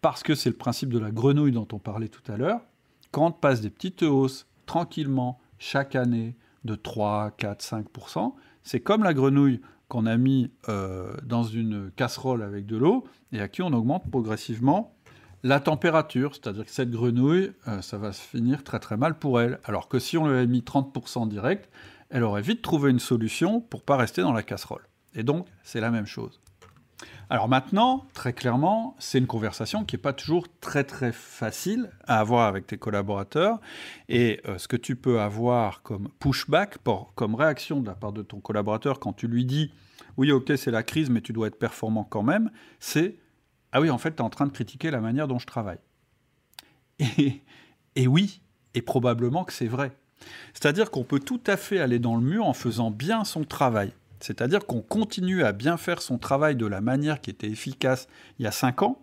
Parce 0.00 0.22
que 0.22 0.34
c'est 0.34 0.50
le 0.50 0.56
principe 0.56 0.92
de 0.92 0.98
la 0.98 1.10
grenouille 1.10 1.52
dont 1.52 1.68
on 1.72 1.78
parlait 1.78 2.08
tout 2.08 2.32
à 2.32 2.36
l'heure. 2.36 2.60
Quand 3.10 3.26
on 3.26 3.32
passe 3.32 3.60
des 3.60 3.70
petites 3.70 4.02
hausses 4.02 4.46
tranquillement 4.66 5.40
chaque 5.58 5.94
année 5.96 6.36
de 6.64 6.74
3, 6.74 7.32
4, 7.32 7.62
5% 7.62 8.34
c'est 8.62 8.80
comme 8.80 9.02
la 9.02 9.14
grenouille 9.14 9.60
qu'on 9.92 10.06
a 10.06 10.16
mis 10.16 10.50
euh, 10.70 11.12
dans 11.22 11.42
une 11.42 11.90
casserole 11.90 12.42
avec 12.42 12.64
de 12.64 12.78
l'eau 12.78 13.04
et 13.30 13.42
à 13.42 13.48
qui 13.48 13.60
on 13.60 13.74
augmente 13.74 14.10
progressivement 14.10 14.94
la 15.42 15.60
température. 15.60 16.34
C'est-à-dire 16.34 16.64
que 16.64 16.70
cette 16.70 16.90
grenouille, 16.90 17.52
euh, 17.68 17.82
ça 17.82 17.98
va 17.98 18.14
se 18.14 18.22
finir 18.22 18.64
très 18.64 18.78
très 18.78 18.96
mal 18.96 19.18
pour 19.18 19.38
elle. 19.38 19.60
Alors 19.64 19.88
que 19.88 19.98
si 19.98 20.16
on 20.16 20.26
lui 20.26 20.32
avait 20.32 20.46
mis 20.46 20.60
30% 20.60 21.28
direct, 21.28 21.68
elle 22.08 22.22
aurait 22.22 22.40
vite 22.40 22.62
trouvé 22.62 22.90
une 22.90 23.00
solution 23.00 23.60
pour 23.60 23.82
pas 23.82 23.98
rester 23.98 24.22
dans 24.22 24.32
la 24.32 24.42
casserole. 24.42 24.88
Et 25.14 25.24
donc, 25.24 25.46
c'est 25.62 25.80
la 25.80 25.90
même 25.90 26.06
chose. 26.06 26.40
Alors 27.32 27.48
maintenant, 27.48 28.04
très 28.12 28.34
clairement, 28.34 28.94
c'est 28.98 29.16
une 29.16 29.26
conversation 29.26 29.86
qui 29.86 29.96
n'est 29.96 30.02
pas 30.02 30.12
toujours 30.12 30.48
très 30.60 30.84
très 30.84 31.12
facile 31.12 31.88
à 32.06 32.20
avoir 32.20 32.46
avec 32.46 32.66
tes 32.66 32.76
collaborateurs. 32.76 33.58
Et 34.10 34.42
euh, 34.46 34.58
ce 34.58 34.68
que 34.68 34.76
tu 34.76 34.96
peux 34.96 35.18
avoir 35.18 35.80
comme 35.80 36.10
pushback, 36.18 36.76
comme 37.14 37.34
réaction 37.34 37.80
de 37.80 37.86
la 37.86 37.94
part 37.94 38.12
de 38.12 38.20
ton 38.20 38.40
collaborateur 38.40 39.00
quand 39.00 39.14
tu 39.14 39.28
lui 39.28 39.46
dis 39.46 39.72
oui, 40.18 40.30
ok, 40.30 40.52
c'est 40.58 40.70
la 40.70 40.82
crise, 40.82 41.08
mais 41.08 41.22
tu 41.22 41.32
dois 41.32 41.46
être 41.46 41.58
performant 41.58 42.04
quand 42.04 42.22
même, 42.22 42.50
c'est 42.80 43.16
ah 43.72 43.80
oui, 43.80 43.88
en 43.88 43.96
fait, 43.96 44.10
tu 44.10 44.18
es 44.18 44.20
en 44.20 44.28
train 44.28 44.44
de 44.44 44.52
critiquer 44.52 44.90
la 44.90 45.00
manière 45.00 45.26
dont 45.26 45.38
je 45.38 45.46
travaille. 45.46 45.78
Et, 46.98 47.40
et 47.96 48.06
oui, 48.06 48.42
et 48.74 48.82
probablement 48.82 49.44
que 49.44 49.54
c'est 49.54 49.68
vrai. 49.68 49.96
C'est-à-dire 50.52 50.90
qu'on 50.90 51.02
peut 51.02 51.18
tout 51.18 51.40
à 51.46 51.56
fait 51.56 51.78
aller 51.78 51.98
dans 51.98 52.14
le 52.14 52.22
mur 52.22 52.44
en 52.44 52.52
faisant 52.52 52.90
bien 52.90 53.24
son 53.24 53.44
travail. 53.44 53.94
C'est-à-dire 54.22 54.66
qu'on 54.66 54.82
continue 54.82 55.42
à 55.42 55.52
bien 55.52 55.76
faire 55.76 56.00
son 56.00 56.16
travail 56.16 56.54
de 56.54 56.66
la 56.66 56.80
manière 56.80 57.20
qui 57.20 57.30
était 57.30 57.48
efficace 57.48 58.06
il 58.38 58.44
y 58.44 58.46
a 58.46 58.52
cinq 58.52 58.82
ans, 58.82 59.02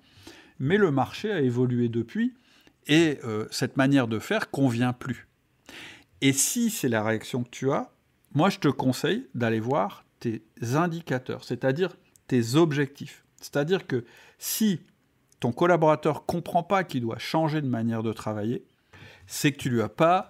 mais 0.60 0.78
le 0.78 0.92
marché 0.92 1.32
a 1.32 1.42
évolué 1.42 1.90
depuis 1.90 2.34
et 2.88 3.20
euh, 3.26 3.46
cette 3.52 3.78
manière 3.78 4.08
de 4.08 4.20
faire 4.20 4.50
convient 4.50 4.94
plus. 4.94 5.28
Et 6.22 6.34
si 6.34 6.70
c'est 6.70 6.90
la 6.90 7.04
réaction 7.04 7.44
que 7.44 7.50
tu 7.50 7.72
as, 7.72 7.92
moi 8.34 8.50
je 8.50 8.60
te 8.60 8.68
conseille 8.70 9.28
d'aller 9.36 9.60
voir 9.60 10.06
tes 10.20 10.44
indicateurs, 10.74 11.44
c'est-à-dire 11.44 11.96
tes 12.28 12.56
objectifs. 12.56 13.26
C'est-à-dire 13.42 13.88
que 13.88 14.06
si 14.38 14.82
ton 15.40 15.52
collaborateur 15.52 16.26
comprend 16.26 16.64
pas 16.64 16.84
qu'il 16.84 17.02
doit 17.02 17.20
changer 17.20 17.62
de 17.62 17.68
manière 17.68 18.04
de 18.04 18.14
travailler, 18.14 18.66
c'est 19.28 19.52
que 19.52 19.58
tu 19.58 19.70
lui 19.70 19.82
as 19.82 19.90
pas 19.90 20.30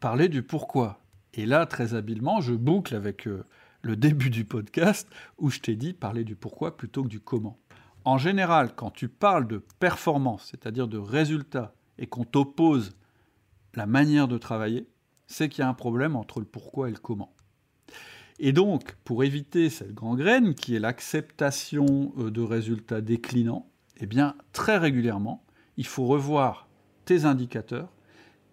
parlé 0.00 0.28
du 0.28 0.42
pourquoi. 0.42 1.00
Et 1.34 1.46
là, 1.46 1.66
très 1.66 1.94
habilement, 1.94 2.40
je 2.40 2.54
boucle 2.54 2.94
avec 2.94 3.26
euh, 3.26 3.44
le 3.82 3.96
début 3.96 4.30
du 4.30 4.44
podcast 4.44 5.08
où 5.38 5.50
je 5.50 5.60
t'ai 5.60 5.76
dit 5.76 5.92
parler 5.92 6.24
du 6.24 6.36
pourquoi 6.36 6.76
plutôt 6.76 7.02
que 7.02 7.08
du 7.08 7.20
comment. 7.20 7.58
En 8.04 8.18
général, 8.18 8.74
quand 8.74 8.90
tu 8.90 9.08
parles 9.08 9.48
de 9.48 9.58
performance, 9.78 10.48
c'est-à-dire 10.50 10.88
de 10.88 10.98
résultat, 10.98 11.74
et 11.98 12.06
qu'on 12.06 12.24
t'oppose 12.24 12.96
la 13.74 13.86
manière 13.86 14.28
de 14.28 14.38
travailler, 14.38 14.86
c'est 15.26 15.48
qu'il 15.48 15.62
y 15.62 15.64
a 15.64 15.68
un 15.68 15.74
problème 15.74 16.16
entre 16.16 16.40
le 16.40 16.46
pourquoi 16.46 16.88
et 16.88 16.92
le 16.92 16.98
comment. 16.98 17.34
Et 18.38 18.52
donc, 18.52 18.96
pour 19.04 19.24
éviter 19.24 19.70
cette 19.70 19.94
gangrène 19.94 20.54
qui 20.54 20.76
est 20.76 20.78
l'acceptation 20.80 22.12
euh, 22.18 22.30
de 22.30 22.42
résultats 22.42 23.00
déclinants, 23.00 23.70
eh 23.98 24.06
bien, 24.06 24.36
très 24.52 24.76
régulièrement, 24.76 25.44
il 25.76 25.86
faut 25.86 26.06
revoir 26.06 26.68
tes 27.06 27.24
indicateurs, 27.24 27.92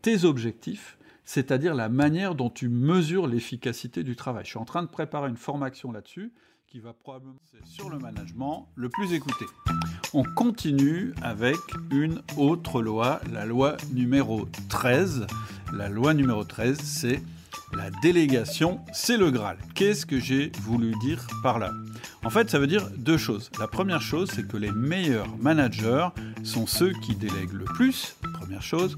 tes 0.02 0.24
objectifs, 0.24 0.98
c'est-à-dire 1.26 1.76
la 1.76 1.90
manière 1.90 2.36
dont 2.36 2.50
tu 2.50 2.70
mesures 2.70 3.28
l'efficacité 3.28 4.04
du 4.04 4.16
travail. 4.16 4.46
Je 4.46 4.52
suis 4.52 4.60
en 4.60 4.66
train 4.66 4.84
de 4.84 4.88
préparer 4.88 5.30
une 5.30 5.38
formation 5.38 5.92
là-dessus 5.92 6.34
qui 6.68 6.80
va 6.80 6.94
probablement 6.94 7.36
sur 7.66 7.90
le 7.90 8.00
management 8.00 8.68
le 8.76 8.90
plus 8.90 9.14
écouté. 9.14 9.46
On 10.14 10.24
continue 10.24 11.14
avec 11.22 11.58
une 11.92 12.22
autre 12.36 12.82
loi, 12.82 13.22
la 13.32 13.46
loi 13.46 13.78
numéro 13.94 14.48
13. 14.70 15.28
La 15.72 15.90
loi 15.90 16.14
numéro 16.14 16.44
13, 16.44 16.80
c'est 16.80 17.22
la 17.76 17.90
délégation, 18.02 18.80
c'est 18.92 19.18
le 19.18 19.32
Graal. 19.32 19.58
Qu'est-ce 19.76 20.06
que 20.06 20.20
j'ai 20.20 20.52
voulu 20.62 20.94
dire 21.02 21.26
par 21.42 21.60
là? 21.60 21.72
En 22.24 22.30
fait, 22.30 22.50
ça 22.50 22.60
veut 22.60 22.68
dire 22.68 22.90
deux 22.98 23.18
choses. 23.18 23.50
La 23.60 23.68
première 23.68 24.02
chose, 24.02 24.32
c'est 24.32 24.48
que 24.48 24.58
les 24.58 24.72
meilleurs 24.72 25.36
managers 25.38 26.10
sont 26.44 26.68
ceux 26.68 26.92
qui 27.04 27.16
délèguent 27.16 27.54
le 27.54 27.66
plus, 27.66 28.16
première 28.34 28.62
chose. 28.62 28.96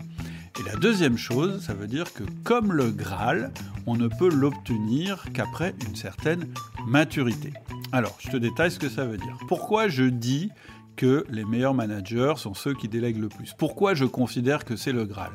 Et 0.57 0.63
la 0.63 0.77
deuxième 0.77 1.17
chose, 1.17 1.61
ça 1.61 1.73
veut 1.73 1.87
dire 1.87 2.13
que 2.13 2.23
comme 2.45 2.71
le 2.71 2.89
Graal, 2.89 3.51
on 3.85 3.97
ne 3.97 4.07
peut 4.07 4.29
l'obtenir 4.29 5.25
qu'après 5.33 5.75
une 5.85 5.95
certaine 5.95 6.47
maturité. 6.87 7.51
Alors, 7.91 8.17
je 8.19 8.29
te 8.29 8.37
détaille 8.37 8.71
ce 8.71 8.79
que 8.79 8.87
ça 8.87 9.05
veut 9.05 9.17
dire. 9.17 9.37
Pourquoi 9.49 9.89
je 9.89 10.05
dis 10.05 10.49
que 10.95 11.25
les 11.29 11.43
meilleurs 11.43 11.73
managers 11.73 12.35
sont 12.37 12.53
ceux 12.53 12.73
qui 12.73 12.87
délèguent 12.87 13.19
le 13.19 13.27
plus? 13.27 13.53
Pourquoi 13.57 13.95
je 13.95 14.05
considère 14.05 14.63
que 14.63 14.77
c'est 14.77 14.93
le 14.93 15.03
Graal? 15.03 15.33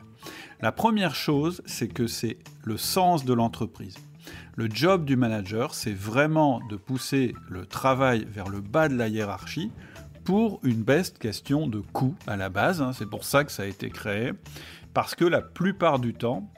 La 0.62 0.72
première 0.72 1.14
chose, 1.14 1.60
c'est 1.66 1.88
que 1.88 2.06
c'est 2.06 2.38
le 2.64 2.78
sens 2.78 3.26
de 3.26 3.34
l'entreprise. 3.34 3.96
Le 4.56 4.68
job 4.70 5.04
du 5.04 5.16
manager, 5.16 5.74
c'est 5.74 5.92
vraiment 5.92 6.60
de 6.70 6.76
pousser 6.76 7.34
le 7.48 7.66
travail 7.66 8.26
vers 8.30 8.48
le 8.48 8.60
bas 8.60 8.88
de 8.88 8.96
la 8.96 9.08
hiérarchie 9.08 9.70
pour 10.24 10.60
une 10.62 10.82
best 10.82 11.18
question 11.18 11.66
de 11.66 11.80
coût 11.80 12.14
à 12.26 12.36
la 12.36 12.48
base. 12.48 12.82
Hein. 12.82 12.92
c'est 12.92 13.08
pour 13.08 13.24
ça 13.24 13.44
que 13.44 13.52
ça 13.52 13.64
a 13.64 13.66
été 13.66 13.90
créé 13.90 14.32
parce 14.94 15.14
que 15.14 15.24
la 15.24 15.40
plupart 15.40 15.98
du 15.98 16.14
temps, 16.14 16.50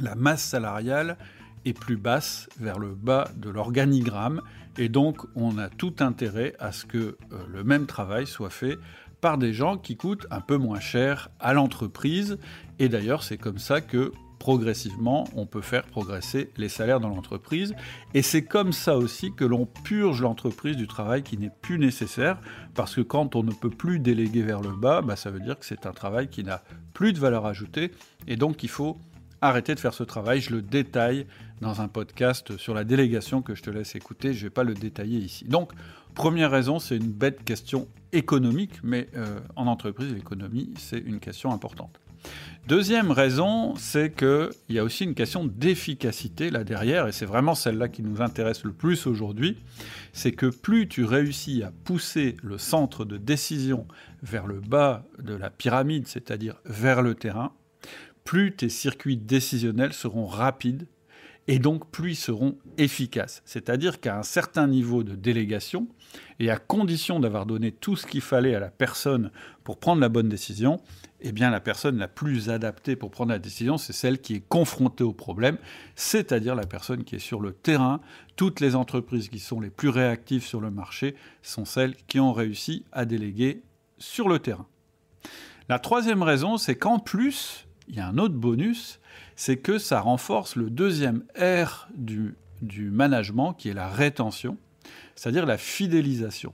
la 0.00 0.14
masse 0.14 0.42
salariale 0.42 1.16
est 1.64 1.78
plus 1.78 1.96
basse 1.96 2.48
vers 2.58 2.78
le 2.78 2.94
bas 2.94 3.28
de 3.36 3.50
l'organigramme, 3.50 4.40
et 4.78 4.88
donc 4.88 5.18
on 5.34 5.58
a 5.58 5.68
tout 5.68 5.94
intérêt 6.00 6.54
à 6.58 6.72
ce 6.72 6.86
que 6.86 6.98
euh, 6.98 7.16
le 7.48 7.64
même 7.64 7.86
travail 7.86 8.26
soit 8.26 8.50
fait 8.50 8.78
par 9.20 9.36
des 9.36 9.52
gens 9.52 9.76
qui 9.76 9.96
coûtent 9.96 10.26
un 10.30 10.40
peu 10.40 10.56
moins 10.56 10.80
cher 10.80 11.28
à 11.38 11.52
l'entreprise, 11.52 12.38
et 12.78 12.88
d'ailleurs 12.88 13.22
c'est 13.22 13.36
comme 13.36 13.58
ça 13.58 13.80
que 13.80 14.12
progressivement, 14.40 15.28
on 15.36 15.46
peut 15.46 15.60
faire 15.60 15.84
progresser 15.84 16.50
les 16.56 16.70
salaires 16.70 16.98
dans 16.98 17.10
l'entreprise. 17.10 17.74
Et 18.14 18.22
c'est 18.22 18.42
comme 18.42 18.72
ça 18.72 18.96
aussi 18.96 19.32
que 19.32 19.44
l'on 19.44 19.66
purge 19.66 20.22
l'entreprise 20.22 20.76
du 20.76 20.88
travail 20.88 21.22
qui 21.22 21.36
n'est 21.36 21.52
plus 21.60 21.78
nécessaire, 21.78 22.40
parce 22.74 22.96
que 22.96 23.02
quand 23.02 23.36
on 23.36 23.42
ne 23.42 23.52
peut 23.52 23.70
plus 23.70 24.00
déléguer 24.00 24.42
vers 24.42 24.62
le 24.62 24.70
bas, 24.70 25.02
bah, 25.02 25.14
ça 25.14 25.30
veut 25.30 25.40
dire 25.40 25.58
que 25.58 25.66
c'est 25.66 25.84
un 25.84 25.92
travail 25.92 26.28
qui 26.28 26.42
n'a 26.42 26.64
plus 26.94 27.12
de 27.12 27.20
valeur 27.20 27.44
ajoutée, 27.44 27.92
et 28.26 28.36
donc 28.36 28.64
il 28.64 28.70
faut 28.70 28.96
arrêter 29.42 29.74
de 29.74 29.80
faire 29.80 29.94
ce 29.94 30.04
travail. 30.04 30.40
Je 30.40 30.54
le 30.54 30.62
détaille 30.62 31.26
dans 31.60 31.82
un 31.82 31.88
podcast 31.88 32.56
sur 32.56 32.72
la 32.72 32.84
délégation 32.84 33.42
que 33.42 33.54
je 33.54 33.62
te 33.62 33.68
laisse 33.68 33.94
écouter, 33.94 34.32
je 34.32 34.38
ne 34.38 34.44
vais 34.44 34.50
pas 34.50 34.64
le 34.64 34.72
détailler 34.72 35.18
ici. 35.18 35.44
Donc, 35.44 35.72
première 36.14 36.50
raison, 36.50 36.78
c'est 36.78 36.96
une 36.96 37.12
bête 37.12 37.44
question 37.44 37.88
économique, 38.12 38.80
mais 38.82 39.08
euh, 39.16 39.38
en 39.54 39.66
entreprise, 39.66 40.14
l'économie, 40.14 40.72
c'est 40.78 40.98
une 40.98 41.20
question 41.20 41.52
importante. 41.52 42.00
Deuxième 42.66 43.10
raison, 43.10 43.74
c'est 43.76 44.14
qu'il 44.14 44.50
y 44.68 44.78
a 44.78 44.84
aussi 44.84 45.04
une 45.04 45.14
question 45.14 45.44
d'efficacité 45.44 46.50
là 46.50 46.62
derrière, 46.62 47.08
et 47.08 47.12
c'est 47.12 47.26
vraiment 47.26 47.54
celle-là 47.54 47.88
qui 47.88 48.02
nous 48.02 48.20
intéresse 48.20 48.64
le 48.64 48.72
plus 48.72 49.06
aujourd'hui, 49.06 49.58
c'est 50.12 50.32
que 50.32 50.46
plus 50.46 50.86
tu 50.86 51.04
réussis 51.04 51.62
à 51.62 51.72
pousser 51.84 52.36
le 52.42 52.58
centre 52.58 53.04
de 53.04 53.16
décision 53.16 53.86
vers 54.22 54.46
le 54.46 54.60
bas 54.60 55.04
de 55.18 55.34
la 55.34 55.50
pyramide, 55.50 56.06
c'est-à-dire 56.06 56.56
vers 56.64 57.02
le 57.02 57.14
terrain, 57.14 57.52
plus 58.24 58.54
tes 58.54 58.68
circuits 58.68 59.16
décisionnels 59.16 59.92
seront 59.92 60.26
rapides 60.26 60.86
et 61.50 61.58
donc 61.58 61.90
plus 61.90 62.12
ils 62.12 62.16
seront 62.16 62.56
efficaces. 62.78 63.42
C'est-à-dire 63.44 63.98
qu'à 63.98 64.16
un 64.16 64.22
certain 64.22 64.68
niveau 64.68 65.02
de 65.02 65.16
délégation, 65.16 65.88
et 66.38 66.48
à 66.48 66.58
condition 66.58 67.18
d'avoir 67.18 67.44
donné 67.44 67.72
tout 67.72 67.96
ce 67.96 68.06
qu'il 68.06 68.20
fallait 68.20 68.54
à 68.54 68.60
la 68.60 68.70
personne 68.70 69.32
pour 69.64 69.80
prendre 69.80 70.00
la 70.00 70.08
bonne 70.08 70.28
décision, 70.28 70.80
eh 71.20 71.32
bien 71.32 71.50
la 71.50 71.58
personne 71.58 71.98
la 71.98 72.06
plus 72.06 72.50
adaptée 72.50 72.94
pour 72.94 73.10
prendre 73.10 73.32
la 73.32 73.40
décision, 73.40 73.78
c'est 73.78 73.92
celle 73.92 74.20
qui 74.20 74.36
est 74.36 74.48
confrontée 74.48 75.02
au 75.02 75.12
problème, 75.12 75.58
c'est-à-dire 75.96 76.54
la 76.54 76.66
personne 76.66 77.02
qui 77.02 77.16
est 77.16 77.18
sur 77.18 77.40
le 77.40 77.52
terrain. 77.52 78.00
Toutes 78.36 78.60
les 78.60 78.76
entreprises 78.76 79.28
qui 79.28 79.40
sont 79.40 79.58
les 79.58 79.70
plus 79.70 79.88
réactives 79.88 80.44
sur 80.44 80.60
le 80.60 80.70
marché 80.70 81.16
sont 81.42 81.64
celles 81.64 81.96
qui 82.06 82.20
ont 82.20 82.32
réussi 82.32 82.84
à 82.92 83.04
déléguer 83.04 83.60
sur 83.98 84.28
le 84.28 84.38
terrain. 84.38 84.68
La 85.68 85.80
troisième 85.80 86.22
raison, 86.22 86.58
c'est 86.58 86.76
qu'en 86.76 87.00
plus, 87.00 87.66
il 87.88 87.96
y 87.96 88.00
a 88.00 88.06
un 88.06 88.18
autre 88.18 88.36
bonus, 88.36 88.99
c'est 89.40 89.56
que 89.56 89.78
ça 89.78 90.02
renforce 90.02 90.54
le 90.54 90.68
deuxième 90.68 91.24
R 91.34 91.88
du, 91.94 92.34
du 92.60 92.90
management, 92.90 93.54
qui 93.54 93.70
est 93.70 93.72
la 93.72 93.88
rétention, 93.88 94.58
c'est-à-dire 95.14 95.46
la 95.46 95.56
fidélisation. 95.56 96.52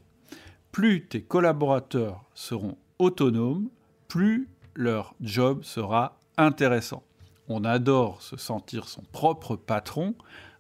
Plus 0.70 1.04
tes 1.04 1.20
collaborateurs 1.20 2.22
seront 2.32 2.78
autonomes, 3.00 3.70
plus 4.06 4.48
leur 4.76 5.16
job 5.20 5.64
sera 5.64 6.20
intéressant. 6.36 7.02
On 7.48 7.64
adore 7.64 8.22
se 8.22 8.36
sentir 8.36 8.86
son 8.86 9.02
propre 9.10 9.56
patron 9.56 10.14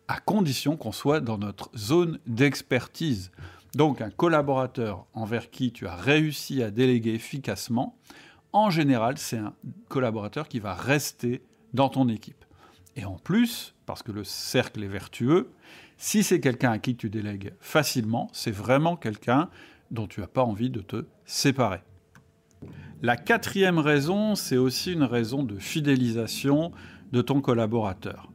à 0.08 0.18
condition 0.18 0.76
qu'on 0.76 0.90
soit 0.90 1.20
dans 1.20 1.38
notre 1.38 1.70
zone 1.78 2.18
d'expertise. 2.26 3.30
Donc 3.76 4.00
un 4.00 4.10
collaborateur 4.10 5.06
envers 5.14 5.48
qui 5.48 5.70
tu 5.70 5.86
as 5.86 5.94
réussi 5.94 6.60
à 6.64 6.72
déléguer 6.72 7.14
efficacement, 7.14 7.96
en 8.52 8.68
général, 8.68 9.16
c'est 9.16 9.38
un 9.38 9.54
collaborateur 9.88 10.48
qui 10.48 10.58
va 10.58 10.74
rester 10.74 11.40
dans 11.74 11.88
ton 11.88 12.08
équipe. 12.08 12.44
Et 12.96 13.04
en 13.04 13.16
plus, 13.16 13.74
parce 13.84 14.02
que 14.02 14.12
le 14.12 14.24
cercle 14.24 14.82
est 14.82 14.88
vertueux, 14.88 15.50
Si 15.98 16.22
c'est 16.22 16.40
quelqu'un 16.40 16.72
à 16.72 16.78
qui 16.78 16.94
tu 16.94 17.08
délègues 17.08 17.54
facilement, 17.58 18.28
c'est 18.34 18.50
vraiment 18.50 18.96
quelqu'un 18.96 19.48
dont 19.90 20.06
tu 20.06 20.20
n'as 20.20 20.26
pas 20.26 20.42
envie 20.42 20.68
de 20.68 20.82
te 20.82 21.06
séparer. 21.24 21.80
La 23.02 23.16
quatrième 23.16 23.78
raison, 23.78 24.34
c'est 24.34 24.58
aussi 24.58 24.92
une 24.92 25.04
raison 25.04 25.42
de 25.42 25.58
fidélisation 25.58 26.72
de 27.12 27.22
ton 27.22 27.40
collaborateur. 27.40 28.30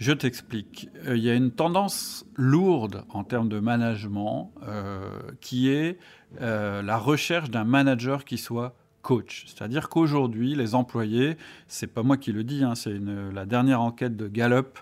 Je 0.00 0.12
t'explique. 0.12 0.88
Euh, 1.06 1.16
il 1.16 1.22
y 1.22 1.28
a 1.28 1.34
une 1.34 1.50
tendance 1.50 2.24
lourde 2.34 3.04
en 3.10 3.22
termes 3.22 3.50
de 3.50 3.60
management 3.60 4.50
euh, 4.66 5.20
qui 5.42 5.68
est 5.68 5.98
euh, 6.40 6.80
la 6.80 6.96
recherche 6.96 7.50
d'un 7.50 7.64
manager 7.64 8.24
qui 8.24 8.38
soit 8.38 8.74
coach. 9.02 9.44
C'est-à-dire 9.46 9.88
qu'aujourd'hui, 9.88 10.54
les 10.54 10.74
employés, 10.74 11.36
c'est 11.68 11.86
pas 11.86 12.02
moi 12.02 12.16
qui 12.16 12.32
le 12.32 12.44
dis, 12.44 12.64
hein, 12.64 12.74
c'est 12.74 12.98
la 13.32 13.46
dernière 13.46 13.80
enquête 13.80 14.16
de 14.16 14.28
Gallup 14.28 14.78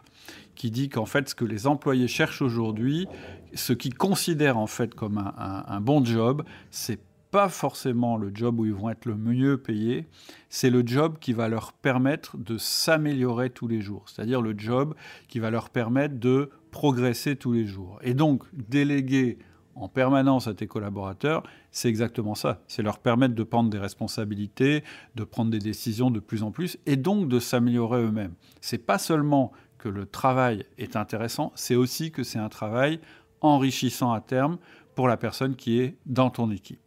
qui 0.55 0.71
dit 0.71 0.89
qu'en 0.89 1.07
fait, 1.07 1.29
ce 1.29 1.35
que 1.35 1.45
les 1.45 1.67
employés 1.67 2.09
cherchent 2.09 2.43
aujourd'hui, 2.43 3.07
ce 3.55 3.73
qu'ils 3.73 3.95
considèrent 3.95 4.59
en 4.59 4.67
fait 4.67 4.95
comme 4.95 5.19
un, 5.19 5.65
un 5.67 5.81
bon 5.81 6.05
job, 6.05 6.43
c'est 6.71 7.01
pas 7.31 7.49
forcément 7.49 8.17
le 8.17 8.31
job 8.35 8.59
où 8.59 8.67
ils 8.67 8.73
vont 8.73 8.91
être 8.91 9.05
le 9.05 9.17
mieux 9.17 9.59
payés, 9.59 10.07
c'est 10.49 10.71
le 10.71 10.83
job 10.85 11.19
qui 11.21 11.33
va 11.33 11.49
leur 11.49 11.73
permettre 11.73 12.37
de 12.39 12.59
s'améliorer 12.59 13.51
tous 13.51 13.69
les 13.69 13.81
jours, 13.81 14.05
c'est-à-dire 14.07 14.41
le 14.41 14.55
job 14.57 14.95
qui 15.29 15.39
va 15.39 15.51
leur 15.51 15.71
permettre 15.71 16.19
de 16.19 16.51
progresser 16.71 17.37
tous 17.37 17.53
les 17.53 17.67
jours. 17.67 17.99
Et 18.03 18.15
donc, 18.15 18.45
déléguer 18.53 19.39
en 19.81 19.89
permanence 19.89 20.49
à 20.49 20.55
tes 20.55 20.67
collaborateurs, 20.67 21.43
c'est 21.71 21.89
exactement 21.89 22.35
ça. 22.35 22.61
C'est 22.67 22.83
leur 22.83 22.99
permettre 22.99 23.35
de 23.35 23.43
prendre 23.43 23.71
des 23.71 23.79
responsabilités, 23.79 24.83
de 25.15 25.25
prendre 25.25 25.51
des 25.51 25.59
décisions 25.59 26.11
de 26.11 26.21
plus 26.21 26.43
en 26.43 26.51
plus, 26.51 26.79
et 26.87 26.97
donc 26.97 27.29
de 27.29 27.39
s'améliorer 27.39 28.03
eux-mêmes. 28.03 28.35
C'est 28.61 28.85
pas 28.85 28.99
seulement 28.99 29.53
que 29.79 29.89
le 29.89 30.07
travail 30.07 30.67
est 30.77 30.97
intéressant, 30.97 31.53
c'est 31.55 31.77
aussi 31.77 32.11
que 32.11 32.25
c'est 32.25 32.39
un 32.39 32.49
travail 32.49 33.01
enrichissant 33.41 34.13
à 34.13 34.21
terme 34.21 34.59
pour 34.95 35.07
la 35.07 35.17
personne 35.17 35.55
qui 35.55 35.79
est 35.81 35.97
dans 36.07 36.31
ton 36.31 36.51
équipe. 36.51 36.81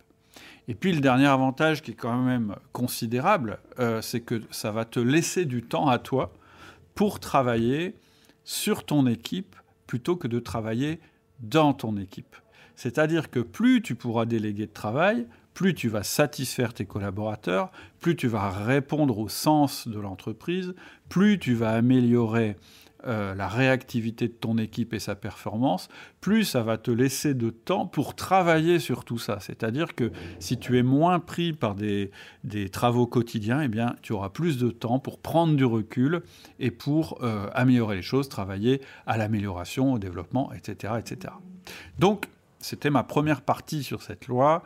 Et 0.67 0.75
puis 0.75 0.91
le 0.91 0.99
dernier 0.99 1.27
avantage 1.27 1.81
qui 1.81 1.91
est 1.91 1.95
quand 1.95 2.21
même 2.21 2.55
considérable, 2.73 3.59
euh, 3.79 4.01
c'est 4.01 4.21
que 4.21 4.41
ça 4.51 4.71
va 4.71 4.85
te 4.85 4.99
laisser 4.99 5.45
du 5.45 5.63
temps 5.63 5.87
à 5.87 5.97
toi 5.97 6.33
pour 6.93 7.19
travailler 7.19 7.95
sur 8.43 8.85
ton 8.85 9.07
équipe 9.07 9.55
plutôt 9.87 10.15
que 10.15 10.27
de 10.27 10.39
travailler 10.39 10.99
dans 11.39 11.73
ton 11.73 11.97
équipe. 11.97 12.35
C'est-à-dire 12.81 13.29
que 13.29 13.39
plus 13.39 13.83
tu 13.83 13.93
pourras 13.93 14.25
déléguer 14.25 14.65
de 14.65 14.73
travail, 14.73 15.27
plus 15.53 15.75
tu 15.75 15.87
vas 15.87 16.01
satisfaire 16.01 16.73
tes 16.73 16.85
collaborateurs, 16.85 17.71
plus 17.99 18.15
tu 18.15 18.27
vas 18.27 18.49
répondre 18.49 19.19
au 19.19 19.29
sens 19.29 19.87
de 19.87 19.99
l'entreprise, 19.99 20.73
plus 21.07 21.37
tu 21.37 21.53
vas 21.53 21.73
améliorer 21.73 22.55
euh, 23.05 23.35
la 23.35 23.47
réactivité 23.47 24.29
de 24.29 24.33
ton 24.33 24.57
équipe 24.57 24.95
et 24.95 24.99
sa 24.99 25.13
performance, 25.13 25.89
plus 26.21 26.43
ça 26.43 26.63
va 26.63 26.79
te 26.79 26.89
laisser 26.89 27.35
de 27.35 27.51
temps 27.51 27.85
pour 27.85 28.15
travailler 28.15 28.79
sur 28.79 29.05
tout 29.05 29.19
ça. 29.19 29.37
C'est-à-dire 29.41 29.93
que 29.93 30.11
si 30.39 30.57
tu 30.57 30.79
es 30.79 30.83
moins 30.83 31.19
pris 31.19 31.53
par 31.53 31.75
des, 31.75 32.09
travaux 32.71 33.05
quotidiens, 33.05 33.61
eh 33.61 33.67
bien, 33.67 33.95
tu 34.01 34.13
auras 34.13 34.29
plus 34.29 34.57
de 34.57 34.71
temps 34.71 34.97
pour 34.97 35.19
prendre 35.19 35.55
du 35.55 35.65
recul 35.65 36.23
et 36.57 36.71
pour 36.71 37.19
euh, 37.21 37.45
améliorer 37.53 37.97
les 37.97 38.01
choses, 38.01 38.27
travailler 38.27 38.81
à 39.05 39.19
l'amélioration, 39.19 39.93
au 39.93 39.99
développement, 39.99 40.51
etc. 40.53 40.95
etc. 40.97 41.35
Donc, 41.99 42.25
c'était 42.61 42.89
ma 42.89 43.03
première 43.03 43.41
partie 43.41 43.83
sur 43.83 44.01
cette 44.01 44.27
loi 44.27 44.63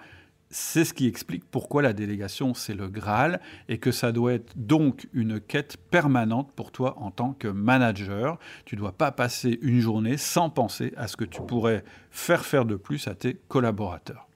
c'est 0.50 0.86
ce 0.86 0.94
qui 0.94 1.08
explique 1.08 1.44
pourquoi 1.50 1.82
la 1.82 1.94
délégation, 1.94 2.54
c'est 2.54 2.76
le 2.76 2.88
Graal, 2.88 3.42
et 3.68 3.78
que 3.78 3.92
ça 3.92 4.12
doit 4.12 4.34
être 4.34 4.54
donc 4.56 5.08
une 5.14 5.40
quête 5.40 5.78
permanente 5.92 6.52
pour 6.56 6.72
toi 6.72 6.96
en 7.00 7.12
tant 7.12 7.34
que 7.34 7.48
manager. 7.48 8.40
Tu 8.66 8.76
ne 8.76 8.82
dois 8.82 8.94
pas 8.94 9.12
passer 9.12 9.60
une 9.62 9.80
journée 9.80 10.18
sans 10.18 10.50
penser 10.50 10.94
à 10.98 11.08
ce 11.08 11.18
que 11.18 11.26
tu 11.26 11.42
pourrais 11.42 11.84
faire 12.12 12.46
faire 12.46 12.66
de 12.66 12.76
plus 12.76 13.08
à 13.08 13.16
tes 13.16 13.36
collaborateurs. 13.48 14.28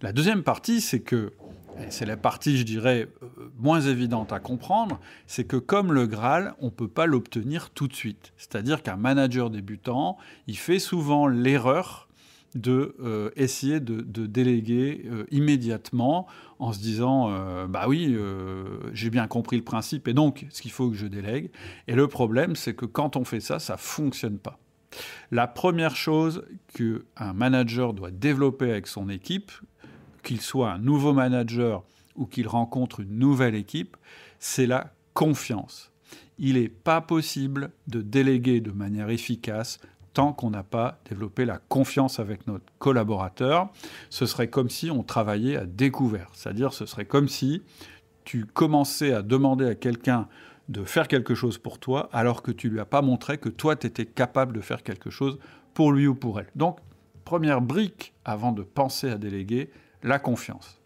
La 0.00 0.12
deuxième 0.12 0.42
partie, 0.42 0.80
c'est 0.80 1.00
que, 1.00 1.32
et 1.78 1.90
c'est 1.90 2.06
la 2.06 2.16
partie, 2.16 2.56
je 2.56 2.62
dirais, 2.62 3.08
euh, 3.22 3.50
moins 3.58 3.80
évidente 3.80 4.32
à 4.32 4.40
comprendre, 4.40 5.00
c'est 5.26 5.44
que 5.44 5.56
comme 5.56 5.92
le 5.92 6.06
Graal, 6.06 6.54
on 6.60 6.66
ne 6.66 6.70
peut 6.70 6.88
pas 6.88 7.06
l'obtenir 7.06 7.70
tout 7.70 7.88
de 7.88 7.94
suite. 7.94 8.32
C'est-à-dire 8.36 8.82
qu'un 8.82 8.96
manager 8.96 9.50
débutant, 9.50 10.16
il 10.46 10.56
fait 10.56 10.78
souvent 10.78 11.26
l'erreur 11.26 12.05
de 12.56 12.96
euh, 13.00 13.30
essayer 13.36 13.80
de, 13.80 14.26
déléguer 14.26 15.04
euh, 15.06 15.24
immédiatement 15.30 16.26
en 16.58 16.72
se 16.72 16.78
disant 16.78 17.30
euh, 17.30 17.66
bah 17.66 17.84
oui 17.86 18.16
j'ai 18.92 19.10
bien 19.10 19.26
compris 19.26 19.56
le 19.56 19.64
principe 19.64 20.08
et 20.08 20.14
donc 20.14 20.46
ce 20.50 20.62
qu'il 20.62 20.70
faut 20.70 20.90
que 20.90 20.96
je 20.96 21.06
délègue. 21.06 21.50
Et 21.86 21.94
le 21.94 22.08
problème 22.08 22.56
c'est 22.56 22.74
que 22.74 22.86
quand 22.86 23.16
on 23.16 23.24
fait 23.24 23.40
ça 23.40 23.58
ça 23.58 23.76
fonctionne 23.76 24.38
pas. 24.38 24.58
La 25.30 25.46
première 25.46 25.96
chose 25.96 26.44
qu'un 26.74 27.32
manager 27.34 27.92
doit 27.92 28.10
développer 28.10 28.70
avec 28.70 28.86
son 28.86 29.08
équipe 29.08 29.52
qu'il 30.22 30.40
soit 30.40 30.72
un 30.72 30.78
nouveau 30.78 31.12
manager 31.12 31.84
ou 32.16 32.26
qu'il 32.26 32.48
rencontre 32.48 33.00
une 33.00 33.18
nouvelle 33.18 33.54
équipe 33.54 33.96
c'est 34.38 34.66
la 34.66 34.92
confiance. 35.14 35.92
Il 36.38 36.54
n'est 36.54 36.68
pas 36.68 37.00
possible 37.00 37.70
de 37.88 38.02
déléguer 38.02 38.60
de 38.60 38.70
manière 38.70 39.08
efficace 39.08 39.80
tant 40.16 40.32
qu'on 40.32 40.48
n'a 40.48 40.62
pas 40.62 40.98
développé 41.10 41.44
la 41.44 41.58
confiance 41.58 42.20
avec 42.20 42.46
notre 42.46 42.64
collaborateur. 42.78 43.68
Ce 44.08 44.24
serait 44.24 44.48
comme 44.48 44.70
si 44.70 44.90
on 44.90 45.02
travaillait 45.02 45.58
à 45.58 45.66
découvert, 45.66 46.30
c'est-à-dire 46.32 46.72
ce 46.72 46.86
serait 46.86 47.04
comme 47.04 47.28
si 47.28 47.62
tu 48.24 48.46
commençais 48.46 49.12
à 49.12 49.20
demander 49.20 49.66
à 49.66 49.74
quelqu'un 49.74 50.26
de 50.70 50.84
faire 50.84 51.06
quelque 51.06 51.34
chose 51.34 51.58
pour 51.58 51.78
toi 51.78 52.08
alors 52.14 52.40
que 52.40 52.50
tu 52.50 52.70
lui 52.70 52.80
as 52.80 52.86
pas 52.86 53.02
montré 53.02 53.36
que 53.36 53.50
toi 53.50 53.76
tu 53.76 53.88
étais 53.88 54.06
capable 54.06 54.56
de 54.56 54.62
faire 54.62 54.82
quelque 54.82 55.10
chose 55.10 55.38
pour 55.74 55.92
lui 55.92 56.06
ou 56.06 56.14
pour 56.14 56.40
elle. 56.40 56.48
Donc 56.54 56.78
première 57.26 57.60
brique 57.60 58.14
avant 58.24 58.52
de 58.52 58.62
penser 58.62 59.10
à 59.10 59.18
déléguer, 59.18 59.68
la 60.02 60.18
confiance. 60.18 60.80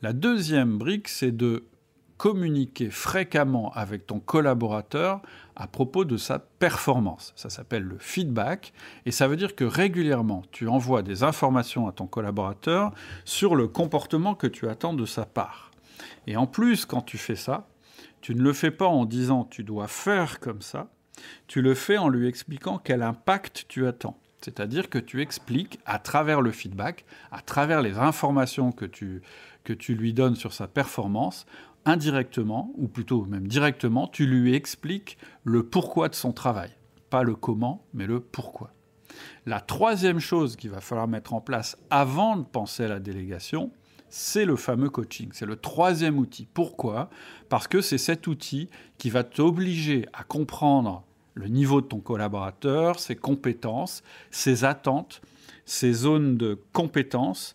La 0.00 0.14
deuxième 0.14 0.78
brique, 0.78 1.08
c'est 1.08 1.36
de 1.36 1.66
communiquer 2.18 2.90
fréquemment 2.90 3.72
avec 3.74 4.06
ton 4.06 4.18
collaborateur 4.20 5.22
à 5.56 5.66
propos 5.66 6.04
de 6.04 6.16
sa 6.16 6.38
performance. 6.38 7.32
Ça 7.36 7.48
s'appelle 7.48 7.84
le 7.84 7.96
feedback 7.98 8.72
et 9.06 9.10
ça 9.12 9.28
veut 9.28 9.36
dire 9.36 9.54
que 9.54 9.64
régulièrement, 9.64 10.42
tu 10.50 10.68
envoies 10.68 11.02
des 11.02 11.22
informations 11.22 11.88
à 11.88 11.92
ton 11.92 12.06
collaborateur 12.06 12.92
sur 13.24 13.56
le 13.56 13.68
comportement 13.68 14.34
que 14.34 14.46
tu 14.46 14.68
attends 14.68 14.94
de 14.94 15.06
sa 15.06 15.24
part. 15.24 15.70
Et 16.26 16.36
en 16.36 16.46
plus, 16.46 16.84
quand 16.84 17.02
tu 17.02 17.18
fais 17.18 17.36
ça, 17.36 17.68
tu 18.20 18.34
ne 18.34 18.42
le 18.42 18.52
fais 18.52 18.70
pas 18.70 18.86
en 18.86 19.04
disant 19.04 19.44
tu 19.44 19.64
dois 19.64 19.88
faire 19.88 20.40
comme 20.40 20.60
ça, 20.60 20.88
tu 21.46 21.62
le 21.62 21.74
fais 21.74 21.98
en 21.98 22.08
lui 22.08 22.28
expliquant 22.28 22.78
quel 22.78 23.02
impact 23.02 23.64
tu 23.68 23.86
attends. 23.86 24.18
C'est-à-dire 24.40 24.88
que 24.88 24.98
tu 24.98 25.20
expliques 25.20 25.80
à 25.84 25.98
travers 25.98 26.40
le 26.40 26.52
feedback, 26.52 27.04
à 27.32 27.40
travers 27.40 27.82
les 27.82 27.98
informations 27.98 28.70
que 28.70 28.84
tu, 28.84 29.22
que 29.64 29.72
tu 29.72 29.94
lui 29.94 30.12
donnes 30.12 30.36
sur 30.36 30.52
sa 30.52 30.68
performance, 30.68 31.46
indirectement, 31.84 32.72
ou 32.76 32.88
plutôt 32.88 33.24
même 33.24 33.46
directement, 33.46 34.06
tu 34.06 34.26
lui 34.26 34.54
expliques 34.54 35.18
le 35.44 35.62
pourquoi 35.62 36.08
de 36.08 36.14
son 36.14 36.32
travail. 36.32 36.70
Pas 37.10 37.22
le 37.22 37.34
comment, 37.34 37.86
mais 37.94 38.06
le 38.06 38.20
pourquoi. 38.20 38.72
La 39.46 39.60
troisième 39.60 40.20
chose 40.20 40.56
qu'il 40.56 40.70
va 40.70 40.80
falloir 40.80 41.08
mettre 41.08 41.34
en 41.34 41.40
place 41.40 41.76
avant 41.90 42.36
de 42.36 42.44
penser 42.44 42.84
à 42.84 42.88
la 42.88 43.00
délégation, 43.00 43.72
c'est 44.10 44.44
le 44.44 44.56
fameux 44.56 44.90
coaching. 44.90 45.30
C'est 45.32 45.46
le 45.46 45.56
troisième 45.56 46.18
outil. 46.18 46.46
Pourquoi? 46.52 47.10
Parce 47.48 47.68
que 47.68 47.80
c'est 47.80 47.98
cet 47.98 48.26
outil 48.26 48.68
qui 48.98 49.10
va 49.10 49.24
t'obliger 49.24 50.06
à 50.12 50.24
comprendre 50.24 51.04
le 51.34 51.46
niveau 51.48 51.80
de 51.80 51.86
ton 51.86 52.00
collaborateur, 52.00 52.98
ses 52.98 53.16
compétences, 53.16 54.02
ses 54.30 54.64
attentes, 54.64 55.22
ses 55.64 55.92
zones 55.92 56.36
de 56.36 56.60
compétences, 56.72 57.54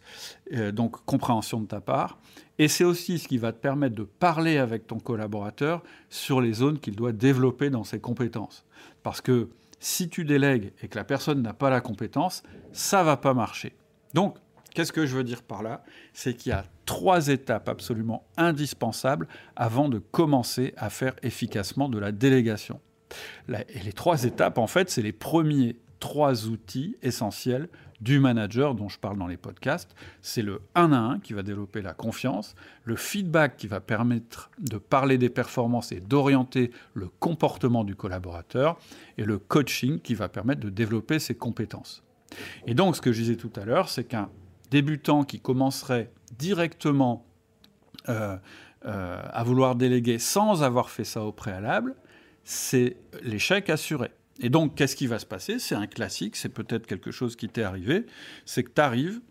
euh, 0.54 0.72
donc 0.72 1.04
compréhension 1.06 1.60
de 1.60 1.66
ta 1.66 1.82
part, 1.82 2.18
et 2.60 2.68
c'est 2.68 2.84
aussi 2.84 3.20
ce 3.20 3.28
qui 3.28 3.38
va 3.38 3.52
te 3.52 3.58
permettre 3.58 3.96
de 3.96 4.04
parler 4.04 4.58
avec 4.58 4.86
ton 4.88 5.00
collaborateur 5.00 5.84
sur 6.10 6.40
les 6.42 6.54
zones 6.54 6.80
qu'il 6.80 6.96
doit 6.96 7.12
développer 7.12 7.70
dans 7.70 7.84
ses 7.84 8.00
compétences. 8.00 8.66
Parce 9.02 9.22
que 9.22 9.50
si 9.80 10.08
tu 10.08 10.24
délègues 10.24 10.72
et 10.82 10.88
que 10.88 10.98
la 10.98 11.04
personne 11.04 11.42
n'a 11.42 11.54
pas 11.54 11.70
la 11.70 11.82
compétence, 11.82 12.44
ça 12.72 13.04
va 13.04 13.18
pas 13.18 13.34
marcher. 13.34 13.76
Donc, 14.14 14.38
qu'est-ce 14.74 14.94
que 14.94 15.06
je 15.06 15.16
veux 15.16 15.24
dire 15.24 15.42
par 15.42 15.64
là? 15.64 15.84
C'est 16.14 16.36
qu'il 16.36 16.52
y 16.52 16.54
a 16.54 16.66
trois 16.86 17.28
étapes 17.28 17.68
absolument 17.68 18.26
indispensables 18.38 19.28
avant 19.56 19.90
de 19.90 19.98
commencer 20.00 20.74
à 20.78 20.90
faire 20.90 21.16
efficacement 21.24 21.90
de 21.90 21.98
la 22.00 22.12
délégation. 22.12 22.80
Et 23.50 23.80
les 23.84 23.94
trois 23.94 24.24
étapes, 24.24 24.58
en 24.58 24.68
fait, 24.68 24.90
c'est 24.90 25.02
les 25.02 25.12
premiers 25.12 25.78
trois 26.00 26.48
outils 26.48 26.98
essentiels 27.02 27.70
du 28.02 28.20
manager 28.20 28.76
dont 28.76 28.90
je 28.90 29.00
parle 29.00 29.18
dans 29.18 29.28
les 29.28 29.38
podcasts. 29.38 29.96
C'est 30.22 30.42
le 30.42 30.62
1 30.76 30.92
à 30.92 30.98
1 30.98 31.20
qui 31.20 31.34
va 31.34 31.44
développer 31.44 31.82
la 31.82 31.94
confiance, 31.94 32.56
le 32.84 32.96
feedback 32.96 33.58
qui 33.58 33.68
va 33.68 33.80
permettre 33.80 34.52
de 34.60 34.78
parler 34.78 35.18
des 35.18 35.30
performances 35.30 35.92
et 35.92 36.00
d'orienter 36.00 36.72
le 36.94 37.08
comportement 37.08 37.84
du 37.84 37.96
collaborateur, 37.96 38.78
et 39.18 39.24
le 39.24 39.38
coaching 39.38 40.00
qui 40.00 40.16
va 40.16 40.30
permettre 40.30 40.62
de 40.62 40.70
développer 40.70 41.20
ses 41.20 41.36
compétences. 41.36 42.04
Et 42.66 42.74
donc 42.74 42.96
ce 42.96 43.02
que 43.02 43.12
je 43.12 43.22
disais 43.22 43.36
tout 43.36 43.52
à 43.56 43.66
l'heure, 43.66 43.90
c'est 43.90 44.04
qu'un 44.04 44.30
débutant 44.72 45.24
qui 45.24 45.40
commencerait 45.40 46.12
directement 46.38 47.26
euh, 48.10 48.38
euh, 48.86 49.22
à 49.32 49.44
vouloir 49.44 49.76
déléguer 49.76 50.20
sans 50.20 50.64
avoir 50.64 50.90
fait 50.90 51.04
ça 51.04 51.24
au 51.24 51.32
préalable, 51.32 51.96
c'est 52.44 52.98
l'échec 53.22 53.70
assuré. 53.70 54.12
Et 54.40 54.50
donc, 54.50 54.76
qu'est-ce 54.76 54.96
qui 54.96 55.08
va 55.08 55.20
se 55.20 55.26
passer? 55.26 55.60
C'est 55.60 55.76
un 55.76 55.88
classique, 55.88 56.36
c'est 56.36 56.50
peut-être 56.50 56.88
quelque 56.88 57.12
chose 57.12 57.36
qui 57.36 57.50
t'est 57.50 57.64
arrivé, 57.64 58.06
c'est 58.46 58.64
que 58.64 58.72
tu 58.74 58.82
arrives, 58.82 59.22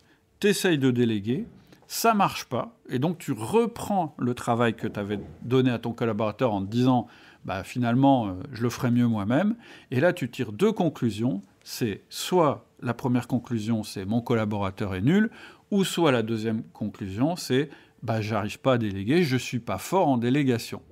tu 0.41 0.49
essayes 0.49 0.79
de 0.79 0.91
déléguer, 0.91 1.47
ça 1.89 2.15
marche 2.15 2.47
pas, 2.47 2.79
et 2.89 2.99
donc 2.99 3.19
tu 3.19 3.33
reprends 3.33 4.15
le 4.19 4.35
travail 4.35 4.75
que 4.75 4.87
tu 4.87 4.99
avais 4.99 5.21
donné 5.43 5.71
à 5.71 5.79
ton 5.79 5.93
collaborateur 5.93 6.53
en 6.53 6.65
te 6.65 6.71
disant, 6.71 7.07
bah, 7.45 7.65
finalement, 7.65 8.29
euh, 8.29 8.33
je 8.53 8.63
le 8.63 8.71
ferai 8.71 8.91
mieux 8.91 9.07
moi-même, 9.07 9.57
et 9.91 10.01
là 10.01 10.13
tu 10.13 10.31
tires 10.31 10.53
deux 10.53 10.73
conclusions, 10.73 11.43
c'est 11.65 12.03
soit 12.09 12.67
la 12.81 12.95
première 12.95 13.29
conclusion, 13.29 13.83
c'est 13.83 14.05
mon 14.05 14.21
collaborateur 14.21 14.95
est 14.95 15.01
nul, 15.01 15.31
ou 15.71 15.85
soit 15.85 16.13
la 16.13 16.23
deuxième 16.23 16.63
conclusion, 16.73 17.37
c'est 17.37 17.71
bah, 18.03 18.21
j'arrive 18.21 18.59
pas 18.59 18.75
à 18.75 18.79
déléguer, 18.79 19.23
je 19.23 19.37
suis 19.37 19.61
pas 19.61 19.79
fort 19.79 20.09
en 20.09 20.19
délégation. 20.19 20.83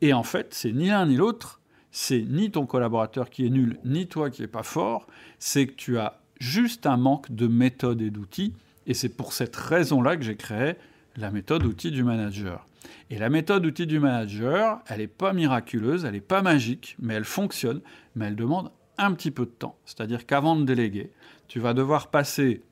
Et 0.00 0.12
en 0.12 0.24
fait, 0.24 0.54
c'est 0.54 0.72
ni 0.72 0.88
l'un 0.88 1.06
ni 1.06 1.16
l'autre, 1.16 1.60
c'est 1.92 2.22
ni 2.22 2.50
ton 2.50 2.66
collaborateur 2.66 3.30
qui 3.30 3.46
est 3.46 3.50
nul, 3.50 3.78
ni 3.84 4.08
toi 4.08 4.30
qui 4.30 4.42
est 4.42 4.48
pas 4.48 4.64
fort, 4.64 5.06
c'est 5.38 5.66
que 5.66 5.74
tu 5.74 5.98
as 5.98 6.20
juste 6.40 6.86
un 6.86 6.96
manque 6.96 7.30
de 7.30 7.46
méthode 7.46 8.02
et 8.02 8.10
d'outils 8.10 8.54
et 8.86 8.94
c'est 8.94 9.10
pour 9.10 9.32
cette 9.32 9.54
raison-là 9.54 10.16
que 10.16 10.24
j'ai 10.24 10.36
créé 10.36 10.74
la 11.16 11.30
méthode 11.30 11.64
outil 11.64 11.90
du 11.90 12.02
manager. 12.02 12.66
Et 13.10 13.18
la 13.18 13.28
méthode 13.28 13.64
outil 13.64 13.86
du 13.86 14.00
manager, 14.00 14.80
elle 14.88 14.98
n'est 14.98 15.06
pas 15.06 15.32
miraculeuse, 15.32 16.04
elle 16.04 16.14
n'est 16.14 16.20
pas 16.20 16.42
magique, 16.42 16.96
mais 16.98 17.14
elle 17.14 17.24
fonctionne, 17.24 17.80
mais 18.16 18.26
elle 18.26 18.36
demande 18.36 18.72
un 18.98 19.12
petit 19.12 19.30
peu 19.30 19.44
de 19.44 19.50
temps. 19.50 19.76
C'est-à-dire 19.84 20.26
qu'avant 20.26 20.56
de 20.56 20.64
déléguer, 20.64 21.12
tu 21.46 21.60
vas 21.60 21.74
devoir 21.74 22.08
passer 22.08 22.62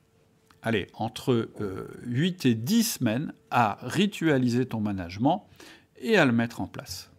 allez, 0.62 0.88
entre 0.94 1.50
8 2.04 2.46
euh, 2.46 2.48
et 2.48 2.54
10 2.54 2.82
semaines 2.82 3.32
à 3.50 3.78
ritualiser 3.82 4.66
ton 4.66 4.80
management 4.80 5.46
et 6.00 6.16
à 6.16 6.24
le 6.24 6.32
mettre 6.32 6.60
en 6.60 6.66
place. 6.66 7.10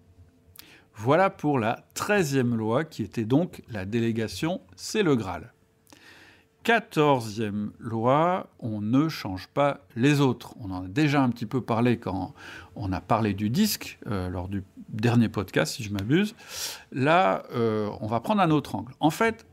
Voilà 1.04 1.32
pour 1.32 1.58
la 1.58 1.84
13e 1.96 2.54
loi 2.54 2.84
qui 2.84 3.02
était 3.02 3.26
donc 3.26 3.64
la 3.72 3.86
délégation, 3.86 4.62
c'est 4.76 5.02
le 5.02 5.16
Graal. 5.16 5.52
Quatorzième 6.62 7.72
loi, 7.80 8.52
on 8.60 8.82
ne 8.82 9.10
change 9.10 9.48
pas 9.48 9.80
les 9.96 10.22
autres. 10.22 10.54
On 10.60 10.70
en 10.70 10.86
a 10.86 10.88
déjà 10.88 11.24
un 11.24 11.30
petit 11.30 11.48
peu 11.48 11.60
parlé 11.60 11.98
quand 11.98 12.36
on 12.76 12.94
a 12.94 13.02
parlé 13.02 13.34
du 13.34 13.50
disque, 13.50 13.98
euh, 14.06 14.30
lors 14.30 14.48
du 14.48 14.64
dernier 14.90 15.28
podcast, 15.28 15.74
si 15.74 15.82
je 15.84 15.92
m'abuse. 15.92 16.36
Là, 16.92 17.46
euh, 17.52 17.90
on 18.00 18.06
va 18.06 18.20
prendre 18.20 18.44
un 18.44 18.52
autre 18.52 18.76
angle. 18.76 18.94
En 19.00 19.10
fait, 19.10 19.48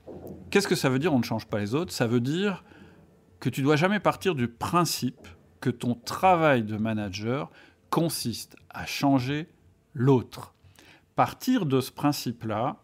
qu'est-ce 0.50 0.68
que 0.68 0.76
ça 0.76 0.90
veut 0.90 0.98
dire 0.98 1.14
on 1.14 1.18
ne 1.18 1.24
change 1.24 1.46
pas 1.46 1.60
les 1.60 1.74
autres? 1.74 1.92
Ça 1.94 2.06
veut 2.06 2.20
dire 2.20 2.62
que 3.40 3.48
tu 3.48 3.62
dois 3.62 3.76
jamais 3.76 4.00
partir 4.00 4.34
du 4.34 4.48
principe 4.48 5.26
que 5.62 5.70
ton 5.70 5.94
travail 5.94 6.62
de 6.62 6.76
manager 6.76 7.50
consiste 7.88 8.54
à 8.68 8.84
changer 8.84 9.48
l'autre. 9.94 10.52
Partir 11.18 11.66
de 11.66 11.80
ce 11.80 11.90
principe-là, 11.90 12.76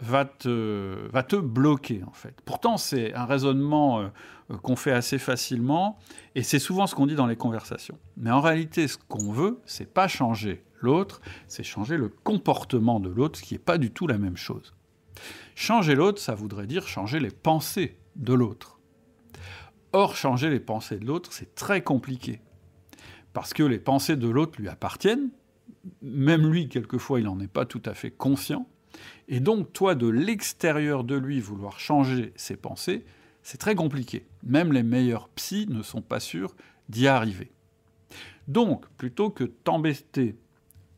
va 0.00 0.24
te, 0.24 1.06
va 1.12 1.22
te 1.22 1.36
bloquer, 1.36 2.02
en 2.06 2.12
fait. 2.12 2.34
Pourtant, 2.46 2.78
c'est 2.78 3.12
un 3.12 3.26
raisonnement 3.26 4.00
euh, 4.00 4.56
qu'on 4.62 4.74
fait 4.74 4.92
assez 4.92 5.18
facilement, 5.18 5.98
et 6.34 6.42
c'est 6.42 6.60
souvent 6.60 6.86
ce 6.86 6.94
qu'on 6.94 7.04
dit 7.04 7.14
dans 7.14 7.26
les 7.26 7.36
conversations. 7.36 7.98
Mais 8.16 8.30
en 8.30 8.40
réalité, 8.40 8.88
ce 8.88 8.96
qu'on 8.96 9.30
veut, 9.32 9.60
c'est 9.66 9.92
pas 9.92 10.08
changer 10.08 10.64
l'autre, 10.80 11.20
c'est 11.46 11.62
changer 11.62 11.98
le 11.98 12.08
comportement 12.08 13.00
de 13.00 13.10
l'autre, 13.10 13.38
ce 13.38 13.44
qui 13.44 13.52
n'est 13.52 13.58
pas 13.58 13.76
du 13.76 13.90
tout 13.90 14.06
la 14.06 14.16
même 14.16 14.38
chose. 14.38 14.74
Changer 15.54 15.94
l'autre, 15.94 16.22
ça 16.22 16.34
voudrait 16.34 16.66
dire 16.66 16.88
changer 16.88 17.20
les 17.20 17.30
pensées 17.30 17.98
de 18.16 18.32
l'autre. 18.32 18.80
Or, 19.92 20.16
changer 20.16 20.48
les 20.48 20.60
pensées 20.60 20.96
de 20.96 21.04
l'autre, 21.04 21.34
c'est 21.34 21.54
très 21.54 21.82
compliqué. 21.82 22.40
Parce 23.34 23.52
que 23.52 23.62
les 23.62 23.78
pensées 23.78 24.16
de 24.16 24.28
l'autre 24.30 24.58
lui 24.58 24.70
appartiennent, 24.70 25.28
même 26.02 26.50
lui, 26.50 26.68
quelquefois, 26.68 27.20
il 27.20 27.26
n'en 27.26 27.40
est 27.40 27.48
pas 27.48 27.66
tout 27.66 27.82
à 27.84 27.94
fait 27.94 28.10
conscient, 28.10 28.66
et 29.28 29.40
donc, 29.40 29.72
toi, 29.72 29.94
de 29.94 30.08
l'extérieur 30.08 31.04
de 31.04 31.14
lui, 31.14 31.40
vouloir 31.40 31.78
changer 31.78 32.32
ses 32.36 32.56
pensées, 32.56 33.04
c'est 33.42 33.58
très 33.58 33.74
compliqué. 33.74 34.26
Même 34.42 34.72
les 34.72 34.82
meilleurs 34.82 35.28
psys 35.30 35.66
ne 35.68 35.82
sont 35.82 36.02
pas 36.02 36.20
sûrs 36.20 36.54
d'y 36.88 37.06
arriver. 37.06 37.50
Donc, 38.46 38.88
plutôt 38.96 39.30
que 39.30 39.44
t'embêter 39.44 40.36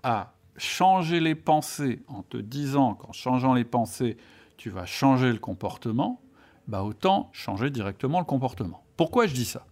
à 0.03 0.35
changer 0.57 1.21
les 1.21 1.35
pensées 1.35 2.03
en 2.07 2.23
te 2.23 2.37
disant 2.37 2.95
qu'en 2.95 3.13
changeant 3.13 3.55
les 3.55 3.65
pensées, 3.65 4.17
tu 4.57 4.71
vas 4.71 4.87
changer 4.87 5.33
le 5.33 5.39
comportement, 5.39 6.21
bah 6.69 6.85
autant 6.85 7.31
changer 7.33 7.71
directement 7.71 8.21
le 8.21 8.25
comportement. 8.25 8.85
Pourquoi 8.97 9.27
je 9.27 9.35
dis 9.35 9.45
ça? 9.45 9.67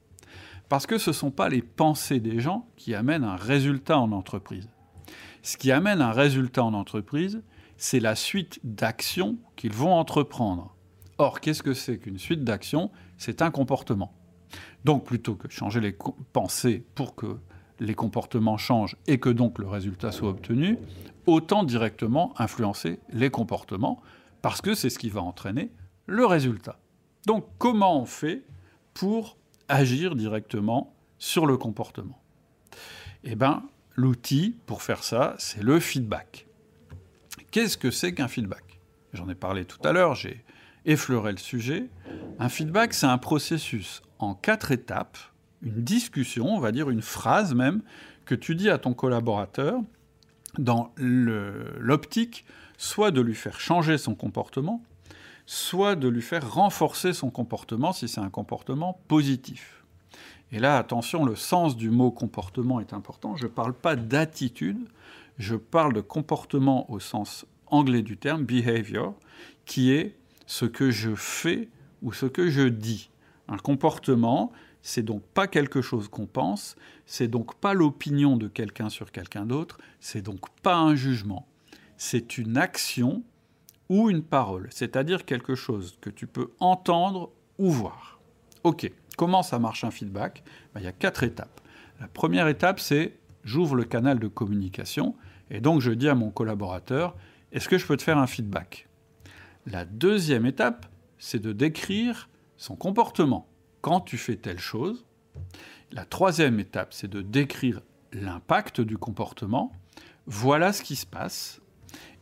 Parce 0.68 0.86
que 0.86 0.98
ce 0.98 1.10
ne 1.10 1.14
sont 1.14 1.30
pas 1.30 1.48
les 1.48 1.62
pensées 1.62 2.20
des 2.20 2.40
gens 2.40 2.66
qui 2.76 2.94
amènent 2.94 3.24
un 3.24 3.36
résultat 3.36 3.98
en 3.98 4.12
entreprise. 4.12 4.68
Ce 5.42 5.56
qui 5.56 5.72
amène 5.72 6.00
un 6.00 6.12
résultat 6.12 6.64
en 6.64 6.74
entreprise, 6.74 7.42
c'est 7.76 8.00
la 8.00 8.14
suite 8.14 8.60
d'actions 8.64 9.38
qu'ils 9.56 9.72
vont 9.72 9.94
entreprendre. 9.94 10.74
Or, 11.18 11.40
qu'est-ce 11.40 11.62
que 11.62 11.74
c'est 11.74 11.98
qu'une 11.98 12.18
suite 12.18 12.44
d'actions? 12.44 12.90
C'est 13.16 13.42
un 13.42 13.50
comportement. 13.50 14.12
Donc, 14.84 15.04
plutôt 15.04 15.34
que 15.34 15.48
changer 15.48 15.80
les 15.80 15.96
pensées 16.32 16.84
pour 16.94 17.14
que 17.14 17.38
les 17.80 17.94
comportements 17.94 18.56
changent 18.56 18.96
et 19.06 19.18
que 19.18 19.28
donc 19.28 19.58
le 19.58 19.68
résultat 19.68 20.12
soit 20.12 20.30
obtenu, 20.30 20.78
autant 21.26 21.62
directement 21.62 22.32
influencer 22.40 22.98
les 23.10 23.30
comportements, 23.30 24.00
parce 24.42 24.60
que 24.60 24.74
c'est 24.74 24.90
ce 24.90 24.98
qui 24.98 25.10
va 25.10 25.22
entraîner 25.22 25.70
le 26.06 26.24
résultat. 26.26 26.78
Donc, 27.26 27.46
comment 27.58 28.00
on 28.00 28.06
fait 28.06 28.44
pour 28.94 29.36
agir 29.68 30.16
directement 30.16 30.94
sur 31.18 31.46
le 31.46 31.56
comportement? 31.56 32.20
Eh 33.24 33.34
bien, 33.34 33.62
l'outil 33.98 34.56
pour 34.66 34.82
faire 34.82 35.02
ça, 35.02 35.34
c'est 35.38 35.62
le 35.62 35.80
feedback. 35.80 36.46
Qu'est-ce 37.50 37.76
que 37.76 37.90
c'est 37.90 38.14
qu'un 38.14 38.28
feedback? 38.28 38.80
J'en 39.12 39.28
ai 39.28 39.34
parlé 39.34 39.64
tout 39.64 39.80
à 39.82 39.92
l'heure, 39.92 40.14
j'ai 40.14 40.44
effleuré 40.84 41.32
le 41.32 41.38
sujet. 41.38 41.88
Un 42.38 42.48
feedback, 42.48 42.94
c'est 42.94 43.06
un 43.06 43.18
processus 43.18 44.02
en 44.20 44.34
quatre 44.34 44.70
étapes, 44.70 45.18
une 45.62 45.82
discussion, 45.82 46.46
on 46.46 46.60
va 46.60 46.70
dire 46.70 46.90
une 46.90 47.02
phrase 47.02 47.54
même, 47.54 47.82
que 48.24 48.36
tu 48.36 48.54
dis 48.54 48.70
à 48.70 48.78
ton 48.78 48.94
collaborateur 48.94 49.80
dans 50.58 50.92
l'optique 50.96 52.44
soit 52.76 53.10
de 53.10 53.20
lui 53.20 53.34
faire 53.34 53.58
changer 53.58 53.98
son 53.98 54.14
comportement, 54.14 54.84
soit 55.44 55.96
de 55.96 56.06
lui 56.06 56.22
faire 56.22 56.48
renforcer 56.52 57.12
son 57.12 57.30
comportement 57.30 57.92
si 57.92 58.06
c'est 58.06 58.20
un 58.20 58.30
comportement 58.30 59.00
positif. 59.08 59.77
Et 60.52 60.58
là, 60.58 60.78
attention, 60.78 61.24
le 61.24 61.36
sens 61.36 61.76
du 61.76 61.90
mot 61.90 62.10
comportement 62.10 62.80
est 62.80 62.92
important. 62.92 63.36
Je 63.36 63.44
ne 63.44 63.50
parle 63.50 63.74
pas 63.74 63.96
d'attitude, 63.96 64.88
je 65.38 65.56
parle 65.56 65.92
de 65.92 66.00
comportement 66.00 66.90
au 66.90 67.00
sens 67.00 67.46
anglais 67.66 68.02
du 68.02 68.16
terme, 68.16 68.44
behavior, 68.44 69.14
qui 69.66 69.92
est 69.92 70.16
ce 70.46 70.64
que 70.64 70.90
je 70.90 71.14
fais 71.14 71.68
ou 72.02 72.12
ce 72.12 72.26
que 72.26 72.48
je 72.48 72.62
dis. 72.62 73.10
Un 73.48 73.58
comportement, 73.58 74.52
c'est 74.82 75.02
donc 75.02 75.22
pas 75.22 75.46
quelque 75.46 75.82
chose 75.82 76.08
qu'on 76.08 76.26
pense, 76.26 76.76
c'est 77.04 77.28
donc 77.28 77.54
pas 77.56 77.74
l'opinion 77.74 78.36
de 78.36 78.48
quelqu'un 78.48 78.88
sur 78.88 79.12
quelqu'un 79.12 79.44
d'autre, 79.44 79.78
c'est 80.00 80.22
donc 80.22 80.48
pas 80.62 80.76
un 80.76 80.94
jugement. 80.94 81.46
C'est 81.98 82.38
une 82.38 82.56
action 82.56 83.22
ou 83.88 84.08
une 84.08 84.22
parole, 84.22 84.68
c'est-à-dire 84.70 85.24
quelque 85.24 85.54
chose 85.54 85.98
que 86.00 86.10
tu 86.10 86.26
peux 86.26 86.50
entendre 86.60 87.30
ou 87.58 87.70
voir. 87.70 88.20
Ok, 88.64 88.90
comment 89.18 89.42
ça 89.42 89.58
marche 89.58 89.84
un 89.84 89.90
feedback 89.90 90.42
ben, 90.72 90.80
Il 90.80 90.84
y 90.84 90.88
a 90.88 90.92
quatre 90.92 91.24
étapes. 91.24 91.60
La 92.00 92.08
première 92.08 92.48
étape, 92.48 92.80
c'est 92.80 93.18
j'ouvre 93.44 93.74
le 93.74 93.84
canal 93.84 94.18
de 94.18 94.28
communication 94.28 95.14
et 95.50 95.60
donc 95.60 95.82
je 95.82 95.90
dis 95.90 96.08
à 96.08 96.14
mon 96.14 96.30
collaborateur, 96.30 97.14
est-ce 97.52 97.68
que 97.68 97.76
je 97.76 97.86
peux 97.86 97.96
te 97.96 98.02
faire 98.02 98.18
un 98.18 98.26
feedback? 98.26 98.88
La 99.66 99.84
deuxième 99.84 100.46
étape, 100.46 100.86
c'est 101.18 101.40
de 101.40 101.52
décrire 101.52 102.28
son 102.56 102.76
comportement 102.76 103.48
quand 103.80 104.00
tu 104.00 104.16
fais 104.16 104.36
telle 104.36 104.60
chose. 104.60 105.04
La 105.90 106.04
troisième 106.04 106.60
étape, 106.60 106.92
c'est 106.92 107.08
de 107.08 107.20
décrire 107.20 107.80
l'impact 108.12 108.80
du 108.80 108.98
comportement. 108.98 109.72
Voilà 110.26 110.72
ce 110.72 110.82
qui 110.82 110.96
se 110.96 111.06
passe. 111.06 111.60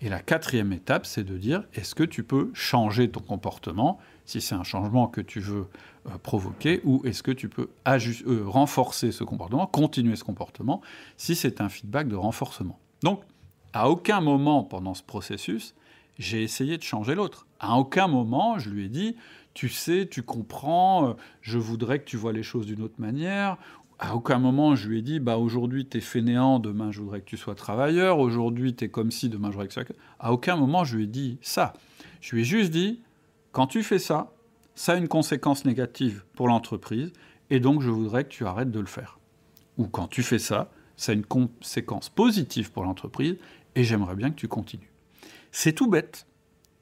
Et 0.01 0.09
la 0.09 0.21
quatrième 0.21 0.73
étape, 0.73 1.07
c'est 1.07 1.25
de 1.25 1.37
dire 1.37 1.65
est-ce 1.75 1.95
que 1.95 2.05
tu 2.05 2.23
peux 2.23 2.51
changer 2.55 3.11
ton 3.11 3.21
comportement? 3.21 3.99
Si 4.25 4.41
c'est 4.41 4.55
un 4.55 4.65
changement 4.65 5.09
que 5.09 5.21
tu 5.21 5.41
veux 5.41 5.67
provoquer 6.23 6.81
ou 6.85 7.03
est-ce 7.05 7.23
que 7.23 7.31
tu 7.31 7.49
peux 7.49 7.69
euh, 7.87 8.45
renforcer 8.47 9.13
ce 9.13 9.25
comportement, 9.25 9.67
continuer 9.67 10.17
ce 10.17 10.25
comportement 10.25 10.81
si 11.17 11.35
c'est 11.35 11.61
un 11.61 11.69
feedback 11.69 12.09
de 12.09 12.17
renforcement? 12.17 12.79
Donc, 13.03 13.23
à 13.73 13.91
aucun 13.91 14.21
moment 14.21 14.65
pendant 14.65 14.95
ce 14.95 15.03
processus, 15.03 15.75
j'ai 16.19 16.43
essayé 16.43 16.79
de 16.79 16.83
changer 16.83 17.15
l'autre. 17.15 17.47
À 17.61 17.77
aucun 17.77 18.09
moment, 18.09 18.59
je 18.59 18.71
lui 18.71 18.87
ai 18.87 18.89
dit, 18.89 19.17
tu 19.55 19.69
sais, 19.69 20.07
tu 20.11 20.23
comprends, 20.23 21.09
euh, 21.09 21.13
je 21.41 21.59
voudrais 21.59 21.99
que 21.99 22.05
tu 22.05 22.17
vois 22.17 22.33
les 22.33 22.43
choses 22.43 22.67
d'une 22.67 22.83
autre 22.83 22.99
manière. 23.01 23.57
À 23.99 24.15
aucun 24.15 24.39
moment, 24.39 24.75
je 24.75 24.89
lui 24.89 24.99
ai 24.99 25.03
dit, 25.03 25.21
bah 25.21 25.39
aujourd'hui, 25.39 25.87
tu 25.87 25.99
es 25.99 26.01
fainéant, 26.01 26.59
demain, 26.59 26.93
je 26.93 27.01
voudrais 27.01 27.21
que 27.21 27.27
tu 27.27 27.39
sois 27.39 27.55
travailleur, 27.55 28.19
aujourd'hui, 28.19 28.75
tu 28.75 28.85
es 28.85 28.89
comme 28.91 29.11
si, 29.11 29.31
demain, 29.31 29.49
je 29.49 29.53
voudrais 29.55 29.69
que 29.69 29.73
tu 29.73 29.81
sois... 29.81 29.97
À 30.19 30.33
aucun 30.33 30.57
moment, 30.57 30.85
je 30.85 30.97
lui 30.97 31.05
ai 31.05 31.07
dit 31.07 31.39
ça. 31.41 31.73
Je 32.21 32.35
lui 32.35 32.43
ai 32.43 32.45
juste 32.45 32.71
dit, 32.71 33.01
quand 33.53 33.67
tu 33.67 33.83
fais 33.83 33.99
ça, 33.99 34.33
ça 34.77 34.93
a 34.93 34.97
une 34.97 35.09
conséquence 35.09 35.65
négative 35.65 36.23
pour 36.37 36.47
l'entreprise, 36.47 37.13
et 37.51 37.59
donc 37.59 37.83
je 37.83 37.91
voudrais 37.91 38.25
que 38.25 38.29
tu 38.29 38.47
arrêtes 38.47 38.71
de 38.71 38.79
le 38.79 38.87
faire. 38.87 39.19
Ou 39.79 39.89
quand 39.89 40.07
tu 40.07 40.23
fais 40.23 40.39
ça, 40.39 40.71
ça 40.97 41.13
a 41.13 41.15
une 41.15 41.25
conséquence 41.25 42.09
positive 42.09 42.71
pour 42.71 42.85
l'entreprise 42.85 43.37
et 43.75 43.85
j'aimerais 43.85 44.15
bien 44.15 44.31
que 44.31 44.37
tu 44.37 44.49
continues. 44.49 44.93
C'est 45.51 45.73
tout 45.73 45.89
bête. 45.89 46.27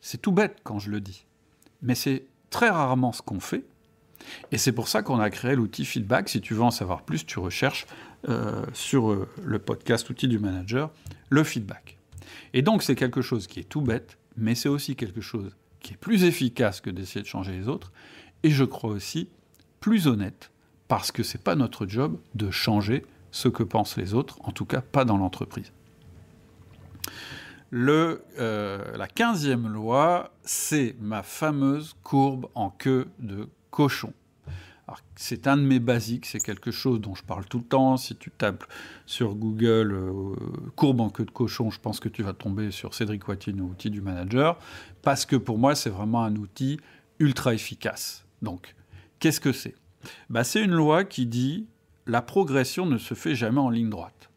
C'est 0.01 0.21
tout 0.21 0.33
bête 0.33 0.59
quand 0.63 0.79
je 0.79 0.91
le 0.91 1.01
dis. 1.01 1.25
Mais 1.83 1.95
c'est 1.95 2.27
très 2.51 2.69
rarement 2.69 3.13
ce 3.13 3.23
qu'on 3.23 3.41
fait. 3.41 3.65
Et 4.53 4.59
c'est 4.59 4.73
pour 4.73 4.89
ça 4.89 5.03
qu'on 5.03 5.19
a 5.19 5.31
créé 5.31 5.55
l'outil 5.57 5.85
feedback. 5.85 6.29
Si 6.29 6.41
tu 6.41 6.55
veux 6.55 6.63
en 6.63 6.71
savoir 6.71 7.03
plus, 7.03 7.27
tu 7.27 7.39
recherches 7.39 7.87
euh, 8.29 8.65
sur 8.73 9.11
euh, 9.11 9.29
le 9.43 9.59
podcast 9.59 10.09
outil 10.09 10.29
du 10.29 10.39
manager 10.39 10.91
le 11.31 11.45
feedback. 11.45 11.99
Et 12.53 12.63
donc 12.63 12.83
c'est 12.83 12.95
quelque 12.95 13.23
chose 13.23 13.47
qui 13.47 13.61
est 13.61 13.69
tout 13.69 13.81
bête, 13.81 14.19
mais 14.37 14.55
c'est 14.55 14.69
aussi 14.69 14.97
quelque 14.97 15.21
chose 15.21 15.57
qui 15.85 15.93
est 15.93 15.99
plus 15.99 16.25
efficace 16.25 16.81
que 16.81 16.91
d'essayer 16.91 17.21
de 17.21 17.27
changer 17.27 17.53
les 17.53 17.69
autres. 17.69 17.93
Et 18.43 18.51
je 18.51 18.65
crois 18.65 18.91
aussi 18.91 19.29
plus 19.79 20.09
honnête, 20.09 20.51
parce 20.89 21.13
que 21.13 21.23
c'est 21.23 21.43
pas 21.43 21.55
notre 21.55 21.87
job 21.87 22.19
de 22.35 22.51
changer 22.51 23.05
ce 23.31 23.49
que 23.49 23.63
pensent 23.63 23.97
les 23.97 24.15
autres, 24.15 24.39
en 24.43 24.51
tout 24.51 24.65
cas 24.65 24.81
pas 24.81 25.05
dans 25.05 25.19
l'entreprise. 25.19 25.73
Le, 27.71 28.25
euh, 28.39 28.97
la 28.97 29.09
quinzième 29.09 29.69
loi, 29.69 30.33
c'est 30.43 30.97
ma 31.01 31.23
fameuse 31.23 31.95
courbe 32.03 32.49
en 32.55 32.71
queue 32.71 33.09
de 33.19 33.49
cochon. 33.71 34.13
C'est 35.17 35.47
un 35.47 35.57
de 35.57 35.63
mes 35.63 35.79
basiques, 35.79 36.27
c'est 36.27 36.41
quelque 36.41 36.71
chose 36.71 37.01
dont 37.01 37.15
je 37.15 37.23
parle 37.23 37.47
tout 37.47 37.59
le 37.59 37.65
temps. 37.65 37.97
Si 37.97 38.17
tu 38.17 38.31
tapes 38.31 38.65
sur 39.07 39.35
Google 39.35 39.93
euh, 39.93 40.35
courbe 40.77 41.01
en 41.01 41.09
queue 41.09 41.25
de 41.25 41.31
cochon, 41.31 41.71
je 41.71 41.81
pense 41.81 42.01
que 42.01 42.09
tu 42.09 42.23
vas 42.23 42.35
tomber 42.35 42.71
sur 42.71 42.95
Cédric 42.95 43.27
Watine, 43.27 43.61
outil 43.63 43.91
du 43.91 44.03
manager, 44.03 44.59
parce 45.03 45.25
que 45.25 45.37
pour 45.37 45.59
moi, 45.59 45.75
c'est 45.75 45.91
vraiment 45.91 46.25
un 46.25 46.37
outil 46.37 46.79
ultra 47.19 47.55
efficace. 47.55 48.27
Donc, 48.43 48.75
qu'est-ce 49.21 49.41
que 49.41 49.53
c'est? 49.53 49.75
Bah, 50.29 50.45
C'est 50.45 50.63
une 50.63 50.75
loi 50.75 51.05
qui 51.05 51.27
dit 51.27 51.67
la 52.07 52.21
progression 52.21 52.85
ne 52.85 52.99
se 52.99 53.15
fait 53.15 53.35
jamais 53.35 53.61
en 53.61 53.71
ligne 53.71 53.89
droite. 53.89 54.31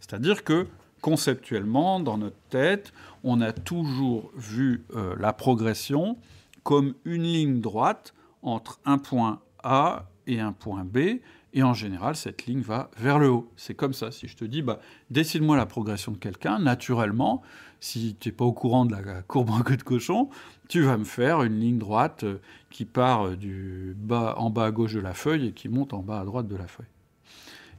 C'est-à-dire 0.00 0.44
que 0.44 0.66
conceptuellement, 1.02 2.00
dans 2.00 2.18
notre 2.18 2.40
tête, 2.48 2.92
on 3.24 3.40
a 3.40 3.52
toujours 3.52 4.30
vu 4.36 4.84
euh, 4.94 5.14
la 5.18 5.32
progression 5.32 6.16
comme 6.62 6.94
une 7.04 7.22
ligne 7.22 7.60
droite 7.60 8.14
entre 8.42 8.80
un 8.84 8.98
point 8.98 9.40
A 9.62 10.06
et 10.26 10.40
un 10.40 10.52
point 10.52 10.84
B, 10.84 11.20
et 11.52 11.62
en 11.62 11.74
général, 11.74 12.14
cette 12.14 12.46
ligne 12.46 12.60
va 12.60 12.90
vers 12.96 13.18
le 13.18 13.28
haut. 13.28 13.50
C'est 13.56 13.74
comme 13.74 13.92
ça. 13.92 14.12
Si 14.12 14.28
je 14.28 14.36
te 14.36 14.44
dis, 14.44 14.62
bah, 14.62 14.78
décide-moi 15.10 15.56
la 15.56 15.66
progression 15.66 16.12
de 16.12 16.16
quelqu'un, 16.16 16.60
naturellement, 16.60 17.42
si 17.80 18.16
tu 18.20 18.28
n'es 18.28 18.32
pas 18.32 18.44
au 18.44 18.52
courant 18.52 18.84
de 18.84 18.92
la 18.92 19.22
courbe 19.22 19.50
en 19.50 19.62
queue 19.62 19.76
de 19.76 19.82
cochon, 19.82 20.28
tu 20.68 20.82
vas 20.82 20.96
me 20.96 21.04
faire 21.04 21.42
une 21.42 21.58
ligne 21.58 21.78
droite 21.78 22.22
euh, 22.24 22.38
qui 22.70 22.84
part 22.84 23.26
euh, 23.26 23.36
du 23.36 23.96
bas, 23.98 24.36
en 24.38 24.50
bas 24.50 24.66
à 24.66 24.70
gauche 24.70 24.94
de 24.94 25.00
la 25.00 25.14
feuille 25.14 25.48
et 25.48 25.52
qui 25.52 25.68
monte 25.68 25.92
en 25.92 26.00
bas 26.00 26.20
à 26.20 26.24
droite 26.24 26.46
de 26.46 26.56
la 26.56 26.68
feuille. 26.68 26.86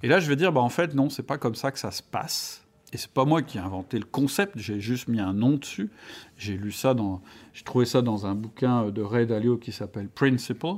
Et 0.04 0.08
là, 0.08 0.20
je 0.20 0.28
vais 0.28 0.36
dire, 0.36 0.52
bah, 0.52 0.62
en 0.62 0.70
fait, 0.70 0.94
non, 0.94 1.10
c'est 1.10 1.24
pas 1.24 1.38
comme 1.38 1.56
ça 1.56 1.72
que 1.72 1.80
ça 1.80 1.92
se 1.92 2.04
passe. 2.04 2.66
Et 2.92 2.98
c'est 2.98 3.12
pas 3.12 3.24
moi 3.24 3.42
qui 3.42 3.58
ai 3.58 3.62
inventé 3.62 3.98
le 3.98 4.06
concept, 4.06 4.58
j'ai 4.58 4.82
juste 4.82 5.08
mis 5.08 5.22
un 5.22 5.32
nom 5.32 5.52
dessus. 5.52 5.90
J'ai 6.38 6.58
lu 6.58 6.74
ça 6.74 6.94
dans, 6.94 7.22
j'ai 7.54 7.64
trouvé 7.64 7.86
ça 7.86 8.02
dans 8.02 8.26
un 8.26 8.36
bouquin 8.36 8.90
de 8.90 9.02
Ray 9.02 9.26
Dalio 9.26 9.58
qui 9.58 9.72
s'appelle 9.72 10.10
Principle. 10.10 10.76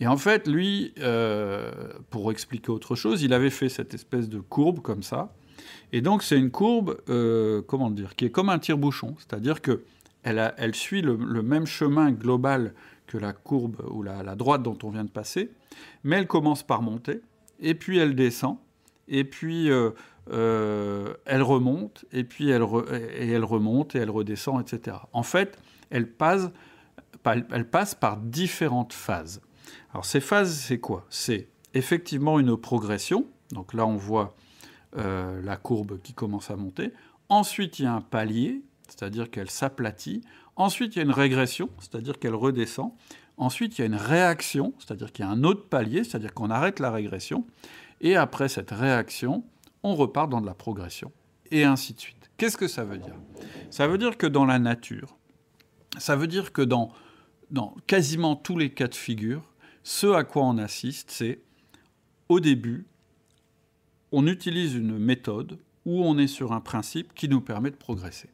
Et 0.00 0.06
en 0.06 0.16
fait, 0.16 0.48
lui, 0.48 0.94
euh, 0.98 1.70
pour 2.08 2.32
expliquer 2.32 2.70
autre 2.70 2.94
chose, 2.94 3.22
il 3.22 3.34
avait 3.34 3.50
fait 3.50 3.68
cette 3.68 3.92
espèce 3.92 4.30
de 4.30 4.40
courbe 4.40 4.80
comme 4.80 5.02
ça. 5.02 5.34
Et 5.92 6.00
donc, 6.00 6.22
c'est 6.22 6.38
une 6.38 6.50
courbe, 6.50 6.96
euh, 7.10 7.60
comment 7.62 7.90
dire, 7.90 8.16
qui 8.16 8.24
est 8.24 8.30
comme 8.30 8.48
un 8.48 8.58
tire-bouchon. 8.58 9.14
C'est-à-dire 9.18 9.60
que 9.60 9.82
elle, 10.22 10.74
suit 10.74 11.02
le, 11.02 11.16
même 11.16 11.66
chemin 11.66 12.12
global 12.12 12.74
que 13.06 13.18
la 13.18 13.32
courbe 13.32 13.82
ou 13.90 14.02
la, 14.02 14.34
droite 14.36 14.62
dont 14.62 14.76
on 14.82 14.90
vient 14.90 15.04
de 15.04 15.10
passer, 15.10 15.50
mais 16.04 16.16
elle 16.16 16.26
commence 16.26 16.62
par 16.62 16.82
monter, 16.82 17.22
et 17.58 17.74
puis 17.74 17.98
elle 17.98 18.14
descend, 18.14 18.58
et 19.08 19.24
puis 19.24 19.70
euh, 19.70 21.14
elle 21.24 21.42
remonte, 21.42 22.04
et 22.12 22.24
puis 22.24 22.50
elle, 22.50 22.62
et 23.16 23.30
elle 23.30 23.44
remonte, 23.44 23.94
et 23.94 23.98
elle 23.98 24.10
redescend, 24.10 24.60
etc. 24.60 24.98
En 25.14 25.22
fait, 25.22 25.58
elle 25.88 26.06
passe, 26.06 26.50
elle 27.24 27.68
passe 27.68 27.94
par 27.94 28.18
différentes 28.18 28.92
phases. 28.92 29.40
Alors 29.92 30.04
ces 30.04 30.20
phases, 30.20 30.54
c'est 30.54 30.78
quoi? 30.78 31.06
C'est 31.10 31.48
effectivement 31.74 32.38
une 32.38 32.56
progression. 32.56 33.26
Donc 33.52 33.74
là, 33.74 33.86
on 33.86 33.96
voit 33.96 34.34
euh, 34.96 35.40
la 35.42 35.56
courbe 35.56 36.00
qui 36.02 36.14
commence 36.14 36.50
à 36.50 36.56
monter. 36.56 36.92
Ensuite, 37.28 37.78
il 37.78 37.84
y 37.84 37.86
a 37.86 37.94
un 37.94 38.00
palier, 38.00 38.62
c'est-à-dire 38.88 39.30
qu'elle 39.30 39.50
s'aplatit. 39.50 40.22
Ensuite, 40.56 40.94
il 40.94 40.98
y 40.98 41.02
a 41.02 41.04
une 41.04 41.12
régression, 41.12 41.70
c'est-à-dire 41.78 42.18
qu'elle 42.18 42.34
redescend. 42.34 42.92
Ensuite, 43.36 43.78
il 43.78 43.80
y 43.80 43.84
a 43.84 43.86
une 43.86 43.94
réaction, 43.94 44.74
c'est-à-dire 44.78 45.12
qu'il 45.12 45.24
y 45.24 45.28
a 45.28 45.30
un 45.30 45.44
autre 45.44 45.68
palier, 45.68 46.04
c'est-à-dire 46.04 46.34
qu'on 46.34 46.50
arrête 46.50 46.78
la 46.78 46.90
régression. 46.90 47.46
Et 48.00 48.16
après 48.16 48.48
cette 48.48 48.70
réaction, 48.70 49.44
on 49.82 49.94
repart 49.94 50.28
dans 50.28 50.40
de 50.40 50.46
la 50.46 50.54
progression, 50.54 51.12
et 51.50 51.64
ainsi 51.64 51.94
de 51.94 52.00
suite. 52.00 52.30
Qu'est-ce 52.36 52.56
que 52.56 52.68
ça 52.68 52.84
veut 52.84 52.98
dire? 52.98 53.14
Ça 53.70 53.86
veut 53.86 53.98
dire 53.98 54.16
que 54.18 54.26
dans 54.26 54.44
la 54.44 54.58
nature, 54.58 55.16
ça 55.98 56.16
veut 56.16 56.26
dire 56.26 56.52
que 56.52 56.62
dans, 56.62 56.90
dans 57.50 57.74
quasiment 57.86 58.36
tous 58.36 58.58
les 58.58 58.72
cas 58.72 58.88
de 58.88 58.94
figure, 58.94 59.42
ce 59.82 60.08
à 60.08 60.24
quoi 60.24 60.44
on 60.44 60.58
assiste, 60.58 61.10
c'est 61.10 61.40
au 62.28 62.40
début, 62.40 62.86
on 64.12 64.26
utilise 64.26 64.74
une 64.74 64.98
méthode 64.98 65.58
où 65.84 66.04
on 66.04 66.18
est 66.18 66.26
sur 66.26 66.52
un 66.52 66.60
principe 66.60 67.14
qui 67.14 67.28
nous 67.28 67.40
permet 67.40 67.70
de 67.70 67.76
progresser. 67.76 68.28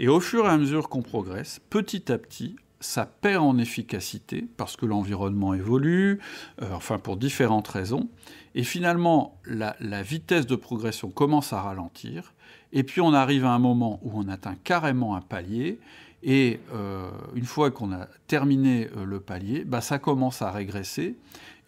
Et 0.00 0.08
au 0.08 0.20
fur 0.20 0.46
et 0.46 0.48
à 0.48 0.56
mesure 0.56 0.88
qu'on 0.88 1.02
progresse, 1.02 1.60
petit 1.70 2.10
à 2.10 2.18
petit, 2.18 2.56
ça 2.80 3.06
perd 3.06 3.42
en 3.42 3.58
efficacité 3.58 4.46
parce 4.56 4.76
que 4.76 4.84
l'environnement 4.84 5.54
évolue, 5.54 6.20
euh, 6.60 6.72
enfin 6.72 6.98
pour 6.98 7.16
différentes 7.16 7.68
raisons. 7.68 8.08
Et 8.54 8.62
finalement, 8.62 9.40
la, 9.46 9.74
vitesse 10.02 10.46
de 10.46 10.56
progression 10.56 11.10
commence 11.10 11.52
à 11.52 11.62
ralentir. 11.62 12.34
Et 12.72 12.82
puis 12.82 13.00
on 13.00 13.14
arrive 13.14 13.44
à 13.44 13.52
un 13.52 13.58
moment 13.58 14.00
où 14.02 14.12
on 14.14 14.28
atteint 14.28 14.56
carrément 14.64 15.16
un 15.16 15.20
palier. 15.20 15.78
Et 16.26 16.60
euh, 16.72 17.10
une 17.34 17.44
fois 17.44 17.70
qu'on 17.70 17.92
a 17.92 18.08
terminé 18.26 18.88
euh, 18.96 19.04
le 19.04 19.20
palier, 19.20 19.64
bah, 19.64 19.82
ça 19.82 19.98
commence 19.98 20.40
à 20.40 20.50
régresser. 20.50 21.16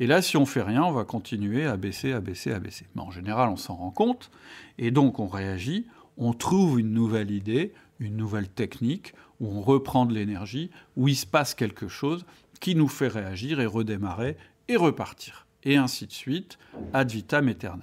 Et 0.01 0.07
là, 0.07 0.23
si 0.23 0.39
on 0.39 0.47
fait 0.47 0.62
rien, 0.62 0.83
on 0.83 0.93
va 0.93 1.05
continuer 1.05 1.66
à 1.66 1.77
baisser, 1.77 2.12
à 2.12 2.20
baisser, 2.20 2.53
à 2.53 2.59
baisser. 2.59 2.87
Mais 2.95 3.03
en 3.03 3.11
général, 3.11 3.51
on 3.51 3.57
s'en 3.57 3.77
rend 3.77 3.91
compte. 3.91 4.31
Et 4.78 4.91
donc 4.91 5.20
on 5.20 5.27
réagit, 5.27 5.87
on 6.16 6.33
trouve 6.33 6.81
une 6.81 6.93
nouvelle 6.93 7.31
idée, 7.31 7.74
une 8.01 8.16
nouvelle 8.16 8.49
technique, 8.49 9.12
où 9.41 9.49
on 9.49 9.61
reprend 9.61 10.07
de 10.07 10.15
l'énergie, 10.15 10.70
où 10.97 11.07
il 11.09 11.16
se 11.16 11.27
passe 11.27 11.55
quelque 11.55 11.89
chose 11.89 12.24
qui 12.59 12.74
nous 12.74 12.89
fait 12.89 13.09
réagir 13.09 13.61
et 13.61 13.66
redémarrer 13.66 14.39
et 14.69 14.77
repartir. 14.77 15.47
Et 15.65 15.77
ainsi 15.77 16.07
de 16.07 16.12
suite, 16.12 16.59
ad 16.95 17.11
vitam 17.11 17.49
aeternam. 17.49 17.83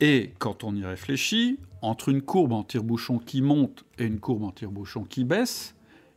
Et 0.00 0.34
quand 0.38 0.62
on 0.62 0.76
y 0.76 0.84
réfléchit, 0.84 1.58
entre 1.82 2.08
une 2.08 2.22
courbe 2.22 2.52
en 2.52 2.62
tire-bouchon 2.62 3.18
qui 3.18 3.42
monte 3.42 3.84
et 3.98 4.04
une 4.04 4.20
courbe 4.20 4.44
en 4.44 4.50
tire-bouchon 4.50 5.04
qui 5.04 5.24
baisse, 5.24 5.74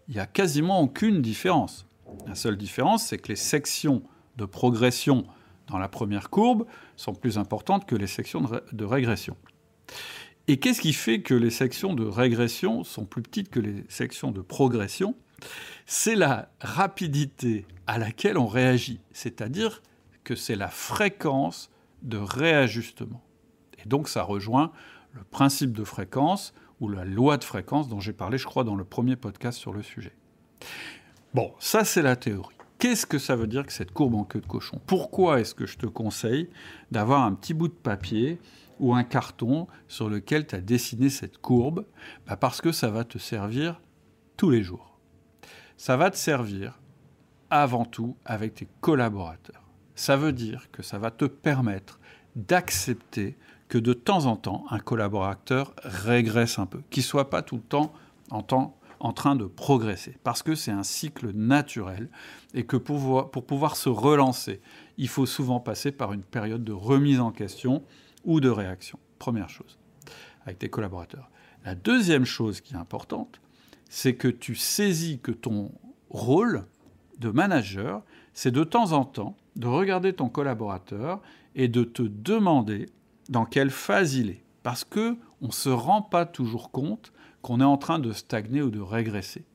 il 0.08 0.16
n'y 0.16 0.20
a 0.20 0.26
quasiment 0.26 0.82
aucune 0.82 1.22
différence. 1.22 1.86
La 2.28 2.36
seule 2.36 2.58
différence, 2.58 3.06
c'est 3.06 3.18
que 3.18 3.30
les 3.30 3.36
sections 3.36 4.04
de 4.38 4.46
progression 4.46 5.26
dans 5.68 5.78
la 5.78 5.88
première 5.88 6.30
courbe 6.30 6.66
sont 6.96 7.14
plus 7.14 7.38
importantes 7.38 7.86
que 7.86 7.96
les 7.96 8.08
sections 8.08 8.44
de 8.72 8.86
régression. 8.86 9.38
Et 10.48 10.58
qu'est-ce 10.58 10.82
qui 10.82 10.94
fait 10.94 11.22
que 11.22 11.34
les 11.34 11.50
sections 11.50 11.94
de 11.94 12.04
régression 12.04 12.84
sont 12.84 13.06
plus 13.06 13.22
petites 13.22 13.50
que 13.50 13.60
les 13.60 13.86
sections 13.88 14.32
de 14.32 14.42
progression? 14.42 15.16
C'est 15.86 16.16
la 16.16 16.52
rapidité 16.60 17.66
à 17.88 17.98
laquelle 17.98 18.38
on 18.38 18.48
réagit, 18.48 19.00
c'est-à-dire 19.12 19.82
que 20.24 20.36
c'est 20.36 20.56
la 20.56 20.68
fréquence 20.68 21.70
de 22.02 22.18
réajustement. 22.18 23.22
Et 23.84 23.88
donc 23.88 24.10
ça 24.10 24.24
rejoint 24.24 24.72
le 25.14 25.24
principe 25.24 25.74
de 25.74 25.84
fréquence 25.84 26.54
ou 26.80 26.90
la 26.90 27.06
loi 27.06 27.38
de 27.38 27.44
fréquence 27.44 27.88
dont 27.88 28.00
j'ai 28.00 28.14
parlé, 28.14 28.38
je 28.38 28.46
crois, 28.46 28.64
dans 28.64 28.76
le 28.76 28.84
premier 28.84 29.16
podcast 29.16 29.58
sur 29.58 29.74
le 29.74 29.84
sujet. 29.84 30.16
Bon, 31.34 31.54
ça 31.60 31.86
c'est 31.86 32.02
la 32.02 32.16
théorie. 32.16 32.56
Qu'est-ce 32.78 33.06
que 33.06 33.20
ça 33.20 33.36
veut 33.36 33.48
dire 33.48 33.66
que 33.66 33.72
cette 33.72 33.92
courbe 33.92 34.16
en 34.16 34.24
queue 34.24 34.42
de 34.42 34.48
cochon? 34.48 34.82
Pourquoi 34.88 35.40
est-ce 35.40 35.54
que 35.54 35.68
je 35.68 35.78
te 35.78 35.86
conseille 35.86 36.50
d'avoir 36.90 37.22
un 37.22 37.34
petit 37.34 37.54
bout 37.54 37.68
de 37.68 37.74
papier 37.74 38.40
ou 38.80 38.96
un 38.96 39.04
carton 39.04 39.68
sur 39.88 40.10
lequel 40.10 40.48
tu 40.48 40.56
as 40.56 40.62
dessiné 40.62 41.10
cette 41.10 41.38
courbe? 41.38 41.86
Bah, 42.26 42.38
Parce 42.38 42.60
que 42.60 42.72
ça 42.72 42.90
va 42.90 43.04
te 43.04 43.20
servir 43.20 43.80
tous 44.36 44.50
les 44.50 44.64
jours. 44.64 44.98
Ça 45.78 45.96
va 45.96 46.10
te 46.10 46.18
servir 46.18 46.80
avant 47.52 47.86
tout 47.86 48.18
avec 48.26 48.56
tes 48.56 48.68
collaborateurs. 48.82 49.62
Ça 49.94 50.18
veut 50.18 50.34
dire 50.34 50.72
que 50.72 50.82
ça 50.82 50.98
va 50.98 51.12
te 51.12 51.26
permettre 51.26 52.00
d'accepter 52.36 53.38
que 53.72 53.78
de 53.78 53.94
temps 53.94 54.26
en 54.26 54.36
temps, 54.36 54.66
un 54.70 54.80
collaborateur 54.80 55.74
régresse 55.82 56.60
un 56.60 56.66
peu, 56.66 56.82
qu'il 56.90 57.04
ne 57.04 57.06
soit 57.06 57.30
pas 57.30 57.42
tout 57.42 57.56
le 57.56 57.62
temps 57.62 57.94
en, 58.30 59.14
train 59.14 59.36
de 59.38 59.46
progresser, 59.46 60.18
parce 60.26 60.44
que 60.44 60.56
c'est 60.56 60.72
un 60.72 60.84
cycle 60.84 61.32
naturel 61.32 62.10
et 62.54 62.66
que 62.66 62.76
pour 62.76 63.32
pouvoir 63.32 63.78
se 63.78 63.88
relancer, 63.88 64.60
il 64.98 65.08
faut 65.08 65.26
souvent 65.26 65.62
passer 65.62 65.94
par 65.94 66.12
une 66.12 66.22
période 66.22 66.66
de 66.66 66.74
remise 66.74 67.22
en 67.22 67.32
question 67.32 67.82
ou 68.26 68.42
de 68.42 68.50
réaction. 68.50 69.00
Première 69.20 69.48
chose, 69.48 69.80
avec 70.44 70.60
tes 70.60 70.70
collaborateurs. 70.70 71.32
La 71.64 71.74
deuxième 71.74 72.26
chose 72.26 72.60
qui 72.60 72.74
est 72.74 72.78
importante, 72.78 73.40
c'est 73.90 74.16
que 74.16 74.28
tu 74.28 74.54
saisis 74.54 75.20
que 75.20 75.32
ton 75.32 75.72
rôle 76.10 76.66
de 77.20 77.30
manager, 77.30 78.04
c'est 78.34 78.52
de 78.52 78.66
temps 78.66 78.92
en 78.92 79.06
temps 79.06 79.38
de 79.56 79.68
regarder 79.68 80.12
ton 80.12 80.28
collaborateur 80.28 81.22
et 81.56 81.70
de 81.70 81.86
te 81.86 82.02
demander 82.04 82.88
dans 83.32 83.46
quelle 83.46 83.72
phase 83.72 84.14
il 84.16 84.30
est. 84.30 84.44
Parce 84.62 84.84
que 84.84 85.18
on 85.42 85.48
ne 85.48 85.52
se 85.52 85.70
rend 85.70 86.04
pas 86.04 86.26
toujours 86.28 86.70
compte 86.70 87.12
qu'on 87.42 87.62
est 87.62 87.66
en 87.66 87.78
train 87.78 87.98
de 87.98 88.12
stagner 88.12 88.62
ou 88.62 88.70
de 88.70 88.80
régresser. 88.80 89.46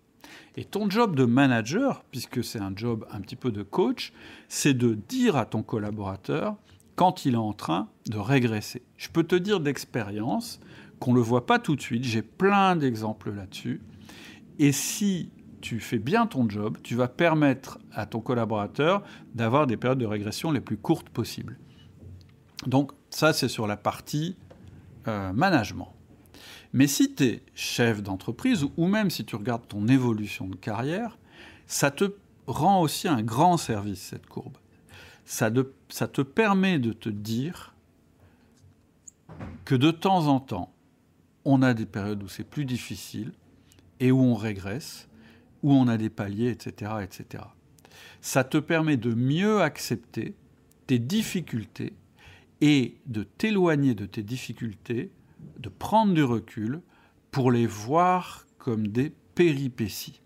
Et 0.56 0.64
ton 0.64 0.90
job 0.90 1.14
de 1.14 1.24
manager, 1.24 2.02
puisque 2.10 2.42
c'est 2.42 2.58
un 2.58 2.72
job 2.74 3.06
un 3.12 3.20
petit 3.20 3.36
peu 3.36 3.52
de 3.52 3.62
coach, 3.62 4.12
c'est 4.48 4.74
de 4.74 4.94
dire 4.94 5.36
à 5.36 5.44
ton 5.44 5.62
collaborateur 5.62 6.56
quand 6.96 7.26
il 7.26 7.34
est 7.34 7.36
en 7.36 7.52
train 7.52 7.88
de 8.08 8.18
régresser. 8.18 8.82
Je 8.96 9.10
peux 9.10 9.22
te 9.22 9.36
dire 9.36 9.60
d'expérience 9.60 10.58
qu'on 10.98 11.12
ne 11.12 11.16
le 11.16 11.22
voit 11.22 11.46
pas 11.46 11.58
tout 11.58 11.76
de 11.76 11.82
suite, 11.82 12.04
j'ai 12.04 12.22
plein 12.22 12.74
d'exemples 12.74 13.30
là-dessus. 13.30 13.82
Et 14.58 14.72
si 14.72 15.30
tu 15.60 15.78
fais 15.78 15.98
bien 15.98 16.26
ton 16.26 16.48
job, 16.48 16.78
tu 16.82 16.94
vas 16.94 17.08
permettre 17.08 17.78
à 17.92 18.06
ton 18.06 18.20
collaborateur 18.20 19.02
d'avoir 19.34 19.66
des 19.66 19.76
périodes 19.76 19.98
de 19.98 20.06
régression 20.06 20.50
les 20.50 20.62
plus 20.62 20.78
courtes 20.78 21.10
possibles. 21.10 21.58
Donc 22.66 22.92
ça, 23.16 23.32
c'est 23.32 23.48
sur 23.48 23.66
la 23.66 23.78
partie 23.78 24.36
euh, 25.08 25.32
management. 25.32 25.90
Mais 26.74 26.86
si 26.86 27.14
tu 27.14 27.24
es 27.24 27.42
chef 27.54 28.02
d'entreprise, 28.02 28.66
ou 28.76 28.86
même 28.88 29.08
si 29.08 29.24
tu 29.24 29.36
regardes 29.36 29.66
ton 29.66 29.88
évolution 29.88 30.46
de 30.48 30.54
carrière, 30.54 31.16
ça 31.66 31.90
te 31.90 32.12
rend 32.46 32.82
aussi 32.82 33.08
un 33.08 33.22
grand 33.22 33.56
service, 33.56 34.02
cette 34.02 34.26
courbe. 34.26 34.58
Ça, 35.24 35.50
ça 35.88 36.08
te 36.08 36.20
permet 36.20 36.78
de 36.78 36.92
te 36.92 37.08
dire 37.08 37.74
que 39.64 39.74
de 39.74 39.90
temps 39.90 40.26
en 40.26 40.38
temps, 40.38 40.74
on 41.46 41.62
a 41.62 41.72
des 41.72 41.86
périodes 41.86 42.22
où 42.22 42.28
c'est 42.28 42.44
plus 42.44 42.66
difficile 42.66 43.32
et 43.98 44.12
où 44.12 44.20
on 44.20 44.34
régresse, 44.34 45.08
où 45.62 45.72
on 45.72 45.88
a 45.88 45.96
des 45.96 46.10
paliers, 46.10 46.50
etc., 46.50 46.96
etc. 47.02 47.44
Ça 48.20 48.44
te 48.44 48.58
permet 48.58 48.98
de 48.98 49.14
mieux 49.14 49.62
accepter 49.62 50.34
tes 50.86 50.98
difficultés 50.98 51.94
et 52.60 52.96
de 53.06 53.22
t'éloigner 53.22 53.94
de 53.94 54.06
tes 54.06 54.22
difficultés, 54.22 55.10
de 55.58 55.68
prendre 55.68 56.14
du 56.14 56.22
recul 56.22 56.80
pour 57.30 57.50
les 57.50 57.66
voir 57.66 58.46
comme 58.58 58.88
des 58.88 59.12
péripéties. 59.34 60.20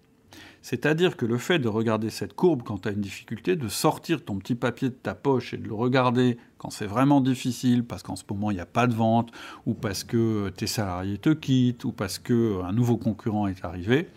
C'est-à-dire 0.63 1.17
que 1.17 1.25
le 1.25 1.39
fait 1.39 1.59
de 1.59 1.69
regarder 1.69 2.11
cette 2.11 2.35
courbe 2.35 2.63
quand 2.63 2.83
tu 2.83 2.89
as 2.89 2.93
une 2.93 3.01
difficulté, 3.01 3.57
de 3.57 3.69
sortir 3.69 4.25
ton 4.25 4.39
petit 4.39 4.55
papier 4.55 4.91
de 4.91 4.95
ta 4.95 5.15
poche 5.15 5.55
et 5.55 5.57
de 5.57 5.67
le 5.67 5.75
regarder 5.75 6.37
quand 6.59 6.71
c'est 6.71 6.87
vraiment 6.87 7.21
difficile, 7.21 7.85
parce 7.85 8.03
qu'en 8.03 8.17
ce 8.17 8.25
moment 8.29 8.51
il 8.51 8.55
n'y 8.55 8.61
a 8.61 8.67
pas 8.67 8.87
de 8.87 8.95
vente, 8.95 9.33
ou 9.65 9.73
parce 9.73 10.05
que 10.05 10.51
tes 10.51 10.67
salariés 10.67 11.17
te 11.17 11.31
quittent, 11.31 11.85
ou 11.85 11.93
parce 11.93 12.19
qu'un 12.19 12.73
nouveau 12.73 12.99
concurrent 12.99 13.47
est 13.47 13.65
arrivé, 13.65 14.09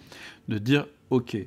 de 0.49 0.57
dire 0.57 0.85
ok, 1.09 1.37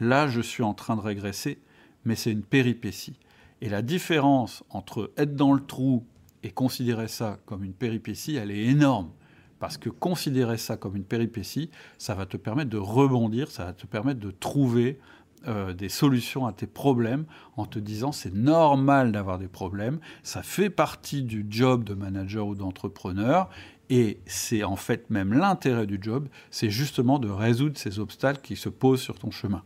là 0.00 0.28
je 0.28 0.42
suis 0.42 0.62
en 0.62 0.74
train 0.74 0.96
de 0.96 1.00
régresser, 1.00 1.58
mais 2.04 2.14
c'est 2.14 2.32
une 2.32 2.42
péripétie. 2.42 3.16
Et 3.62 3.68
la 3.68 3.80
différence 3.80 4.64
entre 4.70 5.12
être 5.16 5.36
dans 5.36 5.52
le 5.52 5.64
trou 5.64 6.04
et 6.42 6.50
considérer 6.50 7.06
ça 7.06 7.38
comme 7.46 7.62
une 7.62 7.74
péripétie, 7.74 8.34
elle 8.34 8.50
est 8.50 8.64
énorme. 8.64 9.12
Parce 9.60 9.78
que 9.78 9.88
considérer 9.88 10.58
ça 10.58 10.76
comme 10.76 10.96
une 10.96 11.04
péripétie, 11.04 11.70
ça 11.96 12.16
va 12.16 12.26
te 12.26 12.36
permettre 12.36 12.70
de 12.70 12.78
rebondir, 12.78 13.52
ça 13.52 13.66
va 13.66 13.72
te 13.72 13.86
permettre 13.86 14.18
de 14.18 14.32
trouver 14.32 14.98
euh, 15.46 15.74
des 15.74 15.88
solutions 15.88 16.44
à 16.44 16.52
tes 16.52 16.66
problèmes 16.66 17.24
en 17.56 17.64
te 17.64 17.78
disant 17.78 18.10
c'est 18.10 18.34
normal 18.34 19.12
d'avoir 19.12 19.38
des 19.38 19.46
problèmes, 19.46 20.00
ça 20.24 20.42
fait 20.42 20.68
partie 20.68 21.22
du 21.22 21.46
job 21.48 21.84
de 21.84 21.94
manager 21.94 22.48
ou 22.48 22.56
d'entrepreneur 22.56 23.48
et 23.90 24.18
c'est 24.26 24.64
en 24.64 24.76
fait 24.76 25.08
même 25.08 25.32
l'intérêt 25.32 25.86
du 25.86 26.00
job, 26.02 26.26
c'est 26.50 26.70
justement 26.70 27.20
de 27.20 27.28
résoudre 27.28 27.78
ces 27.78 28.00
obstacles 28.00 28.40
qui 28.42 28.56
se 28.56 28.68
posent 28.68 29.02
sur 29.02 29.20
ton 29.20 29.30
chemin. 29.30 29.62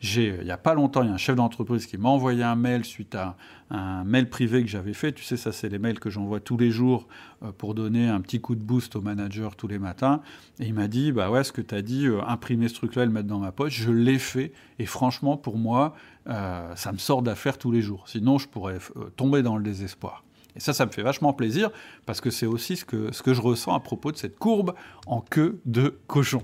J'ai, 0.00 0.36
il 0.38 0.44
n'y 0.44 0.50
a 0.50 0.58
pas 0.58 0.74
longtemps, 0.74 1.02
il 1.02 1.08
y 1.08 1.10
a 1.10 1.14
un 1.14 1.18
chef 1.18 1.36
d'entreprise 1.36 1.86
qui 1.86 1.98
m'a 1.98 2.08
envoyé 2.08 2.42
un 2.42 2.56
mail 2.56 2.84
suite 2.84 3.14
à 3.14 3.36
un 3.70 4.04
mail 4.04 4.28
privé 4.28 4.62
que 4.62 4.68
j'avais 4.68 4.94
fait. 4.94 5.12
Tu 5.12 5.22
sais, 5.22 5.36
ça, 5.36 5.52
c'est 5.52 5.68
les 5.68 5.78
mails 5.78 6.00
que 6.00 6.10
j'envoie 6.10 6.40
tous 6.40 6.56
les 6.56 6.70
jours 6.70 7.06
euh, 7.42 7.52
pour 7.52 7.74
donner 7.74 8.08
un 8.08 8.20
petit 8.20 8.40
coup 8.40 8.54
de 8.54 8.62
boost 8.62 8.96
au 8.96 9.00
manager 9.00 9.54
tous 9.56 9.68
les 9.68 9.78
matins. 9.78 10.22
Et 10.58 10.66
il 10.66 10.74
m'a 10.74 10.88
dit, 10.88 11.12
bah 11.12 11.30
ouais, 11.30 11.44
ce 11.44 11.52
que 11.52 11.60
tu 11.60 11.74
as 11.74 11.82
dit, 11.82 12.06
euh, 12.06 12.20
imprimer 12.26 12.68
ce 12.68 12.74
truc-là 12.74 13.04
et 13.04 13.06
le 13.06 13.12
mettre 13.12 13.28
dans 13.28 13.38
ma 13.38 13.52
poche, 13.52 13.74
je 13.74 13.90
l'ai 13.90 14.18
fait. 14.18 14.52
Et 14.78 14.86
franchement, 14.86 15.36
pour 15.36 15.56
moi, 15.56 15.94
euh, 16.28 16.74
ça 16.74 16.92
me 16.92 16.98
sort 16.98 17.22
d'affaire 17.22 17.58
tous 17.58 17.70
les 17.70 17.82
jours. 17.82 18.08
Sinon, 18.08 18.38
je 18.38 18.48
pourrais 18.48 18.78
tomber 19.16 19.42
dans 19.42 19.56
le 19.56 19.62
désespoir. 19.62 20.24
Et 20.56 20.60
ça, 20.60 20.72
ça 20.72 20.86
me 20.86 20.90
fait 20.90 21.02
vachement 21.02 21.32
plaisir 21.32 21.70
parce 22.06 22.20
que 22.20 22.30
c'est 22.30 22.46
aussi 22.46 22.76
ce 22.76 22.84
que, 22.84 23.12
ce 23.12 23.22
que 23.22 23.34
je 23.34 23.40
ressens 23.40 23.74
à 23.74 23.80
propos 23.80 24.12
de 24.12 24.16
cette 24.16 24.38
courbe 24.38 24.74
en 25.06 25.20
queue 25.20 25.60
de 25.64 25.98
cochon. 26.06 26.42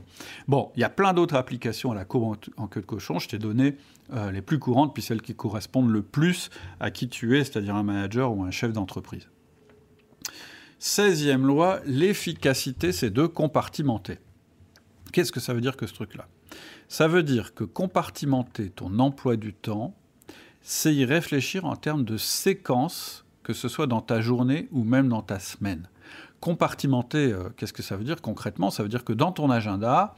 Bon, 0.49 0.71
il 0.77 0.81
y 0.81 0.85
a 0.85 0.89
plein 0.89 1.13
d'autres 1.13 1.35
applications 1.35 1.93
à 1.93 1.95
la 1.95 2.05
courbe 2.05 2.37
en, 2.57 2.67
queue 2.69 2.81
de 2.81 2.87
cochon. 2.87 3.19
Je 3.19 3.29
t'ai 3.29 3.39
donné 3.39 3.77
euh, 4.13 4.31
les 4.31 4.43
plus 4.43 4.59
courantes, 4.59 4.95
puis 4.95 5.03
celles 5.03 5.23
qui 5.23 5.35
correspondent 5.35 5.91
le 5.91 6.03
plus 6.03 6.51
à 6.81 6.91
qui 6.91 7.09
tu 7.09 7.37
es, 7.39 7.45
c'est-à-dire 7.45 7.75
un 7.75 7.83
manager 7.83 8.33
ou 8.33 8.45
un 8.45 8.51
chef 8.51 8.73
d'entreprise. 8.73 9.29
16e 10.81 11.43
loi, 11.43 11.81
l'efficacité, 11.87 12.93
c'est 12.93 13.11
de 13.11 13.27
compartimenter. 13.27 14.19
Qu'est-ce 15.13 15.33
que 15.33 15.41
ça 15.41 15.55
veut 15.55 15.61
dire 15.61 15.77
que 15.77 15.87
ce 15.87 15.95
truc-là? 15.95 16.29
Ça 16.89 17.09
veut 17.09 17.23
dire 17.23 17.55
que 17.55 17.65
compartimenter 17.65 18.71
ton 18.71 18.99
emploi 18.99 19.37
du 19.37 19.53
temps, 19.53 19.97
c'est 20.61 20.95
y 20.95 21.05
réfléchir 21.05 21.65
en 21.65 21.77
termes 21.77 22.05
de 22.05 22.17
séquence 22.17 23.26
que 23.47 23.53
ce 23.53 23.69
soit 23.69 23.87
dans 23.87 24.01
ta 24.01 24.21
journée 24.21 24.67
ou 24.73 24.83
même 24.83 25.09
dans 25.09 25.23
ta 25.23 25.39
semaine. 25.39 25.89
Compartimenter, 26.41 27.33
euh, 27.33 27.49
qu'est-ce 27.57 27.73
que 27.73 27.81
ça 27.81 27.97
veut 27.97 28.03
dire 28.03 28.21
concrètement? 28.21 28.71
Ça 28.71 28.83
veut 28.83 28.89
dire 28.89 29.05
que 29.05 29.13
dans 29.13 29.31
ton 29.31 29.51
agenda, 29.51 30.17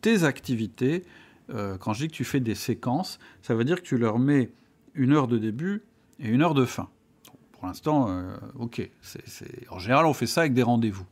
tes 0.00 0.22
activités, 0.22 1.04
euh, 1.52 1.76
quand 1.76 1.92
je 1.92 2.02
dis 2.04 2.06
que 2.06 2.14
tu 2.14 2.22
fais 2.22 2.38
des 2.38 2.54
séquences, 2.54 3.18
ça 3.42 3.56
veut 3.56 3.64
dire 3.64 3.82
que 3.82 3.86
tu 3.86 3.98
leur 3.98 4.20
mets 4.20 4.52
une 4.94 5.12
heure 5.12 5.26
de 5.26 5.38
début 5.38 5.82
et 6.20 6.28
une 6.28 6.40
heure 6.40 6.54
de 6.54 6.64
fin. 6.64 6.88
Pour 7.50 7.66
l'instant, 7.66 8.10
euh, 8.10 8.36
ok. 8.60 8.88
En 9.70 9.80
général, 9.80 10.06
on 10.06 10.12
fait 10.12 10.28
ça 10.28 10.42
avec 10.42 10.54
des 10.54 10.62
rendez-vous, 10.62 11.06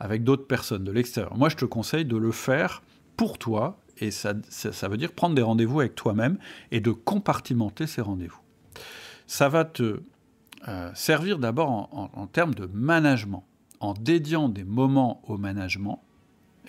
avec 0.00 0.24
d'autres 0.24 0.46
personnes 0.46 0.84
de 0.84 0.92
l'extérieur. 0.92 1.36
Moi, 1.36 1.50
je 1.50 1.56
te 1.56 1.66
conseille 1.66 2.06
de 2.06 2.16
le 2.16 2.32
faire 2.32 2.82
pour 3.18 3.36
toi, 3.36 3.78
et 3.98 4.10
ça, 4.10 4.32
ça 4.48 4.88
veut 4.88 4.96
dire 4.96 5.12
prendre 5.12 5.34
des 5.34 5.42
rendez-vous 5.42 5.80
avec 5.80 5.94
toi-même 5.94 6.38
et 6.70 6.80
de 6.80 6.90
compartimenter 6.90 7.86
ces 7.86 8.00
rendez-vous. 8.00 8.40
Ça 9.26 9.50
va 9.50 9.66
te 9.66 10.00
euh, 10.68 10.90
servir 10.94 11.38
d'abord 11.38 11.88
en, 11.92 12.26
termes 12.26 12.54
de 12.54 12.66
management, 12.72 13.44
en 13.80 13.94
dédiant 13.94 14.48
des 14.48 14.64
moments 14.64 15.22
au 15.28 15.38
management, 15.38 16.02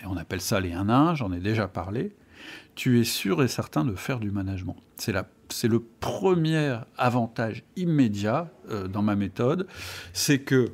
et 0.00 0.06
on 0.06 0.16
appelle 0.16 0.40
ça 0.40 0.60
les 0.60 0.72
1 0.72 0.88
1, 0.88 1.14
j'en 1.14 1.32
ai 1.32 1.40
déjà 1.40 1.66
parlé, 1.66 2.14
tu 2.74 3.00
es 3.00 3.04
sûr 3.04 3.42
et 3.42 3.48
certain 3.48 3.84
de 3.84 3.94
faire 3.94 4.20
du 4.20 4.30
management. 4.30 4.76
C'est 4.96 5.68
le 5.68 5.80
premier 5.80 6.78
avantage 6.96 7.64
immédiat 7.76 8.50
euh, 8.70 8.86
dans 8.86 9.02
ma 9.02 9.16
méthode, 9.16 9.66
c'est 10.12 10.40
que 10.40 10.66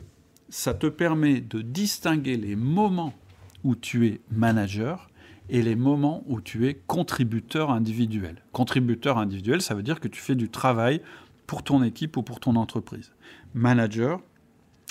ça 0.50 0.74
te 0.74 0.86
permet 0.86 1.40
de 1.40 1.62
distinguer 1.62 2.36
les 2.36 2.56
moments 2.56 3.14
où 3.64 3.74
tu 3.74 4.06
es 4.06 4.20
manager 4.30 5.08
et 5.48 5.62
les 5.62 5.76
moments 5.76 6.22
où 6.26 6.40
tu 6.40 6.68
es 6.68 6.74
contributeur 6.74 7.70
individuel. 7.70 8.42
Contributeur 8.52 9.18
individuel, 9.18 9.60
ça 9.60 9.74
veut 9.74 9.82
dire 9.82 10.00
que 10.00 10.08
tu 10.08 10.20
fais 10.20 10.34
du 10.34 10.48
travail 10.48 11.00
pour 11.46 11.62
ton 11.62 11.82
équipe 11.82 12.16
ou 12.16 12.22
pour 12.22 12.40
ton 12.40 12.56
entreprise. 12.56 13.12
Manager, 13.54 14.20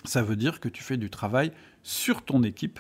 ça 0.05 0.21
veut 0.21 0.35
dire 0.35 0.59
que 0.59 0.69
tu 0.69 0.83
fais 0.83 0.97
du 0.97 1.09
travail 1.09 1.51
sur 1.81 2.23
ton 2.23 2.43
équipe 2.43 2.79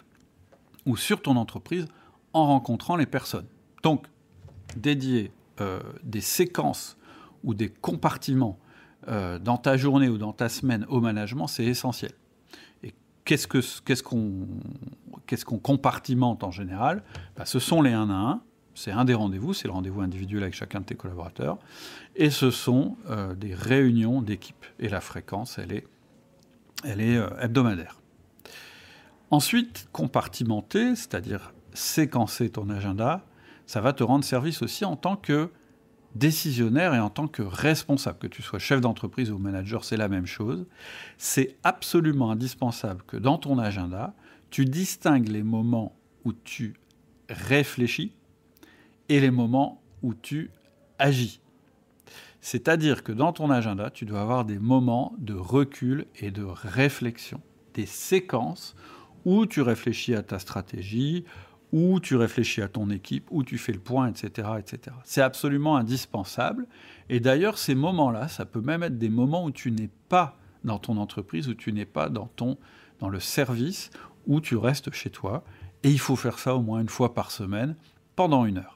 ou 0.85 0.97
sur 0.97 1.21
ton 1.21 1.35
entreprise 1.35 1.87
en 2.33 2.47
rencontrant 2.47 2.95
les 2.95 3.05
personnes. 3.05 3.47
Donc, 3.83 4.07
dédier 4.75 5.31
euh, 5.61 5.81
des 6.03 6.21
séquences 6.21 6.97
ou 7.43 7.53
des 7.53 7.69
compartiments 7.69 8.57
euh, 9.07 9.37
dans 9.39 9.57
ta 9.57 9.77
journée 9.77 10.09
ou 10.09 10.17
dans 10.17 10.33
ta 10.33 10.49
semaine 10.49 10.85
au 10.89 11.01
management, 11.01 11.47
c'est 11.47 11.65
essentiel. 11.65 12.11
Et 12.83 12.93
qu'est-ce 13.25 13.47
qu'on 14.03 14.47
compartimente 15.59 16.43
en 16.43 16.51
général? 16.51 17.03
Bah, 17.35 17.45
Ce 17.45 17.59
sont 17.59 17.81
les 17.81 17.91
1 17.91 18.09
à 18.09 18.13
1, 18.13 18.41
c'est 18.75 18.91
un 18.91 19.05
des 19.05 19.13
rendez-vous, 19.13 19.53
c'est 19.53 19.67
le 19.67 19.73
rendez-vous 19.73 20.01
individuel 20.01 20.43
avec 20.43 20.55
chacun 20.55 20.79
de 20.79 20.85
tes 20.85 20.95
collaborateurs. 20.95 21.57
Et 22.15 22.29
ce 22.29 22.51
sont 22.51 22.97
euh, 23.09 23.35
des 23.35 23.53
réunions 23.53 24.21
d'équipe. 24.21 24.65
Et 24.79 24.89
la 24.89 25.01
fréquence, 25.01 25.59
elle 25.59 25.71
est, 25.71 25.85
euh, 26.85 27.29
hebdomadaire. 27.39 27.99
Ensuite, 29.29 29.87
compartimenter, 29.91 30.95
c'est-à-dire 30.95 31.53
séquencer 31.73 32.49
ton 32.49 32.69
agenda, 32.69 33.25
ça 33.65 33.81
va 33.81 33.93
te 33.93 34.03
rendre 34.03 34.25
service 34.25 34.61
aussi 34.61 34.85
en 34.85 34.95
tant 34.95 35.15
que 35.15 35.49
décisionnaire 36.15 36.93
et 36.93 36.99
en 36.99 37.09
tant 37.09 37.27
que 37.27 37.41
responsable, 37.41 38.19
que 38.19 38.27
tu 38.27 38.41
sois 38.41 38.59
chef 38.59 38.81
d'entreprise 38.81 39.31
ou 39.31 39.39
manager, 39.39 39.83
c'est 39.83 39.97
la 39.97 40.07
même 40.07 40.27
chose. 40.27 40.67
C'est 41.17 41.57
absolument 41.63 42.29
indispensable 42.31 43.03
que 43.07 43.17
dans 43.17 43.37
ton 43.37 43.57
agenda, 43.57 44.13
tu 44.51 44.65
distingues 44.65 45.29
les 45.29 45.41
moments 45.41 45.95
où 46.25 46.33
tu 46.33 46.75
réfléchis 47.29 48.13
et 49.13 49.19
les 49.19 49.29
moments 49.29 49.79
où 50.01 50.15
tu 50.15 50.49
agis. 50.97 51.39
C'est-à-dire 52.41 53.03
que 53.03 53.11
dans 53.11 53.31
ton 53.31 53.51
agenda, 53.51 53.91
tu 53.91 54.05
dois 54.05 54.21
avoir 54.21 54.43
des 54.43 54.57
moments 54.57 55.13
de 55.19 55.35
recul 55.35 56.07
et 56.19 56.31
de 56.31 56.43
réflexion, 56.43 57.39
des 57.75 57.85
séquences 57.85 58.75
où 59.23 59.45
tu 59.45 59.61
réfléchis 59.61 60.15
à 60.15 60.23
ta 60.23 60.39
stratégie, 60.39 61.25
où 61.71 61.99
tu 61.99 62.15
réfléchis 62.15 62.63
à 62.63 62.67
ton 62.67 62.89
équipe, 62.89 63.27
où 63.29 63.43
tu 63.43 63.59
fais 63.59 63.71
le 63.71 63.79
point, 63.79 64.07
etc. 64.07 64.47
etc. 64.57 64.95
C'est 65.03 65.21
absolument 65.21 65.77
indispensable. 65.77 66.67
Et 67.07 67.19
d'ailleurs, 67.19 67.59
ces 67.59 67.75
moments-là, 67.75 68.27
ça 68.27 68.45
peut 68.45 68.61
même 68.61 68.81
être 68.81 68.97
des 68.97 69.09
moments 69.09 69.45
où 69.45 69.51
tu 69.51 69.71
n'es 69.71 69.89
pas 70.09 70.37
dans 70.63 70.79
ton 70.79 70.97
entreprise, 70.97 71.47
où 71.49 71.53
tu 71.53 71.71
n'es 71.71 71.85
pas 71.85 72.09
dans, 72.09 72.27
ton, 72.35 72.57
dans 72.99 73.09
le 73.09 73.19
service, 73.19 73.91
où 74.25 74.41
tu 74.41 74.57
restes 74.57 74.91
chez 74.91 75.11
toi. 75.11 75.43
Et 75.83 75.91
il 75.91 75.99
faut 75.99 76.15
faire 76.15 76.39
ça 76.39 76.55
au 76.55 76.61
moins 76.61 76.81
une 76.81 76.89
fois 76.89 77.13
par 77.13 77.29
semaine, 77.29 77.75
pendant 78.15 78.45
une 78.45 78.57
heure. 78.57 78.72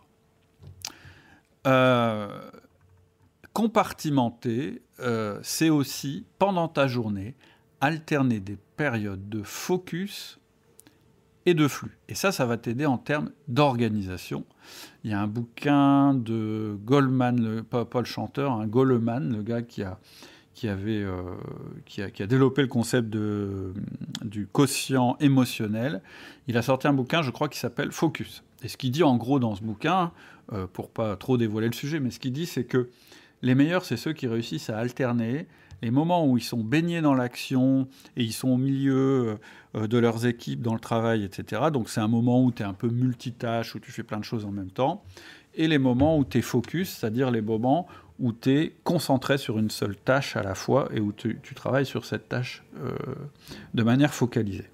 Compartimenter, 3.54 4.82
c'est 5.42 5.70
aussi, 5.70 6.26
pendant 6.40 6.68
ta 6.68 6.88
journée, 6.88 7.36
alterner 7.82 8.40
des 8.40 8.58
périodes 8.76 9.30
de 9.30 9.44
focus 9.44 10.40
et 11.46 11.54
de 11.54 11.68
flux. 11.68 11.98
Et 12.10 12.16
ça, 12.16 12.32
ça 12.32 12.46
va 12.46 12.58
t'aider 12.58 12.86
en 12.86 12.98
termes 12.98 13.32
d'organisation. 13.48 14.46
Il 15.04 15.12
y 15.12 15.14
a 15.14 15.22
un 15.22 15.28
bouquin 15.28 16.14
de 16.14 16.78
Goldman, 16.84 17.42
le, 17.42 17.64
pas, 17.64 17.88
chanteur, 18.04 18.52
un 18.52 18.68
Goleman, 18.68 19.34
le 19.34 19.44
gars 19.44 19.62
qui 19.62 19.82
a, 19.82 19.98
qui, 20.54 20.68
avait, 20.68 21.04
euh, 21.04 21.22
qui, 21.86 22.02
a, 22.02 22.28
développé 22.28 22.64
le 22.64 22.68
concept 22.68 23.10
de, 23.10 23.74
du 24.26 24.46
quotient 24.46 25.16
émotionnel. 25.22 26.02
Il 26.48 26.58
a 26.58 26.62
sorti 26.62 26.88
un 26.88 26.94
bouquin, 26.94 27.22
je 27.22 27.32
crois, 27.32 27.48
qui 27.48 27.60
s'appelle 27.60 27.94
Focus. 27.94 28.44
Et 28.64 28.68
ce 28.68 28.78
qu'il 28.78 28.92
dit 28.92 29.04
en 29.04 29.18
gros 29.18 29.40
dans 29.40 29.56
ce 29.56 29.62
bouquin, 29.62 30.12
euh, 30.52 30.68
pour 30.68 30.90
pas 30.90 31.16
trop 31.16 31.38
dévoiler 31.38 31.68
le 31.68 31.74
sujet, 31.74 32.00
mais 32.00 32.12
ce 32.12 32.20
qu'il 32.20 32.34
dit, 32.34 32.46
c'est 32.46 32.64
que 32.64 32.90
les 33.42 33.56
meilleurs, 33.56 33.86
c'est 33.86 33.98
ceux 33.98 34.14
qui 34.14 34.28
réussissent 34.28 34.70
à 34.70 34.78
alterner 34.78 35.48
les 35.82 35.92
moments 35.92 36.26
où 36.26 36.38
ils 36.38 36.44
sont 36.44 36.64
baignés 36.64 37.02
dans 37.02 37.14
l'action 37.14 37.88
et 38.16 38.24
ils 38.24 38.34
sont 38.34 38.50
au 38.50 38.58
milieu 38.58 39.38
euh, 39.76 39.88
de 39.88 39.98
leurs 39.98 40.26
équipes, 40.26 40.62
dans 40.62 40.74
le 40.74 40.80
travail, 40.80 41.24
etc. 41.24 41.64
Donc 41.72 41.90
c'est 41.90 42.00
un 42.00 42.08
moment 42.08 42.44
où 42.44 42.52
tu 42.52 42.64
es 42.64 42.66
un 42.66 42.74
peu 42.74 42.90
multitâche, 42.90 43.76
où 43.76 43.80
tu 43.80 43.92
fais 43.92 44.04
plein 44.04 44.20
de 44.20 44.24
choses 44.24 44.46
en 44.46 44.52
même 44.52 44.72
temps. 44.72 45.04
Et 45.54 45.68
les 45.68 45.78
moments 45.78 46.18
où 46.18 46.26
tu 46.26 46.40
es 46.40 46.42
focus, 46.42 46.90
c'est-à-dire 46.90 47.32
les 47.32 47.42
moments 47.42 47.88
où 48.20 48.34
tu 48.34 48.52
es 48.52 48.76
concentré 48.84 49.38
sur 49.38 49.60
une 49.60 49.70
seule 49.70 49.96
tâche 49.96 50.36
à 50.36 50.42
la 50.42 50.56
fois 50.56 50.90
et 50.94 51.00
où 51.00 51.12
tu, 51.12 51.40
travailles 51.56 51.86
sur 51.86 52.06
cette 52.06 52.30
tâche 52.30 52.64
euh, 52.80 52.96
de 53.74 53.84
manière 53.84 54.14
focalisée. 54.14 54.70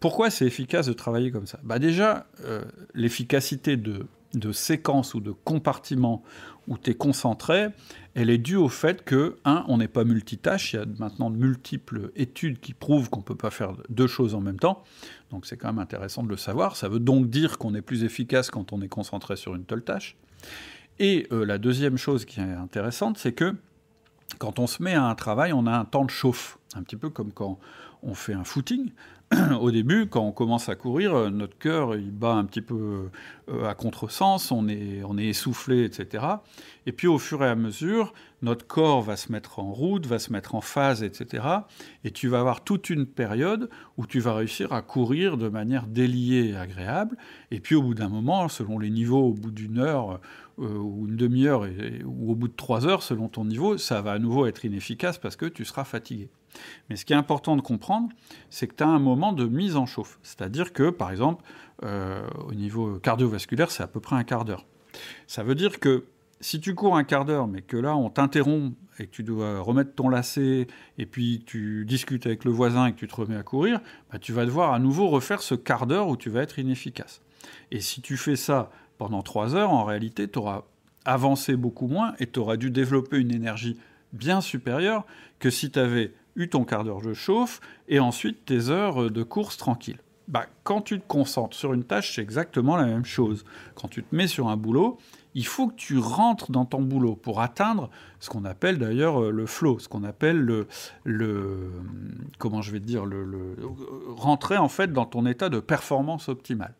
Pourquoi 0.00 0.30
c'est 0.30 0.46
efficace 0.46 0.86
de 0.86 0.94
travailler 0.94 1.30
comme 1.30 1.46
ça? 1.46 1.60
Bah 1.62 1.78
Déjà, 1.78 2.26
euh, 2.44 2.64
l'efficacité 2.94 3.76
de, 3.76 4.06
séquence 4.52 5.12
ou 5.12 5.20
de 5.20 5.32
compartiment 5.32 6.22
où 6.68 6.78
tu 6.78 6.90
es 6.90 6.94
concentré, 6.94 7.68
elle 8.14 8.30
est 8.30 8.38
due 8.38 8.56
au 8.56 8.68
fait 8.68 9.04
que, 9.04 9.36
un, 9.44 9.64
on 9.68 9.78
n'est 9.78 9.88
pas 9.88 10.04
multitâche, 10.04 10.72
il 10.72 10.76
y 10.76 10.78
a 10.78 10.86
maintenant 10.98 11.30
de 11.30 11.36
multiples 11.36 12.10
études 12.16 12.60
qui 12.60 12.72
prouvent 12.72 13.10
qu'on 13.10 13.20
ne 13.20 13.24
peut 13.24 13.34
pas 13.34 13.50
faire 13.50 13.74
deux 13.88 14.06
choses 14.06 14.34
en 14.34 14.40
même 14.40 14.58
temps, 14.58 14.84
donc 15.30 15.46
c'est 15.46 15.56
quand 15.56 15.68
même 15.68 15.80
intéressant 15.80 16.22
de 16.22 16.28
le 16.28 16.36
savoir, 16.36 16.76
ça 16.76 16.88
veut 16.88 17.00
donc 17.00 17.28
dire 17.28 17.58
qu'on 17.58 17.74
est 17.74 17.82
plus 17.82 18.04
efficace 18.04 18.50
quand 18.50 18.72
on 18.72 18.80
est 18.82 18.88
concentré 18.88 19.36
sur 19.36 19.54
une 19.54 19.64
telle 19.64 19.82
tâche. 19.82 20.16
Et 21.00 21.26
euh, 21.32 21.44
la 21.44 21.58
deuxième 21.58 21.96
chose 21.96 22.24
qui 22.24 22.40
est 22.40 22.44
intéressante, 22.44 23.18
c'est 23.18 23.32
que 23.32 23.56
quand 24.38 24.58
on 24.58 24.66
se 24.66 24.82
met 24.82 24.94
à 24.94 25.04
un 25.04 25.14
travail, 25.14 25.52
on 25.52 25.66
a 25.66 25.72
un 25.72 25.84
temps 25.84 26.04
de 26.04 26.10
chauffe, 26.10 26.58
un 26.74 26.82
petit 26.82 26.96
peu 26.96 27.10
comme 27.10 27.32
quand 27.32 27.58
on 28.02 28.14
fait 28.14 28.34
un 28.34 28.44
footing. 28.44 28.92
au 29.60 29.70
début, 29.70 30.06
quand 30.06 30.22
on 30.22 30.32
commence 30.32 30.68
à 30.68 30.74
courir, 30.74 31.14
euh, 31.14 31.30
notre 31.30 31.56
cœur 31.56 31.94
il 31.94 32.10
bat 32.10 32.32
un 32.32 32.44
petit 32.44 32.62
peu 32.62 33.10
euh, 33.48 33.64
à 33.64 33.74
contresens, 33.74 34.50
on 34.50 34.68
est, 34.68 35.04
on 35.04 35.18
est 35.18 35.26
essoufflé, 35.26 35.84
etc. 35.84 36.24
Et 36.86 36.90
puis 36.90 37.06
au 37.06 37.18
fur 37.18 37.44
et 37.44 37.48
à 37.48 37.54
mesure, 37.54 38.12
notre 38.42 38.66
corps 38.66 39.02
va 39.02 39.16
se 39.16 39.30
mettre 39.30 39.60
en 39.60 39.70
route, 39.70 40.04
va 40.06 40.18
se 40.18 40.32
mettre 40.32 40.56
en 40.56 40.60
phase, 40.60 41.04
etc. 41.04 41.44
Et 42.02 42.10
tu 42.10 42.26
vas 42.26 42.40
avoir 42.40 42.64
toute 42.64 42.90
une 42.90 43.06
période 43.06 43.70
où 43.96 44.04
tu 44.04 44.18
vas 44.18 44.34
réussir 44.34 44.72
à 44.72 44.82
courir 44.82 45.36
de 45.36 45.48
manière 45.48 45.86
déliée 45.86 46.48
et 46.48 46.56
agréable. 46.56 47.16
Et 47.52 47.60
puis 47.60 47.76
au 47.76 47.82
bout 47.82 47.94
d'un 47.94 48.08
moment, 48.08 48.48
selon 48.48 48.80
les 48.80 48.90
niveaux, 48.90 49.28
au 49.28 49.34
bout 49.34 49.52
d'une 49.52 49.78
heure 49.78 50.18
euh, 50.58 50.76
ou 50.76 51.06
une 51.06 51.16
demi-heure 51.16 51.68
ou 52.04 52.32
au 52.32 52.34
bout 52.34 52.48
de 52.48 52.56
trois 52.56 52.84
heures, 52.84 53.04
selon 53.04 53.28
ton 53.28 53.44
niveau, 53.44 53.78
ça 53.78 54.02
va 54.02 54.10
à 54.12 54.18
nouveau 54.18 54.46
être 54.46 54.64
inefficace 54.64 55.18
parce 55.18 55.36
que 55.36 55.46
tu 55.46 55.64
seras 55.64 55.84
fatigué. 55.84 56.30
Mais 56.88 56.96
ce 56.96 57.04
qui 57.04 57.12
est 57.12 57.16
important 57.16 57.56
de 57.56 57.60
comprendre, 57.60 58.08
c'est 58.48 58.66
que 58.66 58.74
tu 58.74 58.82
as 58.82 58.88
un 58.88 58.98
moment 58.98 59.32
de 59.32 59.46
mise 59.46 59.76
en 59.76 59.86
chauffe. 59.86 60.18
C'est-à-dire 60.22 60.72
que, 60.72 60.90
par 60.90 61.10
exemple, 61.10 61.44
euh, 61.84 62.28
au 62.46 62.54
niveau 62.54 62.98
cardiovasculaire, 62.98 63.70
c'est 63.70 63.82
à 63.82 63.86
peu 63.86 64.00
près 64.00 64.16
un 64.16 64.24
quart 64.24 64.44
d'heure. 64.44 64.66
Ça 65.26 65.42
veut 65.42 65.54
dire 65.54 65.80
que 65.80 66.04
si 66.40 66.60
tu 66.60 66.74
cours 66.74 66.96
un 66.96 67.04
quart 67.04 67.24
d'heure, 67.24 67.46
mais 67.46 67.62
que 67.62 67.76
là, 67.76 67.96
on 67.96 68.10
t'interrompt 68.10 68.74
et 68.98 69.06
que 69.06 69.10
tu 69.10 69.22
dois 69.22 69.60
remettre 69.60 69.94
ton 69.94 70.08
lacet, 70.08 70.66
et 70.98 71.06
puis 71.06 71.42
tu 71.46 71.84
discutes 71.86 72.26
avec 72.26 72.44
le 72.44 72.50
voisin 72.50 72.86
et 72.86 72.92
que 72.92 72.98
tu 72.98 73.08
te 73.08 73.14
remets 73.14 73.36
à 73.36 73.42
courir, 73.42 73.80
bah, 74.10 74.18
tu 74.18 74.32
vas 74.32 74.44
devoir 74.44 74.72
à 74.72 74.78
nouveau 74.78 75.08
refaire 75.08 75.42
ce 75.42 75.54
quart 75.54 75.86
d'heure 75.86 76.08
où 76.08 76.16
tu 76.16 76.30
vas 76.30 76.42
être 76.42 76.58
inefficace. 76.58 77.22
Et 77.70 77.80
si 77.80 78.00
tu 78.00 78.16
fais 78.16 78.36
ça 78.36 78.70
pendant 78.98 79.22
trois 79.22 79.54
heures, 79.54 79.70
en 79.70 79.84
réalité, 79.84 80.28
tu 80.28 80.38
auras 80.38 80.64
avancé 81.04 81.56
beaucoup 81.56 81.86
moins 81.86 82.14
et 82.18 82.26
tu 82.26 82.38
auras 82.38 82.56
dû 82.56 82.70
développer 82.70 83.18
une 83.18 83.32
énergie 83.32 83.78
bien 84.12 84.40
supérieure 84.40 85.06
que 85.38 85.50
si 85.50 85.70
tu 85.70 85.78
avais 85.78 86.12
eu 86.36 86.48
ton 86.48 86.64
quart 86.64 86.84
d'heure 86.84 87.02
de 87.02 87.14
chauffe, 87.14 87.60
et 87.88 88.00
ensuite 88.00 88.44
tes 88.44 88.68
heures 88.68 89.10
de 89.10 89.22
course 89.22 89.56
tranquille. 89.56 89.98
Bah, 90.28 90.46
quand 90.62 90.80
tu 90.80 91.00
te 91.00 91.06
concentres 91.08 91.56
sur 91.56 91.72
une 91.72 91.82
tâche, 91.82 92.14
c'est 92.14 92.22
exactement 92.22 92.76
la 92.76 92.84
même 92.84 93.04
chose. 93.04 93.44
Quand 93.74 93.88
tu 93.88 94.04
te 94.04 94.14
mets 94.14 94.28
sur 94.28 94.48
un 94.48 94.56
boulot, 94.56 94.96
il 95.34 95.46
faut 95.46 95.68
que 95.68 95.74
tu 95.74 95.98
rentres 95.98 96.50
dans 96.50 96.64
ton 96.64 96.82
boulot 96.82 97.16
pour 97.16 97.40
atteindre 97.40 97.90
ce 98.20 98.30
qu'on 98.30 98.44
appelle 98.44 98.78
d'ailleurs 98.78 99.22
euh, 99.22 99.30
le 99.30 99.46
flow, 99.46 99.78
ce 99.78 99.88
qu'on 99.88 100.04
appelle 100.04 100.38
le, 100.38 100.66
le, 101.04 101.72
comment 102.38 102.62
je 102.62 102.72
vais 102.72 102.80
dire, 102.80 103.06
le, 103.06 103.24
le, 103.24 103.56
rentrer 104.08 104.56
en 104.56 104.68
fait 104.68 104.92
dans 104.92 105.04
ton 105.04 105.26
état 105.26 105.48
de 105.48 105.60
performance 105.60 106.28
optimale. 106.28 106.74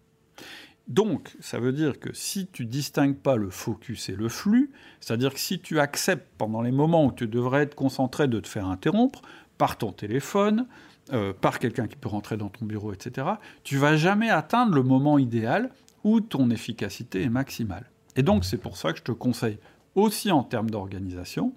Donc, 0.88 1.36
ça 1.38 1.60
veut 1.60 1.72
dire 1.72 2.00
que 2.00 2.12
si 2.12 2.48
tu 2.48 2.66
distingues 2.66 3.16
pas 3.16 3.36
le 3.36 3.48
focus 3.50 4.08
et 4.08 4.16
le 4.16 4.28
flux, 4.28 4.72
c'est-à-dire 5.00 5.32
que 5.32 5.38
si 5.38 5.60
tu 5.60 5.78
acceptes 5.78 6.26
pendant 6.36 6.62
les 6.62 6.72
moments 6.72 7.06
où 7.06 7.12
tu 7.12 7.28
devrais 7.28 7.62
être 7.62 7.76
concentré 7.76 8.26
de 8.26 8.40
te 8.40 8.48
faire 8.48 8.66
interrompre 8.66 9.22
par 9.60 9.76
ton 9.76 9.92
téléphone, 9.92 10.66
euh, 11.12 11.34
par 11.38 11.58
quelqu'un 11.58 11.86
qui 11.86 11.94
peut 11.94 12.08
rentrer 12.08 12.38
dans 12.38 12.48
ton 12.48 12.64
bureau, 12.64 12.94
etc., 12.94 13.26
tu 13.62 13.76
vas 13.76 13.94
jamais 13.94 14.30
atteindre 14.30 14.74
le 14.74 14.82
moment 14.82 15.18
idéal 15.18 15.70
où 16.02 16.22
ton 16.22 16.48
efficacité 16.48 17.20
est 17.24 17.28
maximale. 17.28 17.90
Et 18.16 18.22
donc, 18.22 18.46
c'est 18.46 18.56
pour 18.56 18.78
ça 18.78 18.94
que 18.94 19.00
je 19.00 19.02
te 19.02 19.12
conseille 19.12 19.58
aussi 19.94 20.30
en 20.30 20.44
termes 20.44 20.70
d'organisation 20.70 21.52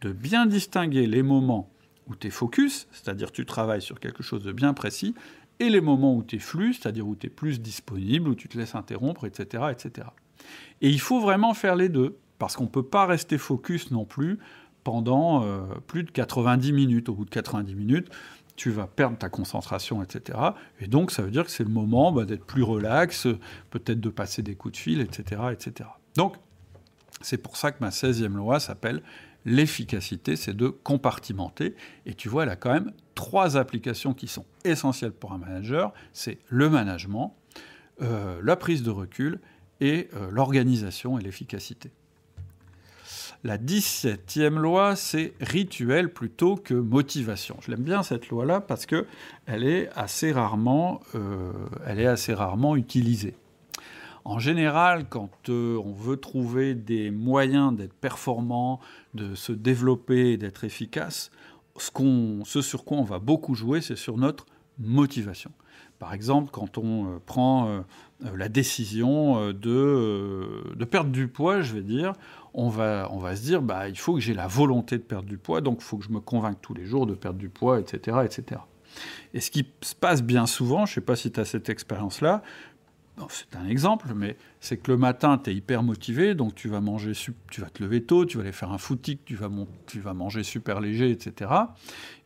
de 0.00 0.10
bien 0.10 0.46
distinguer 0.46 1.06
les 1.06 1.22
moments 1.22 1.70
où 2.08 2.16
tu 2.16 2.26
es 2.26 2.30
focus, 2.30 2.88
c'est-à-dire 2.90 3.30
tu 3.30 3.46
travailles 3.46 3.82
sur 3.82 4.00
quelque 4.00 4.24
chose 4.24 4.42
de 4.42 4.50
bien 4.50 4.74
précis, 4.74 5.14
et 5.60 5.68
les 5.68 5.80
moments 5.80 6.16
où 6.16 6.24
tu 6.24 6.36
es 6.36 6.40
flux, 6.40 6.74
c'est-à-dire 6.74 7.06
où 7.06 7.14
tu 7.14 7.28
es 7.28 7.30
plus 7.30 7.60
disponible, 7.60 8.30
où 8.30 8.34
tu 8.34 8.48
te 8.48 8.58
laisses 8.58 8.74
interrompre, 8.74 9.26
etc., 9.26 9.66
etc. 9.70 10.08
Et 10.80 10.88
il 10.88 11.00
faut 11.00 11.20
vraiment 11.20 11.54
faire 11.54 11.76
les 11.76 11.88
deux, 11.88 12.18
parce 12.40 12.56
qu'on 12.56 12.64
ne 12.64 12.68
peut 12.68 12.82
pas 12.82 13.06
rester 13.06 13.38
focus 13.38 13.92
non 13.92 14.04
plus 14.04 14.40
pendant 14.84 15.42
euh, 15.42 15.62
plus 15.86 16.04
de 16.04 16.10
90 16.10 16.72
minutes. 16.72 17.08
Au 17.08 17.14
bout 17.14 17.24
de 17.24 17.30
90 17.30 17.74
minutes, 17.74 18.08
tu 18.56 18.70
vas 18.70 18.86
perdre 18.86 19.18
ta 19.18 19.28
concentration, 19.28 20.02
etc. 20.02 20.38
Et 20.80 20.86
donc, 20.86 21.10
ça 21.10 21.22
veut 21.22 21.30
dire 21.30 21.44
que 21.44 21.50
c'est 21.50 21.64
le 21.64 21.70
moment 21.70 22.12
bah, 22.12 22.24
d'être 22.24 22.44
plus 22.44 22.62
relax, 22.62 23.26
peut-être 23.70 24.00
de 24.00 24.10
passer 24.10 24.42
des 24.42 24.54
coups 24.54 24.72
de 24.72 24.78
fil, 24.78 25.00
etc. 25.00 25.42
etc. 25.52 25.90
Donc, 26.16 26.36
c'est 27.20 27.38
pour 27.38 27.56
ça 27.56 27.72
que 27.72 27.78
ma 27.80 27.90
16e 27.90 28.34
loi 28.34 28.60
s'appelle 28.60 29.02
l'efficacité, 29.44 30.36
c'est 30.36 30.54
de 30.54 30.68
compartimenter. 30.68 31.74
Et 32.06 32.14
tu 32.14 32.28
vois, 32.28 32.44
elle 32.44 32.48
a 32.48 32.56
quand 32.56 32.72
même 32.72 32.92
trois 33.14 33.56
applications 33.56 34.14
qui 34.14 34.26
sont 34.26 34.44
essentielles 34.64 35.12
pour 35.12 35.32
un 35.32 35.38
manager. 35.38 35.92
C'est 36.12 36.38
le 36.48 36.70
management, 36.70 37.36
euh, 38.02 38.40
la 38.42 38.56
prise 38.56 38.82
de 38.82 38.90
recul 38.90 39.40
et 39.80 40.08
euh, 40.14 40.30
l'organisation 40.30 41.18
et 41.18 41.22
l'efficacité. 41.22 41.90
La 43.46 43.58
17e 43.58 44.56
loi, 44.56 44.96
c'est 44.96 45.34
rituel 45.38 46.10
plutôt 46.10 46.56
que 46.56 46.72
motivation. 46.72 47.58
Je 47.60 47.70
l'aime 47.70 47.82
bien 47.82 48.02
cette 48.02 48.30
loi-là 48.30 48.62
parce 48.62 48.86
que 48.86 49.06
elle 49.44 49.64
est 49.64 49.90
assez 49.94 50.32
rarement, 50.32 51.02
euh, 51.14 51.52
est 51.86 52.06
assez 52.06 52.32
rarement 52.32 52.74
utilisée. 52.74 53.34
En 54.24 54.38
général, 54.38 55.10
quand 55.10 55.50
euh, 55.50 55.78
on 55.84 55.92
veut 55.92 56.16
trouver 56.16 56.74
des 56.74 57.10
moyens 57.10 57.76
d'être 57.76 57.92
performant, 57.92 58.80
de 59.12 59.34
se 59.34 59.52
développer 59.52 60.38
d'être 60.38 60.64
efficace, 60.64 61.30
ce, 61.76 62.62
sur 62.62 62.86
quoi 62.86 62.96
on 62.96 63.04
va 63.04 63.18
beaucoup 63.18 63.54
jouer, 63.54 63.82
c'est 63.82 63.96
sur 63.96 64.16
notre 64.16 64.46
motivation. 64.78 65.52
Par 65.98 66.14
exemple, 66.14 66.48
quand 66.50 66.78
on 66.78 67.04
euh, 67.04 67.18
prend 67.26 67.84
la 68.20 68.48
décision 68.48 69.52
de, 69.52 70.72
de, 70.74 70.84
perdre 70.86 71.10
du 71.10 71.28
poids, 71.28 71.60
je 71.60 71.74
vais 71.74 71.82
dire, 71.82 72.14
on 72.54 72.68
va, 72.68 73.08
on 73.10 73.18
va 73.18 73.34
se 73.34 73.42
dire, 73.42 73.60
bah, 73.60 73.88
il 73.88 73.98
faut 73.98 74.14
que 74.14 74.20
j'ai 74.20 74.32
la 74.32 74.46
volonté 74.46 74.96
de 74.96 75.02
perdre 75.02 75.28
du 75.28 75.38
poids, 75.38 75.60
donc 75.60 75.78
il 75.80 75.84
faut 75.84 75.98
que 75.98 76.04
je 76.04 76.10
me 76.10 76.20
convainque 76.20 76.60
tous 76.62 76.72
les 76.72 76.86
jours 76.86 77.06
de 77.06 77.14
perdre 77.14 77.38
du 77.38 77.48
poids, 77.48 77.80
etc. 77.80 78.18
etc. 78.24 78.60
Et 79.34 79.40
ce 79.40 79.50
qui 79.50 79.66
se 79.82 79.94
passe 79.94 80.22
bien 80.22 80.46
souvent, 80.46 80.86
je 80.86 80.92
ne 80.92 80.94
sais 80.94 81.00
pas 81.00 81.16
si 81.16 81.32
tu 81.32 81.40
as 81.40 81.44
cette 81.44 81.68
expérience-là, 81.68 82.42
c'est 83.28 83.54
un 83.56 83.66
exemple, 83.68 84.12
mais 84.14 84.36
c'est 84.60 84.76
que 84.76 84.90
le 84.90 84.96
matin, 84.96 85.38
tu 85.38 85.50
es 85.50 85.54
hyper 85.54 85.82
motivé, 85.82 86.34
donc 86.34 86.54
tu 86.54 86.68
vas 86.68 86.80
manger, 86.80 87.12
tu 87.50 87.60
vas 87.60 87.70
te 87.70 87.82
lever 87.82 88.02
tôt, 88.02 88.24
tu 88.24 88.36
vas 88.36 88.42
aller 88.42 88.52
faire 88.52 88.72
un 88.72 88.78
footing, 88.78 89.18
tu 89.24 89.36
vas, 89.36 89.48
tu 89.86 90.00
vas 90.00 90.14
manger 90.14 90.42
super 90.42 90.80
léger, 90.80 91.10
etc. 91.10 91.50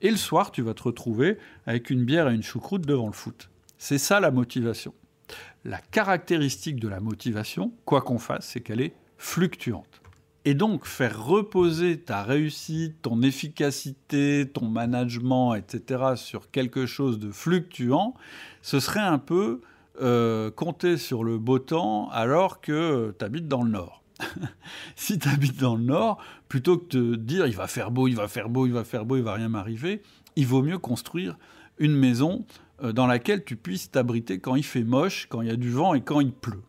Et 0.00 0.10
le 0.10 0.16
soir, 0.16 0.50
tu 0.50 0.62
vas 0.62 0.74
te 0.74 0.82
retrouver 0.82 1.38
avec 1.66 1.90
une 1.90 2.04
bière 2.04 2.28
et 2.28 2.34
une 2.34 2.42
choucroute 2.42 2.86
devant 2.86 3.06
le 3.06 3.12
foot. 3.12 3.50
C'est 3.76 3.98
ça 3.98 4.18
la 4.20 4.30
motivation. 4.30 4.94
La 5.64 5.78
caractéristique 5.78 6.80
de 6.80 6.88
la 6.88 7.00
motivation, 7.00 7.72
quoi 7.84 8.00
qu'on 8.00 8.18
fasse, 8.18 8.48
c'est 8.48 8.60
qu'elle 8.60 8.80
est 8.80 8.94
fluctuante. 9.18 10.00
Et 10.48 10.54
donc, 10.54 10.86
faire 10.86 11.26
reposer 11.26 12.00
ta 12.00 12.22
réussite, 12.22 13.02
ton 13.02 13.20
efficacité, 13.20 14.48
ton 14.50 14.64
management, 14.64 15.54
etc., 15.54 16.14
sur 16.16 16.50
quelque 16.50 16.86
chose 16.86 17.18
de 17.18 17.30
fluctuant, 17.30 18.14
ce 18.62 18.80
serait 18.80 19.00
un 19.00 19.18
peu 19.18 19.60
euh, 20.00 20.50
compter 20.50 20.96
sur 20.96 21.22
le 21.22 21.36
beau 21.36 21.58
temps 21.58 22.08
alors 22.12 22.62
que 22.62 23.14
tu 23.18 23.22
habites 23.26 23.46
dans 23.46 23.62
le 23.62 23.68
nord. 23.72 24.02
si 24.96 25.18
tu 25.18 25.28
habites 25.28 25.60
dans 25.60 25.76
le 25.76 25.82
nord, 25.82 26.16
plutôt 26.48 26.78
que 26.78 26.96
de 26.96 27.16
dire 27.16 27.46
il 27.46 27.54
va 27.54 27.66
faire 27.66 27.90
beau, 27.90 28.08
il 28.08 28.16
va 28.16 28.26
faire 28.26 28.48
beau, 28.48 28.64
il 28.64 28.72
va 28.72 28.84
faire 28.84 29.04
beau, 29.04 29.18
il 29.18 29.22
va 29.24 29.34
rien 29.34 29.50
m'arriver, 29.50 30.00
il 30.36 30.46
vaut 30.46 30.62
mieux 30.62 30.78
construire 30.78 31.36
une 31.76 31.94
maison 31.94 32.46
euh, 32.82 32.92
dans 32.92 33.06
laquelle 33.06 33.44
tu 33.44 33.56
puisses 33.56 33.90
t'abriter 33.90 34.38
quand 34.38 34.54
il 34.54 34.64
fait 34.64 34.82
moche, 34.82 35.26
quand 35.28 35.42
il 35.42 35.48
y 35.48 35.52
a 35.52 35.56
du 35.56 35.70
vent 35.70 35.92
et 35.92 36.00
quand 36.00 36.20
il 36.20 36.32
pleut. 36.32 36.62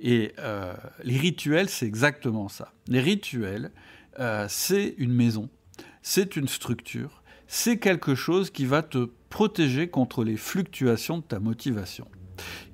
Et 0.00 0.32
euh, 0.38 0.74
les 1.02 1.16
rituels, 1.16 1.68
c'est 1.68 1.86
exactement 1.86 2.48
ça. 2.48 2.72
Les 2.88 3.00
rituels, 3.00 3.70
euh, 4.18 4.46
c'est 4.48 4.94
une 4.98 5.12
maison, 5.12 5.48
c'est 6.02 6.36
une 6.36 6.48
structure, 6.48 7.22
c'est 7.46 7.78
quelque 7.78 8.14
chose 8.14 8.50
qui 8.50 8.66
va 8.66 8.82
te 8.82 9.10
protéger 9.28 9.88
contre 9.88 10.24
les 10.24 10.36
fluctuations 10.36 11.18
de 11.18 11.22
ta 11.22 11.40
motivation. 11.40 12.06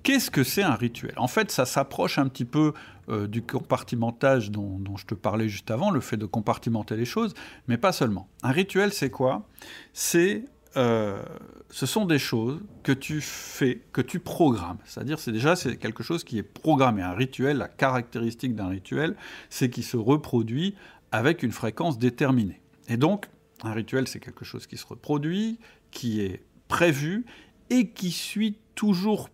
Qu'est-ce 0.03 0.31
que 0.31 0.45
c'est 0.45 0.63
un 0.63 0.75
rituel? 0.75 1.13
En 1.17 1.29
fait, 1.29 1.51
ça 1.51 1.67
s'approche 1.67 2.19
un 2.19 2.29
petit 2.29 2.45
peu 2.47 2.73
euh, 3.09 3.27
du 3.27 3.43
compartimentage 3.43 4.51
dont, 4.51 4.81
je 4.97 5.05
te 5.05 5.15
parlais 5.15 5.49
juste 5.49 5.71
avant, 5.71 5.91
le 5.91 6.01
fait 6.01 6.17
de 6.17 6.27
compartimenter 6.27 6.97
les 6.97 7.05
choses, 7.05 7.35
mais 7.69 7.77
pas 7.77 7.93
seulement. 7.93 8.29
Un 8.43 8.53
rituel, 8.53 8.93
c'est 8.93 9.11
quoi? 9.11 9.47
C'est 9.93 10.45
euh, 10.77 11.23
ce 11.71 11.87
sont 11.87 12.05
des 12.05 12.19
choses 12.19 12.61
que 12.83 12.93
tu 12.93 13.21
fais, 13.21 13.83
que 13.93 14.01
tu 14.01 14.21
programmes. 14.21 14.79
C'est-à-dire, 14.85 15.19
c'est 15.19 15.33
déjà 15.33 15.57
c'est 15.57 15.77
quelque 15.77 16.03
chose 16.03 16.25
qui 16.25 16.39
est 16.39 16.43
programmé. 16.43 17.03
Un 17.03 17.15
rituel, 17.15 17.59
la 17.59 17.69
caractéristique 17.69 18.55
d'un 18.55 18.69
rituel, 18.69 19.17
c'est 19.49 19.71
qu'il 19.71 19.85
se 19.85 19.97
reproduit 19.97 20.75
avec 21.13 21.43
une 21.43 21.53
fréquence 21.53 21.99
déterminée. 21.99 22.61
Et 22.89 22.97
donc, 22.97 23.27
un 23.63 23.73
rituel, 23.73 24.09
c'est 24.09 24.21
quelque 24.21 24.45
chose 24.45 24.67
qui 24.67 24.77
se 24.77 24.87
reproduit, 24.87 25.59
qui 25.91 26.21
est 26.21 26.43
prévu 26.69 27.27
et 27.69 27.89
qui 27.89 28.11
suit 28.11 28.57
toujours 28.75 29.29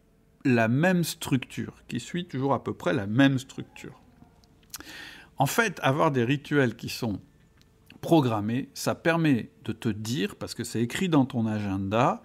la 0.45 0.69
même 0.69 1.05
structure, 1.05 1.75
qui 1.89 2.01
suit 2.01 2.27
toujours 2.27 2.55
à 2.55 2.63
peu 2.63 2.73
près 2.73 2.93
la 2.95 3.07
même 3.07 3.39
structure. 3.39 4.01
En 5.39 5.47
fait, 5.47 5.81
avoir 5.83 6.11
des 6.11 6.25
rituels 6.25 6.77
qui 6.77 6.89
sont 6.89 7.21
programmés, 8.01 8.69
ça 8.75 8.95
permet 8.95 9.51
de 9.65 9.73
te 9.73 9.89
dire, 9.89 10.37
parce 10.37 10.55
que 10.55 10.65
c'est 10.65 10.83
écrit 10.83 11.09
dans 11.09 11.25
ton 11.25 11.47
agenda, 11.47 12.23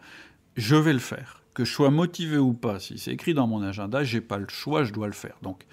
je 0.56 0.76
vais 0.76 0.94
le 0.94 1.00
faire. 1.00 1.44
Que 1.54 1.66
je 1.66 1.72
sois 1.72 1.92
motivé 1.92 2.38
ou 2.38 2.54
pas, 2.54 2.80
si 2.80 2.98
c'est 2.98 3.12
écrit 3.12 3.34
dans 3.34 3.48
mon 3.48 3.62
agenda, 3.62 4.04
j'ai 4.04 4.22
pas 4.22 4.38
le 4.38 4.48
choix, 4.48 4.84
je 4.84 4.94
dois 4.94 5.08
le 5.08 5.14
faire. 5.14 5.36
Donc, 5.42 5.66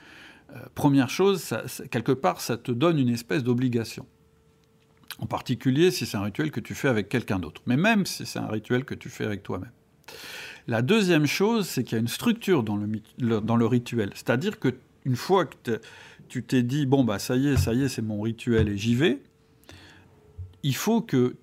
euh, 0.51 0.59
première 0.75 1.11
chose, 1.11 1.55
quelque 1.91 2.13
part, 2.13 2.41
ça 2.41 2.57
te 2.57 2.73
donne 2.73 2.99
une 2.99 3.11
espèce 3.11 3.45
d'obligation. 3.45 4.07
En 5.21 5.27
particulier 5.27 5.91
si 5.91 6.07
c'est 6.07 6.17
un 6.17 6.23
rituel 6.23 6.51
que 6.51 6.61
tu 6.61 6.75
fais 6.75 6.89
avec 6.89 7.09
quelqu'un 7.09 7.39
d'autre, 7.39 7.63
mais 7.67 7.77
même 7.77 8.07
si 8.07 8.25
c'est 8.25 8.39
un 8.39 8.47
rituel 8.47 8.85
que 8.85 8.95
tu 8.95 9.09
fais 9.09 9.25
avec 9.25 9.43
toi-même. 9.43 9.73
La 10.69 10.83
deuxième 10.83 11.27
chose, 11.27 11.67
c'est 11.67 11.83
qu'il 11.83 11.95
y 11.95 11.97
a 11.97 12.01
une 12.01 12.09
structure 12.09 12.63
dans 12.63 12.77
le, 12.77 13.41
dans 13.41 13.57
le 13.57 13.67
rituel. 13.67 14.11
C'est-à-dire 14.15 14.61
que 14.61 14.75
une 15.05 15.17
fois 15.17 15.47
que 15.47 15.81
tu 16.29 16.43
t'es 16.43 16.63
dit, 16.63 16.87
bon, 16.87 17.05
bah 17.05 17.19
ça 17.19 17.37
y 17.37 17.49
est, 17.49 17.57
ça 17.57 17.73
y 17.73 17.83
est, 17.83 17.89
c'est 17.89 18.03
mon 18.03 18.21
rituel 18.21 18.69
et 18.69 18.77
j'y 18.77 18.95
vais, 18.95 19.23
il 20.63 20.75
faut 20.75 21.01
que 21.01 21.37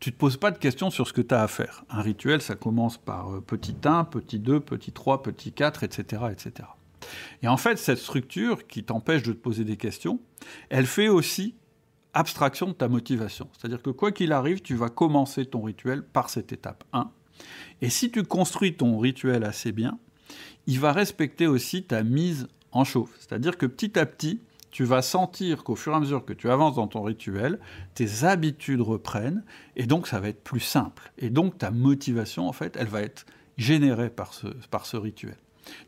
tu 0.00 0.10
ne 0.10 0.14
te 0.14 0.18
poses 0.18 0.36
pas 0.36 0.50
de 0.50 0.58
questions 0.58 0.90
sur 0.90 1.08
ce 1.08 1.12
que 1.12 1.20
tu 1.20 1.34
as 1.34 1.42
à 1.42 1.48
faire. 1.48 1.84
Un 1.90 2.02
rituel, 2.02 2.40
ça 2.40 2.54
commence 2.54 2.98
par 2.98 3.34
euh, 3.34 3.40
petit 3.40 3.76
1, 3.84 4.04
petit 4.04 4.38
2, 4.38 4.60
petit 4.60 4.92
3, 4.92 5.22
petit 5.22 5.52
4, 5.52 5.82
etc., 5.84 6.22
etc. 6.30 6.68
Et 7.42 7.48
en 7.48 7.56
fait, 7.56 7.78
cette 7.78 7.98
structure 7.98 8.66
qui 8.66 8.84
t'empêche 8.84 9.22
de 9.22 9.32
te 9.32 9.38
poser 9.38 9.64
des 9.64 9.76
questions, 9.76 10.20
elle 10.68 10.86
fait 10.86 11.08
aussi 11.08 11.54
abstraction 12.14 12.68
de 12.68 12.72
ta 12.72 12.88
motivation. 12.88 13.48
C'est-à-dire 13.52 13.82
que 13.82 13.90
quoi 13.90 14.12
qu'il 14.12 14.32
arrive, 14.32 14.60
tu 14.62 14.74
vas 14.74 14.88
commencer 14.88 15.46
ton 15.46 15.62
rituel 15.62 16.02
par 16.02 16.30
cette 16.30 16.52
étape 16.52 16.84
1. 16.92 17.10
Et 17.80 17.90
si 17.90 18.10
tu 18.10 18.22
construis 18.22 18.76
ton 18.76 18.98
rituel 18.98 19.44
assez 19.44 19.72
bien, 19.72 19.98
il 20.66 20.80
va 20.80 20.92
respecter 20.92 21.46
aussi 21.46 21.84
ta 21.84 22.02
mise 22.02 22.48
en 22.72 22.84
chauffe. 22.84 23.14
C'est-à-dire 23.18 23.56
que 23.56 23.66
petit 23.66 23.98
à 23.98 24.06
petit, 24.06 24.40
tu 24.78 24.84
vas 24.84 25.02
sentir 25.02 25.64
qu'au 25.64 25.74
fur 25.74 25.92
et 25.92 25.96
à 25.96 25.98
mesure 25.98 26.24
que 26.24 26.32
tu 26.32 26.48
avances 26.48 26.76
dans 26.76 26.86
ton 26.86 27.02
rituel, 27.02 27.58
tes 27.94 28.22
habitudes 28.22 28.80
reprennent, 28.80 29.42
et 29.74 29.86
donc 29.86 30.06
ça 30.06 30.20
va 30.20 30.28
être 30.28 30.44
plus 30.44 30.60
simple. 30.60 31.10
Et 31.18 31.30
donc 31.30 31.58
ta 31.58 31.72
motivation, 31.72 32.48
en 32.48 32.52
fait, 32.52 32.76
elle 32.78 32.86
va 32.86 33.02
être 33.02 33.26
générée 33.56 34.08
par 34.08 34.34
ce, 34.34 34.96
rituel. 34.96 35.34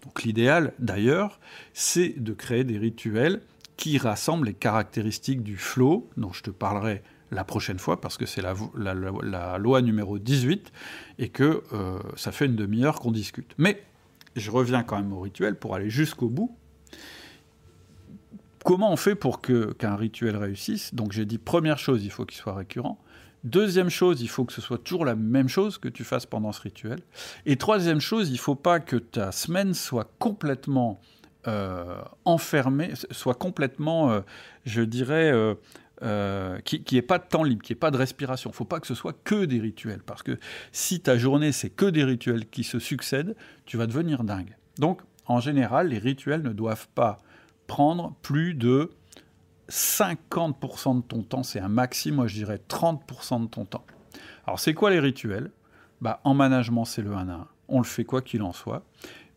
Donc 0.03 0.25
l'idéal, 0.25 0.73
d'ailleurs, 0.81 1.39
c'est 1.73 2.21
de 2.21 2.33
créer 2.33 2.65
des 2.65 2.79
rituels 2.79 3.43
qui 3.77 3.97
rassemblent 3.97 4.47
les 4.47 4.55
caractéristiques 4.55 5.45
du 5.45 5.57
flow, 5.57 6.11
dont 6.17 6.33
je 6.33 6.43
te 6.43 6.51
parlerai 6.51 7.05
la 7.31 7.45
prochaine 7.45 7.79
fois, 7.79 8.01
parce 8.01 8.17
que 8.17 8.27
c'est 8.27 8.43
la, 8.43 8.57
la, 8.75 9.59
loi 9.59 9.83
numéro 9.83 10.19
18, 10.19 10.73
et 11.21 11.29
que 11.29 11.63
euh, 11.73 12.01
ça 12.17 12.33
fait 12.33 12.47
une 12.47 12.57
demi-heure 12.57 12.99
qu'on 12.99 13.13
discute. 13.13 13.55
Mais 13.57 13.85
je 14.35 14.51
reviens 14.51 14.83
quand 14.83 14.97
même 14.97 15.13
au 15.13 15.21
rituel 15.21 15.57
pour 15.57 15.77
aller 15.77 15.91
jusqu'au 15.91 16.29
bout. 16.29 16.57
Comment 18.65 18.93
on 18.93 18.97
fait 18.97 19.15
pour 19.15 19.41
qu'un 19.41 19.97
rituel 19.97 20.37
réussisse? 20.37 20.95
Donc 20.95 21.13
j'ai 21.13 21.25
dit, 21.25 21.39
première 21.39 21.79
chose, 21.79 22.05
il 22.05 22.11
faut 22.11 22.27
qu'il 22.27 22.39
soit 22.39 22.55
récurrent. 22.55 22.99
Deuxième 23.43 23.89
chose, 23.89 24.21
il 24.21 24.29
faut 24.29 24.45
que 24.45 24.53
ce 24.53 24.61
soit 24.61 24.77
toujours 24.77 25.07
la 25.07 25.15
même 25.15 25.49
chose 25.49 25.79
que 25.79 25.89
tu 25.89 26.05
fasses 26.05 26.27
pendant 26.27 26.53
ce 26.53 26.61
rituel. 26.61 27.01
Et 27.47 27.57
troisième 27.57 28.01
chose, 28.01 28.29
il 28.29 28.35
ne 28.35 28.39
faut 28.39 28.55
pas 28.55 28.81
que 28.81 28.97
ta 28.97 29.33
semaine 29.33 29.73
soit 29.73 30.13
complètement 30.19 31.01
euh, 31.47 32.03
enfermée, 32.27 32.93
soit 33.11 33.35
complètement, 33.35 34.11
euh, 34.11 34.21
je 34.67 34.83
dirais, 34.83 35.33
euh, 36.03 36.59
qui 36.67 36.85
n'y 36.93 36.99
ait 36.99 37.03
pas 37.03 37.19
de 37.19 37.25
temps 37.27 37.43
libre, 37.43 37.63
qui 37.63 37.73
n'y 37.73 37.77
ait 37.77 37.81
pas 37.81 37.91
de 37.91 37.97
respiration. 37.97 38.51
Il 38.51 38.53
ne 38.53 38.57
faut 38.57 38.67
pas 38.67 38.79
que 38.79 38.87
ce 38.87 38.95
soit 38.95 39.17
que 39.25 39.47
des 39.47 39.59
rituels, 39.59 40.03
parce 40.05 40.23
que 40.23 40.39
si 40.71 41.01
ta 41.01 41.17
journée, 41.17 41.53
c'est 41.53 41.71
que 41.71 41.87
des 41.87 42.05
rituels 42.05 42.47
qui 42.47 42.63
se 42.63 42.79
succèdent, 42.79 43.35
tu 43.65 43.79
vas 43.79 43.87
devenir 43.87 44.23
dingue. 44.23 44.55
Donc, 44.79 45.01
en 45.25 45.41
général, 45.41 45.89
les 45.89 45.99
rituels 45.99 46.43
ne 46.43 46.53
doivent 46.53 46.89
pas 46.95 47.21
prendre 47.71 48.17
plus 48.21 48.55
de 48.55 48.91
50% 49.69 50.97
de 50.97 51.03
ton 51.03 51.23
temps, 51.23 51.45
c'est 51.45 51.61
un 51.61 51.69
maxi, 51.69 52.11
moi 52.11 52.27
je 52.27 52.35
dirais 52.35 52.61
30% 52.69 53.43
de 53.43 53.47
ton 53.47 53.65
temps. 53.65 53.85
Alors 54.45 54.59
c'est 54.59 54.75
quoi 54.75 54.91
les 54.91 54.99
rituels? 54.99 55.53
Bah, 56.01 56.21
En 56.25 56.35
management, 56.35 56.85
c'est 56.85 57.01
le 57.01 57.13
1 57.13 57.29
à 57.29 57.33
1. 57.33 57.47
On 57.69 57.79
le 57.79 57.85
fait 57.85 58.03
quoi 58.03 58.23
qu'il 58.23 58.43
en 58.43 58.53
soit. 58.53 58.83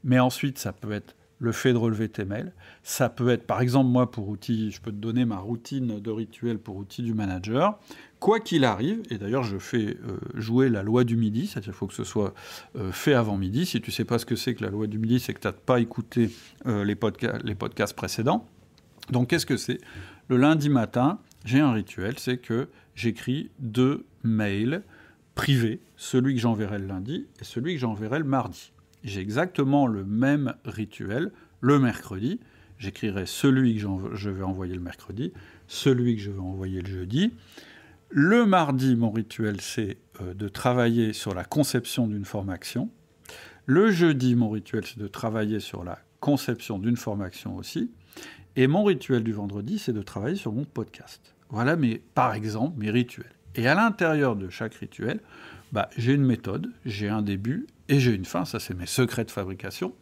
Mais 0.04 0.18
ensuite, 0.18 0.58
ça 0.58 0.74
peut 0.74 0.94
être 0.94 1.16
le 1.38 1.52
fait 1.52 1.74
de 1.74 1.78
relever 1.78 2.10
tes 2.10 2.26
mails. 2.26 2.54
Ça 2.82 3.08
peut 3.08 3.30
être, 3.30 3.46
par 3.46 3.62
exemple, 3.62 3.92
moi, 3.92 4.10
pour 4.10 4.28
outil, 4.28 4.72
je 4.72 4.82
peux 4.82 4.92
te 4.92 4.98
donner 4.98 5.26
ma 5.26 5.38
routine 5.38 6.00
de 6.00 6.10
rituel 6.10 6.58
pour 6.58 6.78
outil 6.78 7.04
du 7.04 7.14
manager. 7.14 7.78
Quoi 8.24 8.40
qu'il 8.40 8.64
arrive, 8.64 9.04
et 9.10 9.18
d'ailleurs, 9.18 9.44
je 9.44 9.58
fais 9.58 9.98
euh, 10.08 10.18
jouer 10.36 10.70
la 10.70 10.82
loi 10.82 11.04
du 11.04 11.18
midi, 11.18 11.46
c'est-à-dire 11.46 11.74
qu'il 11.74 11.78
faut 11.78 11.88
que 11.88 11.94
ce 11.94 12.06
soit 12.06 12.34
euh, 12.78 12.94
fait 12.94 13.14
avant 13.14 13.36
midi. 13.36 13.66
Si 13.66 13.82
tu 13.82 13.90
ne 13.90 13.94
sais 13.94 14.06
pas 14.06 14.18
ce 14.18 14.26
que 14.26 14.38
c'est 14.38 14.56
que 14.56 14.64
la 14.64 14.70
loi 14.70 14.88
du 14.88 14.98
midi, 14.98 15.20
c'est 15.20 15.34
que 15.34 15.42
tu 15.42 15.48
n'as 15.48 15.52
pas 15.52 15.82
écouté 15.82 16.30
euh, 16.66 16.86
les, 16.86 16.98
les 17.44 17.56
podcasts 17.56 17.94
précédents. 17.94 18.48
Donc, 19.10 19.28
qu'est-ce 19.28 19.46
que 19.46 19.58
c'est? 19.58 19.82
Le 20.30 20.38
lundi 20.38 20.70
matin, 20.70 21.20
j'ai 21.44 21.60
un 21.60 21.74
rituel, 21.74 22.18
c'est 22.18 22.38
que 22.38 22.70
j'écris 22.96 23.52
deux 23.60 24.06
mails 24.24 24.84
privés, 25.36 25.82
celui 25.98 26.36
que 26.36 26.40
j'enverrai 26.40 26.80
le 26.80 26.88
lundi 26.88 27.28
et 27.42 27.44
celui 27.44 27.74
que 27.74 27.80
j'enverrai 27.82 28.20
le 28.20 28.26
mardi 28.26 28.72
j'ai 29.04 29.20
exactement 29.20 29.86
le 29.86 30.06
même 30.06 30.54
rituel 30.64 31.32
le 31.60 31.78
mercredi. 31.78 32.40
J'écrirai 32.80 33.26
celui 33.26 33.76
que 33.76 33.82
je 34.14 34.30
vais 34.30 34.44
envoyer 34.44 34.76
le 34.76 34.82
mercredi, 34.82 35.32
celui 35.68 36.16
que 36.16 36.22
je 36.22 36.32
vais 36.32 36.40
envoyer 36.40 36.82
le 36.82 36.90
jeudi. 36.90 37.34
Le 38.16 38.46
mardi, 38.46 38.96
mon 38.96 39.10
rituel, 39.10 39.60
c'est 39.60 39.98
euh, 40.22 40.36
de 40.36 40.48
travailler 40.48 41.14
sur 41.14 41.34
la 41.34 41.44
conception 41.44 42.06
d'une 42.06 42.26
formation. 42.26 42.92
Le 43.66 43.90
jeudi, 43.90 44.36
mon 44.36 44.52
rituel, 44.52 44.86
c'est 44.86 45.00
de 45.00 45.08
travailler 45.08 45.60
sur 45.60 45.84
la 45.84 45.98
conception 46.20 46.78
d'une 46.78 46.96
formation 46.96 47.56
aussi. 47.56 47.90
Et 48.56 48.68
mon 48.68 48.84
rituel 48.84 49.24
du 49.24 49.34
vendredi, 49.34 49.80
c'est 49.80 49.94
de 49.94 50.04
travailler 50.04 50.36
sur 50.36 50.52
mon 50.52 50.64
podcast. 50.64 51.34
Voilà, 51.50 51.76
mes, 51.76 52.04
par 52.14 52.36
exemple, 52.36 52.78
mes 52.78 52.92
rituels. 52.92 53.34
Et 53.56 53.68
à 53.68 53.74
l'intérieur 53.74 54.36
de 54.36 54.48
chaque 54.48 54.76
rituel, 54.76 55.20
bah, 55.72 55.90
j'ai 55.98 56.14
une 56.14 56.24
méthode, 56.24 56.72
j'ai 56.86 57.10
un 57.10 57.24
début 57.24 57.66
et 57.90 58.00
j'ai 58.00 58.14
une 58.14 58.26
fin, 58.26 58.46
ça 58.46 58.60
c'est 58.60 58.76
mes 58.76 58.86
secrets 58.86 59.26
de 59.26 59.32
fabrication. 59.32 59.96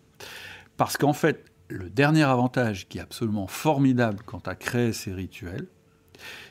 Parce 0.75 0.97
qu'en 0.97 1.13
fait, 1.13 1.45
le 1.69 1.89
dernier 1.89 2.23
avantage 2.23 2.89
qui 2.89 2.97
est 2.97 3.01
absolument 3.01 3.47
formidable 3.47 4.19
quand 4.25 4.41
tu 4.41 4.49
as 4.49 4.91
ces 4.91 5.13
rituels, 5.13 5.67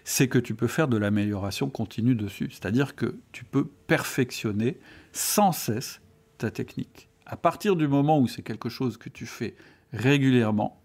c'est 0.05 0.29
que 0.29 0.39
tu 0.39 0.55
peux 0.55 0.67
faire 0.67 0.89
de 0.89 0.97
l'amélioration 0.97 1.69
continue 1.69 2.15
dessus. 2.15 2.49
C'est-à-dire 2.51 2.95
que 2.95 3.19
tu 3.33 3.45
peux 3.45 3.67
perfectionner 3.87 4.79
sans 5.13 5.53
cesse 5.53 6.01
ta 6.39 6.51
technique. 6.51 7.09
À 7.27 7.37
partir 7.37 7.77
du 7.77 7.87
moment 7.87 8.19
où 8.19 8.27
c'est 8.27 8.43
quelque 8.43 8.69
chose 8.69 8.97
que 8.97 9.09
tu 9.09 9.27
fais 9.27 9.55
régulièrement, 9.93 10.81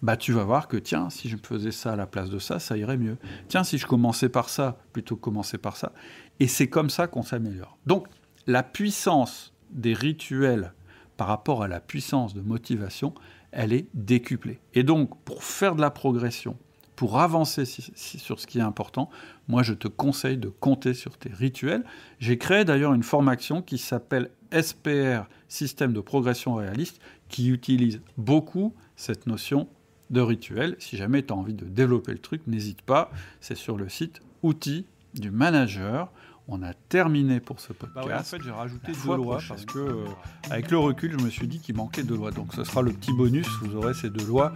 bah 0.00 0.16
tu 0.16 0.32
vas 0.32 0.44
voir 0.44 0.68
que 0.68 0.76
tiens, 0.76 1.10
si 1.10 1.28
je 1.28 1.36
faisais 1.36 1.72
ça 1.72 1.92
à 1.92 1.96
la 1.96 2.06
place 2.06 2.30
de 2.30 2.38
ça, 2.38 2.58
ça 2.58 2.76
irait 2.76 2.96
mieux. 2.96 3.16
Tiens, 3.48 3.64
si 3.64 3.78
je 3.78 3.86
commençais 3.86 4.28
par 4.28 4.48
ça 4.48 4.78
plutôt 4.92 5.16
que 5.16 5.20
commencer 5.20 5.58
par 5.58 5.76
ça. 5.76 5.92
Et 6.40 6.46
c'est 6.46 6.68
comme 6.68 6.90
ça 6.90 7.08
qu'on 7.08 7.22
s'améliore. 7.22 7.78
Donc, 7.86 8.06
la 8.46 8.62
puissance 8.62 9.52
des 9.70 9.92
rituels 9.92 10.72
par 11.16 11.26
rapport 11.26 11.62
à 11.62 11.68
la 11.68 11.80
puissance 11.80 12.32
de 12.32 12.40
motivation, 12.40 13.12
elle 13.50 13.72
est 13.72 13.88
décuplée. 13.94 14.60
Et 14.74 14.84
donc, 14.84 15.20
pour 15.24 15.42
faire 15.42 15.74
de 15.74 15.80
la 15.80 15.90
progression, 15.90 16.56
pour 16.98 17.20
avancer 17.20 17.64
sur 17.64 18.40
ce 18.40 18.46
qui 18.48 18.58
est 18.58 18.62
important, 18.62 19.08
moi, 19.46 19.62
je 19.62 19.72
te 19.72 19.86
conseille 19.86 20.36
de 20.36 20.48
compter 20.48 20.94
sur 20.94 21.16
tes 21.16 21.32
rituels. 21.32 21.84
J'ai 22.18 22.38
créé 22.38 22.64
d'ailleurs 22.64 22.92
une 22.92 23.04
formation 23.04 23.62
qui 23.62 23.78
s'appelle 23.78 24.30
SPR, 24.50 25.28
Système 25.46 25.92
de 25.92 26.00
progression 26.00 26.56
réaliste, 26.56 27.00
qui 27.28 27.50
utilise 27.50 28.00
beaucoup 28.16 28.74
cette 28.96 29.28
notion 29.28 29.68
de 30.10 30.20
rituels. 30.20 30.74
Si 30.80 30.96
jamais 30.96 31.22
tu 31.22 31.32
as 31.32 31.36
envie 31.36 31.54
de 31.54 31.66
développer 31.66 32.10
le 32.10 32.18
truc, 32.18 32.42
n'hésite 32.48 32.82
pas. 32.82 33.12
C'est 33.40 33.54
sur 33.54 33.76
le 33.76 33.88
site 33.88 34.20
outils 34.42 34.84
du 35.14 35.30
manager. 35.30 36.10
On 36.50 36.62
a 36.62 36.72
terminé 36.72 37.40
pour 37.40 37.60
ce 37.60 37.74
podcast. 37.74 38.08
Bah 38.08 38.18
en 38.20 38.22
fait, 38.22 38.42
j'ai 38.42 38.50
rajouté 38.50 38.92
deux 39.04 39.16
lois 39.16 39.38
parce 39.46 39.66
que, 39.66 39.78
euh, 39.78 40.06
avec 40.50 40.70
le 40.70 40.78
recul, 40.78 41.14
je 41.18 41.22
me 41.22 41.28
suis 41.28 41.46
dit 41.46 41.60
qu'il 41.60 41.76
manquait 41.76 42.02
deux 42.02 42.16
lois. 42.16 42.30
Donc, 42.30 42.54
ce 42.54 42.64
sera 42.64 42.80
le 42.80 42.90
petit 42.90 43.12
bonus. 43.12 43.46
Vous 43.60 43.76
aurez 43.76 43.92
ces 43.92 44.08
deux 44.08 44.24
lois 44.24 44.54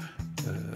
euh, 0.48 0.73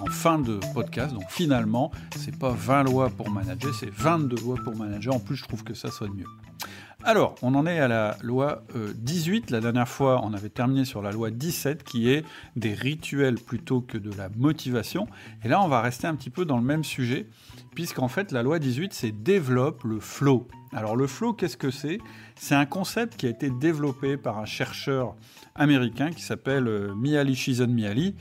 en 0.00 0.06
fin 0.06 0.40
de 0.40 0.58
podcast. 0.74 1.14
Donc, 1.14 1.30
finalement, 1.30 1.92
c'est 2.16 2.36
pas 2.36 2.50
20 2.50 2.82
lois 2.82 3.10
pour 3.10 3.30
manager, 3.30 3.72
c'est 3.74 3.90
22 3.90 4.36
lois 4.42 4.56
pour 4.64 4.74
manager. 4.74 5.14
En 5.14 5.20
plus, 5.20 5.36
je 5.36 5.44
trouve 5.44 5.62
que 5.62 5.74
ça 5.74 5.92
sonne 5.92 6.14
mieux. 6.14 6.26
Alors, 7.08 7.36
on 7.40 7.54
en 7.54 7.68
est 7.68 7.78
à 7.78 7.86
la 7.86 8.16
loi 8.20 8.64
18. 8.74 9.52
Euh, 9.52 9.54
la 9.54 9.60
dernière 9.60 9.88
fois, 9.88 10.22
on 10.24 10.34
avait 10.34 10.48
terminé 10.48 10.84
sur 10.84 11.02
la 11.02 11.12
loi 11.12 11.30
17, 11.30 11.84
qui 11.84 12.10
est 12.10 12.24
des 12.56 12.74
rituels 12.74 13.36
plutôt 13.36 13.80
que 13.80 13.96
de 13.96 14.10
la 14.18 14.28
motivation. 14.28 15.06
Et 15.44 15.48
là, 15.48 15.62
on 15.62 15.68
va 15.68 15.82
rester 15.82 16.08
un 16.08 16.16
petit 16.16 16.30
peu 16.30 16.44
dans 16.44 16.56
le 16.56 16.64
même 16.64 16.82
sujet, 16.82 17.28
puisqu'en 17.76 18.08
fait, 18.08 18.32
la 18.32 18.42
loi 18.42 18.58
18, 18.58 18.92
c'est 18.92 19.12
développe 19.12 19.84
le 19.84 20.00
flow. 20.00 20.48
Alors, 20.72 20.96
le 20.96 21.06
flow, 21.06 21.32
qu'est-ce 21.32 21.56
que 21.56 21.70
c'est? 21.70 21.98
C'est 22.34 22.54
un 22.54 22.66
concept 22.66 23.16
qui 23.16 23.26
a 23.26 23.30
été 23.30 23.50
développé 23.50 24.16
par 24.16 24.38
un 24.38 24.44
chercheur 24.44 25.14
américain 25.54 26.10
qui 26.10 26.22
s'appelle 26.22 26.68
euh, 26.68 26.94
Miali 26.94 27.34
Shizon 27.34 27.68
Miali 27.68 28.14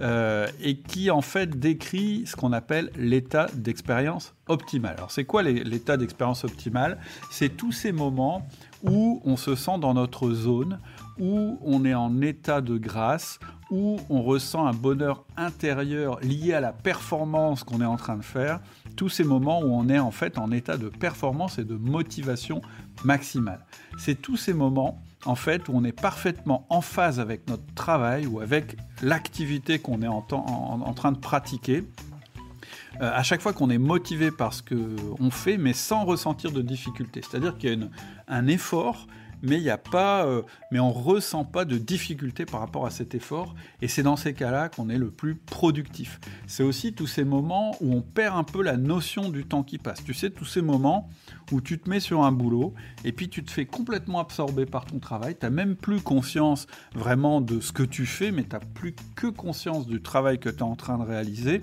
euh, 0.00 0.46
et 0.60 0.76
qui 0.76 1.10
en 1.10 1.22
fait 1.22 1.58
décrit 1.58 2.24
ce 2.26 2.36
qu'on 2.36 2.52
appelle 2.52 2.90
l'état 2.96 3.46
d'expérience 3.54 4.34
optimale. 4.46 4.94
Alors 4.98 5.10
c'est 5.10 5.24
quoi 5.24 5.42
l'état 5.42 5.96
d'expérience 5.96 6.44
optimale? 6.44 6.98
C'est 7.30 7.56
tous 7.56 7.72
ces 7.72 7.92
moments 7.92 8.46
où 8.82 9.22
on 9.24 9.36
se 9.36 9.54
sent 9.54 9.78
dans 9.80 9.94
notre 9.94 10.32
zone, 10.32 10.80
où 11.18 11.58
on 11.62 11.84
est 11.84 11.94
en 11.94 12.20
état 12.20 12.60
de 12.60 12.76
grâce, 12.76 13.38
où 13.70 13.98
on 14.10 14.22
ressent 14.22 14.66
un 14.66 14.72
bonheur 14.72 15.24
intérieur 15.36 16.20
lié 16.20 16.52
à 16.54 16.60
la 16.60 16.72
performance 16.72 17.64
qu'on 17.64 17.80
est 17.80 17.86
en 17.86 17.96
train 17.96 18.16
de 18.16 18.24
faire, 18.24 18.60
tous 18.96 19.08
ces 19.08 19.24
moments 19.24 19.60
où 19.60 19.72
on 19.72 19.88
est 19.88 19.98
en 19.98 20.10
fait 20.10 20.38
en 20.38 20.50
état 20.52 20.76
de 20.76 20.88
performance 20.88 21.58
et 21.58 21.64
de 21.64 21.76
motivation 21.76 22.60
maximale. 23.04 23.64
C'est 23.98 24.20
tous 24.20 24.36
ces 24.36 24.52
moments 24.52 25.02
en 25.24 25.34
fait, 25.34 25.68
où 25.68 25.72
on 25.74 25.84
est 25.84 25.98
parfaitement 25.98 26.66
en 26.68 26.80
phase 26.80 27.20
avec 27.20 27.48
notre 27.48 27.66
travail 27.74 28.26
ou 28.26 28.40
avec 28.40 28.76
l'activité 29.02 29.78
qu'on 29.78 30.02
est 30.02 30.08
en, 30.08 30.22
train 30.22 31.12
de 31.12 31.18
pratiquer. 31.18 31.84
Euh, 33.00 33.10
à 33.14 33.22
chaque 33.22 33.40
fois 33.40 33.52
qu'on 33.52 33.70
est 33.70 33.78
motivé 33.78 34.30
par 34.30 34.52
ce 34.52 34.62
qu'on 34.62 35.30
fait, 35.30 35.56
mais 35.56 35.72
sans 35.72 36.04
ressentir 36.04 36.52
de 36.52 36.60
difficulté. 36.60 37.22
C'est-à-dire 37.22 37.56
qu'il 37.56 37.80
y 37.80 37.82
a 37.82 37.86
un 38.28 38.46
effort, 38.48 39.06
mais 39.42 39.56
il 39.56 39.62
n'y 39.62 39.70
a 39.70 39.78
pas, 39.78 40.24
euh, 40.26 40.42
mais 40.70 40.78
on 40.78 40.92
ressent 40.92 41.44
pas 41.44 41.64
de 41.64 41.76
difficulté 41.76 42.46
par 42.46 42.60
rapport 42.60 42.86
à 42.86 42.90
cet 42.90 43.14
effort. 43.14 43.54
Et 43.80 43.88
c'est 43.88 44.02
dans 44.02 44.16
ces 44.16 44.34
cas-là 44.34 44.68
qu'on 44.68 44.88
est 44.88 44.98
le 44.98 45.10
plus 45.10 45.34
productif. 45.34 46.20
C'est 46.46 46.62
aussi 46.62 46.92
tous 46.92 47.06
ces 47.06 47.24
moments 47.24 47.76
où 47.80 47.92
on 47.92 48.00
perd 48.00 48.36
un 48.36 48.44
peu 48.44 48.62
la 48.62 48.76
notion 48.76 49.28
du 49.28 49.44
temps 49.44 49.62
qui 49.62 49.78
passe. 49.78 50.04
Tu 50.04 50.14
sais, 50.14 50.30
tous 50.30 50.44
ces 50.44 50.62
moments 50.62 51.10
où 51.52 51.60
tu 51.60 51.78
te 51.78 51.88
mets 51.88 52.00
sur 52.00 52.24
un 52.24 52.32
boulot 52.32 52.74
et 53.04 53.12
puis 53.12 53.28
tu 53.28 53.44
te 53.44 53.50
fais 53.50 53.66
complètement 53.66 54.20
absorber 54.20 54.66
par 54.66 54.84
ton 54.86 54.98
travail. 54.98 55.36
Tu 55.38 55.46
n'as 55.46 55.50
même 55.50 55.76
plus 55.76 56.00
conscience 56.00 56.66
vraiment 56.94 57.40
de 57.40 57.60
ce 57.60 57.72
que 57.72 57.82
tu 57.82 58.06
fais, 58.06 58.32
mais 58.32 58.42
tu 58.42 58.50
n'as 58.56 58.60
plus 58.60 58.94
que 59.14 59.26
conscience 59.26 59.86
du 59.86 60.00
travail 60.00 60.38
que 60.38 60.48
tu 60.48 60.58
es 60.58 60.62
en 60.62 60.76
train 60.76 60.98
de 60.98 61.04
réaliser. 61.04 61.62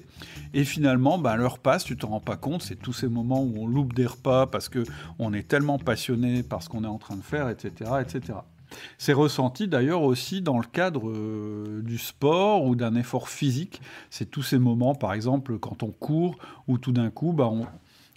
Et 0.53 0.63
finalement, 0.63 1.17
ben, 1.17 1.35
l'heure 1.35 1.59
passe, 1.59 1.83
tu 1.83 1.97
t'en 1.97 2.09
rends 2.09 2.19
pas 2.19 2.37
compte. 2.37 2.61
C'est 2.61 2.75
tous 2.75 2.93
ces 2.93 3.07
moments 3.07 3.41
où 3.43 3.53
on 3.57 3.67
loupe 3.67 3.93
des 3.93 4.05
repas 4.05 4.47
parce 4.47 4.69
qu'on 4.69 5.33
est 5.33 5.47
tellement 5.47 5.79
passionné 5.79 6.43
par 6.43 6.63
ce 6.63 6.69
qu'on 6.69 6.83
est 6.83 6.87
en 6.87 6.99
train 6.99 7.15
de 7.15 7.23
faire, 7.23 7.49
etc. 7.49 7.91
etc. 8.01 8.39
C'est 8.99 9.13
ressenti 9.13 9.67
d'ailleurs 9.67 10.03
aussi 10.03 10.41
dans 10.41 10.59
le 10.59 10.65
cadre 10.65 11.09
euh, 11.09 11.81
du 11.83 11.97
sport 11.97 12.65
ou 12.65 12.75
d'un 12.75 12.95
effort 12.95 13.29
physique. 13.29 13.81
C'est 14.11 14.29
tous 14.29 14.43
ces 14.43 14.59
moments, 14.59 14.93
par 14.93 15.13
exemple, 15.13 15.57
quand 15.57 15.81
on 15.81 15.91
court, 15.91 16.37
où 16.67 16.77
tout 16.77 16.91
d'un 16.91 17.09
coup, 17.09 17.33
bah, 17.33 17.47
on, 17.47 17.65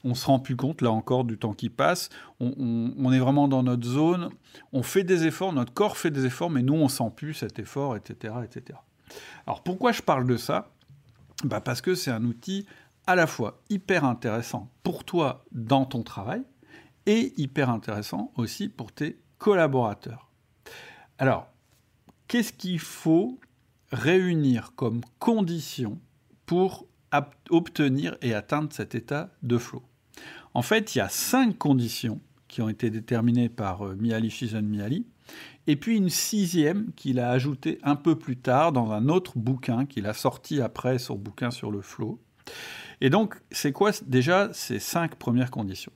on 0.04 0.14
se 0.14 0.26
rend 0.26 0.38
plus 0.38 0.56
compte, 0.56 0.82
là 0.82 0.90
encore, 0.90 1.24
du 1.24 1.38
temps 1.38 1.52
qui 1.52 1.68
passe. 1.68 2.08
On, 2.40 3.12
est 3.12 3.18
vraiment 3.18 3.48
dans 3.48 3.62
notre 3.62 3.86
zone. 3.86 4.30
On 4.72 4.82
fait 4.82 5.04
des 5.04 5.26
efforts, 5.26 5.52
notre 5.52 5.72
corps 5.72 5.96
fait 5.96 6.10
des 6.10 6.26
efforts, 6.26 6.50
mais 6.50 6.62
nous, 6.62 6.74
on 6.74 6.88
sent 6.88 7.12
plus 7.14 7.34
cet 7.34 7.58
effort, 7.58 7.96
etc., 7.96 8.34
etc. 8.44 8.78
Alors, 9.46 9.62
pourquoi 9.62 9.92
je 9.92 10.02
parle 10.02 10.26
de 10.26 10.36
ça? 10.36 10.72
Bah 11.44 11.60
Parce 11.60 11.80
que 11.80 11.94
c'est 11.94 12.10
un 12.10 12.24
outil 12.24 12.66
à 13.06 13.14
la 13.14 13.26
fois 13.26 13.60
hyper 13.68 14.04
intéressant 14.04 14.70
pour 14.82 15.04
toi 15.04 15.44
dans 15.52 15.84
ton 15.84 16.02
travail 16.02 16.42
et 17.06 17.32
hyper 17.36 17.68
intéressant 17.70 18.32
aussi 18.36 18.68
pour 18.68 18.92
tes 18.92 19.18
collaborateurs. 19.38 20.30
Alors, 21.18 21.48
qu'est-ce 22.28 22.52
qu'il 22.52 22.78
faut 22.78 23.38
réunir 23.90 24.72
comme 24.76 25.02
condition 25.18 26.00
pour 26.46 26.86
obtenir 27.50 28.16
et 28.22 28.34
atteindre 28.34 28.72
cet 28.72 28.94
état 28.94 29.30
de 29.42 29.58
flow? 29.58 29.82
En 30.54 30.62
fait, 30.62 30.94
il 30.94 30.98
y 30.98 31.00
a 31.00 31.08
cinq 31.08 31.58
conditions 31.58 32.20
qui 32.48 32.60
ont 32.60 32.68
été 32.68 32.90
déterminées 32.90 33.48
par 33.48 33.86
euh, 33.86 33.96
Miali 33.96 34.30
Shizun 34.30 34.62
Miali, 34.62 35.06
et 35.66 35.76
puis 35.76 35.96
une 35.96 36.10
sixième 36.10 36.92
qu'il 36.96 37.18
a 37.18 37.30
ajoutée 37.30 37.78
un 37.82 37.96
peu 37.96 38.16
plus 38.16 38.36
tard 38.36 38.72
dans 38.72 38.90
un 38.92 39.08
autre 39.08 39.38
bouquin 39.38 39.86
qu'il 39.86 40.06
a 40.06 40.12
sorti 40.12 40.60
après 40.60 40.98
son 40.98 41.14
bouquin 41.14 41.50
sur 41.50 41.70
le 41.70 41.80
flow. 41.80 42.20
Et 43.00 43.10
donc, 43.10 43.40
c'est 43.50 43.72
quoi 43.72 43.92
déjà 44.06 44.50
ces 44.52 44.78
cinq 44.78 45.14
premières 45.14 45.50
conditions? 45.50 45.92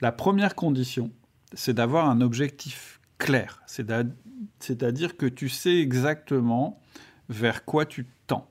La 0.00 0.12
première 0.12 0.54
condition, 0.54 1.10
c'est 1.52 1.74
d'avoir 1.74 2.08
un 2.08 2.20
objectif 2.20 3.00
clair, 3.18 3.62
c'est-à-dire 3.66 5.16
que 5.16 5.26
tu 5.26 5.48
sais 5.48 5.76
exactement 5.78 6.80
vers 7.28 7.64
quoi 7.64 7.86
tu 7.86 8.06
tends. 8.26 8.50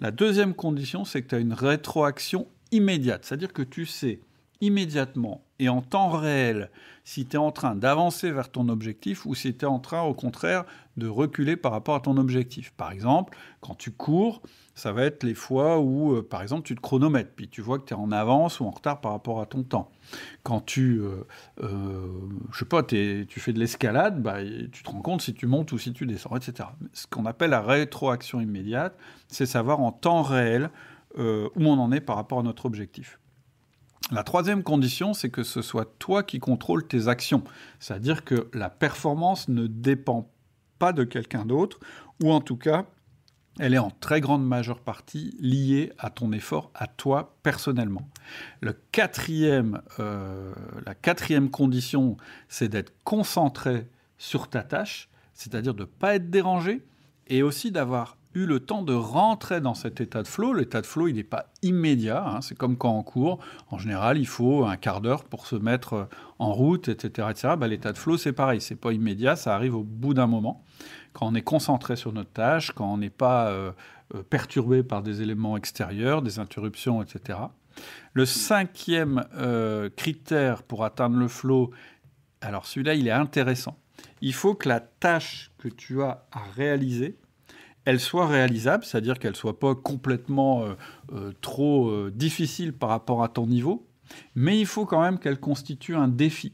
La 0.00 0.10
deuxième 0.10 0.54
condition, 0.54 1.04
c'est 1.04 1.22
que 1.22 1.28
tu 1.28 1.34
as 1.34 1.38
une 1.38 1.52
rétroaction 1.52 2.46
immédiate, 2.72 3.24
c'est-à-dire 3.24 3.52
que 3.52 3.62
tu 3.62 3.86
sais 3.86 4.20
immédiatement 4.64 5.44
et 5.58 5.68
en 5.68 5.82
temps 5.82 6.10
réel 6.10 6.70
si 7.04 7.26
tu 7.26 7.36
es 7.36 7.38
en 7.38 7.52
train 7.52 7.74
d'avancer 7.74 8.30
vers 8.30 8.50
ton 8.50 8.68
objectif 8.70 9.26
ou 9.26 9.34
si 9.34 9.54
tu 9.54 9.64
es 9.64 9.68
en 9.68 9.78
train 9.78 10.02
au 10.02 10.14
contraire 10.14 10.64
de 10.96 11.06
reculer 11.06 11.56
par 11.56 11.72
rapport 11.72 11.94
à 11.94 12.00
ton 12.00 12.16
objectif. 12.16 12.72
Par 12.72 12.90
exemple, 12.90 13.36
quand 13.60 13.74
tu 13.74 13.90
cours, 13.90 14.40
ça 14.74 14.92
va 14.92 15.04
être 15.04 15.22
les 15.22 15.34
fois 15.34 15.80
où, 15.80 16.14
euh, 16.14 16.22
par 16.22 16.40
exemple, 16.40 16.66
tu 16.66 16.74
te 16.74 16.80
chronomètres, 16.80 17.32
puis 17.36 17.48
tu 17.48 17.60
vois 17.60 17.78
que 17.78 17.84
tu 17.84 17.92
es 17.92 17.96
en 17.96 18.10
avance 18.10 18.58
ou 18.60 18.64
en 18.64 18.70
retard 18.70 19.02
par 19.02 19.12
rapport 19.12 19.40
à 19.40 19.46
ton 19.46 19.64
temps. 19.64 19.90
Quand 20.44 20.60
tu, 20.64 21.00
euh, 21.00 21.26
euh, 21.62 22.06
je 22.52 22.58
sais 22.60 22.64
pas, 22.64 22.82
tu 22.82 23.26
fais 23.28 23.52
de 23.52 23.58
l'escalade, 23.58 24.22
bah, 24.22 24.38
tu 24.72 24.82
te 24.82 24.90
rends 24.90 25.02
compte 25.02 25.20
si 25.20 25.34
tu 25.34 25.46
montes 25.46 25.72
ou 25.72 25.78
si 25.78 25.92
tu 25.92 26.06
descends, 26.06 26.36
etc. 26.36 26.70
Ce 26.94 27.06
qu'on 27.06 27.26
appelle 27.26 27.50
la 27.50 27.60
rétroaction 27.60 28.40
immédiate, 28.40 28.96
c'est 29.28 29.46
savoir 29.46 29.80
en 29.80 29.92
temps 29.92 30.22
réel 30.22 30.70
où 31.16 31.62
on 31.64 31.78
en 31.78 31.92
est 31.92 32.00
par 32.00 32.16
rapport 32.16 32.40
à 32.40 32.42
notre 32.42 32.66
objectif. 32.66 33.20
La 34.10 34.22
troisième 34.22 34.62
condition, 34.62 35.14
c'est 35.14 35.30
que 35.30 35.42
ce 35.42 35.62
soit 35.62 35.98
toi 35.98 36.22
qui 36.22 36.38
contrôles 36.38 36.86
tes 36.86 37.08
actions. 37.08 37.42
C'est-à-dire 37.80 38.24
que 38.24 38.48
la 38.52 38.68
performance 38.68 39.48
ne 39.48 39.66
dépend 39.66 40.30
pas 40.78 40.92
de 40.92 41.04
quelqu'un 41.04 41.46
d'autre, 41.46 41.80
ou 42.22 42.30
en 42.30 42.40
tout 42.40 42.56
cas, 42.56 42.84
elle 43.58 43.72
est 43.72 43.78
en 43.78 43.90
très 43.90 44.20
grande 44.20 44.46
majeure 44.46 44.80
partie 44.80 45.36
liée 45.40 45.92
à 45.98 46.10
ton 46.10 46.32
effort, 46.32 46.70
à 46.74 46.86
toi 46.86 47.36
personnellement. 47.42 48.08
Le 48.60 48.74
quatrième, 48.92 49.80
euh, 50.00 50.52
la 50.84 50.94
quatrième 50.94 51.50
condition, 51.50 52.16
c'est 52.48 52.68
d'être 52.68 52.92
concentré 53.04 53.88
sur 54.18 54.48
ta 54.48 54.62
tâche, 54.62 55.08
c'est-à-dire 55.32 55.72
de 55.72 55.82
ne 55.82 55.88
pas 55.88 56.16
être 56.16 56.30
dérangé, 56.30 56.84
et 57.28 57.42
aussi 57.42 57.70
d'avoir 57.70 58.18
eu 58.34 58.46
le 58.46 58.60
temps 58.60 58.82
de 58.82 58.92
rentrer 58.92 59.60
dans 59.60 59.74
cet 59.74 60.00
état 60.00 60.22
de 60.22 60.28
flow. 60.28 60.52
L'état 60.52 60.80
de 60.80 60.86
flow, 60.86 61.08
il 61.08 61.14
n'est 61.14 61.22
pas 61.22 61.46
immédiat. 61.62 62.24
Hein. 62.26 62.40
C'est 62.40 62.56
comme 62.56 62.76
quand 62.76 62.96
on 62.96 63.02
court. 63.02 63.38
En 63.70 63.78
général, 63.78 64.18
il 64.18 64.26
faut 64.26 64.64
un 64.64 64.76
quart 64.76 65.00
d'heure 65.00 65.24
pour 65.24 65.46
se 65.46 65.56
mettre 65.56 65.92
euh, 65.94 66.04
en 66.38 66.52
route, 66.52 66.88
etc. 66.88 67.28
etc. 67.30 67.54
Bah, 67.58 67.68
l'état 67.68 67.92
de 67.92 67.98
flow, 67.98 68.16
c'est 68.16 68.32
pareil. 68.32 68.60
C'est 68.60 68.74
pas 68.74 68.92
immédiat. 68.92 69.36
Ça 69.36 69.54
arrive 69.54 69.76
au 69.76 69.84
bout 69.84 70.14
d'un 70.14 70.26
moment. 70.26 70.64
Quand 71.12 71.26
on 71.26 71.34
est 71.34 71.42
concentré 71.42 71.96
sur 71.96 72.12
notre 72.12 72.30
tâche, 72.30 72.72
quand 72.72 72.92
on 72.92 72.98
n'est 72.98 73.10
pas 73.10 73.48
euh, 73.48 73.72
euh, 74.14 74.22
perturbé 74.22 74.82
par 74.82 75.02
des 75.02 75.22
éléments 75.22 75.56
extérieurs, 75.56 76.22
des 76.22 76.38
interruptions, 76.38 77.02
etc. 77.02 77.38
Le 78.12 78.24
cinquième 78.24 79.24
critère 79.96 80.62
pour 80.62 80.84
atteindre 80.84 81.16
le 81.16 81.26
flow, 81.26 81.72
alors 82.40 82.66
celui-là, 82.66 82.94
il 82.94 83.08
est 83.08 83.12
intéressant. 83.12 83.76
Il 84.20 84.32
faut 84.32 84.54
que 84.54 84.68
la 84.68 84.78
tâche 84.78 85.50
que 85.58 85.66
tu 85.66 86.02
as 86.02 86.26
à 86.30 86.42
réaliser, 86.54 87.18
elle 87.84 88.00
soit 88.00 88.26
réalisable, 88.26 88.84
c'est-à-dire 88.84 89.18
qu'elle 89.18 89.36
soit 89.36 89.58
pas 89.58 89.74
complètement 89.74 90.64
euh, 90.64 90.74
euh, 91.12 91.32
trop 91.40 91.88
euh, 91.88 92.12
difficile 92.14 92.72
par 92.72 92.88
rapport 92.88 93.22
à 93.22 93.28
ton 93.28 93.46
niveau, 93.46 93.86
mais 94.34 94.58
il 94.58 94.66
faut 94.66 94.86
quand 94.86 95.00
même 95.00 95.18
qu'elle 95.18 95.38
constitue 95.38 95.94
un 95.94 96.08
défi. 96.08 96.52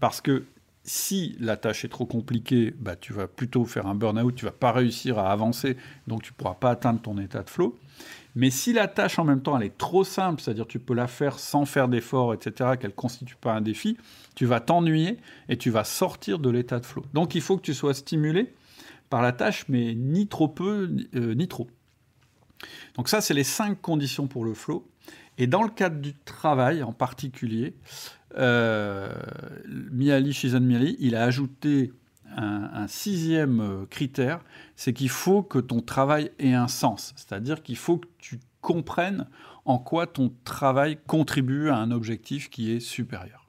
Parce 0.00 0.20
que 0.20 0.44
si 0.84 1.36
la 1.40 1.56
tâche 1.56 1.84
est 1.84 1.88
trop 1.88 2.06
compliquée, 2.06 2.74
bah, 2.78 2.94
tu 2.94 3.12
vas 3.12 3.26
plutôt 3.26 3.64
faire 3.64 3.86
un 3.86 3.94
burn-out, 3.94 4.34
tu 4.34 4.44
vas 4.44 4.52
pas 4.52 4.72
réussir 4.72 5.18
à 5.18 5.32
avancer, 5.32 5.76
donc 6.06 6.22
tu 6.22 6.32
pourras 6.32 6.54
pas 6.54 6.70
atteindre 6.70 7.00
ton 7.00 7.18
état 7.18 7.42
de 7.42 7.50
flow. 7.50 7.76
Mais 8.34 8.50
si 8.50 8.74
la 8.74 8.86
tâche 8.86 9.18
en 9.18 9.24
même 9.24 9.40
temps 9.40 9.58
elle 9.58 9.66
est 9.66 9.78
trop 9.78 10.04
simple, 10.04 10.42
c'est-à-dire 10.42 10.66
tu 10.66 10.78
peux 10.78 10.92
la 10.92 11.06
faire 11.06 11.38
sans 11.38 11.64
faire 11.64 11.88
d'effort, 11.88 12.34
etc., 12.34 12.72
qu'elle 12.78 12.94
constitue 12.94 13.34
pas 13.34 13.54
un 13.54 13.62
défi, 13.62 13.96
tu 14.34 14.44
vas 14.44 14.60
t'ennuyer 14.60 15.16
et 15.48 15.56
tu 15.56 15.70
vas 15.70 15.84
sortir 15.84 16.38
de 16.38 16.50
l'état 16.50 16.78
de 16.78 16.84
flow. 16.84 17.02
Donc 17.14 17.34
il 17.34 17.40
faut 17.40 17.56
que 17.56 17.62
tu 17.62 17.72
sois 17.72 17.94
stimulé 17.94 18.52
par 19.08 19.22
la 19.22 19.32
tâche, 19.32 19.64
mais 19.68 19.94
ni 19.94 20.26
trop 20.26 20.48
peu, 20.48 20.90
euh, 21.14 21.34
ni 21.34 21.48
trop. 21.48 21.68
Donc 22.94 23.08
ça, 23.08 23.20
c'est 23.20 23.34
les 23.34 23.44
cinq 23.44 23.80
conditions 23.80 24.26
pour 24.26 24.44
le 24.44 24.54
flow. 24.54 24.88
Et 25.38 25.46
dans 25.46 25.62
le 25.62 25.68
cadre 25.68 26.00
du 26.00 26.14
travail 26.14 26.82
en 26.82 26.92
particulier, 26.92 27.74
euh, 28.38 29.12
Miali, 29.92 30.32
Shizan 30.32 30.60
Miali, 30.60 30.96
il 30.98 31.14
a 31.14 31.24
ajouté 31.24 31.92
un, 32.36 32.86
sixième 32.86 33.60
euh, 33.60 33.86
critère, 33.86 34.40
c'est 34.74 34.92
qu'il 34.92 35.08
faut 35.08 35.42
que 35.42 35.58
ton 35.58 35.80
travail 35.80 36.30
ait 36.38 36.52
un 36.52 36.68
sens. 36.68 37.14
C'est-à-dire 37.16 37.62
qu'il 37.62 37.76
faut 37.76 37.98
que 37.98 38.08
tu 38.18 38.40
comprennes 38.60 39.26
en 39.64 39.78
quoi 39.78 40.06
ton 40.06 40.32
travail 40.44 40.98
contribue 41.06 41.70
à 41.70 41.76
un 41.76 41.90
objectif 41.90 42.50
qui 42.50 42.72
est 42.72 42.80
supérieur. 42.80 43.48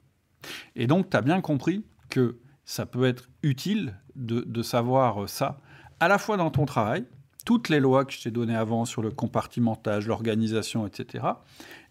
Et 0.74 0.86
donc, 0.86 1.10
tu 1.10 1.16
as 1.16 1.22
bien 1.22 1.40
compris 1.40 1.84
que 2.08 2.38
ça 2.64 2.86
peut 2.86 3.04
être 3.04 3.27
utile 3.42 3.94
de, 4.16 4.62
savoir 4.62 5.28
ça, 5.28 5.58
à 6.00 6.08
la 6.08 6.18
fois 6.18 6.36
dans 6.36 6.50
ton 6.50 6.66
travail, 6.66 7.04
toutes 7.44 7.68
les 7.68 7.80
lois 7.80 8.04
que 8.04 8.12
je 8.12 8.22
t'ai 8.22 8.30
données 8.30 8.56
avant 8.56 8.84
sur 8.84 9.00
le 9.00 9.10
compartimentage, 9.10 10.06
l'organisation, 10.06 10.86
etc., 10.86 11.24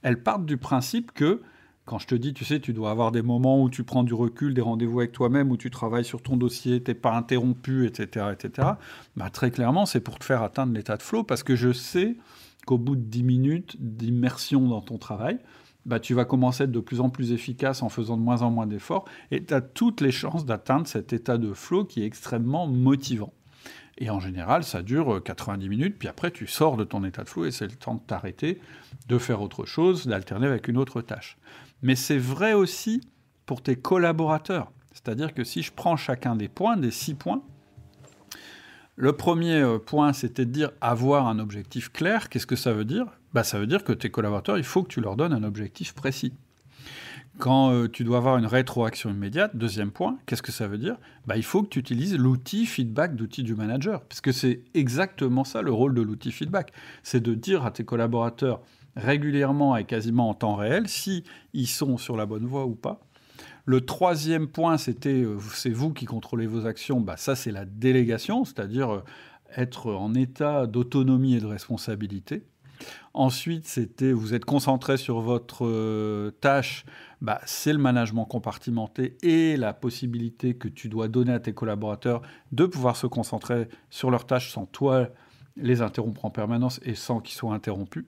elles 0.03 0.21
partent 0.21 0.45
du 0.45 0.57
principe 0.57 1.11
que 1.13 1.41
quand 1.85 1.99
je 1.99 2.07
te 2.07 2.15
dis, 2.15 2.33
tu 2.33 2.43
sais, 2.43 2.59
tu 2.59 2.73
dois 2.73 2.91
avoir 2.91 3.13
des 3.13 3.21
moments 3.21 3.63
où 3.63 3.69
tu 3.69 3.85
prends 3.85 4.03
du 4.03 4.13
recul, 4.13 4.53
des 4.53 4.61
rendez-vous 4.61 4.99
avec 4.99 5.13
toi-même, 5.13 5.51
où 5.51 5.57
tu 5.57 5.71
travailles 5.71 6.03
sur 6.03 6.21
ton 6.21 6.35
dossier, 6.35 6.83
tu 6.83 6.91
n'es 6.91 6.95
pas 6.95 7.13
interrompu, 7.15 7.87
etc., 7.87 8.25
etc., 8.33 8.67
bah, 9.15 9.29
très 9.29 9.51
clairement, 9.51 9.85
c'est 9.85 10.01
pour 10.01 10.19
te 10.19 10.25
faire 10.25 10.43
atteindre 10.43 10.73
l'état 10.73 10.97
de 10.97 11.01
flow, 11.01 11.23
parce 11.23 11.43
que 11.43 11.55
je 11.55 11.71
sais 11.71 12.17
qu'au 12.65 12.77
bout 12.77 12.97
de 12.97 13.01
10 13.01 13.23
minutes 13.23 13.77
d'immersion 13.79 14.67
dans 14.67 14.81
ton 14.81 14.97
travail, 14.97 15.39
bah, 15.87 15.99
tu 15.99 16.13
vas 16.13 16.25
commencer 16.25 16.63
à 16.63 16.65
être 16.65 16.71
de 16.71 16.79
plus 16.79 16.99
en 16.99 17.09
plus 17.09 17.31
efficace 17.31 17.81
en 17.81 17.89
faisant 17.89 18.17
de 18.17 18.21
moins 18.21 18.41
en 18.41 18.51
moins 18.51 18.67
d'efforts, 18.67 19.05
et 19.31 19.43
tu 19.43 19.53
as 19.53 19.61
toutes 19.61 20.01
les 20.01 20.11
chances 20.11 20.45
d'atteindre 20.45 20.85
cet 20.85 21.13
état 21.13 21.37
de 21.37 21.53
flow 21.53 21.85
qui 21.85 22.03
est 22.03 22.05
extrêmement 22.05 22.67
motivant. 22.67 23.33
Et 23.97 24.09
en 24.09 24.19
général, 24.19 24.63
ça 24.63 24.83
dure 24.83 25.23
90 25.23 25.65
euh, 25.65 25.69
minutes, 25.69 25.95
puis 25.97 26.07
après, 26.07 26.29
tu 26.29 26.45
sors 26.45 26.77
de 26.77 26.83
ton 26.83 27.03
état 27.03 27.23
de 27.23 27.29
flou 27.29 27.45
et 27.45 27.51
c'est 27.51 27.65
le 27.65 27.75
temps 27.75 27.95
de 27.95 28.01
t'arrêter, 28.01 28.59
de 29.07 29.17
faire 29.17 29.41
autre 29.41 29.65
chose, 29.65 30.05
d'alterner 30.05 30.45
avec 30.45 30.67
une 30.67 30.77
autre 30.77 31.01
tâche. 31.01 31.37
Mais 31.81 31.95
c'est 31.95 32.17
vrai 32.17 32.53
aussi 32.53 33.01
pour 33.45 33.63
tes 33.63 33.75
collaborateurs. 33.75 34.71
C'est-à-dire 34.93 35.33
que 35.33 35.43
si 35.43 35.63
je 35.63 35.71
prends 35.71 35.95
chacun 35.95 36.35
des 36.35 36.49
points, 36.49 36.75
des 36.75 36.91
six 36.91 37.15
points, 37.15 37.41
le 38.97 39.13
premier 39.13 39.61
euh, 39.61 39.77
point, 39.77 40.11
c'était 40.11 40.45
de 40.45 40.51
dire 40.51 40.71
avoir 40.81 41.27
un 41.27 41.39
objectif 41.39 41.91
clair. 41.91 42.29
Qu'est-ce 42.29 42.47
que 42.47 42.55
ça 42.55 42.73
veut 42.73 42.85
dire? 42.85 43.05
Bah, 43.37 43.43
Ça 43.43 43.59
veut 43.59 43.67
dire 43.67 43.83
que 43.83 43.93
tes 43.93 44.09
collaborateurs, 44.09 44.57
il 44.57 44.63
faut 44.63 44.81
que 44.81 44.87
tu 44.87 44.99
leur 44.99 45.15
donnes 45.15 45.31
un 45.31 45.43
objectif 45.43 45.93
précis. 45.93 46.33
Quand 47.37 47.69
euh, 47.71 47.87
tu 47.87 48.03
dois 48.03 48.17
avoir 48.17 48.39
une 48.39 48.47
rétroaction 48.47 49.11
immédiate, 49.11 49.55
deuxième 49.55 49.91
point, 49.91 50.17
qu'est-ce 50.25 50.41
que 50.41 50.51
ça 50.51 50.67
veut 50.67 50.79
dire? 50.79 50.97
Bah, 51.27 51.37
Il 51.37 51.43
faut 51.43 51.61
que 51.61 51.67
tu 51.67 51.77
utilises 51.77 52.17
l'outil 52.17 52.65
feedback 52.65 53.15
d'outil 53.15 53.43
du 53.43 53.53
manager, 53.53 54.01
puisque 54.05 54.33
c'est 54.33 54.63
exactement 54.73 55.43
ça 55.43 55.61
le 55.61 55.71
rôle 55.71 55.93
de 55.93 56.01
l'outil 56.01 56.31
feedback. 56.31 56.71
C'est 57.03 57.21
de 57.21 57.35
dire 57.35 57.63
à 57.63 57.69
tes 57.69 57.85
collaborateurs 57.85 58.59
régulièrement 58.95 59.77
et 59.77 59.85
quasiment 59.85 60.29
en 60.29 60.33
temps 60.33 60.55
réel 60.55 60.87
si 60.87 61.23
sont 61.67 61.99
sur 61.99 62.17
la 62.17 62.25
bonne 62.25 62.47
voie 62.47 62.65
ou 62.65 62.73
pas. 62.73 63.01
Le 63.65 63.81
troisième 63.81 64.47
point, 64.47 64.79
c'était 64.79 65.21
euh, 65.21 65.37
c'est 65.53 65.69
vous 65.69 65.93
qui 65.93 66.05
contrôlez 66.05 66.47
vos 66.47 66.65
actions. 66.65 67.01
Bah, 67.01 67.17
ça, 67.17 67.35
c'est 67.35 67.51
la 67.51 67.65
délégation, 67.65 68.45
c'est-à-dire 68.45 68.89
euh, 68.91 69.03
être 69.55 69.93
en 69.93 70.15
état 70.15 70.65
d'autonomie 70.65 71.35
et 71.35 71.39
de 71.39 71.45
responsabilité. 71.45 72.41
Ensuite, 73.13 73.67
c'était 73.67 74.11
vous 74.11 74.33
êtes 74.33 74.45
concentré 74.45 74.97
sur 74.97 75.21
votre 75.21 75.65
euh, 75.65 76.31
tâche, 76.41 76.85
bah, 77.21 77.41
c'est 77.45 77.73
le 77.73 77.79
management 77.79 78.25
compartimenté 78.25 79.17
et 79.23 79.57
la 79.57 79.73
possibilité 79.73 80.53
que 80.53 80.67
tu 80.67 80.89
dois 80.89 81.07
donner 81.07 81.33
à 81.33 81.39
tes 81.39 81.53
collaborateurs 81.53 82.21
de 82.51 82.65
pouvoir 82.65 82.95
se 82.95 83.07
concentrer 83.07 83.67
sur 83.89 84.11
leurs 84.11 84.27
tâches 84.27 84.51
sans 84.51 84.65
toi 84.65 85.07
les 85.55 85.81
interrompre 85.81 86.25
en 86.25 86.29
permanence 86.29 86.79
et 86.83 86.93
sans 86.93 87.19
qu'ils 87.19 87.35
soient 87.35 87.53
interrompus. 87.53 88.05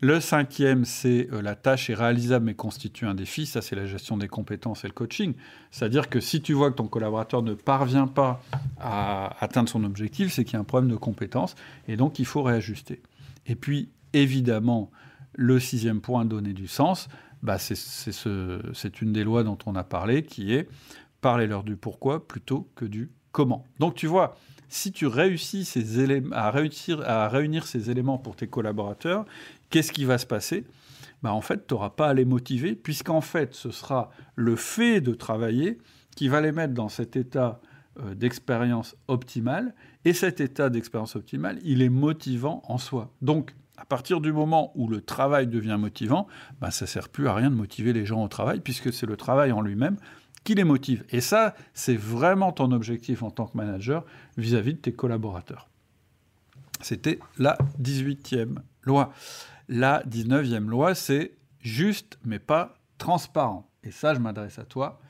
Le 0.00 0.20
cinquième, 0.20 0.84
c'est 0.84 1.28
euh, 1.32 1.42
la 1.42 1.54
tâche 1.54 1.90
est 1.90 1.94
réalisable 1.94 2.46
mais 2.46 2.54
constitue 2.54 3.06
un 3.06 3.14
défi. 3.14 3.46
Ça, 3.46 3.62
c'est 3.62 3.76
la 3.76 3.86
gestion 3.86 4.16
des 4.16 4.28
compétences 4.28 4.84
et 4.84 4.88
le 4.88 4.92
coaching. 4.92 5.34
C'est-à-dire 5.70 6.08
que 6.08 6.20
si 6.20 6.42
tu 6.42 6.52
vois 6.52 6.70
que 6.70 6.76
ton 6.76 6.86
collaborateur 6.86 7.42
ne 7.42 7.54
parvient 7.54 8.06
pas 8.06 8.42
à 8.78 9.42
atteindre 9.42 9.68
son 9.68 9.84
objectif, 9.84 10.32
c'est 10.32 10.44
qu'il 10.44 10.54
y 10.54 10.56
a 10.56 10.60
un 10.60 10.64
problème 10.64 10.90
de 10.90 10.96
compétences 10.96 11.54
et 11.88 11.96
donc 11.96 12.18
il 12.18 12.26
faut 12.26 12.42
réajuster. 12.42 13.00
Et 13.46 13.56
puis, 13.56 13.90
évidemment, 14.12 14.90
le 15.34 15.60
sixième 15.60 16.00
point, 16.00 16.24
donner 16.24 16.52
du 16.52 16.66
sens, 16.66 17.08
bah 17.42 17.58
c'est 17.58 19.02
une 19.02 19.12
des 19.12 19.24
lois 19.24 19.44
dont 19.44 19.58
on 19.66 19.74
a 19.76 19.84
parlé, 19.84 20.22
qui 20.22 20.52
est 20.52 20.68
parler-leur 21.20 21.64
du 21.64 21.76
pourquoi 21.76 22.26
plutôt 22.26 22.68
que 22.74 22.84
du 22.84 23.10
comment. 23.32 23.64
Donc 23.78 23.94
tu 23.94 24.06
vois, 24.06 24.36
si 24.68 24.92
tu 24.92 25.06
réussis 25.06 25.68
à, 26.32 27.28
réunir 27.28 27.66
ces 27.66 27.90
éléments 27.90 28.18
pour 28.18 28.36
tes 28.36 28.46
collaborateurs, 28.46 29.24
qu'est-ce 29.70 29.92
qui 29.92 30.04
va 30.04 30.18
se 30.18 30.26
passer? 30.26 30.64
Bah 31.22 31.32
En 31.32 31.40
fait, 31.40 31.66
tu 31.66 31.74
n'auras 31.74 31.90
pas 31.90 32.08
à 32.08 32.14
les 32.14 32.24
motiver, 32.24 32.74
puisqu'en 32.74 33.20
fait, 33.20 33.54
ce 33.54 33.70
sera 33.70 34.10
le 34.34 34.56
fait 34.56 35.00
de 35.00 35.14
travailler 35.14 35.78
qui 36.14 36.28
va 36.28 36.40
les 36.40 36.52
mettre 36.52 36.74
dans 36.74 36.88
cet 36.88 37.16
état 37.16 37.60
d'expérience 38.14 38.96
optimale. 39.08 39.74
Et 40.04 40.12
cet 40.12 40.40
état 40.40 40.70
d'expérience 40.70 41.16
optimale, 41.16 41.58
il 41.64 41.82
est 41.82 41.88
motivant 41.88 42.62
en 42.66 42.78
soi. 42.78 43.12
Donc, 43.22 43.54
à 43.76 43.84
partir 43.84 44.20
du 44.20 44.32
moment 44.32 44.72
où 44.74 44.88
le 44.88 45.00
travail 45.00 45.46
devient 45.46 45.76
motivant, 45.78 46.26
ben, 46.60 46.70
ça 46.70 46.84
ne 46.84 46.88
sert 46.88 47.08
plus 47.08 47.28
à 47.28 47.34
rien 47.34 47.50
de 47.50 47.54
motiver 47.54 47.92
les 47.92 48.06
gens 48.06 48.22
au 48.22 48.28
travail, 48.28 48.60
puisque 48.60 48.92
c'est 48.92 49.06
le 49.06 49.16
travail 49.16 49.52
en 49.52 49.60
lui-même 49.60 49.96
qui 50.44 50.54
les 50.54 50.64
motive. 50.64 51.04
Et 51.10 51.20
ça, 51.20 51.54
c'est 51.74 51.96
vraiment 51.96 52.52
ton 52.52 52.70
objectif 52.70 53.22
en 53.22 53.30
tant 53.30 53.46
que 53.46 53.56
manager 53.56 54.04
vis-à-vis 54.36 54.72
-vis 54.72 54.76
de 54.76 54.80
tes 54.80 54.92
collaborateurs. 54.92 55.68
C'était 56.80 57.18
la 57.38 57.58
18e 57.82 58.60
loi. 58.82 59.12
La 59.68 60.02
19e 60.04 60.68
loi, 60.68 60.94
c'est 60.94 61.32
juste 61.60 62.18
mais 62.24 62.38
pas 62.38 62.76
transparent. 62.98 63.68
Et 63.82 63.90
ça, 63.90 64.14
je 64.14 64.20
m'adresse 64.20 64.58
à 64.58 64.64
toi 64.64 65.00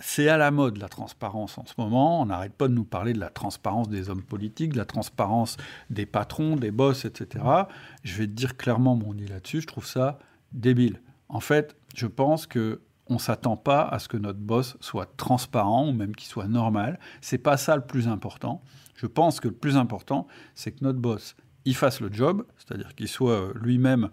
c'est 0.00 0.28
à 0.28 0.36
la 0.36 0.50
mode 0.50 0.78
la 0.78 0.88
transparence 0.88 1.58
en 1.58 1.64
ce 1.66 1.74
moment. 1.78 2.20
On 2.20 2.26
n'arrête 2.26 2.54
pas 2.54 2.68
de 2.68 2.74
nous 2.74 2.84
parler 2.84 3.12
de 3.12 3.20
la 3.20 3.30
transparence 3.30 3.88
des 3.88 4.10
hommes 4.10 4.22
politiques, 4.22 4.72
de 4.72 4.78
la 4.78 4.84
transparence 4.84 5.56
des 5.90 6.06
patrons, 6.06 6.56
des 6.56 6.70
boss, 6.70 7.04
etc. 7.04 7.44
Je 8.02 8.16
vais 8.16 8.26
te 8.26 8.32
dire 8.32 8.56
clairement 8.56 8.96
mon 8.96 9.14
idée 9.14 9.28
là-dessus. 9.28 9.60
Je 9.60 9.66
trouve 9.66 9.86
ça 9.86 10.18
débile. 10.52 11.00
En 11.28 11.40
fait, 11.40 11.76
je 11.94 12.06
pense 12.06 12.46
que 12.46 12.80
on 13.08 13.18
s'attend 13.18 13.56
pas 13.56 13.82
à 13.82 13.98
ce 13.98 14.08
que 14.08 14.16
notre 14.16 14.38
boss 14.38 14.76
soit 14.80 15.16
transparent 15.16 15.88
ou 15.88 15.92
même 15.92 16.14
qu'il 16.14 16.28
soit 16.28 16.46
normal. 16.46 17.00
C'est 17.20 17.38
pas 17.38 17.56
ça 17.56 17.74
le 17.74 17.82
plus 17.82 18.06
important. 18.06 18.62
Je 18.94 19.06
pense 19.06 19.40
que 19.40 19.48
le 19.48 19.54
plus 19.54 19.76
important, 19.76 20.28
c'est 20.54 20.70
que 20.70 20.84
notre 20.84 21.00
boss 21.00 21.34
il 21.64 21.74
fasse 21.74 22.00
le 22.00 22.12
job, 22.12 22.44
c'est-à-dire 22.56 22.94
qu'il 22.94 23.08
soit 23.08 23.52
lui-même 23.54 24.10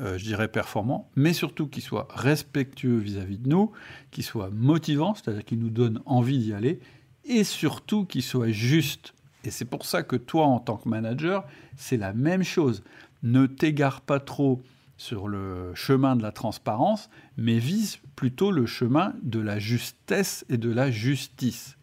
euh, 0.00 0.16
je 0.18 0.24
dirais, 0.24 0.48
performant, 0.48 1.10
mais 1.16 1.32
surtout 1.32 1.66
qu'il 1.66 1.82
soit 1.82 2.08
respectueux 2.10 2.98
vis-à-vis 2.98 3.38
de 3.38 3.48
nous, 3.48 3.72
qu'il 4.10 4.24
soit 4.24 4.50
motivant, 4.50 5.14
c'est-à-dire 5.14 5.44
qu'il 5.44 5.58
nous 5.58 5.70
donne 5.70 6.00
envie 6.06 6.38
d'y 6.38 6.52
aller, 6.52 6.80
et 7.24 7.44
surtout 7.44 8.04
qu'il 8.04 8.22
soit 8.22 8.50
juste. 8.50 9.14
Et 9.44 9.50
c'est 9.50 9.64
pour 9.64 9.84
ça 9.84 10.02
que 10.02 10.16
toi, 10.16 10.46
en 10.46 10.58
tant 10.58 10.76
que 10.76 10.88
manager, 10.88 11.44
c'est 11.76 11.96
la 11.96 12.12
même 12.12 12.42
chose. 12.42 12.82
Ne 13.22 13.46
t'égare 13.46 14.00
pas 14.00 14.20
trop 14.20 14.62
sur 14.96 15.28
le 15.28 15.74
chemin 15.74 16.16
de 16.16 16.22
la 16.22 16.32
transparence, 16.32 17.08
mais 17.36 17.58
vise 17.58 17.98
plutôt 18.16 18.50
le 18.50 18.66
chemin 18.66 19.14
de 19.22 19.40
la 19.40 19.58
justesse 19.58 20.44
et 20.48 20.58
de 20.58 20.70
la 20.70 20.90
justice. 20.90 21.76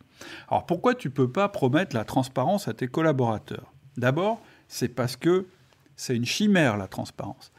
Alors 0.50 0.66
pourquoi 0.66 0.96
tu 0.96 1.08
ne 1.08 1.14
peux 1.14 1.32
pas 1.32 1.50
promettre 1.50 1.96
la 1.96 2.04
transparence 2.04 2.68
à 2.68 2.74
tes 2.74 2.88
collaborateurs? 2.88 3.74
D'abord, 3.98 4.42
c'est 4.68 4.90
parce 4.90 5.16
que 5.16 5.48
c'est 5.96 6.16
une 6.16 6.26
chimère 6.26 6.78
la 6.78 6.88
transparence 6.88 7.52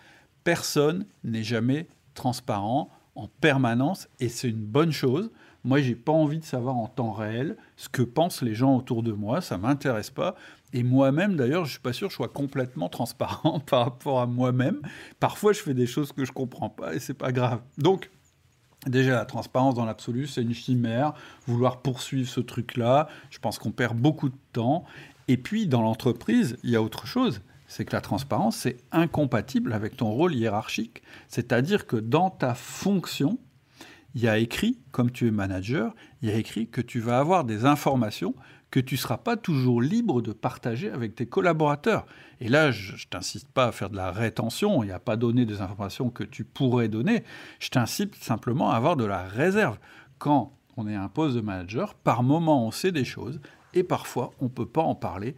personne 0.49 1.05
n'est 1.25 1.43
jamais 1.43 1.89
transparent 2.15 2.89
en 3.17 3.29
permanence 3.29 4.09
et 4.19 4.31
c'est 4.31 4.49
une 4.49 4.65
bonne 4.65 4.93
chose. 4.93 5.31
Moi, 5.63 5.83
j'ai 5.83 5.95
pas 5.95 6.13
envie 6.13 6.39
de 6.39 6.45
savoir 6.45 6.79
en 6.79 6.87
temps 6.87 7.13
réel 7.13 7.59
ce 7.77 7.91
que 7.91 8.01
pensent 8.01 8.41
les 8.41 8.55
gens 8.55 8.75
autour 8.75 9.03
de 9.03 9.13
moi, 9.13 9.43
ça 9.43 9.59
m'intéresse 9.59 10.09
pas. 10.09 10.37
Et 10.73 10.83
moi-même, 10.83 11.37
d'ailleurs, 11.37 11.67
je 11.67 11.73
suis 11.73 11.81
pas 11.81 11.93
sûr 11.93 12.09
que 12.09 12.13
je 12.13 12.17
sois 12.17 12.29
complètement 12.29 12.89
transparent 12.89 13.61
par 13.67 13.85
rapport 13.85 14.23
à 14.23 14.27
moi-même. 14.27 14.81
Parfois, 15.21 15.53
je 15.53 15.59
fais 15.59 15.75
des 15.75 15.87
choses 15.87 16.13
que 16.13 16.25
je 16.25 16.33
comprends 16.33 16.71
pas 16.71 16.95
et 16.95 16.99
c'est 16.99 17.13
pas 17.13 17.31
grave. 17.31 17.61
Donc, 17.77 18.11
Déjà, 18.87 19.17
la 19.17 19.25
transparence 19.27 19.75
dans 19.75 19.85
l'absolu, 19.85 20.29
c'est 20.29 20.41
une 20.41 20.55
chimère. 20.55 21.13
Vouloir 21.47 21.83
poursuivre 21.83 22.29
ce 22.29 22.41
truc-là, 22.41 23.09
je 23.29 23.39
pense 23.39 23.59
qu'on 23.59 23.73
perd 23.73 23.99
beaucoup 23.99 24.29
de 24.29 24.39
temps. 24.53 24.85
Et 25.27 25.37
puis, 25.37 25.67
dans 25.67 25.83
l'entreprise, 25.83 26.57
il 26.63 26.71
y 26.71 26.77
a 26.77 26.81
autre 26.81 27.07
chose 27.07 27.43
c'est 27.69 27.85
que 27.85 27.95
la 27.95 28.01
transparence, 28.01 28.57
c'est 28.57 28.79
incompatible 28.91 29.73
avec 29.73 29.97
ton 29.97 30.11
rôle 30.11 30.35
hiérarchique. 30.35 31.03
C'est-à-dire 31.29 31.87
que 31.87 31.97
dans 31.97 32.31
ta 32.31 32.55
fonction, 32.55 33.39
il 34.15 34.23
y 34.23 34.29
a 34.29 34.39
écrit, 34.39 34.79
comme 34.91 35.13
tu 35.13 35.29
es 35.29 35.31
manager, 35.31 35.95
il 36.23 36.31
y 36.31 36.33
a 36.33 36.37
écrit 36.37 36.67
que 36.67 36.81
tu 36.81 36.99
vas 36.99 37.19
avoir 37.19 37.45
des 37.45 37.67
informations 37.67 38.35
que 38.71 38.81
tu 38.81 38.97
ne 38.97 38.99
seras 38.99 39.17
pas 39.17 39.37
toujours 39.37 39.81
libre 39.81 40.21
de 40.21 40.33
partager 40.33 40.91
avec 40.91 41.15
tes 41.15 41.27
collaborateurs. 41.27 42.07
Et 42.41 42.49
là, 42.49 42.71
je 42.71 42.93
ne 42.93 43.11
t'incite 43.11 43.49
pas 43.49 43.67
à 43.67 43.73
faire 43.73 43.91
de 43.91 43.97
la 43.97 44.11
rétention 44.11 44.83
et 44.83 44.91
à 44.91 44.99
pas 44.99 45.17
donner 45.17 45.47
des 45.47 45.61
informations 45.61 46.11
que 46.11 46.25
tu 46.25 46.45
pourrais 46.45 46.89
donner. 46.89 47.25
Je 47.61 47.71
t'incite 47.71 48.15
simplement 48.17 48.71
à 48.71 48.77
avoir 48.77 48.97
de 48.97 49.05
la 49.05 49.23
réserve. 49.23 49.79
Quand 50.19 50.53
on 50.77 50.87
est 50.87 50.95
un 50.95 51.09
poste 51.09 51.37
de 51.37 51.41
manager, 51.41 51.95
par 51.95 52.23
moment 52.23 52.67
on 52.67 52.71
sait 52.71 52.93
des 52.93 53.05
choses 53.05 53.41
et 53.75 53.83
parfois 53.83 54.33
on 54.41 54.45
ne 54.45 54.51
peut 54.51 54.67
pas 54.67 54.83
en 54.83 54.95
parler 54.95 55.35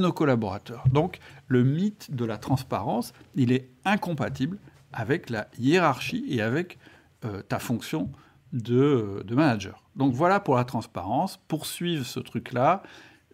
nos 0.00 0.12
collaborateurs. 0.12 0.84
Donc 0.92 1.18
le 1.48 1.64
mythe 1.64 2.14
de 2.14 2.24
la 2.24 2.38
transparence, 2.38 3.12
il 3.34 3.52
est 3.52 3.70
incompatible 3.84 4.58
avec 4.92 5.30
la 5.30 5.48
hiérarchie 5.58 6.24
et 6.28 6.40
avec 6.40 6.78
euh, 7.24 7.42
ta 7.42 7.58
fonction 7.58 8.10
de, 8.52 9.22
de, 9.26 9.34
manager. 9.34 9.82
Donc 9.96 10.14
voilà 10.14 10.40
pour 10.40 10.56
la 10.56 10.64
transparence. 10.64 11.38
Poursuivre 11.48 12.06
ce 12.06 12.20
truc-là, 12.20 12.82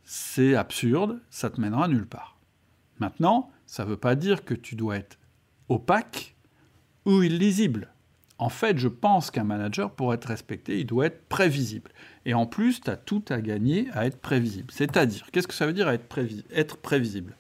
c'est 0.05 0.55
absurde, 0.55 1.21
ça 1.29 1.51
te 1.51 1.61
mènera 1.61 1.89
nulle 1.89 2.07
part. 2.07 2.39
Maintenant, 2.99 3.51
ça 3.67 3.85
ne 3.85 3.91
veut 3.91 3.97
pas 3.97 4.15
dire 4.15 4.45
que 4.45 4.55
tu 4.55 4.75
dois 4.75 4.97
être 4.97 5.19
opaque 5.69 6.35
ou 7.05 7.23
illisible. 7.23 7.93
En 8.41 8.49
fait, 8.49 8.79
je 8.79 8.89
pense 8.89 9.31
qu'un 9.31 9.45
manager, 9.45 9.91
pour 9.91 10.15
être 10.15 10.25
respecté, 10.25 10.81
il 10.81 10.87
doit 10.87 11.05
être 11.05 11.29
prévisible. 11.29 11.91
Et 12.25 12.33
en 12.33 12.47
plus, 12.47 12.81
tu 12.81 12.89
as 12.89 12.97
tout 12.97 13.23
à 13.29 13.43
gagner 13.43 13.89
à 13.93 14.07
être 14.07 14.19
prévisible. 14.19 14.73
C'est-à-dire, 14.73 15.27
qu'est-ce 15.31 15.47
que 15.47 15.53
ça 15.53 15.67
veut 15.67 15.75
dire 15.75 15.91
être, 15.91 16.79
prévisible 16.79 17.37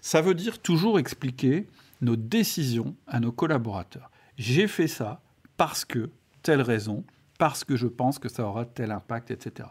Ça 0.00 0.22
veut 0.22 0.34
dire 0.34 0.60
toujours 0.60 1.00
expliquer 1.00 1.66
nos 2.02 2.14
décisions 2.14 2.94
à 3.08 3.18
nos 3.18 3.32
collaborateurs. 3.32 4.12
J'ai 4.36 4.68
fait 4.68 4.86
ça 4.86 5.22
parce 5.56 5.84
que 5.84 6.08
telle 6.42 6.62
raison, 6.62 7.02
parce 7.40 7.64
que 7.64 7.74
je 7.74 7.88
pense 7.88 8.20
que 8.20 8.28
ça 8.28 8.46
aura 8.46 8.64
tel 8.64 8.92
impact, 8.92 9.32
etc. 9.32 9.68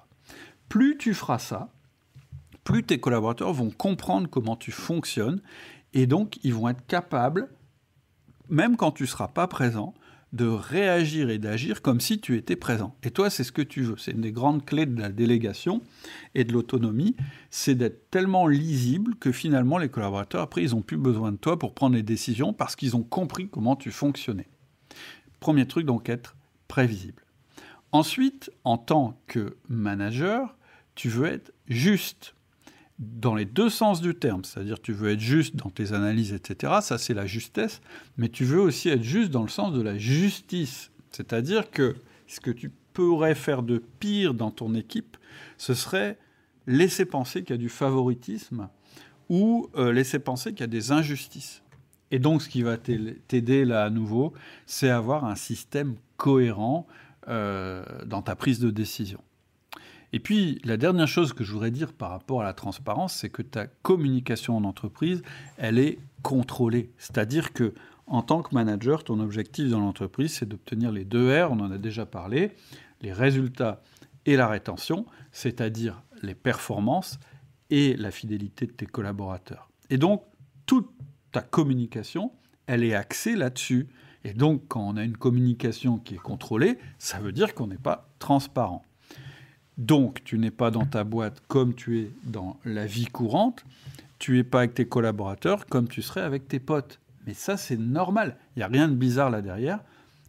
Plus 0.67 0.97
tu 0.97 1.13
feras 1.13 1.39
ça, 1.39 1.69
plus 2.65 2.83
tes 2.83 2.99
collaborateurs 2.99 3.53
vont 3.53 3.71
comprendre 3.71 4.27
comment 4.29 4.57
tu 4.57 4.73
fonctionnes 4.73 5.41
et 5.93 6.07
donc 6.07 6.43
ils 6.43 6.53
vont 6.53 6.67
être 6.67 6.85
capables, 6.87 7.47
même 8.49 8.75
quand 8.75 8.91
tu 8.91 9.03
ne 9.03 9.07
seras 9.07 9.29
pas 9.29 9.47
présent, 9.47 9.93
de 10.33 10.45
réagir 10.45 11.29
et 11.29 11.37
d'agir 11.37 11.81
comme 11.81 12.01
si 12.01 12.19
tu 12.19 12.35
étais 12.35 12.55
présent. 12.55 12.95
Et 13.03 13.11
toi, 13.11 13.29
c'est 13.29 13.43
ce 13.43 13.51
que 13.51 13.61
tu 13.61 13.81
veux. 13.81 13.97
C'est 13.97 14.11
une 14.11 14.21
des 14.21 14.31
grandes 14.31 14.65
clés 14.65 14.85
de 14.85 14.99
la 14.99 15.09
délégation 15.09 15.81
et 16.35 16.43
de 16.43 16.53
l'autonomie, 16.53 17.15
c'est 17.49 17.75
d'être 17.75 18.09
tellement 18.09 18.47
lisible 18.47 19.15
que 19.15 19.31
finalement 19.31 19.77
les 19.77 19.89
collaborateurs, 19.89 20.41
après, 20.41 20.63
ils 20.63 20.71
n'ont 20.71 20.81
plus 20.81 20.97
besoin 20.97 21.31
de 21.31 21.37
toi 21.37 21.57
pour 21.57 21.73
prendre 21.73 21.95
les 21.95 22.03
décisions 22.03 22.53
parce 22.53 22.75
qu'ils 22.75 22.95
ont 22.95 23.03
compris 23.03 23.47
comment 23.47 23.75
tu 23.75 23.91
fonctionnais. 23.91 24.47
Premier 25.39 25.67
truc, 25.67 25.85
donc, 25.85 26.09
être 26.09 26.35
prévisible. 26.67 27.23
Ensuite, 27.91 28.51
en 28.63 28.77
tant 28.77 29.19
que 29.27 29.55
manager, 29.69 30.57
tu 30.95 31.09
veux 31.09 31.27
être 31.27 31.53
juste 31.67 32.35
dans 32.99 33.35
les 33.35 33.45
deux 33.45 33.69
sens 33.69 34.01
du 34.01 34.15
terme, 34.15 34.43
c'est-à-dire 34.43 34.81
tu 34.81 34.91
veux 34.91 35.11
être 35.11 35.19
juste 35.19 35.55
dans 35.55 35.69
tes 35.69 35.93
analyses, 35.93 36.33
etc., 36.33 36.73
ça 36.81 36.97
c'est 36.97 37.13
la 37.13 37.25
justesse, 37.25 37.81
mais 38.17 38.29
tu 38.29 38.43
veux 38.43 38.59
aussi 38.59 38.89
être 38.89 39.03
juste 39.03 39.29
dans 39.29 39.43
le 39.43 39.49
sens 39.49 39.73
de 39.73 39.81
la 39.81 39.97
justice, 39.97 40.91
c'est-à-dire 41.11 41.69
que 41.69 41.95
ce 42.25 42.39
que 42.39 42.51
tu 42.51 42.71
pourrais 42.93 43.35
faire 43.35 43.61
de 43.61 43.81
pire 43.99 44.33
dans 44.33 44.49
ton 44.49 44.73
équipe, 44.73 45.17
ce 45.57 45.75
serait 45.75 46.17
laisser 46.65 47.05
penser 47.05 47.43
qu'il 47.43 47.51
y 47.51 47.59
a 47.59 47.61
du 47.61 47.69
favoritisme 47.69 48.69
ou 49.29 49.69
euh, 49.75 49.91
laisser 49.91 50.19
penser 50.19 50.51
qu'il 50.51 50.61
y 50.61 50.63
a 50.63 50.67
des 50.67 50.91
injustices. 50.91 51.61
Et 52.09 52.19
donc 52.19 52.41
ce 52.41 52.49
qui 52.49 52.63
va 52.63 52.77
t'aider 52.77 53.65
là 53.65 53.83
à 53.83 53.89
nouveau, 53.89 54.33
c'est 54.65 54.89
avoir 54.89 55.25
un 55.25 55.35
système 55.35 55.95
cohérent 56.15 56.87
euh, 57.27 57.83
dans 58.05 58.21
ta 58.21 58.35
prise 58.35 58.59
de 58.59 58.71
décision. 58.71 59.19
Et 60.13 60.19
puis, 60.19 60.59
la 60.63 60.77
dernière 60.77 61.07
chose 61.07 61.33
que 61.33 61.43
je 61.43 61.51
voudrais 61.51 61.71
dire 61.71 61.91
par 61.91 62.11
rapport 62.11 62.41
à 62.41 62.45
la 62.45 62.53
transparence, 62.53 63.13
c'est 63.13 63.29
que 63.29 63.41
ta 63.41 63.67
communication 63.67 64.55
en 64.55 64.63
entreprise, 64.63 65.21
elle 65.57 65.79
est 65.79 65.99
contrôlée. 66.21 66.91
C'est-à-dire 66.97 67.51
que, 67.51 67.73
en 68.05 68.21
tant 68.21 68.41
que 68.41 68.55
manager, 68.55 69.03
ton 69.03 69.19
objectif 69.19 69.69
dans 69.69 69.81
l'entreprise, 69.81 70.33
c'est 70.33 70.47
d'obtenir 70.47 70.91
les 70.91 71.03
deux 71.03 71.29
R, 71.29 71.51
on 71.51 71.59
en 71.59 71.71
a 71.71 71.77
déjà 71.77 72.05
parlé, 72.05 72.51
les 73.01 73.11
résultats 73.11 73.81
et 74.25 74.37
la 74.37 74.47
rétention, 74.47 75.05
c'est-à-dire 75.31 76.01
les 76.21 76.35
performances 76.35 77.19
et 77.69 77.95
la 77.97 78.11
fidélité 78.11 78.65
de 78.65 78.71
tes 78.71 78.85
collaborateurs. 78.85 79.69
Et 79.89 79.97
donc, 79.97 80.23
toute 80.65 80.89
ta 81.31 81.41
communication, 81.41 82.31
elle 82.65 82.83
est 82.83 82.95
axée 82.95 83.35
là-dessus. 83.35 83.87
Et 84.23 84.33
donc, 84.33 84.63
quand 84.67 84.81
on 84.81 84.97
a 84.97 85.03
une 85.03 85.17
communication 85.17 85.97
qui 85.97 86.15
est 86.15 86.19
contrôlée, 86.19 86.77
ça 86.97 87.19
veut 87.19 87.31
dire 87.31 87.53
qu'on 87.53 87.67
n'est 87.67 87.77
pas 87.77 88.09
transparent. 88.19 88.83
Donc, 89.77 90.23
tu 90.23 90.37
n'es 90.39 90.51
pas 90.51 90.71
dans 90.71 90.85
ta 90.85 91.03
boîte 91.03 91.41
comme 91.47 91.73
tu 91.73 91.99
es 91.99 92.11
dans 92.23 92.57
la 92.65 92.85
vie 92.85 93.05
courante. 93.05 93.63
Tu 94.19 94.33
n'es 94.33 94.43
pas 94.43 94.59
avec 94.59 94.73
tes 94.73 94.87
collaborateurs 94.87 95.67
comme 95.67 95.87
tu 95.87 96.01
serais 96.01 96.21
avec 96.21 96.47
tes 96.47 96.59
potes. 96.59 96.99
Mais 97.27 97.33
ça, 97.33 97.57
c'est 97.57 97.77
normal. 97.77 98.37
Il 98.55 98.59
n'y 98.59 98.63
a 98.63 98.67
rien 98.67 98.87
de 98.87 98.95
bizarre 98.95 99.29
là 99.29 99.41
derrière. 99.41 99.79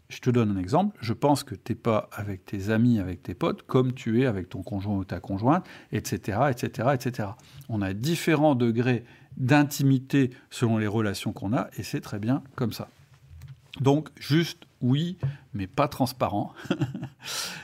Je 0.08 0.20
te 0.20 0.30
donne 0.30 0.56
un 0.56 0.60
exemple. 0.60 0.96
Je 1.00 1.12
pense 1.12 1.44
que 1.44 1.54
tu 1.54 1.72
n'es 1.72 1.76
pas 1.76 2.08
avec 2.12 2.44
tes 2.44 2.70
amis, 2.70 2.98
avec 2.98 3.22
tes 3.22 3.34
potes, 3.34 3.62
comme 3.62 3.92
tu 3.92 4.22
es 4.22 4.26
avec 4.26 4.48
ton 4.48 4.62
conjoint 4.62 4.96
ou 4.96 5.04
ta 5.04 5.20
conjointe, 5.20 5.66
etc., 5.92 6.38
etc., 6.50 6.88
etc. 6.94 7.28
On 7.68 7.82
a 7.82 7.92
différents 7.92 8.54
degrés 8.54 9.04
d'intimité 9.36 10.30
selon 10.50 10.78
les 10.78 10.86
relations 10.86 11.32
qu'on 11.32 11.52
a, 11.52 11.68
et 11.76 11.82
c'est 11.82 12.00
très 12.00 12.18
bien 12.18 12.42
comme 12.56 12.72
ça. 12.72 12.88
Donc, 13.80 14.08
juste 14.16 14.66
oui, 14.80 15.18
mais 15.54 15.66
pas 15.66 15.88
transparent. 15.88 16.52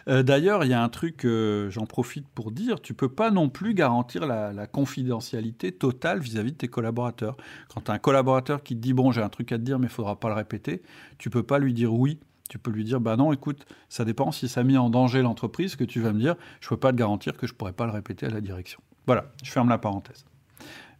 Euh, 0.06 0.22
d'ailleurs, 0.22 0.64
il 0.64 0.70
y 0.70 0.74
a 0.74 0.82
un 0.82 0.88
truc, 0.90 1.26
j'en 1.68 1.86
profite 1.86 2.28
pour 2.28 2.50
dire, 2.50 2.82
tu 2.82 2.92
peux 2.92 3.08
pas 3.08 3.30
non 3.30 3.48
plus 3.48 3.72
garantir 3.72 4.26
la, 4.26 4.66
confidentialité 4.66 5.72
totale 5.72 6.20
vis-à-vis 6.20 6.52
de 6.52 6.58
tes 6.58 6.68
collaborateurs. 6.68 7.38
Quand 7.72 7.80
tu 7.80 7.90
as 7.90 7.94
un 7.94 7.98
collaborateur 7.98 8.62
qui 8.62 8.74
te 8.74 8.80
dit, 8.80 8.92
bon, 8.92 9.12
j'ai 9.12 9.22
un 9.22 9.30
truc 9.30 9.50
à 9.52 9.56
te 9.56 9.62
dire, 9.62 9.78
mais 9.78 9.86
il 9.86 9.90
faudra 9.90 10.20
pas 10.20 10.28
le 10.28 10.34
répéter, 10.34 10.82
tu 11.16 11.30
peux 11.30 11.42
pas 11.42 11.58
lui 11.58 11.72
dire 11.72 11.94
oui. 11.94 12.20
Tu 12.50 12.58
peux 12.58 12.70
lui 12.70 12.84
dire, 12.84 13.00
bah 13.00 13.16
non, 13.16 13.32
écoute, 13.32 13.64
ça 13.88 14.04
dépend 14.04 14.30
si 14.30 14.48
ça 14.48 14.62
mis 14.62 14.76
en 14.76 14.90
danger 14.90 15.22
l'entreprise, 15.22 15.76
que 15.76 15.84
tu 15.84 16.00
vas 16.00 16.12
me 16.12 16.20
dire, 16.20 16.34
je 16.60 16.68
peux 16.68 16.76
pas 16.76 16.92
te 16.92 16.96
garantir 16.96 17.38
que 17.38 17.46
je 17.46 17.54
pourrais 17.54 17.72
pas 17.72 17.86
le 17.86 17.92
répéter 17.92 18.26
à 18.26 18.30
la 18.30 18.42
direction. 18.42 18.80
Voilà, 19.06 19.32
je 19.42 19.50
ferme 19.50 19.70
la 19.70 19.78
parenthèse. 19.78 20.26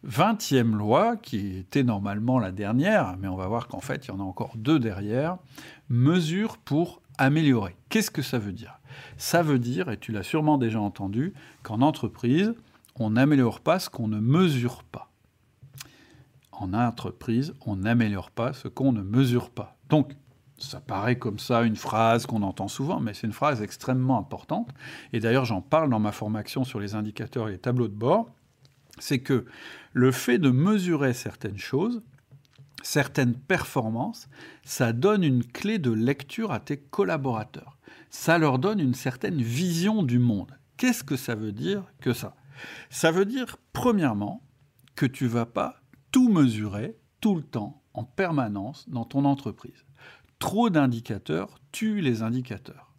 20e 0.07 0.73
loi, 0.73 1.17
qui 1.17 1.59
était 1.59 1.83
normalement 1.83 2.39
la 2.39 2.53
dernière, 2.53 3.17
mais 3.19 3.29
on 3.29 3.37
va 3.37 3.47
voir 3.47 3.69
qu'en 3.69 3.81
fait, 3.81 4.07
il 4.07 4.09
y 4.09 4.11
en 4.11 4.21
a 4.21 4.23
encore 4.23 4.53
deux 4.57 4.79
derrière, 4.79 5.39
mesure 5.89 6.59
pour 6.59 7.01
améliorer. 7.19 7.77
Qu'est-ce 7.89 8.11
que 8.11 8.23
ça 8.23 8.39
veut 8.39 8.53
dire? 8.53 8.81
Ça 9.17 9.43
veut 9.43 9.59
dire, 9.59 9.91
et 9.91 9.97
tu 9.97 10.13
l'as 10.13 10.23
sûrement 10.23 10.59
déjà 10.59 10.81
entendu, 10.81 11.33
qu'en 11.63 11.81
entreprise, 11.81 12.55
on 12.97 13.11
n'améliore 13.11 13.61
pas 13.61 13.79
ce 13.79 13.91
qu'on 13.91 14.09
ne 14.09 14.21
mesure 14.21 14.85
pas. 14.85 15.11
En 16.53 16.73
entreprise, 16.73 17.55
on 17.67 17.77
n'améliore 17.77 18.31
pas 18.31 18.53
ce 18.53 18.69
qu'on 18.69 18.93
ne 18.93 19.03
mesure 19.03 19.51
pas. 19.51 19.77
Donc, 19.89 20.13
ça 20.57 20.81
paraît 20.81 21.19
comme 21.19 21.41
ça 21.41 21.63
une 21.63 21.77
phrase 21.77 22.27
qu'on 22.27 22.43
entend 22.43 22.69
souvent, 22.69 23.01
mais 23.01 23.13
c'est 23.13 23.27
une 23.27 23.33
phrase 23.33 23.61
extrêmement 23.61 24.19
importante. 24.19 24.69
Et 25.13 25.19
d'ailleurs, 25.19 25.45
j'en 25.45 25.61
parle 25.61 25.91
dans 25.91 25.99
ma 25.99 26.13
formation 26.13 26.63
sur 26.63 26.79
les 26.79 26.95
indicateurs 26.95 27.49
et 27.49 27.53
les 27.53 27.59
tableaux 27.59 27.89
de 27.89 27.95
bord 27.95 28.31
c'est 28.99 29.21
que 29.21 29.45
le 29.93 30.13
fait 30.13 30.39
de 30.39 30.51
mesurer 30.51 31.15
certaines 31.15 31.59
choses, 31.59 32.03
certaines 32.83 33.35
performances, 33.35 34.29
ça 34.65 34.93
donne 34.93 35.25
une 35.25 35.45
clé 35.45 35.79
de 35.79 35.91
lecture 35.91 36.53
à 36.53 36.61
tes 36.61 36.77
collaborateurs. 36.77 37.79
Ça 38.11 38.39
leur 38.39 38.59
donne 38.59 38.81
une 38.81 38.95
certaine 38.95 39.43
vision 39.43 40.03
du 40.03 40.19
monde. 40.19 40.57
Qu'est-ce 40.77 41.05
que 41.05 41.17
ça 41.17 41.35
veut 41.35 41.53
dire 41.53 41.85
que 42.01 42.13
ça? 42.13 42.37
Ça 42.91 43.11
veut 43.11 43.25
dire, 43.25 43.57
premièrement, 43.73 44.43
que 44.95 45.07
tu 45.07 45.27
vas 45.27 45.47
pas 45.47 45.81
tout 46.13 46.29
mesurer 46.29 46.97
tout 47.21 47.35
le 47.35 47.43
temps, 47.43 47.83
en 47.95 48.05
permanence, 48.05 48.89
dans 48.89 49.05
ton 49.05 49.25
entreprise. 49.25 49.85
Trop 50.39 50.71
d'indicateurs 50.71 51.59
tuent 51.73 52.01
les 52.01 52.23
indicateurs. 52.23 52.94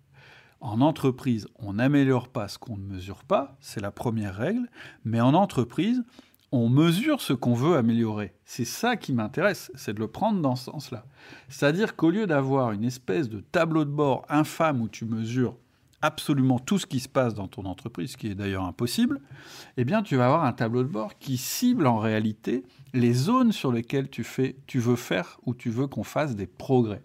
En 0.61 0.82
entreprise, 0.82 1.48
on 1.60 1.73
n'améliore 1.73 2.30
pas 2.30 2.48
ce 2.48 2.57
qu'on 2.57 2.77
ne 2.77 2.86
mesure 2.86 3.23
pas, 3.23 3.57
c'est 3.60 3.82
la 3.82 3.91
première 3.91 4.36
règle, 4.36 4.68
mais 5.03 5.22
en 5.22 5.34
entreprise, 5.34 6.03
on 6.52 6.69
mesure 6.69 7.22
ce 7.22 7.34
qu'on 7.34 7.53
veut 7.53 7.76
améliorer. 7.76 8.34
C'est 8.45 8.65
ça 8.65 8.95
qui 8.95 9.14
m'intéresse, 9.14 9.72
c'est 9.76 9.94
de 9.94 9.99
le 9.99 10.07
prendre 10.07 10.41
dans 10.41 10.56
ce 10.56 10.65
sens-là. 10.65 11.06
C'est-à-dire 11.49 11.95
qu'au 11.95 12.10
lieu 12.10 12.27
d'avoir 12.27 12.72
une 12.72 12.84
espèce 12.84 13.30
de 13.30 13.41
tableau 13.41 13.84
de 13.84 13.90
bord 13.90 14.26
infâme 14.30 14.82
où 14.82 14.88
tu 14.88 15.06
mesures 15.06 15.57
absolument 16.02 16.60
tout 16.60 16.77
ce 16.77 16.86
qui 16.86 16.99
se 16.99 17.10
passe 17.10 17.34
dans 17.34 17.48
ton 17.48 17.65
entreprise, 17.65 18.11
ce 18.11 18.18
qui 18.18 18.27
est 18.27 18.36
d'ailleurs 18.36 18.64
impossible, 18.64 19.22
eh 19.77 19.86
bien 19.86 20.03
tu 20.03 20.15
vas 20.15 20.27
avoir 20.27 20.45
un 20.45 20.53
tableau 20.53 20.84
de 20.84 20.88
bord 20.88 21.18
qui 21.18 21.38
cible 21.38 21.88
en 21.88 21.98
réalité 21.98 22.64
les 22.94 23.14
zones 23.14 23.52
sur 23.52 23.72
lesquelles 23.72 24.10
tu, 24.10 24.23
fais, 24.23 24.56
tu 24.68 24.80
veux 24.80 24.95
faire 24.95 25.40
ou 25.45 25.53
tu 25.53 25.69
veux 25.69 25.88
qu'on 25.88 26.03
fasse 26.03 26.36
des 26.36 26.48
progrès. 26.48 27.03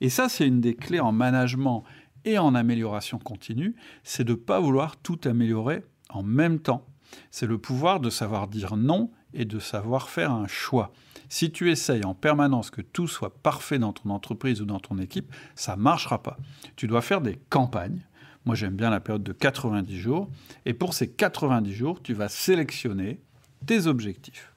Et 0.00 0.08
ça, 0.08 0.28
c'est 0.28 0.46
une 0.46 0.60
des 0.60 0.74
clés 0.74 1.00
en 1.00 1.12
management 1.12 1.84
et 2.24 2.38
en 2.38 2.54
amélioration 2.54 3.18
continue, 3.18 3.74
c'est 4.04 4.24
de 4.24 4.32
ne 4.32 4.36
pas 4.36 4.60
vouloir 4.60 4.96
tout 4.96 5.20
améliorer 5.24 5.82
en 6.08 6.22
même 6.22 6.58
temps. 6.58 6.86
C'est 7.30 7.46
le 7.46 7.58
pouvoir 7.58 8.00
de 8.00 8.10
savoir 8.10 8.48
dire 8.48 8.76
non 8.76 9.10
et 9.34 9.44
de 9.44 9.58
savoir 9.58 10.08
faire 10.08 10.32
un 10.32 10.46
choix. 10.46 10.92
Si 11.28 11.52
tu 11.52 11.70
essayes 11.70 12.04
en 12.04 12.14
permanence 12.14 12.70
que 12.70 12.82
tout 12.82 13.06
soit 13.06 13.42
parfait 13.42 13.78
dans 13.78 13.92
ton 13.92 14.10
entreprise 14.10 14.60
ou 14.60 14.64
dans 14.64 14.80
ton 14.80 14.98
équipe, 14.98 15.32
ça 15.54 15.76
ne 15.76 15.82
marchera 15.82 16.22
pas. 16.22 16.38
Tu 16.76 16.86
dois 16.86 17.02
faire 17.02 17.20
des 17.20 17.38
campagnes. 17.50 18.04
Moi, 18.44 18.54
j'aime 18.54 18.74
bien 18.74 18.90
la 18.90 19.00
période 19.00 19.22
de 19.22 19.32
90 19.32 19.96
jours. 19.98 20.28
Et 20.66 20.74
pour 20.74 20.94
ces 20.94 21.08
90 21.08 21.72
jours, 21.72 22.02
tu 22.02 22.14
vas 22.14 22.28
sélectionner 22.28 23.20
tes 23.66 23.86
objectifs. 23.86 24.52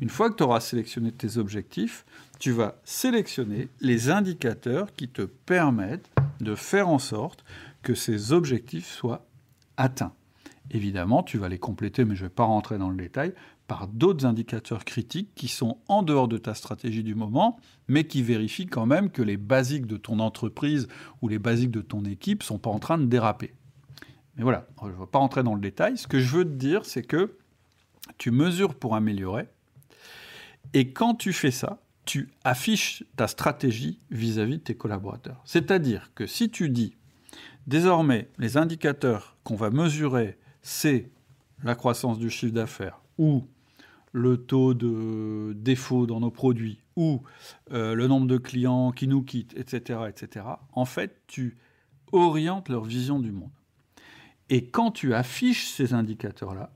Une 0.00 0.08
fois 0.08 0.30
que 0.30 0.36
tu 0.36 0.42
auras 0.42 0.60
sélectionné 0.60 1.12
tes 1.12 1.38
objectifs, 1.38 2.04
tu 2.38 2.52
vas 2.52 2.76
sélectionner 2.84 3.68
les 3.80 4.10
indicateurs 4.10 4.94
qui 4.94 5.08
te 5.08 5.22
permettent 5.22 6.10
de 6.40 6.54
faire 6.54 6.88
en 6.88 6.98
sorte 6.98 7.44
que 7.82 7.94
ces 7.94 8.32
objectifs 8.32 8.90
soient 8.90 9.26
atteints. 9.76 10.14
Évidemment, 10.70 11.22
tu 11.22 11.38
vas 11.38 11.48
les 11.48 11.58
compléter, 11.58 12.04
mais 12.04 12.14
je 12.14 12.22
ne 12.22 12.28
vais 12.28 12.34
pas 12.34 12.44
rentrer 12.44 12.78
dans 12.78 12.90
le 12.90 12.96
détail, 12.96 13.34
par 13.66 13.88
d'autres 13.88 14.26
indicateurs 14.26 14.84
critiques 14.84 15.34
qui 15.34 15.48
sont 15.48 15.78
en 15.88 16.02
dehors 16.02 16.28
de 16.28 16.38
ta 16.38 16.54
stratégie 16.54 17.02
du 17.02 17.14
moment, 17.14 17.58
mais 17.88 18.04
qui 18.04 18.22
vérifient 18.22 18.66
quand 18.66 18.86
même 18.86 19.10
que 19.10 19.22
les 19.22 19.36
basiques 19.36 19.86
de 19.86 19.96
ton 19.96 20.18
entreprise 20.18 20.88
ou 21.22 21.28
les 21.28 21.38
basiques 21.38 21.70
de 21.70 21.80
ton 21.80 22.04
équipe 22.04 22.42
sont 22.42 22.58
pas 22.58 22.70
en 22.70 22.78
train 22.78 22.98
de 22.98 23.06
déraper. 23.06 23.54
Mais 24.36 24.42
voilà, 24.42 24.66
je 24.82 24.88
ne 24.88 24.92
vais 24.92 25.06
pas 25.06 25.18
rentrer 25.18 25.42
dans 25.42 25.54
le 25.54 25.60
détail. 25.60 25.96
Ce 25.98 26.06
que 26.06 26.18
je 26.18 26.36
veux 26.36 26.44
te 26.44 26.50
dire, 26.50 26.84
c'est 26.84 27.02
que 27.02 27.36
tu 28.18 28.30
mesures 28.30 28.74
pour 28.74 28.94
améliorer. 28.94 29.48
Et 30.72 30.92
quand 30.92 31.14
tu 31.14 31.32
fais 31.32 31.50
ça, 31.50 31.80
tu 32.04 32.28
affiches 32.44 33.04
ta 33.16 33.28
stratégie 33.28 33.98
vis-à-vis 34.10 34.58
de 34.58 34.62
tes 34.62 34.74
collaborateurs. 34.74 35.40
C'est-à-dire 35.44 36.10
que 36.14 36.26
si 36.26 36.50
tu 36.50 36.68
dis, 36.68 36.96
désormais, 37.66 38.28
les 38.38 38.56
indicateurs 38.56 39.36
qu'on 39.44 39.56
va 39.56 39.70
mesurer, 39.70 40.38
c'est 40.62 41.10
la 41.62 41.74
croissance 41.74 42.18
du 42.18 42.30
chiffre 42.30 42.54
d'affaires 42.54 43.00
ou 43.18 43.46
le 44.12 44.38
taux 44.38 44.74
de 44.74 45.52
défaut 45.56 46.06
dans 46.06 46.20
nos 46.20 46.30
produits 46.30 46.80
ou 46.96 47.22
euh, 47.72 47.94
le 47.94 48.08
nombre 48.08 48.26
de 48.26 48.38
clients 48.38 48.90
qui 48.90 49.06
nous 49.06 49.22
quittent, 49.22 49.56
etc., 49.56 50.00
etc., 50.08 50.46
en 50.72 50.84
fait, 50.84 51.20
tu 51.26 51.56
orientes 52.12 52.68
leur 52.68 52.84
vision 52.84 53.20
du 53.20 53.30
monde. 53.30 53.50
Et 54.48 54.66
quand 54.66 54.90
tu 54.90 55.14
affiches 55.14 55.68
ces 55.68 55.94
indicateurs-là, 55.94 56.72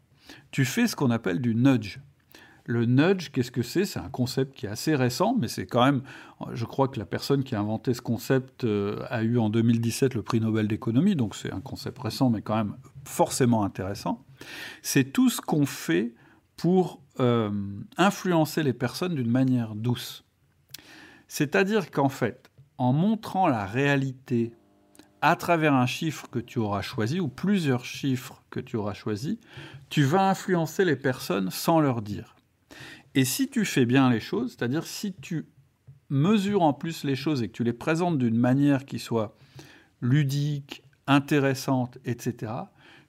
tu 0.52 0.64
fais 0.64 0.86
ce 0.86 0.94
qu'on 0.94 1.10
appelle 1.10 1.40
du 1.40 1.54
nudge. 1.54 1.98
Le 2.66 2.86
nudge, 2.86 3.30
qu'est-ce 3.30 3.50
que 3.50 3.62
c'est? 3.62 3.84
C'est 3.84 3.98
un 3.98 4.08
concept 4.08 4.56
qui 4.56 4.64
est 4.64 4.70
assez 4.70 4.94
récent, 4.94 5.36
mais 5.38 5.48
c'est 5.48 5.66
quand 5.66 5.84
même, 5.84 6.02
je 6.52 6.64
crois 6.64 6.88
que 6.88 6.98
la 6.98 7.04
personne 7.04 7.44
qui 7.44 7.54
a 7.54 7.60
inventé 7.60 7.92
ce 7.92 8.00
concept 8.00 8.64
euh, 8.64 9.04
a 9.10 9.22
eu 9.22 9.38
en 9.38 9.50
2017 9.50 10.14
le 10.14 10.22
prix 10.22 10.40
Nobel 10.40 10.66
d'économie, 10.66 11.14
donc 11.14 11.34
c'est 11.34 11.52
un 11.52 11.60
concept 11.60 11.98
récent, 12.00 12.30
mais 12.30 12.40
quand 12.40 12.56
même 12.56 12.76
forcément 13.04 13.64
intéressant. 13.64 14.24
C'est 14.80 15.12
tout 15.12 15.28
ce 15.28 15.42
qu'on 15.42 15.66
fait 15.66 16.14
pour 16.56 17.02
euh, 17.20 17.50
influencer 17.98 18.62
les 18.62 18.72
personnes 18.72 19.14
d'une 19.14 19.30
manière 19.30 19.74
douce. 19.74 20.24
C'est-à-dire 21.28 21.90
qu'en 21.90 22.08
fait, 22.08 22.50
en 22.78 22.94
montrant 22.94 23.46
la 23.46 23.66
réalité 23.66 24.52
à 25.20 25.36
travers 25.36 25.74
un 25.74 25.86
chiffre 25.86 26.28
que 26.30 26.38
tu 26.38 26.58
auras 26.58 26.82
choisi, 26.82 27.20
ou 27.20 27.28
plusieurs 27.28 27.84
chiffres 27.84 28.42
que 28.50 28.60
tu 28.60 28.76
auras 28.76 28.94
choisis, 28.94 29.36
tu 29.90 30.02
vas 30.02 30.28
influencer 30.28 30.84
les 30.84 30.96
personnes 30.96 31.50
sans 31.50 31.80
leur 31.80 32.02
dire. 32.02 32.33
Et 33.14 33.24
si 33.24 33.48
tu 33.48 33.64
fais 33.64 33.86
bien 33.86 34.10
les 34.10 34.20
choses, 34.20 34.56
c'est-à-dire 34.56 34.86
si 34.86 35.14
tu 35.14 35.46
mesures 36.10 36.62
en 36.62 36.72
plus 36.72 37.04
les 37.04 37.16
choses 37.16 37.42
et 37.42 37.48
que 37.48 37.52
tu 37.52 37.64
les 37.64 37.72
présentes 37.72 38.18
d'une 38.18 38.36
manière 38.36 38.84
qui 38.84 38.98
soit 38.98 39.36
ludique, 40.00 40.82
intéressante, 41.06 41.98
etc., 42.04 42.52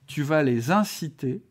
tu 0.08 0.22
vas 0.22 0.44
les 0.44 0.72
inciter 0.72 1.44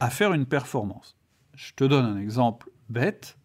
à 0.00 0.10
faire 0.10 0.32
une 0.32 0.46
performance. 0.46 1.16
Je 1.54 1.72
te 1.74 1.84
donne 1.84 2.04
un 2.04 2.18
exemple 2.18 2.70
bête. 2.88 3.38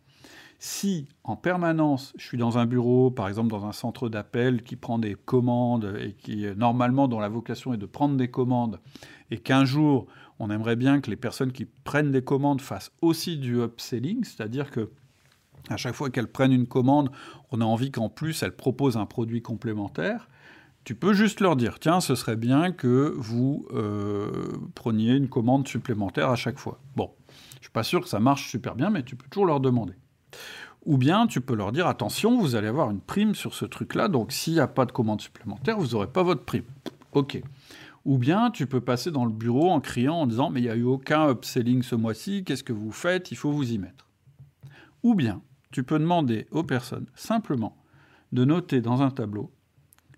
Si 0.59 1.07
en 1.23 1.35
permanence, 1.35 2.13
je 2.17 2.25
suis 2.25 2.37
dans 2.37 2.57
un 2.57 2.65
bureau, 2.65 3.11
par 3.11 3.27
exemple 3.27 3.49
dans 3.49 3.65
un 3.65 3.73
centre 3.73 4.09
d'appel 4.09 4.63
qui 4.63 4.75
prend 4.75 4.97
des 4.97 5.15
commandes 5.15 5.95
et 5.99 6.13
qui 6.13 6.45
normalement 6.55 7.07
dont 7.07 7.19
la 7.19 7.27
vocation 7.27 7.73
est 7.73 7.77
de 7.77 7.85
prendre 7.85 8.15
des 8.15 8.31
commandes, 8.31 8.79
et 9.29 9.39
qu'un 9.39 9.65
jour 9.65 10.07
on 10.39 10.49
aimerait 10.49 10.75
bien 10.75 11.01
que 11.01 11.09
les 11.09 11.15
personnes 11.15 11.51
qui 11.51 11.65
prennent 11.65 12.11
des 12.11 12.23
commandes 12.23 12.61
fassent 12.61 12.91
aussi 13.01 13.37
du 13.37 13.61
upselling, 13.61 14.23
c'est-à-dire 14.23 14.71
que 14.71 14.89
à 15.69 15.77
chaque 15.77 15.95
fois 15.95 16.09
qu'elles 16.09 16.31
prennent 16.31 16.51
une 16.51 16.67
commande, 16.67 17.09
on 17.51 17.61
a 17.61 17.65
envie 17.65 17.91
qu'en 17.91 18.09
plus 18.09 18.43
elles 18.43 18.55
proposent 18.55 18.97
un 18.97 19.05
produit 19.05 19.41
complémentaire. 19.41 20.27
Tu 20.83 20.95
peux 20.95 21.13
juste 21.13 21.39
leur 21.39 21.55
dire, 21.55 21.79
tiens, 21.79 22.01
ce 22.01 22.15
serait 22.15 22.35
bien 22.35 22.73
que 22.73 23.13
vous 23.15 23.65
euh, 23.73 24.51
preniez 24.75 25.13
une 25.13 25.29
commande 25.29 25.65
supplémentaire 25.65 26.29
à 26.29 26.35
chaque 26.35 26.59
fois. 26.59 26.81
Bon, 26.97 27.11
je 27.55 27.67
suis 27.67 27.71
pas 27.71 27.83
sûr 27.83 28.01
que 28.01 28.09
ça 28.09 28.19
marche 28.19 28.49
super 28.49 28.75
bien, 28.75 28.89
mais 28.89 29.03
tu 29.03 29.15
peux 29.15 29.27
toujours 29.29 29.45
leur 29.45 29.61
demander. 29.61 29.93
Ou 30.85 30.97
bien 30.97 31.27
tu 31.27 31.39
peux 31.39 31.55
leur 31.55 31.71
dire, 31.71 31.87
attention, 31.87 32.37
vous 32.37 32.55
allez 32.55 32.67
avoir 32.67 32.91
une 32.91 32.99
prime 32.99 33.35
sur 33.35 33.53
ce 33.53 33.63
truc-là, 33.63 34.09
donc 34.09 34.33
s'il 34.33 34.53
n'y 34.53 34.59
a 34.59 34.67
pas 34.67 34.85
de 34.85 34.91
commande 34.91 35.21
supplémentaire, 35.21 35.77
vous 35.77 35.89
n'aurez 35.89 36.07
pas 36.07 36.23
votre 36.23 36.43
prime. 36.43 36.65
Ok. 37.13 37.41
Ou 38.05 38.17
bien 38.17 38.51
tu 38.51 38.67
peux 38.67 38.81
passer 38.81 39.11
dans 39.11 39.25
le 39.25 39.31
bureau 39.31 39.69
en 39.69 39.79
criant 39.79 40.21
en 40.21 40.27
disant 40.27 40.49
mais 40.49 40.59
il 40.59 40.63
n'y 40.63 40.69
a 40.69 40.75
eu 40.75 40.83
aucun 40.83 41.29
upselling 41.29 41.83
ce 41.83 41.95
mois-ci, 41.95 42.43
qu'est-ce 42.43 42.63
que 42.63 42.73
vous 42.73 42.91
faites? 42.91 43.31
Il 43.31 43.37
faut 43.37 43.51
vous 43.51 43.71
y 43.71 43.77
mettre. 43.77 44.09
Ou 45.03 45.15
bien 45.15 45.41
tu 45.71 45.83
peux 45.83 45.99
demander 45.99 46.47
aux 46.51 46.63
personnes 46.63 47.07
simplement 47.15 47.77
de 48.31 48.45
noter 48.45 48.81
dans 48.81 49.01
un 49.01 49.09
tableau 49.09 49.51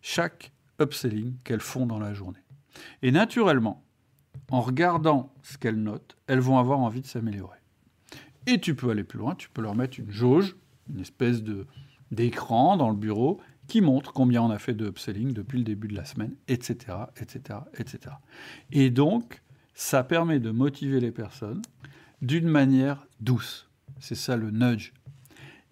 chaque 0.01 0.51
upselling 0.81 1.35
qu'elles 1.43 1.61
font 1.61 1.85
dans 1.85 1.99
la 1.99 2.13
journée. 2.13 2.43
Et 3.01 3.11
naturellement, 3.11 3.83
en 4.51 4.61
regardant 4.61 5.33
ce 5.43 5.57
qu'elles 5.57 5.81
notent, 5.81 6.17
elles 6.27 6.39
vont 6.39 6.59
avoir 6.59 6.79
envie 6.79 7.01
de 7.01 7.07
s'améliorer. 7.07 7.57
Et 8.47 8.59
tu 8.59 8.75
peux 8.75 8.89
aller 8.89 9.03
plus 9.03 9.17
loin, 9.17 9.35
tu 9.35 9.49
peux 9.49 9.61
leur 9.61 9.75
mettre 9.75 9.99
une 9.99 10.11
jauge, 10.11 10.55
une 10.89 10.99
espèce 10.99 11.41
d'écran 12.11 12.77
dans 12.77 12.89
le 12.89 12.95
bureau 12.95 13.39
qui 13.67 13.81
montre 13.81 14.13
combien 14.13 14.41
on 14.41 14.49
a 14.49 14.59
fait 14.59 14.73
de 14.73 14.87
upselling 14.87 15.33
depuis 15.33 15.57
le 15.57 15.63
début 15.63 15.87
de 15.87 15.95
la 15.95 16.05
semaine, 16.05 16.35
etc., 16.47 16.97
etc., 17.19 17.59
etc. 17.77 18.15
Et 18.71 18.89
donc, 18.89 19.41
ça 19.73 20.03
permet 20.03 20.39
de 20.39 20.51
motiver 20.51 20.99
les 20.99 21.11
personnes 21.11 21.61
d'une 22.21 22.47
manière 22.47 23.05
douce. 23.19 23.69
C'est 23.99 24.15
ça 24.15 24.37
le 24.37 24.51
nudge. 24.51 24.93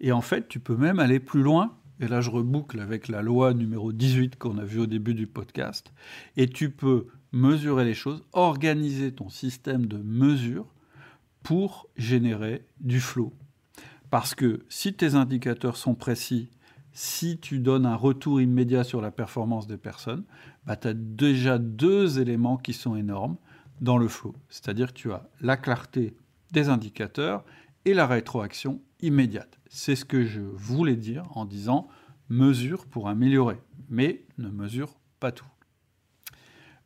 Et 0.00 0.12
en 0.12 0.20
fait, 0.20 0.48
tu 0.48 0.60
peux 0.60 0.76
même 0.76 0.98
aller 0.98 1.20
plus 1.20 1.42
loin. 1.42 1.76
Et 2.00 2.08
là, 2.08 2.20
je 2.20 2.30
reboucle 2.30 2.80
avec 2.80 3.08
la 3.08 3.22
loi 3.22 3.54
numéro 3.54 3.92
18 3.92 4.36
qu'on 4.36 4.58
a 4.58 4.64
vue 4.64 4.80
au 4.80 4.86
début 4.86 5.14
du 5.14 5.26
podcast. 5.26 5.92
Et 6.36 6.48
tu 6.48 6.70
peux 6.70 7.06
mesurer 7.32 7.84
les 7.84 7.94
choses, 7.94 8.24
organiser 8.32 9.12
ton 9.12 9.28
système 9.28 9.86
de 9.86 9.98
mesure 9.98 10.66
pour 11.42 11.88
générer 11.96 12.66
du 12.80 13.00
flow. 13.00 13.32
Parce 14.10 14.34
que 14.34 14.64
si 14.68 14.94
tes 14.94 15.14
indicateurs 15.14 15.76
sont 15.76 15.94
précis 15.94 16.50
si 16.94 17.38
tu 17.38 17.58
donnes 17.58 17.86
un 17.86 17.96
retour 17.96 18.40
immédiat 18.40 18.84
sur 18.84 19.00
la 19.00 19.10
performance 19.10 19.66
des 19.66 19.76
personnes, 19.76 20.24
bah, 20.64 20.76
tu 20.76 20.88
as 20.88 20.94
déjà 20.94 21.58
deux 21.58 22.20
éléments 22.20 22.56
qui 22.56 22.72
sont 22.72 22.94
énormes 22.96 23.36
dans 23.80 23.98
le 23.98 24.08
flow. 24.08 24.34
C'est-à-dire 24.48 24.94
que 24.94 24.98
tu 24.98 25.12
as 25.12 25.28
la 25.40 25.56
clarté 25.56 26.16
des 26.52 26.68
indicateurs 26.68 27.44
et 27.84 27.94
la 27.94 28.06
rétroaction 28.06 28.80
immédiate. 29.00 29.58
C'est 29.68 29.96
ce 29.96 30.04
que 30.04 30.24
je 30.24 30.40
voulais 30.40 30.96
dire 30.96 31.24
en 31.36 31.44
disant 31.44 31.88
mesure 32.28 32.86
pour 32.86 33.08
améliorer, 33.08 33.60
mais 33.90 34.24
ne 34.38 34.48
mesure 34.48 34.94
pas 35.18 35.32
tout. 35.32 35.44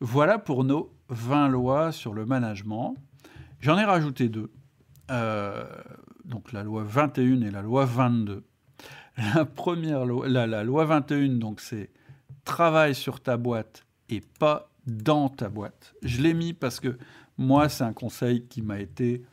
Voilà 0.01 0.39
pour 0.39 0.65
nos 0.65 0.91
20 1.11 1.49
lois 1.49 1.93
sur 1.93 2.15
le 2.15 2.25
management. 2.25 2.97
J'en 3.61 3.79
ai 3.79 3.85
rajouté 3.85 4.29
deux. 4.31 4.51
Euh, 5.11 5.65
donc 6.25 6.53
la 6.53 6.63
loi 6.63 6.83
21 6.83 7.43
et 7.43 7.51
la 7.51 7.63
loi 7.63 7.85
22. 7.85 8.45
La 9.19 9.45
première 9.45 10.07
loi, 10.07 10.29
la, 10.29 10.63
loi 10.63 10.85
21, 10.85 11.29
donc 11.39 11.61
c'est 11.61 11.91
travaille 12.45 12.95
sur 12.95 13.21
ta 13.21 13.37
boîte 13.37 13.85
et 14.09 14.21
pas 14.21 14.71
dans 14.87 15.29
ta 15.29 15.49
boîte. 15.49 15.95
Je 16.03 16.23
l'ai 16.23 16.35
mis 16.35 16.53
parce 16.53 16.79
que 16.79 16.97
moi, 17.37 17.69
c'est 17.69 17.85
un 17.85 17.93
conseil 17.93 18.47
qui 18.47 18.63
m'a 18.63 18.79
été. 18.79 19.25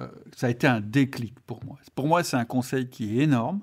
Euh, 0.00 0.08
ça 0.36 0.48
a 0.48 0.50
été 0.50 0.66
un 0.66 0.80
déclic 0.80 1.40
pour 1.40 1.64
moi. 1.64 1.78
Pour 1.94 2.06
moi, 2.06 2.22
c'est 2.22 2.36
un 2.36 2.44
conseil 2.44 2.88
qui 2.90 3.18
est 3.18 3.22
énorme. 3.22 3.60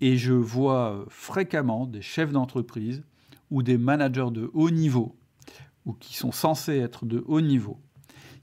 Et 0.00 0.16
je 0.16 0.32
vois 0.32 0.92
euh, 0.92 1.04
fréquemment 1.08 1.86
des 1.86 2.00
chefs 2.00 2.32
d'entreprise 2.32 3.02
ou 3.50 3.62
des 3.62 3.76
managers 3.76 4.30
de 4.32 4.50
haut 4.54 4.70
niveau, 4.70 5.14
ou 5.84 5.92
qui 5.92 6.16
sont 6.16 6.32
censés 6.32 6.78
être 6.78 7.04
de 7.04 7.22
haut 7.26 7.42
niveau, 7.42 7.78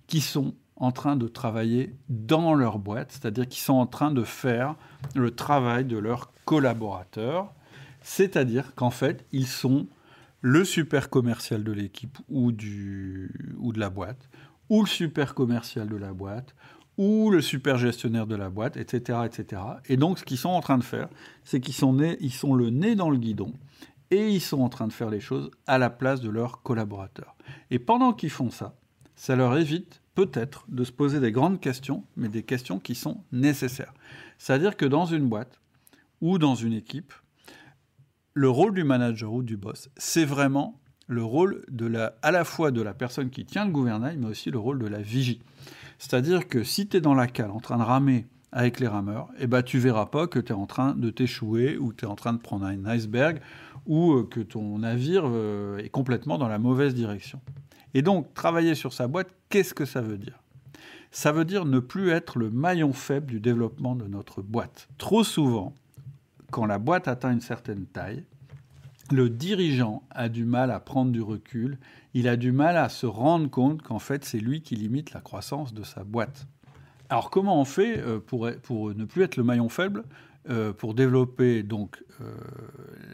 qui 0.06 0.22
sont 0.22 0.54
en 0.78 0.92
train 0.92 1.16
de 1.16 1.28
travailler 1.28 1.96
dans 2.10 2.54
leur 2.54 2.80
boîte, 2.80 3.12
c'est-à-dire 3.12 3.48
qu'ils 3.48 3.62
sont 3.62 3.74
en 3.74 3.88
train 3.88 4.12
de 4.12 4.24
faire 4.24 4.76
le 5.16 5.32
travail 5.32 5.86
de 5.86 5.98
leurs 5.98 6.32
collaborateurs, 6.46 7.52
c'est-à-dire 8.02 8.76
qu'en 8.76 8.92
fait, 8.92 9.26
ils 9.32 9.48
sont 9.48 9.88
le 10.42 10.64
super 10.64 11.10
commercial 11.10 11.64
de 11.64 11.72
l'équipe 11.72 12.18
ou, 12.30 12.52
ou 12.52 13.74
de 13.74 13.80
la 13.80 13.90
boîte, 13.90 14.30
ou 14.70 14.82
le 14.82 14.88
super 14.88 15.34
commercial 15.34 15.90
de 15.90 15.96
la 15.96 16.14
boîte, 16.14 16.56
ou 16.98 17.30
le 17.32 17.42
super 17.42 17.78
gestionnaire 17.78 18.28
de 18.28 18.36
la 18.36 18.50
boîte, 18.50 18.78
etc. 18.78 19.20
etc. 19.26 19.62
Et 19.88 19.98
donc, 19.98 20.20
ce 20.20 20.24
qu'ils 20.24 20.38
sont 20.38 20.50
en 20.50 20.62
train 20.62 20.78
de 20.78 20.84
faire, 20.84 21.10
c'est 21.44 21.60
qu'ils 21.60 21.74
sont, 21.74 21.96
sont 22.32 22.56
le 22.56 22.70
nez 22.70 22.96
dans 22.96 23.10
le 23.10 23.18
guidon 23.18 23.54
et 24.10 24.30
ils 24.30 24.42
sont 24.42 24.62
en 24.62 24.70
train 24.70 24.88
de 24.88 24.94
faire 24.94 25.10
les 25.10 25.20
choses 25.20 25.52
à 25.66 25.78
la 25.78 25.90
place 25.90 26.22
de 26.22 26.30
leurs 26.30 26.62
collaborateurs. 26.62 27.36
Et 27.72 27.80
pendant 27.80 28.14
qu'ils 28.14 28.30
font 28.30 28.50
ça, 28.50 28.76
ça 29.16 29.36
leur 29.36 29.58
évite 29.58 30.02
peut-être 30.18 30.66
de 30.68 30.84
se 30.84 30.92
poser 30.92 31.20
des 31.20 31.32
grandes 31.32 31.60
questions, 31.60 32.04
mais 32.16 32.28
des 32.28 32.42
questions 32.42 32.80
qui 32.80 32.96
sont 32.96 33.24
nécessaires. 33.32 33.94
C'est-à-dire 34.40 34.76
que 34.76 34.88
dans 34.88 35.06
une 35.06 35.30
boîte 35.30 35.62
ou 36.22 36.40
dans 36.40 36.56
une 36.56 36.74
équipe, 36.74 37.14
le 38.34 38.50
rôle 38.50 38.74
du 38.74 38.84
manager 38.84 39.32
ou 39.32 39.44
du 39.44 39.58
boss, 39.58 39.90
c'est 39.96 40.26
vraiment 40.26 40.82
le 41.06 41.24
rôle 41.24 41.64
de 41.70 41.86
la, 41.86 42.16
à 42.24 42.32
la 42.32 42.46
fois 42.46 42.72
de 42.72 42.82
la 42.82 42.96
personne 42.96 43.30
qui 43.30 43.46
tient 43.46 43.64
le 43.64 43.72
gouvernail, 43.72 44.18
mais 44.18 44.26
aussi 44.26 44.50
le 44.50 44.58
rôle 44.58 44.80
de 44.80 44.88
la 44.88 45.04
vigie. 45.04 45.40
C'est-à-dire 46.00 46.48
que 46.48 46.64
si 46.64 46.88
tu 46.88 46.98
es 46.98 47.02
dans 47.02 47.14
la 47.14 47.28
cale 47.28 47.52
en 47.52 47.60
train 47.60 47.78
de 47.78 47.84
ramer 47.84 48.26
avec 48.52 48.80
les 48.80 48.88
rameurs, 48.88 49.30
eh 49.38 49.46
ben, 49.46 49.62
tu 49.62 49.78
verras 49.78 50.08
pas 50.08 50.26
que 50.26 50.40
tu 50.40 50.52
es 50.52 50.56
en 50.56 50.66
train 50.66 50.96
de 50.96 51.12
t'échouer 51.12 51.78
ou 51.78 51.94
tu 51.94 52.06
es 52.06 52.08
en 52.08 52.16
train 52.16 52.34
de 52.34 52.40
prendre 52.40 52.66
un 52.66 52.86
iceberg 52.88 53.40
ou 53.86 54.14
euh, 54.14 54.24
que 54.24 54.40
ton 54.40 54.80
navire 54.80 55.26
euh, 55.28 55.78
est 55.78 55.90
complètement 55.90 56.40
dans 56.40 56.48
la 56.48 56.58
mauvaise 56.58 56.96
direction. 56.96 57.40
Et 57.94 58.02
donc, 58.02 58.34
travailler 58.34 58.76
sur 58.76 58.94
sa 58.94 59.08
boîte, 59.08 59.30
qu'est-ce 59.50 59.74
que 59.74 59.86
ça 59.86 60.02
veut 60.02 60.18
dire? 60.18 60.40
Ça 61.12 61.32
veut 61.32 61.46
dire 61.46 61.66
ne 61.66 61.80
plus 61.80 62.10
être 62.10 62.38
le 62.38 62.50
maillon 62.50 62.94
faible 62.94 63.28
du 63.28 63.40
développement 63.40 63.96
de 63.96 64.06
notre 64.06 64.42
boîte. 64.42 64.88
Trop 64.98 65.24
souvent, 65.24 65.74
quand 66.52 66.66
la 66.66 66.80
boîte 66.80 67.08
atteint 67.08 67.32
une 67.32 67.42
certaine 67.42 67.86
taille, 67.86 68.24
le 69.12 69.30
dirigeant 69.30 70.04
a 70.10 70.28
du 70.30 70.44
mal 70.44 70.70
à 70.70 70.80
prendre 70.80 71.12
du 71.12 71.22
recul, 71.22 71.78
il 72.14 72.28
a 72.28 72.36
du 72.36 72.52
mal 72.52 72.78
à 72.78 72.90
se 72.90 73.06
rendre 73.06 73.50
compte 73.50 73.82
qu'en 73.82 74.00
fait 74.00 74.26
c'est 74.26 74.40
lui 74.40 74.62
qui 74.62 74.76
limite 74.76 75.14
la 75.14 75.22
croissance 75.22 75.74
de 75.74 75.84
sa 75.84 76.04
boîte. 76.04 76.48
Alors 77.10 77.30
comment 77.30 77.60
on 77.60 77.66
fait 77.66 78.00
euh, 78.00 78.20
pour, 78.20 78.46
ne 78.46 79.06
plus 79.06 79.24
être 79.24 79.38
le 79.38 79.44
maillon 79.44 79.70
faible? 79.70 80.04
Euh, 80.50 80.72
pour 80.72 80.94
développer 80.94 81.62
donc 81.62 82.02
euh, 82.22 82.34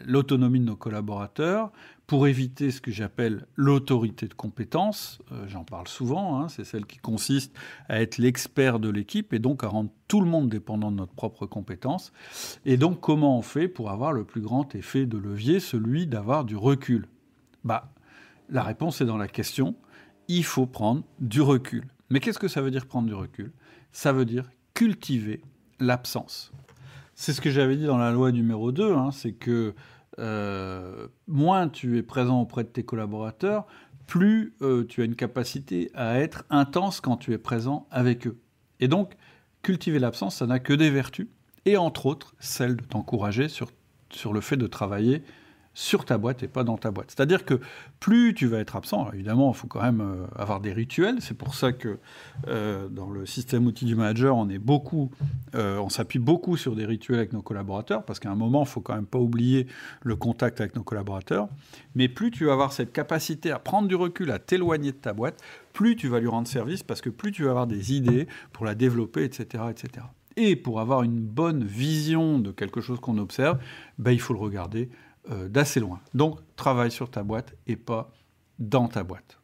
l'autonomie 0.06 0.60
de 0.60 0.66
nos 0.66 0.76
collaborateurs, 0.76 1.72
pour 2.06 2.26
éviter 2.26 2.70
ce 2.70 2.80
que 2.80 2.90
j'appelle 2.90 3.46
l'autorité 3.56 4.28
de 4.28 4.34
compétence. 4.34 5.20
Euh, 5.32 5.46
j'en 5.48 5.64
parle 5.64 5.88
souvent, 5.88 6.38
hein, 6.38 6.48
c'est 6.48 6.64
celle 6.64 6.84
qui 6.84 6.98
consiste 6.98 7.56
à 7.88 8.00
être 8.00 8.18
l'expert 8.18 8.78
de 8.78 8.90
l'équipe 8.90 9.32
et 9.32 9.38
donc 9.38 9.64
à 9.64 9.68
rendre 9.68 9.90
tout 10.06 10.20
le 10.20 10.26
monde 10.26 10.48
dépendant 10.48 10.90
de 10.90 10.96
notre 10.96 11.14
propre 11.14 11.46
compétence. 11.46 12.12
Et 12.66 12.76
donc 12.76 13.00
comment 13.00 13.38
on 13.38 13.42
fait 13.42 13.68
pour 13.68 13.90
avoir 13.90 14.12
le 14.12 14.24
plus 14.24 14.42
grand 14.42 14.74
effet 14.74 15.06
de 15.06 15.16
levier, 15.16 15.60
celui 15.60 16.06
d'avoir 16.06 16.44
du 16.44 16.56
recul? 16.56 17.06
Bah, 17.64 17.92
la 18.50 18.62
réponse 18.62 19.00
est 19.00 19.06
dans 19.06 19.16
la 19.16 19.28
question. 19.28 19.74
Il 20.28 20.44
faut 20.44 20.66
prendre 20.66 21.04
du 21.20 21.40
recul. 21.40 21.86
Mais 22.10 22.20
qu'est-ce 22.20 22.38
que 22.38 22.48
ça 22.48 22.60
veut 22.60 22.70
dire 22.70 22.86
prendre 22.86 23.08
du 23.08 23.14
recul? 23.14 23.52
Ça 23.92 24.12
veut 24.12 24.26
dire 24.26 24.50
cultiver 24.74 25.40
l'absence. 25.80 26.52
C'est 27.14 27.32
ce 27.32 27.40
que 27.40 27.50
j'avais 27.50 27.76
dit 27.76 27.86
dans 27.86 27.96
la 27.96 28.10
loi 28.10 28.32
numéro 28.32 28.72
2, 28.72 28.92
hein, 28.92 29.10
c'est 29.12 29.32
que 29.32 29.74
euh, 30.18 31.08
moins 31.26 31.68
tu 31.68 31.98
es 31.98 32.02
présent 32.02 32.40
auprès 32.40 32.64
de 32.64 32.68
tes 32.68 32.84
collaborateurs, 32.84 33.66
plus 34.06 34.54
euh, 34.62 34.84
tu 34.84 35.02
as 35.02 35.04
une 35.04 35.16
capacité 35.16 35.90
à 35.94 36.18
être 36.20 36.44
intense 36.50 37.00
quand 37.00 37.16
tu 37.16 37.32
es 37.32 37.38
présent 37.38 37.86
avec 37.90 38.26
eux. 38.26 38.38
Et 38.80 38.88
donc, 38.88 39.14
cultiver 39.62 39.98
l'absence, 39.98 40.36
ça 40.36 40.46
n'a 40.46 40.58
que 40.58 40.72
des 40.72 40.90
vertus, 40.90 41.28
et 41.64 41.76
entre 41.76 42.06
autres, 42.06 42.34
celle 42.38 42.76
de 42.76 42.84
t'encourager 42.84 43.48
sur, 43.48 43.70
sur 44.10 44.32
le 44.32 44.40
fait 44.40 44.56
de 44.56 44.66
travailler 44.66 45.22
sur 45.74 46.04
ta 46.04 46.18
boîte 46.18 46.42
et 46.42 46.48
pas 46.48 46.64
dans 46.64 46.78
ta 46.78 46.90
boîte. 46.90 47.10
C'est-à-dire 47.10 47.44
que 47.44 47.60
plus 48.00 48.32
tu 48.34 48.46
vas 48.46 48.60
être 48.60 48.76
absent, 48.76 49.10
évidemment, 49.12 49.52
il 49.52 49.56
faut 49.56 49.66
quand 49.66 49.82
même 49.82 50.00
euh, 50.00 50.26
avoir 50.36 50.60
des 50.60 50.72
rituels. 50.72 51.16
C'est 51.20 51.36
pour 51.36 51.54
ça 51.54 51.72
que 51.72 51.98
euh, 52.46 52.88
dans 52.88 53.10
le 53.10 53.26
système 53.26 53.66
outil 53.66 53.84
du 53.84 53.96
manager, 53.96 54.36
on 54.36 54.48
est 54.48 54.58
beaucoup, 54.58 55.10
euh, 55.54 55.78
on 55.78 55.88
s'appuie 55.88 56.20
beaucoup 56.20 56.56
sur 56.56 56.76
des 56.76 56.86
rituels 56.86 57.18
avec 57.18 57.32
nos 57.32 57.42
collaborateurs, 57.42 58.04
parce 58.04 58.20
qu'à 58.20 58.30
un 58.30 58.36
moment, 58.36 58.62
il 58.62 58.68
faut 58.68 58.80
quand 58.80 58.94
même 58.94 59.06
pas 59.06 59.18
oublier 59.18 59.66
le 60.02 60.14
contact 60.14 60.60
avec 60.60 60.76
nos 60.76 60.84
collaborateurs. 60.84 61.48
Mais 61.96 62.08
plus 62.08 62.30
tu 62.30 62.46
vas 62.46 62.52
avoir 62.52 62.72
cette 62.72 62.92
capacité 62.92 63.50
à 63.50 63.58
prendre 63.58 63.88
du 63.88 63.96
recul, 63.96 64.30
à 64.30 64.38
t'éloigner 64.38 64.92
de 64.92 64.96
ta 64.96 65.12
boîte, 65.12 65.42
plus 65.72 65.96
tu 65.96 66.06
vas 66.06 66.20
lui 66.20 66.28
rendre 66.28 66.46
service, 66.46 66.84
parce 66.84 67.00
que 67.00 67.10
plus 67.10 67.32
tu 67.32 67.42
vas 67.42 67.50
avoir 67.50 67.66
des 67.66 67.92
idées 67.92 68.28
pour 68.52 68.64
la 68.64 68.76
développer, 68.76 69.24
etc., 69.24 69.64
etc. 69.70 70.06
Et 70.36 70.56
pour 70.56 70.80
avoir 70.80 71.02
une 71.02 71.20
bonne 71.20 71.64
vision 71.64 72.38
de 72.38 72.50
quelque 72.50 72.80
chose 72.80 73.00
qu'on 73.00 73.18
observe, 73.18 73.58
ben, 73.98 74.10
il 74.10 74.20
faut 74.20 74.34
le 74.34 74.40
regarder 74.40 74.88
euh, 75.30 75.48
d'assez 75.48 75.80
loin. 75.80 76.00
Donc, 76.12 76.38
travaille 76.56 76.90
sur 76.90 77.10
ta 77.10 77.22
boîte 77.22 77.54
et 77.66 77.76
pas 77.76 78.10
dans 78.58 78.88
ta 78.88 79.02
boîte. 79.02 79.38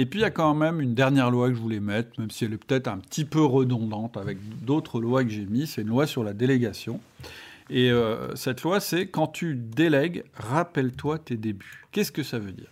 Et 0.00 0.06
puis, 0.06 0.20
il 0.20 0.22
y 0.22 0.26
a 0.26 0.30
quand 0.30 0.54
même 0.54 0.80
une 0.80 0.94
dernière 0.94 1.30
loi 1.30 1.48
que 1.48 1.54
je 1.54 1.60
voulais 1.60 1.80
mettre, 1.80 2.20
même 2.20 2.30
si 2.30 2.44
elle 2.44 2.52
est 2.52 2.64
peut-être 2.64 2.86
un 2.86 2.98
petit 2.98 3.24
peu 3.24 3.44
redondante 3.44 4.16
avec 4.16 4.38
d'autres 4.64 5.00
lois 5.00 5.24
que 5.24 5.30
j'ai 5.30 5.44
mises. 5.44 5.70
C'est 5.70 5.82
une 5.82 5.88
loi 5.88 6.06
sur 6.06 6.22
la 6.22 6.34
délégation. 6.34 7.00
Et 7.68 7.90
euh, 7.90 8.34
cette 8.36 8.62
loi, 8.62 8.80
c'est 8.80 9.08
quand 9.08 9.26
tu 9.26 9.54
délègues, 9.56 10.24
rappelle-toi 10.34 11.18
tes 11.18 11.36
débuts. 11.36 11.84
Qu'est-ce 11.90 12.12
que 12.12 12.22
ça 12.22 12.38
veut 12.38 12.52
dire? 12.52 12.70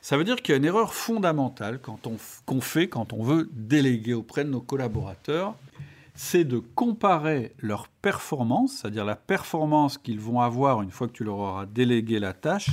Ça 0.00 0.16
veut 0.16 0.24
dire 0.24 0.36
qu'il 0.36 0.52
y 0.52 0.54
a 0.54 0.56
une 0.56 0.64
erreur 0.64 0.94
fondamentale 0.94 1.80
qu'on 1.80 2.60
fait 2.60 2.88
quand 2.88 3.12
on 3.12 3.22
veut 3.22 3.50
déléguer 3.52 4.14
auprès 4.14 4.44
de 4.44 4.50
nos 4.50 4.60
collaborateurs 4.60 5.56
c'est 6.22 6.44
de 6.44 6.58
comparer 6.58 7.54
leur 7.60 7.88
performance, 7.88 8.74
c'est-à-dire 8.74 9.06
la 9.06 9.16
performance 9.16 9.96
qu'ils 9.96 10.20
vont 10.20 10.42
avoir 10.42 10.82
une 10.82 10.90
fois 10.90 11.08
que 11.08 11.14
tu 11.14 11.24
leur 11.24 11.38
auras 11.38 11.64
délégué 11.64 12.18
la 12.18 12.34
tâche, 12.34 12.68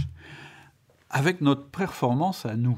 avec 1.10 1.40
notre 1.40 1.66
performance 1.70 2.46
à 2.46 2.58
nous. 2.58 2.78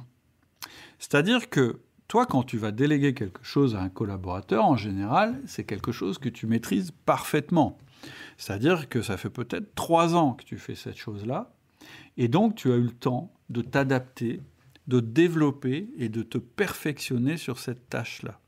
C'est-à-dire 1.00 1.50
que 1.50 1.80
toi, 2.08 2.28
quand 2.28 2.44
tu 2.44 2.60
vas 2.60 2.70
déléguer 2.70 3.16
quelque 3.16 3.44
chose 3.44 3.76
à 3.76 3.82
un 3.82 3.90
collaborateur, 3.90 4.64
en 4.64 4.78
général, 4.78 5.41
c'est 5.48 5.64
quelque 5.64 5.91
chose 5.91 6.20
que 6.20 6.30
tu 6.30 6.46
maîtrises 6.46 6.91
parfaitement. 7.04 7.80
C'est-à-dire 8.38 8.90
que 8.90 9.02
ça 9.02 9.18
fait 9.18 9.32
peut-être 9.32 9.74
trois 9.74 10.14
ans 10.14 10.34
que 10.34 10.44
tu 10.44 10.60
fais 10.60 10.76
cette 10.76 10.98
chose-là, 10.98 11.52
et 12.16 12.28
donc 12.28 12.54
tu 12.54 12.72
as 12.72 12.76
eu 12.76 12.84
le 12.84 12.91
temps 12.91 13.34
de 13.50 13.64
t'adapter, 13.64 14.40
de 14.86 15.00
développer 15.00 15.90
et 15.98 16.10
de 16.10 16.22
te 16.22 16.38
perfectionner 16.38 17.38
sur 17.38 17.58
cette 17.58 17.90
tâche-là. 17.90 18.40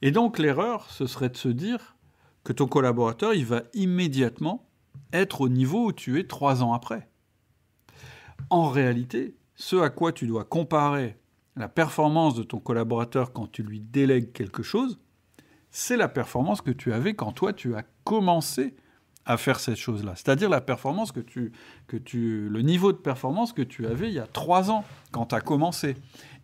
Et 0.00 0.10
donc 0.10 0.38
l'erreur, 0.38 0.90
ce 0.90 1.06
serait 1.06 1.28
de 1.28 1.36
se 1.36 1.48
dire 1.48 1.96
que 2.44 2.52
ton 2.52 2.66
collaborateur, 2.66 3.34
il 3.34 3.46
va 3.46 3.62
immédiatement 3.74 4.68
être 5.12 5.42
au 5.42 5.48
niveau 5.48 5.86
où 5.86 5.92
tu 5.92 6.18
es 6.18 6.24
trois 6.24 6.62
ans 6.62 6.72
après. 6.72 7.08
En 8.50 8.68
réalité, 8.68 9.36
ce 9.54 9.76
à 9.76 9.90
quoi 9.90 10.12
tu 10.12 10.26
dois 10.26 10.44
comparer 10.44 11.18
la 11.56 11.68
performance 11.68 12.34
de 12.34 12.42
ton 12.42 12.58
collaborateur 12.58 13.32
quand 13.32 13.50
tu 13.50 13.62
lui 13.62 13.80
délègues 13.80 14.32
quelque 14.32 14.62
chose, 14.62 14.98
c'est 15.70 15.96
la 15.96 16.08
performance 16.08 16.60
que 16.60 16.70
tu 16.70 16.92
avais 16.92 17.14
quand 17.14 17.32
toi 17.32 17.52
tu 17.52 17.74
as 17.74 17.84
commencé 18.04 18.74
à 19.24 19.36
faire 19.36 19.60
cette 19.60 19.76
chose-là. 19.76 20.14
C'est-à-dire 20.16 20.50
la 20.50 20.60
performance 20.60 21.12
que 21.12 21.20
tu, 21.20 21.52
que 21.86 21.96
tu, 21.96 22.48
le 22.48 22.62
niveau 22.62 22.92
de 22.92 22.98
performance 22.98 23.52
que 23.52 23.62
tu 23.62 23.86
avais 23.86 24.08
il 24.08 24.14
y 24.14 24.18
a 24.18 24.26
trois 24.26 24.70
ans 24.70 24.84
quand 25.12 25.26
tu 25.26 25.34
as 25.34 25.40
commencé. 25.40 25.96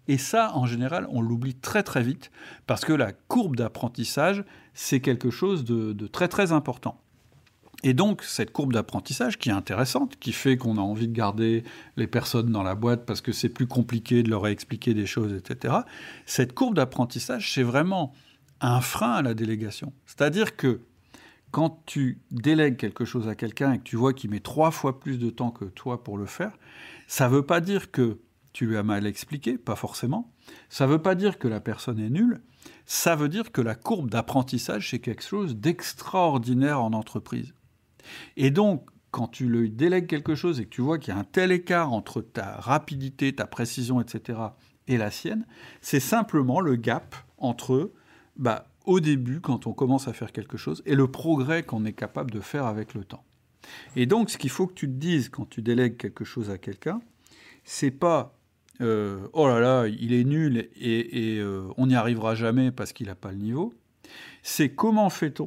Et 0.09 0.17
ça, 0.17 0.57
en 0.57 0.67
général, 0.67 1.07
on 1.11 1.21
l'oublie 1.21 1.55
très 1.55 1.83
très 1.83 2.03
vite 2.03 2.31
parce 2.67 2.85
que 2.85 2.95
la 2.95 3.13
courbe 3.13 3.57
d'apprentissage, 3.57 4.43
c'est 4.73 5.01
quelque 5.01 5.31
chose 5.31 5.65
de, 5.65 6.07
très 6.07 6.29
très 6.29 6.53
important. 6.53 6.99
Et 7.85 7.95
donc, 7.95 8.25
cette 8.25 8.51
courbe 8.51 8.73
d'apprentissage 8.73 9.39
qui 9.39 9.51
est 9.51 9.53
intéressante, 9.53 10.19
qui 10.19 10.33
fait 10.33 10.57
qu'on 10.57 10.79
a 10.79 10.81
envie 10.81 11.07
de 11.07 11.13
garder 11.13 11.63
les 11.97 12.09
personnes 12.09 12.51
dans 12.51 12.65
la 12.65 12.75
boîte 12.75 13.07
parce 13.07 13.21
que 13.21 13.31
c'est 13.31 13.51
plus 13.51 13.69
compliqué 13.69 14.25
de 14.25 14.31
leur 14.31 14.49
expliquer 14.49 14.95
des 14.95 15.07
choses, 15.07 15.33
etc., 15.33 15.75
cette 16.27 16.55
courbe 16.55 16.75
d'apprentissage, 16.75 17.53
c'est 17.53 17.63
vraiment 17.63 18.13
un 18.61 18.81
frein 18.81 19.13
à 19.13 19.23
la 19.23 19.35
délégation. 19.35 19.93
C'est-à-dire 20.07 20.57
que 20.57 20.81
quand 21.53 21.83
tu 21.87 22.21
délègues 22.33 22.77
quelque 22.77 23.05
chose 23.05 23.29
à 23.29 23.37
quelqu'un 23.37 23.75
et 23.75 23.79
que 23.79 23.85
tu 23.85 23.97
vois 23.97 24.13
qu'il 24.13 24.31
met 24.31 24.41
trois 24.41 24.73
fois 24.73 24.99
plus 24.99 25.19
de 25.19 25.31
temps 25.31 25.51
que 25.51 25.67
toi 25.67 26.03
pour 26.03 26.19
le 26.19 26.27
faire, 26.27 26.59
ça 27.07 27.29
ne 27.29 27.35
veut 27.35 27.47
pas 27.47 27.61
dire 27.61 27.93
que 27.93 28.19
tu 28.53 28.67
lui 28.67 28.77
as 28.77 28.83
mal 28.83 29.07
expliqué, 29.07 29.59
pas 29.59 29.77
forcément. 29.77 30.33
Ça 30.69 30.87
ne 30.87 30.93
veut 30.93 31.03
pas 31.03 31.15
dire 31.15 31.39
que 31.39 31.49
la 31.49 31.61
personne 31.61 31.99
est 31.99 32.11
nulle, 32.11 32.41
ça 32.87 33.17
veut 33.17 33.29
dire 33.29 33.53
que 33.53 33.61
la 33.61 33.75
courbe 33.75 34.11
d'apprentissage, 34.11 34.91
c'est 34.91 34.99
quelque 34.99 35.23
chose 35.23 35.57
d'extraordinaire 35.57 36.81
en 36.81 36.93
entreprise. 36.93 37.55
Et 38.37 38.51
donc, 38.51 38.89
quand 39.11 39.29
tu 39.29 39.47
lui 39.47 39.71
délègues 39.71 40.07
quelque 40.07 40.35
chose 40.35 40.61
et 40.61 40.65
que 40.65 40.71
tu 40.71 40.83
vois 40.83 40.99
qu'il 40.99 41.15
y 41.15 41.17
a 41.17 41.21
un 41.21 41.25
tel 41.25 41.53
écart 41.53 41.93
entre 41.93 42.21
ta 42.21 42.57
rapidité, 42.57 43.35
ta 43.35 43.47
précision, 43.47 44.01
etc., 44.01 44.39
et 44.87 44.97
la 44.97 45.11
sienne, 45.11 45.47
c'est 45.83 46.01
simplement 46.01 46.61
le 46.61 46.77
gap 46.77 47.15
entre, 47.37 47.93
bah, 48.37 48.69
au 48.87 49.01
début, 49.01 49.41
quand 49.41 49.67
on 49.67 49.75
commence 49.75 50.09
à 50.09 50.15
faire 50.15 50.33
quelque 50.33 50.57
chose, 50.57 50.83
et 50.87 50.95
le 50.95 51.11
progrès 51.11 51.63
qu'on 51.63 51.85
est 51.85 51.93
capable 51.93 52.31
de 52.31 52.41
faire 52.41 52.65
avec 52.65 52.95
le 52.95 53.05
temps. 53.05 53.25
Et 53.97 54.07
donc, 54.07 54.31
ce 54.31 54.39
qu'il 54.39 54.51
faut 54.51 54.67
que 54.67 54.73
tu 54.73 54.87
te 54.87 54.93
dises 54.93 55.29
quand 55.29 55.49
tu 55.49 55.61
délègues 55.61 55.99
quelque 55.99 56.25
chose 56.25 56.49
à 56.49 56.57
quelqu'un, 56.57 57.01
c'est 57.65 57.91
pas 57.91 58.38
euh, 58.81 59.27
oh 59.33 59.49
là 59.49 59.61
là, 59.61 59.87
il 59.89 60.13
est 60.13 60.25
nul 60.25 60.69
et, 60.77 61.39
euh, 61.41 61.69
on 61.77 61.87
n'y 61.87 61.95
arrivera 61.95 62.35
jamais 62.35 62.71
parce 62.71 62.93
qu'il 62.93 63.07
n'a 63.09 63.15
pas 63.15 63.33
le 63.33 63.39
niveau, 63.39 63.75
c'est 64.43 64.71
comment 64.71 65.11
fait-on 65.11 65.47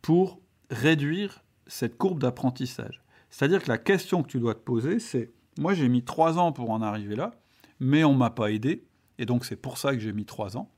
pour 0.00 0.40
réduire 0.70 1.44
cette 1.66 1.96
courbe 1.96 2.20
d'apprentissage? 2.20 3.02
C'est-à-dire 3.30 3.62
que 3.62 3.68
la 3.68 3.78
question 3.78 4.22
que 4.22 4.28
tu 4.28 4.40
dois 4.40 4.54
te 4.54 4.60
poser, 4.60 4.98
c'est 4.98 5.30
moi 5.58 5.74
j'ai 5.74 5.88
mis 5.88 6.02
trois 6.02 6.38
ans 6.38 6.52
pour 6.52 6.70
en 6.70 6.82
arriver 6.82 7.16
là, 7.16 7.32
mais 7.78 8.04
on 8.04 8.14
m'a 8.14 8.30
pas 8.30 8.50
aidé, 8.50 8.84
et 9.18 9.26
donc 9.26 9.44
c'est 9.44 9.56
pour 9.56 9.78
ça 9.78 9.92
que 9.92 10.00
j'ai 10.00 10.12
mis 10.12 10.24
trois 10.24 10.56
ans. 10.56 10.70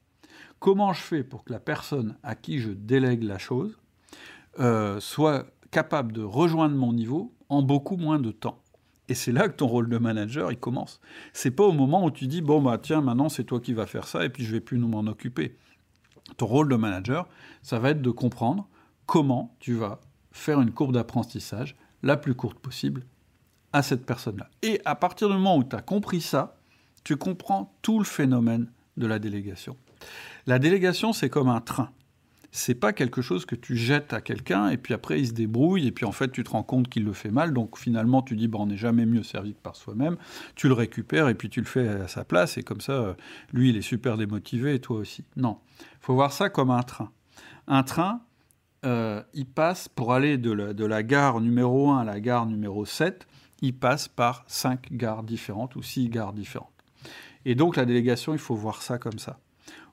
Comment 0.58 0.92
je 0.92 1.00
fais 1.00 1.24
pour 1.24 1.44
que 1.44 1.52
la 1.52 1.60
personne 1.60 2.16
à 2.22 2.34
qui 2.34 2.58
je 2.58 2.70
délègue 2.70 3.22
la 3.22 3.38
chose 3.38 3.78
euh, 4.60 5.00
soit 5.00 5.46
capable 5.70 6.12
de 6.12 6.22
rejoindre 6.22 6.76
mon 6.76 6.92
niveau 6.92 7.34
en 7.48 7.62
beaucoup 7.62 7.96
moins 7.96 8.18
de 8.18 8.30
temps? 8.30 8.63
Et 9.08 9.14
c'est 9.14 9.32
là 9.32 9.48
que 9.48 9.56
ton 9.56 9.66
rôle 9.66 9.88
de 9.88 9.98
manager, 9.98 10.50
il 10.50 10.58
commence. 10.58 11.00
C'est 11.32 11.50
pas 11.50 11.64
au 11.64 11.72
moment 11.72 12.04
où 12.04 12.10
tu 12.10 12.26
dis, 12.26 12.40
bon, 12.40 12.62
bah 12.62 12.78
tiens, 12.78 13.00
maintenant 13.00 13.28
c'est 13.28 13.44
toi 13.44 13.60
qui 13.60 13.74
vas 13.74 13.86
faire 13.86 14.06
ça 14.06 14.24
et 14.24 14.30
puis 14.30 14.44
je 14.44 14.52
vais 14.52 14.60
plus 14.60 14.78
m'en 14.78 15.06
occuper. 15.06 15.56
Ton 16.36 16.46
rôle 16.46 16.68
de 16.68 16.76
manager, 16.76 17.28
ça 17.62 17.78
va 17.78 17.90
être 17.90 18.00
de 18.00 18.10
comprendre 18.10 18.68
comment 19.06 19.54
tu 19.60 19.74
vas 19.74 20.00
faire 20.32 20.60
une 20.60 20.72
courbe 20.72 20.92
d'apprentissage 20.92 21.76
la 22.02 22.16
plus 22.16 22.34
courte 22.34 22.58
possible 22.58 23.04
à 23.72 23.82
cette 23.82 24.06
personne-là. 24.06 24.48
Et 24.62 24.80
à 24.84 24.94
partir 24.94 25.28
du 25.28 25.34
moment 25.34 25.56
où 25.58 25.64
tu 25.64 25.76
as 25.76 25.82
compris 25.82 26.20
ça, 26.20 26.56
tu 27.02 27.16
comprends 27.16 27.76
tout 27.82 27.98
le 27.98 28.04
phénomène 28.04 28.70
de 28.96 29.06
la 29.06 29.18
délégation. 29.18 29.76
La 30.46 30.58
délégation, 30.58 31.12
c'est 31.12 31.28
comme 31.28 31.48
un 31.48 31.60
train. 31.60 31.90
C'est 32.56 32.76
pas 32.76 32.92
quelque 32.92 33.20
chose 33.20 33.46
que 33.46 33.56
tu 33.56 33.76
jettes 33.76 34.12
à 34.12 34.20
quelqu'un 34.20 34.68
et 34.68 34.76
puis 34.76 34.94
après 34.94 35.18
il 35.18 35.26
se 35.26 35.32
débrouille 35.32 35.88
et 35.88 35.90
puis 35.90 36.04
en 36.04 36.12
fait 36.12 36.30
tu 36.30 36.44
te 36.44 36.50
rends 36.50 36.62
compte 36.62 36.88
qu'il 36.88 37.04
le 37.04 37.12
fait 37.12 37.32
mal. 37.32 37.52
Donc 37.52 37.76
finalement 37.76 38.22
tu 38.22 38.36
dis 38.36 38.46
bon 38.46 38.62
on 38.62 38.66
n'est 38.66 38.76
jamais 38.76 39.06
mieux 39.06 39.24
servi 39.24 39.54
que 39.54 39.60
par 39.60 39.74
soi-même. 39.74 40.16
Tu 40.54 40.68
le 40.68 40.74
récupères 40.74 41.28
et 41.28 41.34
puis 41.34 41.50
tu 41.50 41.58
le 41.58 41.66
fais 41.66 41.88
à 41.88 42.06
sa 42.06 42.24
place 42.24 42.56
et 42.56 42.62
comme 42.62 42.80
ça 42.80 42.92
euh, 42.92 43.14
lui 43.52 43.70
il 43.70 43.76
est 43.76 43.82
super 43.82 44.16
démotivé 44.16 44.74
et 44.74 44.80
toi 44.80 44.98
aussi. 44.98 45.24
Non. 45.34 45.58
Faut 45.98 46.14
voir 46.14 46.32
ça 46.32 46.48
comme 46.48 46.70
un 46.70 46.84
train. 46.84 47.10
Un 47.66 47.82
train 47.82 48.20
euh, 48.86 49.20
il 49.34 49.46
passe 49.46 49.88
pour 49.88 50.12
aller 50.12 50.38
de 50.38 50.52
la, 50.52 50.74
de 50.74 50.84
la 50.84 51.02
gare 51.02 51.40
numéro 51.40 51.90
1 51.90 52.02
à 52.02 52.04
la 52.04 52.20
gare 52.20 52.46
numéro 52.46 52.84
7 52.84 53.26
il 53.62 53.74
passe 53.74 54.06
par 54.06 54.44
cinq 54.46 54.92
gares 54.92 55.24
différentes 55.24 55.74
ou 55.74 55.82
six 55.82 56.08
gares 56.08 56.32
différentes. 56.32 56.70
Et 57.46 57.56
donc 57.56 57.74
la 57.74 57.84
délégation 57.84 58.32
il 58.32 58.38
faut 58.38 58.54
voir 58.54 58.80
ça 58.80 58.98
comme 58.98 59.18
ça. 59.18 59.40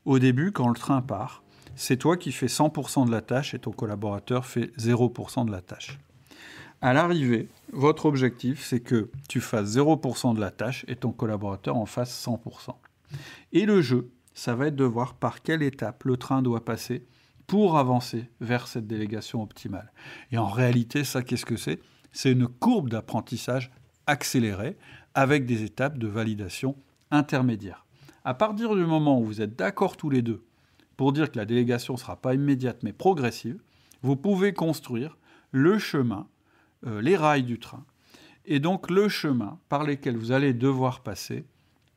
Au 0.06 0.20
début 0.20 0.52
quand 0.52 0.68
le 0.68 0.76
train 0.76 1.02
part 1.02 1.41
c'est 1.76 1.98
toi 1.98 2.18
qui 2.18 2.32
fais 2.32 2.48
100% 2.48 3.06
de 3.06 3.12
la 3.12 3.22
tâche 3.22 3.54
et 3.54 3.60
ton 3.60 3.72
collaborateur 3.72 4.46
fait 4.46 4.72
0% 4.78 5.46
de 5.46 5.52
la 5.52 5.62
tâche. 5.62 6.00
À 6.82 6.94
l'arrivée, 6.94 7.48
votre 7.72 8.06
objectif, 8.06 8.64
c'est 8.64 8.80
que 8.80 9.12
tu 9.30 9.40
fasses 9.40 9.76
0% 9.76 10.36
de 10.36 10.40
la 10.40 10.52
tâche 10.52 10.84
et 10.88 10.96
ton 10.96 11.12
collaborateur 11.12 11.78
en 11.78 11.86
fasse 11.86 12.26
100%. 12.26 12.76
Et 13.54 13.66
le 13.66 13.82
jeu, 13.82 14.10
ça 14.34 14.56
va 14.56 14.68
être 14.68 14.76
de 14.76 14.84
voir 14.84 15.14
par 15.14 15.42
quelle 15.42 15.62
étape 15.62 16.04
le 16.06 16.18
train 16.18 16.42
doit 16.42 16.66
passer 16.66 17.06
pour 17.46 17.78
avancer 17.78 18.30
vers 18.40 18.68
cette 18.68 18.88
délégation 18.88 19.44
optimale. 19.44 19.92
Et 20.32 20.38
en 20.38 20.48
réalité, 20.48 21.04
ça, 21.04 21.22
qu'est-ce 21.22 21.46
que 21.46 21.58
c'est? 21.58 21.80
C'est 22.12 22.32
une 22.32 22.48
courbe 22.48 22.90
d'apprentissage 22.90 23.72
accélérée 24.08 24.78
avec 25.14 25.46
des 25.46 25.64
étapes 25.64 25.98
de 25.98 26.08
validation 26.08 26.76
intermédiaires. 27.12 27.86
À 28.24 28.34
partir 28.34 28.76
du 28.76 28.86
moment 28.86 29.20
où 29.20 29.26
vous 29.26 29.42
êtes 29.42 29.56
d'accord 29.56 29.98
tous 29.98 30.10
les 30.10 30.22
deux 30.22 30.44
pour 31.02 31.14
dire 31.14 31.32
que 31.32 31.40
la 31.40 31.46
délégation 31.46 31.96
ne 31.96 31.98
sera 31.98 32.16
pas 32.16 32.36
immédiate 32.36 32.84
mais 32.84 32.94
progressive, 32.94 33.60
vous 34.04 34.16
pouvez 34.16 34.54
construire 34.54 35.18
le 35.50 35.80
chemin, 35.80 36.28
euh, 36.86 37.02
les 37.02 37.18
rails 37.18 37.42
du 37.42 37.58
train, 37.58 37.84
et 38.46 38.60
donc 38.60 38.92
le 38.92 39.10
chemin 39.10 39.58
par 39.68 39.84
lesquels 39.84 40.16
vous 40.16 40.32
allez 40.32 40.54
devoir 40.54 41.02
passer 41.02 41.44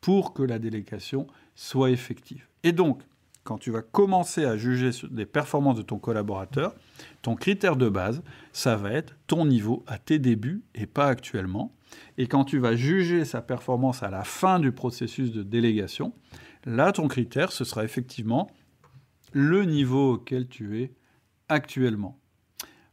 pour 0.01 0.33
que 0.33 0.43
la 0.43 0.59
délégation 0.59 1.27
soit 1.55 1.91
effective. 1.91 2.49
Et 2.63 2.73
donc, 2.73 3.03
quand 3.43 3.59
tu 3.59 3.71
vas 3.71 3.83
commencer 3.83 4.47
à 4.47 4.57
juger 4.57 4.89
des 5.11 5.27
performances 5.27 5.77
de 5.77 5.83
ton 5.83 5.99
collaborateur, 5.99 6.75
ton 7.21 7.35
critère 7.35 7.77
de 7.77 7.91
base, 7.91 8.23
ça 8.55 8.75
va 8.75 8.91
être 8.91 9.15
ton 9.27 9.45
niveau 9.45 9.85
à 9.87 9.99
tes 9.99 10.19
débuts 10.19 10.63
et 10.75 10.87
pas 10.87 11.09
actuellement. 11.09 11.75
Et 12.17 12.27
quand 12.27 12.47
tu 12.47 12.59
vas 12.59 12.75
juger 12.75 13.27
sa 13.27 13.43
performance 13.43 14.03
à 14.03 14.09
la 14.09 14.25
fin 14.25 14.61
du 14.61 14.73
processus 14.73 15.31
de 15.31 15.43
délégation, 15.43 16.15
là, 16.65 16.91
ton 16.91 17.07
critère, 17.07 17.53
ce 17.53 17.65
sera 17.65 17.85
effectivement 17.85 18.49
le 19.35 19.65
niveau 19.65 20.15
auquel 20.15 20.47
tu 20.47 20.81
es 20.81 20.93
actuellement. 21.49 22.19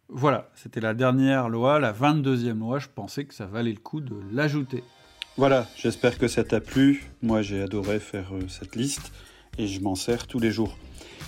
Voilà, 0.09 0.49
c'était 0.55 0.81
la 0.81 0.93
dernière 0.93 1.47
loi, 1.47 1.79
la 1.79 1.93
22e 1.93 2.57
loi, 2.59 2.79
je 2.79 2.87
pensais 2.93 3.23
que 3.25 3.33
ça 3.33 3.45
valait 3.45 3.71
le 3.71 3.79
coup 3.79 4.01
de 4.01 4.15
l'ajouter. 4.33 4.83
Voilà, 5.37 5.69
j'espère 5.77 6.17
que 6.17 6.27
ça 6.27 6.43
t'a 6.43 6.59
plu. 6.59 7.05
Moi 7.21 7.43
j'ai 7.43 7.61
adoré 7.61 7.99
faire 7.99 8.33
euh, 8.33 8.47
cette 8.49 8.75
liste 8.75 9.13
et 9.57 9.67
je 9.67 9.79
m'en 9.79 9.95
sers 9.95 10.27
tous 10.27 10.39
les 10.39 10.51
jours. 10.51 10.77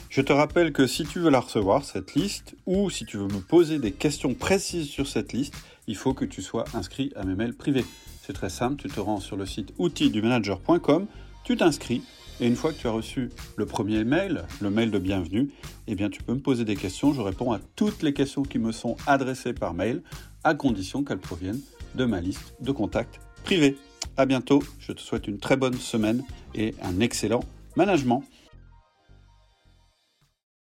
Je 0.10 0.22
te 0.22 0.34
rappelle 0.34 0.74
que 0.74 0.88
si 0.88 1.06
tu 1.06 1.20
veux 1.20 1.30
la 1.30 1.40
recevoir, 1.40 1.86
cette 1.86 2.16
liste, 2.16 2.56
ou 2.66 2.90
si 2.90 3.06
tu 3.06 3.18
veux 3.18 3.28
me 3.28 3.40
poser 3.40 3.80
des 3.80 3.92
questions 3.92 4.34
précises 4.34 4.90
sur 4.90 5.08
cette 5.08 5.32
liste, 5.32 5.56
il 5.88 5.96
faut 5.96 6.14
que 6.14 6.26
tu 6.26 6.42
sois 6.42 6.66
inscrit 6.74 7.14
à 7.16 7.24
mes 7.24 7.36
mails 7.36 7.56
privés. 7.56 7.86
C'est 8.22 8.34
très 8.34 8.50
simple, 8.50 8.82
tu 8.82 8.90
te 8.90 9.00
rends 9.00 9.20
sur 9.20 9.38
le 9.38 9.46
site 9.46 9.74
outildumanager.com, 9.78 11.08
tu 11.44 11.56
t'inscris 11.56 12.02
et 12.40 12.48
une 12.48 12.56
fois 12.56 12.74
que 12.74 12.80
tu 12.80 12.88
as 12.88 12.92
reçu 12.92 13.30
le 13.56 13.66
premier 13.66 14.04
mail, 14.04 14.44
le 14.62 14.70
mail 14.70 14.92
de 14.92 15.00
bienvenue, 15.00 15.50
eh 15.88 15.96
bien 15.96 16.10
tu 16.10 16.24
peux 16.24 16.34
me 16.34 16.40
poser 16.40 16.66
des 16.66 16.76
questions. 16.76 17.14
Je 17.14 17.22
réponds 17.22 17.52
à 17.52 17.60
toutes 17.76 18.02
les 18.02 18.14
questions 18.14 18.44
qui 18.44 18.60
me 18.60 18.72
sont 18.72 18.98
adressées 19.08 19.54
par 19.54 19.74
mail, 19.74 20.02
à 20.44 20.56
condition 20.56 21.04
qu'elles 21.04 21.20
proviennent 21.20 21.62
de 21.96 22.06
ma 22.06 22.22
liste 22.22 22.56
de 22.60 22.72
contacts 22.72 23.20
privés. 23.44 23.78
À 24.18 24.26
bientôt. 24.26 24.62
Je 24.80 24.92
te 24.92 25.02
souhaite 25.02 25.28
une 25.28 25.40
très 25.40 25.58
bonne 25.58 25.76
semaine 25.76 26.24
et 26.56 26.76
un 26.82 27.00
excellent 27.00 27.44
management. 27.76 28.24